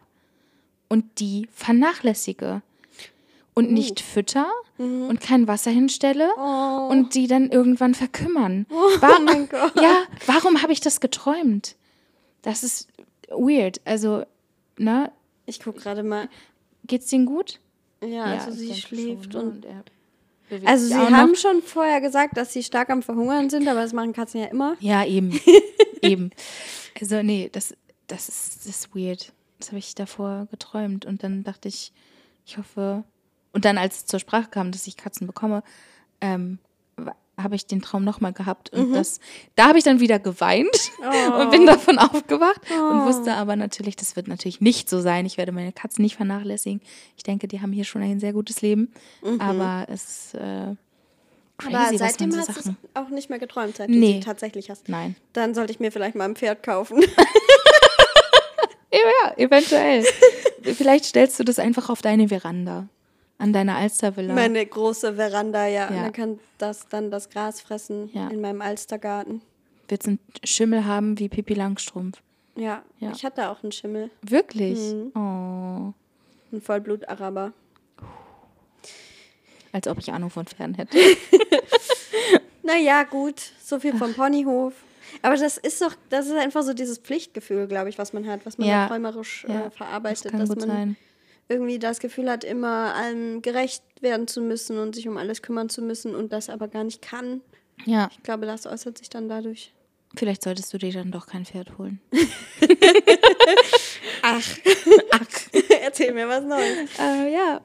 und 0.89 1.21
die 1.21 1.47
vernachlässige 1.53 2.63
und 3.59 3.73
nicht 3.73 4.01
fütter 4.01 4.47
und 4.79 5.21
kein 5.21 5.49
Wasser 5.49 5.73
hinstelle 5.73 6.33
und 6.89 7.15
die 7.15 7.27
dann 7.27 7.51
irgendwann 7.51 7.95
verkümmern. 7.95 8.67
War, 9.01 9.21
mein 9.25 9.49
Gott. 9.49 9.75
Ja, 9.81 10.05
warum 10.27 10.63
habe 10.63 10.73
ich 10.73 10.81
das 10.81 11.01
geträumt? 11.01 11.75
Das 12.43 12.63
ist 12.63 12.89
weird. 13.29 13.81
Also, 13.85 14.25
ne, 14.79 15.11
Ich 15.47 15.59
gucke 15.61 15.81
gerade 15.81 16.05
mal. 16.05 16.29
geht's 16.87 17.09
denen 17.09 17.27
gut? 17.27 17.59
Ja, 18.01 18.25
also 18.25 18.51
ich 18.53 18.75
sie 18.75 18.81
schläft 18.81 19.33
schon, 19.33 19.49
und 19.49 19.65
er, 19.65 19.83
bewegt 20.49 20.69
Also 20.69 20.87
sie 20.87 20.95
haben 20.95 21.33
noch. 21.33 21.37
schon 21.37 21.61
vorher 21.63 22.01
gesagt, 22.01 22.37
dass 22.37 22.53
sie 22.53 22.63
stark 22.63 22.91
am 22.91 23.03
Verhungern 23.03 23.51
sind, 23.51 23.67
aber 23.67 23.81
das 23.83 23.93
machen 23.93 24.13
Katzen 24.13 24.41
ja 24.41 24.47
immer. 24.47 24.77
Ja, 24.79 25.05
eben. 25.05 25.39
eben. 26.03 26.31
Also, 27.01 27.23
nee, 27.25 27.49
das, 27.53 27.75
das, 28.07 28.29
ist, 28.29 28.59
das 28.61 28.67
ist 28.67 28.95
weird. 28.95 29.33
Das 29.59 29.71
habe 29.71 29.79
ich 29.81 29.97
davor 29.97 30.47
geträumt. 30.53 31.05
Und 31.05 31.25
dann 31.25 31.43
dachte 31.43 31.67
ich, 31.67 31.93
ich 32.47 32.57
hoffe. 32.57 33.03
Und 33.53 33.65
dann, 33.65 33.79
als 33.79 33.97
es 33.99 34.07
zur 34.07 34.21
Sprache 34.21 34.49
kam, 34.51 34.73
dass 34.73 34.87
ich 34.87 34.97
Katzen 34.97 35.27
bekomme, 35.27 35.63
ähm, 36.21 36.59
habe 37.41 37.55
ich 37.55 37.67
den 37.67 37.81
Traum 37.81 38.03
nochmal 38.05 38.33
gehabt. 38.33 38.71
Und 38.73 38.93
das, 38.93 39.21
da 39.55 39.69
habe 39.69 39.79
ich 39.79 39.85
dann 39.85 40.01
wieder 40.01 40.19
geweint 40.19 40.91
und 41.39 41.51
bin 41.53 41.67
davon 41.67 41.97
aufgewacht 41.99 42.61
und 42.71 43.05
wusste 43.07 43.35
aber 43.35 43.55
natürlich, 43.55 43.95
das 43.95 44.17
wird 44.17 44.27
natürlich 44.27 44.61
nicht 44.61 44.91
so 44.91 45.01
sein. 45.01 45.25
Ich 45.25 45.39
werde 45.39 45.53
meine 45.53 45.73
Katzen 45.73 46.03
nicht 46.03 46.17
vernachlässigen. 46.17 46.81
Ich 47.17 47.23
denke, 47.23 47.47
die 47.47 47.61
haben 47.63 47.73
hier 47.73 47.85
schon 47.85 48.03
ein 48.03 48.19
sehr 48.19 48.33
gutes 48.33 48.61
Leben. 48.61 48.93
Aber 49.39 49.87
es 49.89 50.03
ist 50.05 50.35
äh, 50.35 50.75
crazy, 51.59 51.77
aber 51.77 51.99
seitdem 51.99 52.33
so 52.33 52.39
hast 52.39 52.49
du 52.57 52.71
es 52.71 52.71
auch 52.95 53.09
nicht 53.09 53.31
mehr 53.31 53.39
geträumt, 53.39 53.77
seit 53.77 53.89
du 53.89 53.95
Nee. 53.95 54.15
sie 54.15 54.21
tatsächlich 54.21 54.69
hast. 54.69 54.89
Nein. 54.89 55.15
Dann 55.33 55.55
sollte 55.55 55.73
ich 55.73 55.79
mir 55.79 55.93
vielleicht 55.93 56.17
mal 56.17 56.25
ein 56.25 56.35
Pferd 56.37 56.63
kaufen. 56.65 57.05
Ja, 58.91 59.33
eventuell. 59.37 60.03
Vielleicht 60.63 61.05
stellst 61.05 61.39
du 61.39 61.45
das 61.45 61.59
einfach 61.59 61.89
auf 61.91 62.01
deine 62.03 62.29
Veranda. 62.29 62.89
An 63.39 63.53
deiner 63.53 63.77
Alstervilla. 63.77 64.35
Meine 64.35 64.67
große 64.67 65.15
Veranda, 65.15 65.67
ja. 65.67 65.83
Ja. 65.83 65.87
Und 65.89 65.97
dann 65.97 66.13
kann 66.13 66.39
das 66.59 66.89
dann 66.89 67.11
das 67.11 67.31
Gras 67.31 67.61
fressen 67.61 68.11
Ja. 68.13 68.29
in 68.29 68.41
meinem 68.41 68.61
Alstergarten. 68.61 69.43
Willst 69.89 70.07
du 70.07 70.11
einen 70.11 70.19
Schimmel 70.45 70.85
haben 70.85 71.19
wie 71.19 71.29
Pippi 71.29 71.55
Langstrumpf? 71.55 72.21
Ja, 72.57 72.83
Ja. 72.99 73.13
ich 73.15 73.25
hatte 73.25 73.49
auch 73.49 73.63
einen 73.63 73.71
Schimmel. 73.73 74.11
Wirklich? 74.23 74.79
Mhm. 74.93 75.13
Oh. 75.15 75.93
Ein 76.53 76.61
Vollblut-Araber. 76.61 77.53
Als 79.73 79.87
ob 79.87 79.99
ich 79.99 80.11
Ahnung 80.13 80.31
von 80.31 80.47
Pferden 80.47 80.75
hätte. 80.75 80.97
Naja, 82.63 83.05
gut. 83.05 83.41
So 83.63 83.81
viel 83.81 83.97
vom 83.97 84.13
Ponyhof. 84.13 84.75
Aber 85.23 85.37
das 85.37 85.57
ist 85.57 85.81
doch, 85.81 85.95
das 86.11 86.27
ist 86.27 86.35
einfach 86.37 86.63
so 86.63 86.75
dieses 86.75 86.99
Pflichtgefühl, 86.99 87.67
glaube 87.67 87.89
ich, 87.89 87.97
was 87.97 88.13
man 88.13 88.27
hat, 88.27 88.45
was 88.45 88.59
man 88.59 88.69
Ja. 88.69 88.87
träumerisch 88.89 89.47
äh, 89.47 89.71
verarbeitet, 89.71 90.27
das 90.27 90.31
kann 90.33 90.41
dass 90.41 90.49
gut 90.51 90.59
man 90.61 90.69
sein. 90.69 90.97
Irgendwie 91.49 91.79
das 91.79 91.99
Gefühl 91.99 92.31
hat, 92.31 92.45
immer 92.45 92.95
allem 92.95 93.41
gerecht 93.43 93.83
werden 94.01 94.29
zu 94.29 94.41
müssen 94.41 94.79
und 94.79 94.95
sich 94.95 95.09
um 95.09 95.17
alles 95.17 95.43
kümmern 95.43 95.69
zu 95.69 95.83
müssen 95.83 96.15
und 96.15 96.33
das 96.33 96.49
aber 96.51 96.69
gar 96.69 96.85
nicht 96.85 97.03
kann. 97.03 97.41
Ja, 97.85 98.11
Ich 98.17 98.23
glaube, 98.23 98.47
das 98.47 98.67
äußert 98.67 98.99
sich 98.99 99.09
dann 99.09 99.29
dadurch. 99.29 99.73
vielleicht 100.17 100.43
solltest 100.43 100.73
du 100.73 100.79
dir 100.79 100.93
dann 100.93 101.11
doch 101.13 101.27
kein 101.27 101.45
Pferd 101.45 101.79
holen. 101.79 102.01
Ach. 104.23 104.43
Erzähl 105.83 106.13
mir 106.13 106.29
was 106.29 106.45
Neues. 106.45 106.89
Äh, 106.99 107.33
ja, 107.33 107.61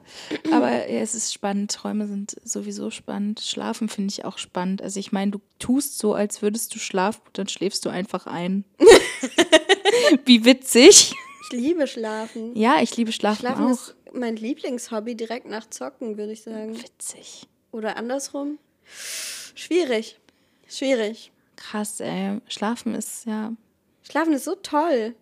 aber 0.50 0.70
ja, 0.90 1.00
es 1.00 1.14
ist 1.14 1.32
spannend. 1.34 1.72
Träume 1.72 2.06
sind 2.06 2.36
sowieso 2.44 2.90
spannend. 2.90 3.40
Schlafen 3.40 3.88
finde 3.88 4.12
ich 4.12 4.24
auch 4.24 4.38
spannend. 4.38 4.82
Also 4.82 4.98
ich 5.00 5.12
meine, 5.12 5.32
du 5.32 5.40
tust 5.58 5.98
so, 5.98 6.14
als 6.14 6.42
würdest 6.42 6.74
du 6.74 6.78
schlafen, 6.78 7.20
dann 7.34 7.48
schläfst 7.48 7.84
du 7.84 7.90
einfach 7.90 8.26
ein. 8.26 8.64
Wie 10.24 10.44
witzig. 10.44 11.12
Ich 11.44 11.52
liebe 11.52 11.86
Schlafen. 11.86 12.56
Ja, 12.56 12.80
ich 12.80 12.96
liebe 12.96 13.12
Schlafen, 13.12 13.40
Schlafen 13.40 13.66
auch. 13.66 13.70
ist 13.70 13.94
mein 14.12 14.36
Lieblingshobby 14.36 15.14
direkt 15.14 15.46
nach 15.46 15.68
Zocken, 15.70 16.16
würde 16.16 16.32
ich 16.32 16.42
sagen. 16.42 16.76
Witzig. 16.80 17.46
Oder 17.72 17.96
andersrum. 17.96 18.58
Schwierig. 19.54 20.18
Schwierig. 20.68 21.32
Krass, 21.56 22.00
ey. 22.00 22.40
Schlafen 22.48 22.94
ist, 22.94 23.26
ja. 23.26 23.52
Schlafen 24.02 24.32
ist 24.34 24.44
so 24.44 24.54
toll. 24.56 25.14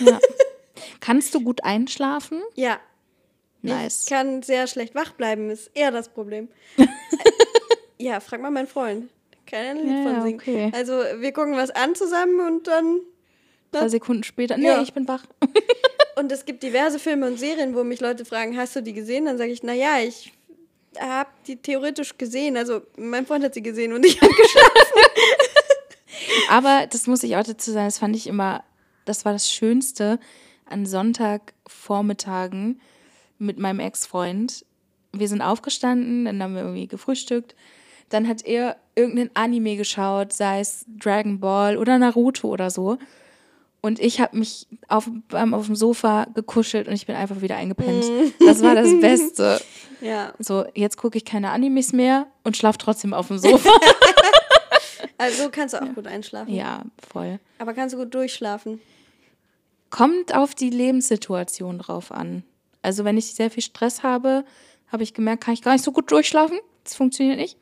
ja. 0.00 0.18
Kannst 1.00 1.34
du 1.34 1.40
gut 1.40 1.64
einschlafen? 1.64 2.42
Ja. 2.54 2.78
Nice. 3.62 4.04
Ich 4.04 4.10
kann 4.10 4.42
sehr 4.42 4.66
schlecht 4.66 4.94
wach 4.94 5.12
bleiben, 5.12 5.50
ist 5.50 5.70
eher 5.74 5.90
das 5.90 6.08
Problem. 6.08 6.48
ja, 7.98 8.20
frag 8.20 8.40
mal 8.40 8.50
meinen 8.50 8.66
Freund. 8.68 9.10
Kann 9.46 9.60
er 9.64 9.70
ein 9.70 9.76
Lied 9.78 9.88
Ja, 9.88 10.02
von 10.12 10.22
singen. 10.22 10.40
okay. 10.40 10.70
Also, 10.74 10.92
wir 10.92 11.32
gucken 11.32 11.54
was 11.56 11.70
an 11.70 11.94
zusammen 11.94 12.40
und 12.40 12.66
dann. 12.66 13.00
Zwei 13.72 13.88
Sekunden 13.88 14.24
später. 14.24 14.56
Nee, 14.56 14.66
Ja. 14.66 14.82
ich 14.82 14.92
bin 14.92 15.06
wach. 15.08 15.24
Und 16.18 16.32
es 16.32 16.44
gibt 16.46 16.62
diverse 16.62 16.98
Filme 16.98 17.26
und 17.26 17.38
Serien, 17.38 17.74
wo 17.74 17.84
mich 17.84 18.00
Leute 18.00 18.24
fragen, 18.24 18.56
hast 18.56 18.74
du 18.74 18.82
die 18.82 18.94
gesehen? 18.94 19.26
Dann 19.26 19.36
sage 19.36 19.50
ich, 19.50 19.62
naja, 19.62 19.98
ich 20.02 20.32
habe 20.98 21.28
die 21.46 21.56
theoretisch 21.56 22.16
gesehen. 22.16 22.56
Also, 22.56 22.80
mein 22.96 23.26
Freund 23.26 23.44
hat 23.44 23.52
sie 23.52 23.60
gesehen 23.62 23.92
und 23.92 24.06
ich 24.06 24.18
habe 24.22 24.32
Aber 26.48 26.86
das 26.86 27.06
muss 27.06 27.22
ich 27.22 27.36
auch 27.36 27.42
dazu 27.42 27.70
sagen, 27.70 27.86
das 27.86 27.98
fand 27.98 28.16
ich 28.16 28.26
immer, 28.26 28.64
das 29.04 29.26
war 29.26 29.32
das 29.34 29.50
Schönste 29.50 30.18
an 30.64 30.86
Sonntagvormittagen 30.86 32.80
mit 33.38 33.58
meinem 33.58 33.80
Ex-Freund. 33.80 34.64
Wir 35.12 35.28
sind 35.28 35.42
aufgestanden, 35.42 36.24
dann 36.24 36.42
haben 36.42 36.54
wir 36.54 36.62
irgendwie 36.62 36.88
gefrühstückt. 36.88 37.54
Dann 38.08 38.26
hat 38.28 38.42
er 38.46 38.76
irgendeinen 38.94 39.30
Anime 39.34 39.76
geschaut, 39.76 40.32
sei 40.32 40.60
es 40.60 40.84
Dragon 40.88 41.40
Ball 41.40 41.76
oder 41.76 41.98
Naruto 41.98 42.48
oder 42.48 42.70
so. 42.70 42.96
Und 43.82 44.00
ich 44.00 44.20
habe 44.20 44.36
mich 44.36 44.66
auf, 44.88 45.08
ähm, 45.32 45.54
auf 45.54 45.66
dem 45.66 45.76
Sofa 45.76 46.26
gekuschelt 46.34 46.88
und 46.88 46.94
ich 46.94 47.06
bin 47.06 47.14
einfach 47.14 47.40
wieder 47.40 47.56
eingepennt. 47.56 48.04
Das 48.44 48.62
war 48.62 48.74
das 48.74 48.88
Beste. 49.00 49.60
Ja, 50.02 50.34
So, 50.38 50.66
jetzt 50.74 50.98
gucke 50.98 51.16
ich 51.16 51.24
keine 51.24 51.52
Animes 51.52 51.94
mehr 51.94 52.26
und 52.44 52.54
schlafe 52.54 52.76
trotzdem 52.76 53.14
auf 53.14 53.28
dem 53.28 53.38
Sofa. 53.38 53.70
also 55.18 55.44
so 55.44 55.48
kannst 55.50 55.72
du 55.74 55.82
auch 55.82 55.94
gut 55.94 56.06
einschlafen. 56.06 56.52
ja, 56.52 56.82
voll. 57.10 57.38
Aber 57.58 57.72
kannst 57.72 57.94
du 57.94 57.98
gut 57.98 58.14
durchschlafen. 58.14 58.78
Kommt 59.88 60.34
auf 60.34 60.54
die 60.54 60.68
Lebenssituation 60.68 61.78
drauf 61.78 62.12
an. 62.12 62.44
Also 62.82 63.04
wenn 63.04 63.16
ich 63.16 63.34
sehr 63.34 63.50
viel 63.50 63.62
Stress 63.62 64.02
habe, 64.02 64.44
habe 64.92 65.02
ich 65.02 65.14
gemerkt, 65.14 65.44
kann 65.44 65.54
ich 65.54 65.62
gar 65.62 65.72
nicht 65.72 65.84
so 65.84 65.92
gut 65.92 66.10
durchschlafen. 66.10 66.58
Das 66.84 66.94
funktioniert 66.94 67.38
nicht. 67.38 67.56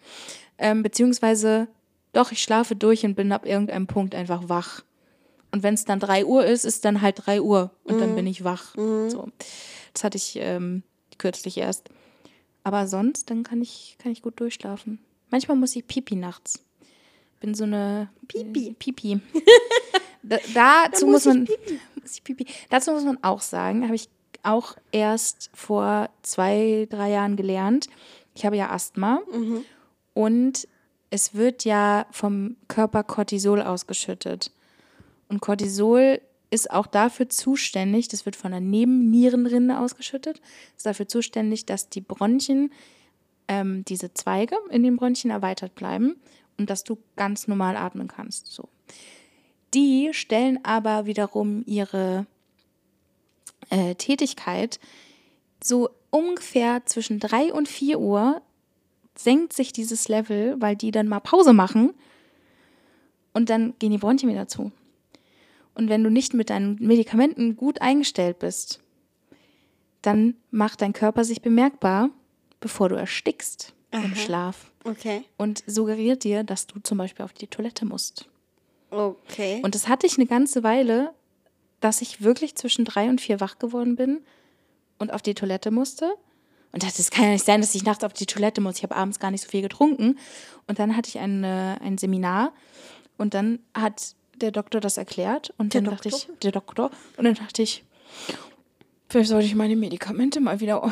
Ähm, 0.59 0.83
beziehungsweise, 0.83 1.69
doch, 2.13 2.33
ich 2.33 2.43
schlafe 2.43 2.75
durch 2.75 3.05
und 3.05 3.15
bin 3.15 3.31
ab 3.31 3.47
irgendeinem 3.47 3.87
Punkt 3.87 4.15
einfach 4.17 4.49
wach. 4.49 4.83
Und 5.55 5.63
wenn 5.63 5.75
es 5.75 5.85
dann 5.85 6.01
3 6.01 6.25
Uhr 6.25 6.45
ist, 6.45 6.65
ist 6.65 6.85
dann 6.85 7.01
halt 7.01 7.27
3 7.27 7.41
Uhr 7.41 7.71
und 7.85 8.01
dann 8.01 8.17
bin 8.17 8.27
ich 8.27 8.43
wach. 8.43 8.75
So. 8.75 9.29
Das 9.93 10.03
hatte 10.03 10.17
ich 10.17 10.37
ähm, 10.41 10.83
kürzlich 11.17 11.59
erst. 11.59 11.91
Aber 12.65 12.89
sonst, 12.89 13.31
dann 13.31 13.45
kann 13.45 13.63
ich, 13.63 13.97
kann 14.03 14.11
ich 14.11 14.21
gut 14.21 14.41
durchschlafen. 14.41 14.99
Manchmal 15.31 15.57
muss 15.57 15.77
ich 15.77 15.87
pipi 15.87 16.17
nachts. 16.17 16.65
Bin 17.39 17.55
so 17.55 17.63
eine 17.63 18.09
Pipi. 18.27 18.71
Äh, 18.71 18.73
Pipi. 18.73 19.21
da, 20.25 20.39
dazu 20.55 21.07
muss 21.07 21.25
muss 21.25 21.27
man 21.27 21.47
muss 22.03 22.15
ich 22.15 22.25
pipi. 22.25 22.47
Dazu 22.69 22.91
muss 22.91 23.05
man 23.05 23.23
auch 23.23 23.41
sagen, 23.41 23.85
habe 23.85 23.95
ich 23.95 24.09
auch 24.43 24.75
erst 24.91 25.51
vor 25.55 26.11
zwei, 26.23 26.89
drei 26.91 27.11
Jahren 27.11 27.37
gelernt. 27.37 27.87
Ich 28.35 28.45
habe 28.45 28.57
ja 28.57 28.71
Asthma 28.71 29.21
und 30.15 30.67
es 31.11 31.35
wird 31.35 31.65
ja 31.65 32.07
vom 32.11 32.57
Körper 32.67 33.05
Cortisol 33.05 33.63
ausgeschüttet. 33.63 34.51
Und 35.35 35.41
Cortisol 35.41 36.21
ist 36.51 36.71
auch 36.71 36.87
dafür 36.87 37.29
zuständig, 37.29 38.07
das 38.07 38.25
wird 38.25 38.37
von 38.37 38.53
der 38.53 38.61
Nebennierenrinde 38.61 39.81
ausgeschüttet, 39.81 40.41
ist 40.77 40.87
dafür 40.87 41.09
zuständig, 41.09 41.67
dass 41.67 41.89
die 41.89 42.01
Bronchien, 42.01 42.73
ähm, 43.49 43.85
diese 43.85 44.15
Zweige 44.15 44.57
in 44.71 44.85
den 44.85 44.95
Bronchien 44.95 45.33
erweitert 45.33 45.75
bleiben 45.75 46.15
und 46.57 46.71
dass 46.71 46.85
du 46.85 46.99
ganz 47.17 47.49
normal 47.49 47.77
atmen 47.77 48.07
kannst. 48.07 48.47
So. 48.47 48.69
Die 49.75 50.11
stellen 50.13 50.65
aber 50.65 51.05
wiederum 51.05 51.65
ihre 51.67 52.27
äh, 53.71 53.97
Tätigkeit 53.97 54.79
so 55.61 55.91
ungefähr 56.11 56.87
zwischen 56.87 57.19
3 57.19 57.53
und 57.53 57.67
4 57.67 57.99
Uhr 57.99 58.41
senkt 59.17 59.53
sich 59.53 59.73
dieses 59.73 60.07
Level, 60.07 60.55
weil 60.61 60.77
die 60.77 60.93
dann 60.93 61.09
mal 61.09 61.19
Pause 61.19 61.53
machen 61.53 61.93
und 63.33 63.51
dann 63.51 63.75
gehen 63.81 63.91
die 63.91 63.99
Bronchien 63.99 64.31
wieder 64.31 64.47
zu. 64.47 64.71
Und 65.75 65.89
wenn 65.89 66.05
du 66.05 66.11
nicht 66.11 66.35
mit 66.35 66.51
deinen 66.51 66.77
Medikamenten 66.81 67.57
gut 67.57 67.81
eingestellt 67.81 68.39
bist, 68.39 68.81
dann 70.03 70.37
macht 70.51 70.83
dein 70.83 70.93
Körper 70.93 71.25
sich 71.25 71.43
bemerkbar, 71.43 72.11
bevor 72.61 72.89
du 72.89 72.95
erstickst 72.95 73.75
im 73.91 74.05
Aha. 74.05 74.17
Schlaf 74.17 74.71
Okay. 74.85 75.25
und 75.39 75.63
suggeriert 75.67 76.25
dir, 76.25 76.45
dass 76.45 76.67
du 76.67 76.79
zum 76.81 76.99
Beispiel 76.99 77.25
auf 77.25 77.33
die 77.33 77.47
Toilette 77.47 77.87
musst. 77.87 78.29
Okay. 78.91 79.61
Und 79.63 79.75
das 79.75 79.89
hatte 79.89 80.07
ich 80.07 80.19
eine 80.19 80.27
ganze 80.27 80.63
Weile, 80.63 81.13
dass 81.81 82.03
ich 82.03 82.23
wirklich 82.23 82.55
zwischen 82.55 82.85
drei 82.85 83.09
und 83.09 83.21
vier 83.21 83.41
wach 83.41 83.59
geworden 83.59 83.97
bin 83.97 84.21
und 84.99 85.13
auf 85.13 85.23
die 85.23 85.35
Toilette 85.35 85.71
musste. 85.71 86.13
Und 86.73 86.83
dachte, 86.83 87.01
es 87.01 87.11
kann 87.11 87.25
ja 87.27 87.31
nicht 87.31 87.45
sein, 87.45 87.61
dass 87.61 87.75
ich 87.75 87.85
nachts 87.85 88.03
auf 88.05 88.13
die 88.13 88.27
Toilette 88.27 88.61
muss. 88.61 88.77
Ich 88.77 88.83
habe 88.83 88.97
abends 88.97 89.21
gar 89.21 89.31
nicht 89.31 89.43
so 89.43 89.49
viel 89.49 89.63
getrunken. 89.63 90.19
Und 90.67 90.79
dann 90.79 90.97
hatte 90.97 91.09
ich 91.09 91.19
ein, 91.19 91.45
äh, 91.45 91.77
ein 91.81 91.99
Seminar 91.99 92.53
und 93.17 93.33
dann 93.35 93.61
hat 93.75 94.17
der 94.41 94.51
Doktor 94.51 94.81
das 94.81 94.97
erklärt. 94.97 95.53
Und 95.59 95.75
Der 95.75 95.83
dann 95.83 95.91
dachte 95.93 96.09
Doktor? 96.09 96.31
ich, 96.33 96.39
der 96.41 96.53
Doktor, 96.53 96.91
und 97.17 97.25
dann 97.25 97.35
dachte 97.35 97.63
ich, 97.63 97.85
vielleicht 99.09 99.31
sollte 99.31 99.47
ich 99.47 99.55
meine 99.55 99.77
Medikamente 99.77 100.41
mal 100.41 100.61
wieder 100.61 100.81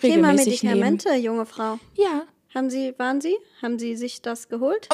Thema 0.00 0.28
regelmäßig 0.30 0.62
nehmen. 0.62 0.80
Medikamente, 0.80 1.14
junge 1.14 1.46
Frau. 1.46 1.78
Ja, 1.94 2.24
Haben 2.54 2.68
Sie, 2.70 2.94
waren 2.98 3.20
Sie? 3.20 3.34
Haben 3.62 3.78
Sie 3.78 3.96
sich 3.96 4.20
das 4.22 4.48
geholt? 4.48 4.88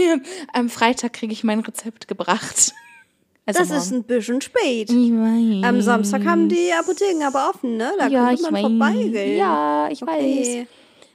am 0.52 0.68
Freitag 0.68 1.12
kriege 1.12 1.32
ich 1.32 1.44
mein 1.44 1.60
Rezept 1.60 2.08
gebracht. 2.08 2.72
Also 3.48 3.60
das 3.60 3.70
ist 3.70 3.90
morgen. 3.92 4.02
ein 4.02 4.06
bisschen 4.08 4.40
spät. 4.40 4.88
Weiß. 4.90 5.64
Am 5.64 5.80
Samstag 5.80 6.24
haben 6.24 6.48
die 6.48 6.72
Apotheken 6.72 7.22
aber 7.24 7.50
offen, 7.50 7.76
ne? 7.76 7.92
Da 7.96 8.08
ja, 8.08 8.26
könnte 8.26 8.42
man 8.42 8.54
weiß. 8.54 8.60
vorbeigehen. 8.62 9.38
Ja, 9.38 9.88
ich 9.88 10.02
weiß. 10.02 10.08
Okay. 10.18 10.66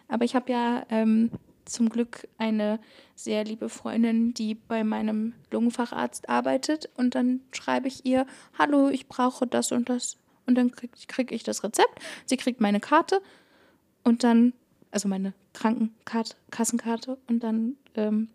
Aber 0.08 0.24
ich 0.24 0.34
habe 0.34 0.50
ja 0.50 0.86
ähm, 0.90 1.30
zum 1.66 1.90
Glück 1.90 2.28
eine 2.38 2.80
sehr 3.16 3.44
liebe 3.44 3.70
Freundin, 3.70 4.34
die 4.34 4.56
bei 4.56 4.84
meinem 4.84 5.34
Lungenfacharzt 5.52 6.30
arbeitet. 6.30 6.90
Und 6.96 7.16
dann 7.16 7.42
schreibe 7.52 7.88
ich 7.88 8.06
ihr, 8.06 8.26
hallo, 8.58 8.90
ich 8.90 9.08
brauche 9.08 9.48
das 9.48 9.72
und 9.72 9.90
das. 9.90 10.18
Und 10.48 10.56
dann 10.56 10.72
kriege 10.72 10.94
krieg 11.08 11.32
ich 11.32 11.44
das 11.44 11.64
Rezept. 11.64 12.00
Sie 12.26 12.38
kriegt 12.38 12.62
meine 12.62 12.80
Karte 12.80 13.22
und 14.04 14.24
dann, 14.24 14.54
also 14.92 15.08
meine 15.08 15.34
Krankenkarte, 15.54 16.36
Kassenkarte. 16.50 17.18
Und 17.28 17.42
dann 17.44 17.78
ähm, 17.96 18.30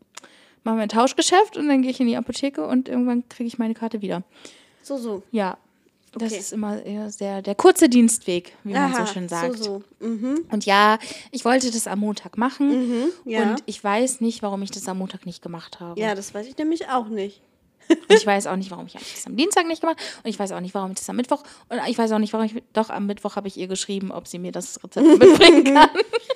machen 0.65 0.78
wir 0.78 0.82
ein 0.82 0.89
Tauschgeschäft 0.89 1.57
und 1.57 1.69
dann 1.69 1.82
gehe 1.82 1.90
ich 1.90 2.01
in 2.01 2.07
die 2.07 2.16
Apotheke 2.16 2.66
und 2.66 2.89
irgendwann 2.89 3.28
kriege 3.28 3.48
ich 3.48 3.59
meine 3.59 3.74
Karte 3.74 4.03
wieder. 4.03 4.23
So, 4.82 4.97
so. 4.97 5.23
Ja, 5.32 5.59
das 6.18 6.32
ist 6.32 6.52
immer 6.52 7.10
sehr 7.10 7.43
der 7.43 7.55
kurze 7.55 7.88
Dienstweg, 7.88 8.52
wie 8.64 8.72
man 8.72 8.93
Aha, 8.93 9.06
so 9.06 9.12
schön 9.12 9.28
sagt. 9.28 9.59
So, 9.59 9.82
so. 10.01 10.06
Mhm. 10.06 10.47
Und 10.51 10.64
ja, 10.66 10.98
ich 11.30 11.44
wollte 11.44 11.70
das 11.70 11.86
am 11.86 12.01
Montag 12.01 12.38
machen 12.38 12.88
Mhm, 12.88 13.09
ja. 13.24 13.43
und 13.43 13.62
ich 13.66 13.82
weiß 13.82 14.20
nicht, 14.20 14.43
warum 14.43 14.62
ich 14.62 14.70
das 14.70 14.88
am 14.88 14.98
Montag 14.98 15.26
nicht 15.26 15.43
gemacht 15.43 15.80
habe. 15.80 16.01
Ja, 16.01 16.14
das 16.14 16.32
weiß 16.34 16.47
ich 16.47 16.56
nämlich 16.59 16.88
auch 16.88 17.09
nicht. 17.09 17.40
Ich 18.09 18.26
weiß 18.26 18.48
auch 18.48 18.56
nicht, 18.56 18.70
warum 18.72 18.86
ich 18.86 18.94
das 18.94 19.26
am 19.26 19.36
Dienstag 19.36 19.66
nicht 19.66 19.80
gemacht 19.80 19.98
habe. 20.01 20.20
Und 20.24 20.30
ich 20.30 20.38
weiß 20.38 20.51
auch 20.52 20.60
nicht, 20.60 20.74
warum 20.74 20.90
ich 20.90 20.98
das 20.98 21.09
am 21.09 21.16
Mittwoch. 21.16 21.43
Und 21.68 21.78
ich 21.86 21.97
weiß 21.97 22.10
auch 22.12 22.18
nicht, 22.18 22.32
warum 22.32 22.47
ich. 22.47 22.62
Doch, 22.72 22.90
am 22.90 23.06
Mittwoch 23.06 23.36
habe 23.36 23.47
ich 23.47 23.56
ihr 23.56 23.68
geschrieben, 23.68 24.10
ob 24.10 24.26
sie 24.26 24.38
mir 24.40 24.51
das 24.52 24.82
Rezept 24.82 25.06
mitbringen 25.18 25.62
kann. 25.72 25.90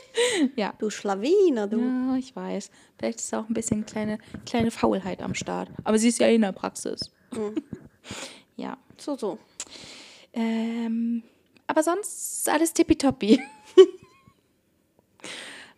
ja. 0.56 0.72
Du 0.78 0.90
Schlawiner, 0.90 1.66
du. 1.66 1.80
Ja, 1.80 2.16
ich 2.16 2.36
weiß. 2.36 2.70
Vielleicht 2.98 3.18
ist 3.18 3.34
auch 3.34 3.48
ein 3.48 3.54
bisschen 3.54 3.84
kleine, 3.84 4.18
kleine 4.46 4.70
Faulheit 4.70 5.22
am 5.22 5.34
Start. 5.34 5.70
Aber 5.82 5.98
sie 5.98 6.08
ist 6.08 6.20
ja 6.20 6.28
in 6.28 6.42
der 6.42 6.52
Praxis. 6.52 7.10
ja. 8.56 8.76
So, 8.96 9.16
so. 9.16 9.38
Ähm, 10.32 11.22
aber 11.66 11.82
sonst 11.82 12.38
ist 12.38 12.48
alles 12.48 12.72
tippitoppi. 12.72 13.40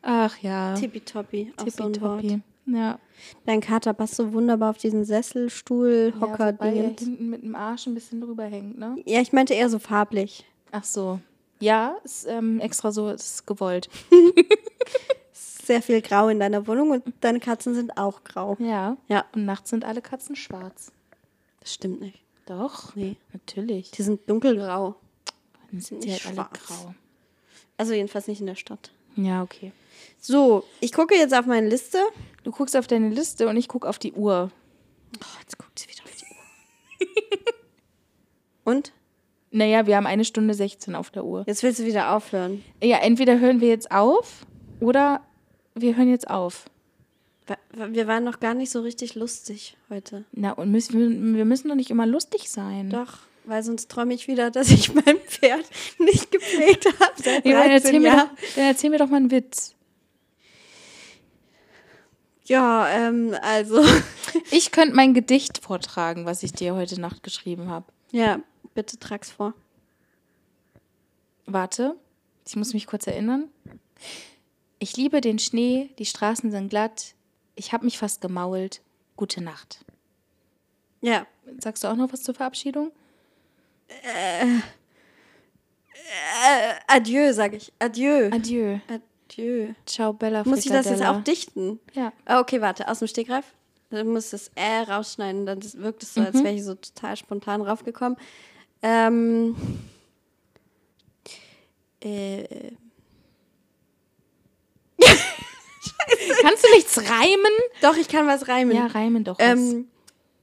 Ach 0.02 0.36
ja. 0.39 0.74
Tippitoppi. 0.74 1.52
Auch 1.56 1.69
so 1.69 1.85
ein 1.85 2.01
Wort. 2.01 2.20
Tippitoppi. 2.20 2.43
Ja. 2.66 2.98
Dein 3.44 3.60
Kater 3.60 3.93
passt 3.93 4.14
so 4.14 4.32
wunderbar 4.32 4.70
auf 4.70 4.78
diesen 4.78 5.05
Sessel, 5.05 5.51
Stuhl, 5.51 6.12
ja 6.14 6.20
Hocker, 6.20 6.47
er 6.47 6.52
Dingens. 6.52 7.01
hinten 7.01 7.31
mit 7.31 7.43
dem 7.43 7.55
Arsch 7.55 7.86
ein 7.86 7.94
bisschen 7.94 8.20
drüber 8.20 8.44
hängt, 8.44 8.78
ne? 8.78 8.97
Ja, 9.05 9.20
ich 9.20 9.32
meinte 9.32 9.55
eher 9.55 9.69
so 9.69 9.78
farblich. 9.78 10.44
Ach 10.70 10.85
so. 10.85 11.20
Ja, 11.60 11.97
ist 12.05 12.27
ähm, 12.27 12.60
extra 12.60 12.90
so, 12.93 13.09
ist 13.09 13.47
gewollt. 13.47 13.89
Sehr 15.32 15.82
viel 15.82 16.02
Grau 16.02 16.28
in 16.28 16.40
deiner 16.40 16.66
Wohnung 16.66 16.90
und 16.90 17.05
deine 17.20 17.39
Katzen 17.39 17.74
sind 17.74 17.97
auch 17.97 18.24
grau. 18.24 18.56
Ja. 18.59 18.97
Ja. 19.09 19.24
Und 19.35 19.44
nachts 19.44 19.70
sind 19.70 19.85
alle 19.85 20.02
Katzen 20.02 20.35
schwarz. 20.35 20.90
Das 21.60 21.73
stimmt 21.74 22.01
nicht. 22.01 22.20
Doch. 22.47 22.94
Nee. 22.97 23.16
Natürlich. 23.32 23.90
Die 23.93 24.02
sind 24.02 24.28
dunkelgrau. 24.28 24.97
Dann 25.70 25.81
sind 25.81 26.05
die 26.05 26.12
halt 26.12 26.27
alle 26.27 26.48
grau. 26.52 26.94
Also 27.77 27.94
jedenfalls 27.94 28.28
nicht 28.28 28.40
in 28.40 28.47
der 28.47 28.55
Stadt. 28.55 28.93
Ja, 29.16 29.43
okay. 29.43 29.73
So, 30.20 30.64
ich 30.81 30.93
gucke 30.93 31.14
jetzt 31.14 31.35
auf 31.35 31.47
meine 31.47 31.69
Liste. 31.69 31.98
Du 32.44 32.51
guckst 32.51 32.77
auf 32.77 32.86
deine 32.86 33.09
Liste 33.09 33.48
und 33.48 33.56
ich 33.56 33.69
gucke 33.69 33.89
auf 33.89 33.98
die 33.98 34.12
Uhr. 34.12 34.51
Oh, 35.19 35.40
jetzt 35.40 35.59
guckt 35.59 35.78
sie 35.78 35.89
wieder 35.89 36.05
auf 36.05 36.16
die 36.16 36.24
Uhr. 36.24 37.55
Und? 38.73 38.93
Naja, 39.51 39.86
wir 39.86 39.97
haben 39.97 40.06
eine 40.06 40.24
Stunde 40.24 40.55
16 40.55 40.94
auf 40.94 41.10
der 41.10 41.24
Uhr. 41.24 41.44
Jetzt 41.47 41.62
willst 41.62 41.81
du 41.81 41.85
wieder 41.85 42.16
aufhören. 42.16 42.64
Ja, 42.82 42.98
entweder 42.98 43.39
hören 43.39 43.60
wir 43.60 43.69
jetzt 43.69 43.90
auf 43.90 44.47
oder 44.81 45.20
wir 45.74 45.97
hören 45.97 46.09
jetzt 46.09 46.31
auf. 46.31 46.64
Wir 47.74 48.06
waren 48.06 48.24
noch 48.24 48.40
gar 48.40 48.54
nicht 48.54 48.70
so 48.70 48.80
richtig 48.80 49.14
lustig 49.14 49.76
heute. 49.90 50.24
Na, 50.32 50.52
und 50.52 50.70
müssen, 50.70 51.34
wir- 51.36 51.44
müssen 51.44 51.68
doch 51.68 51.74
nicht 51.74 51.90
immer 51.90 52.06
lustig 52.06 52.50
sein. 52.50 52.90
Doch, 52.90 53.18
weil 53.44 53.62
sonst 53.62 53.90
träume 53.90 54.14
ich 54.14 54.28
wieder, 54.28 54.50
dass 54.50 54.70
ich 54.70 54.92
mein 54.94 55.18
Pferd 55.26 55.64
nicht 55.98 56.30
gepflegt 56.30 56.86
habe 57.00 57.12
seit 57.22 57.44
Ja, 57.46 57.60
dann, 57.62 57.70
13 57.70 57.72
erzähl 57.72 58.00
mir 58.00 58.10
doch, 58.12 58.28
dann 58.56 58.64
erzähl 58.64 58.90
mir 58.90 58.98
doch 58.98 59.08
mal 59.08 59.16
einen 59.16 59.30
Witz. 59.30 59.74
Ja, 62.44 62.88
ähm, 62.88 63.34
also. 63.42 63.82
Ich 64.50 64.70
könnte 64.70 64.94
mein 64.96 65.12
Gedicht 65.12 65.58
vortragen, 65.62 66.24
was 66.24 66.42
ich 66.42 66.52
dir 66.52 66.74
heute 66.74 66.98
Nacht 67.00 67.22
geschrieben 67.22 67.68
habe. 67.68 67.86
ja, 68.12 68.40
bitte 68.74 68.98
trag's 68.98 69.30
vor. 69.30 69.52
Warte, 71.46 71.96
ich 72.46 72.56
muss 72.56 72.72
mich 72.72 72.86
kurz 72.86 73.06
erinnern. 73.06 73.48
Ich 74.78 74.96
liebe 74.96 75.20
den 75.20 75.38
Schnee, 75.38 75.90
die 75.98 76.06
Straßen 76.06 76.50
sind 76.50 76.70
glatt. 76.70 77.14
Ich 77.54 77.72
habe 77.72 77.84
mich 77.84 77.98
fast 77.98 78.20
gemault. 78.20 78.80
Gute 79.16 79.42
Nacht. 79.42 79.84
Ja. 81.00 81.26
Sagst 81.58 81.84
du 81.84 81.88
auch 81.88 81.96
noch 81.96 82.12
was 82.12 82.22
zur 82.22 82.34
Verabschiedung? 82.34 82.92
Äh, 83.88 84.60
adieu, 86.86 87.32
sag 87.32 87.54
ich. 87.54 87.72
Adieu. 87.78 88.30
Adieu. 88.32 88.78
Adieu. 88.88 89.74
Ciao, 89.86 90.12
Bella 90.12 90.44
Muss 90.44 90.64
ich 90.64 90.70
das 90.70 90.86
jetzt 90.86 91.04
auch 91.04 91.22
dichten? 91.22 91.80
Ja. 91.92 92.12
Ah, 92.24 92.40
Okay, 92.40 92.60
warte, 92.60 92.88
aus 92.88 93.00
dem 93.00 93.08
Stegreif. 93.08 93.44
Dann 93.90 94.08
muss 94.08 94.30
das 94.30 94.50
Äh 94.54 94.80
rausschneiden, 94.80 95.44
dann 95.44 95.60
wirkt 95.74 96.02
es 96.02 96.14
so, 96.14 96.22
als 96.22 96.42
wäre 96.42 96.54
ich 96.54 96.64
so 96.64 96.74
total 96.74 97.16
spontan 97.16 97.60
raufgekommen. 97.60 98.16
Ähm. 98.80 99.54
Äh, 102.00 102.72
Kannst 106.42 106.64
du 106.64 106.70
nichts 106.70 106.98
reimen? 106.98 107.52
doch, 107.80 107.96
ich 107.96 108.08
kann 108.08 108.26
was 108.26 108.48
reimen. 108.48 108.76
Ja, 108.76 108.86
reimen 108.86 109.24
doch. 109.24 109.36
Ähm, 109.38 109.88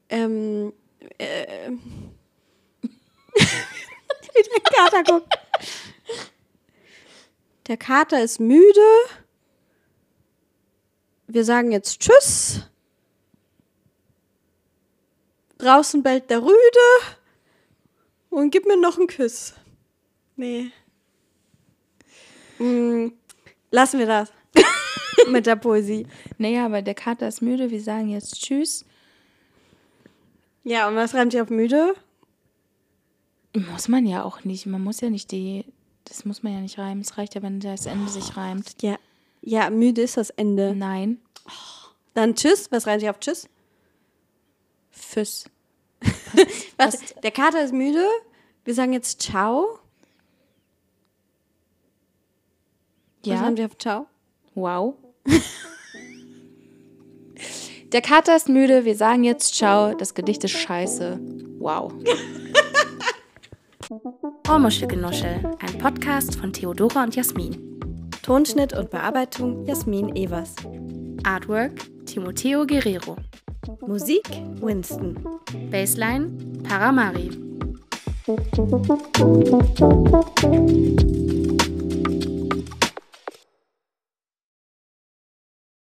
ähm, 0.09 0.73
äh, 1.17 1.71
wie 2.83 4.43
der 4.43 4.61
Kater 4.61 5.03
guckt. 5.03 5.33
Der 7.67 7.77
Kater 7.77 8.23
ist 8.23 8.39
müde. 8.39 8.81
Wir 11.27 11.45
sagen 11.45 11.71
jetzt 11.71 11.99
Tschüss. 11.99 12.63
Draußen 15.59 16.01
bellt 16.01 16.29
der 16.29 16.41
Rüde. 16.41 17.15
Und 18.29 18.51
gib 18.51 18.65
mir 18.65 18.77
noch 18.77 18.97
einen 18.97 19.07
Kuss. 19.07 19.53
Nee. 20.35 20.71
Mm, 22.59 23.09
lassen 23.71 23.99
wir 23.99 24.05
das. 24.07 24.31
Mit 25.31 25.45
der 25.45 25.55
Poesie. 25.55 26.07
Naja, 26.37 26.65
aber 26.65 26.81
der 26.81 26.95
Kater 26.95 27.27
ist 27.27 27.41
müde. 27.41 27.71
Wir 27.71 27.81
sagen 27.81 28.09
jetzt 28.09 28.35
Tschüss. 28.41 28.85
Ja, 30.63 30.87
und 30.87 30.95
was 30.95 31.13
reimt 31.13 31.31
sich 31.31 31.41
auf 31.41 31.49
müde? 31.49 31.95
Muss 33.55 33.87
man 33.87 34.05
ja 34.05 34.23
auch 34.23 34.43
nicht. 34.43 34.65
Man 34.65 34.83
muss 34.83 35.01
ja 35.01 35.09
nicht 35.09 35.31
die. 35.31 35.65
Das 36.05 36.25
muss 36.25 36.43
man 36.43 36.53
ja 36.53 36.59
nicht 36.59 36.77
reimen. 36.77 37.01
Es 37.01 37.17
reicht 37.17 37.35
ja, 37.35 37.41
wenn 37.41 37.59
das 37.59 37.85
Ende 37.85 38.09
sich 38.11 38.35
reimt. 38.37 38.81
Ja. 38.81 38.97
Ja, 39.41 39.69
müde 39.69 40.01
ist 40.01 40.17
das 40.17 40.29
Ende. 40.31 40.75
Nein. 40.75 41.19
Dann 42.13 42.35
Tschüss. 42.35 42.71
Was 42.71 42.87
reimt 42.87 43.01
sich 43.01 43.09
auf 43.09 43.19
Tschüss? 43.19 43.47
Füss. 44.91 45.45
Warte, 46.77 46.97
der 47.23 47.31
Kater 47.31 47.63
ist 47.63 47.73
müde. 47.73 48.05
Wir 48.65 48.73
sagen 48.75 48.93
jetzt 48.93 49.21
Ciao. 49.21 49.79
Was 53.23 53.27
Ja. 53.33 53.41
reimt 53.41 53.57
sich 53.57 53.65
auf 53.65 53.77
Ciao? 53.77 54.07
Wow. 54.55 54.95
Der 57.91 58.01
Kater 58.01 58.35
ist 58.35 58.49
müde. 58.49 58.85
Wir 58.85 58.95
sagen 58.95 59.23
jetzt 59.23 59.55
Ciao. 59.55 59.95
Das 59.95 60.13
Gedicht 60.13 60.43
ist 60.43 60.51
scheiße. 60.51 61.19
Wow. 61.57 61.91
Ohrmuschelgenuschel. 64.47 65.41
Ein 65.59 65.77
Podcast 65.79 66.35
von 66.35 66.53
Theodora 66.53 67.03
und 67.03 67.15
Jasmin. 67.15 67.79
Tonschnitt 68.21 68.73
und 68.73 68.91
Bearbeitung 68.91 69.65
Jasmin 69.65 70.15
Evers. 70.15 70.55
Artwork 71.23 71.71
Timoteo 72.05 72.67
Guerrero. 72.67 73.17
Musik 73.87 74.23
Winston. 74.61 75.17
Baseline 75.71 76.29
Paramari. 76.63 77.31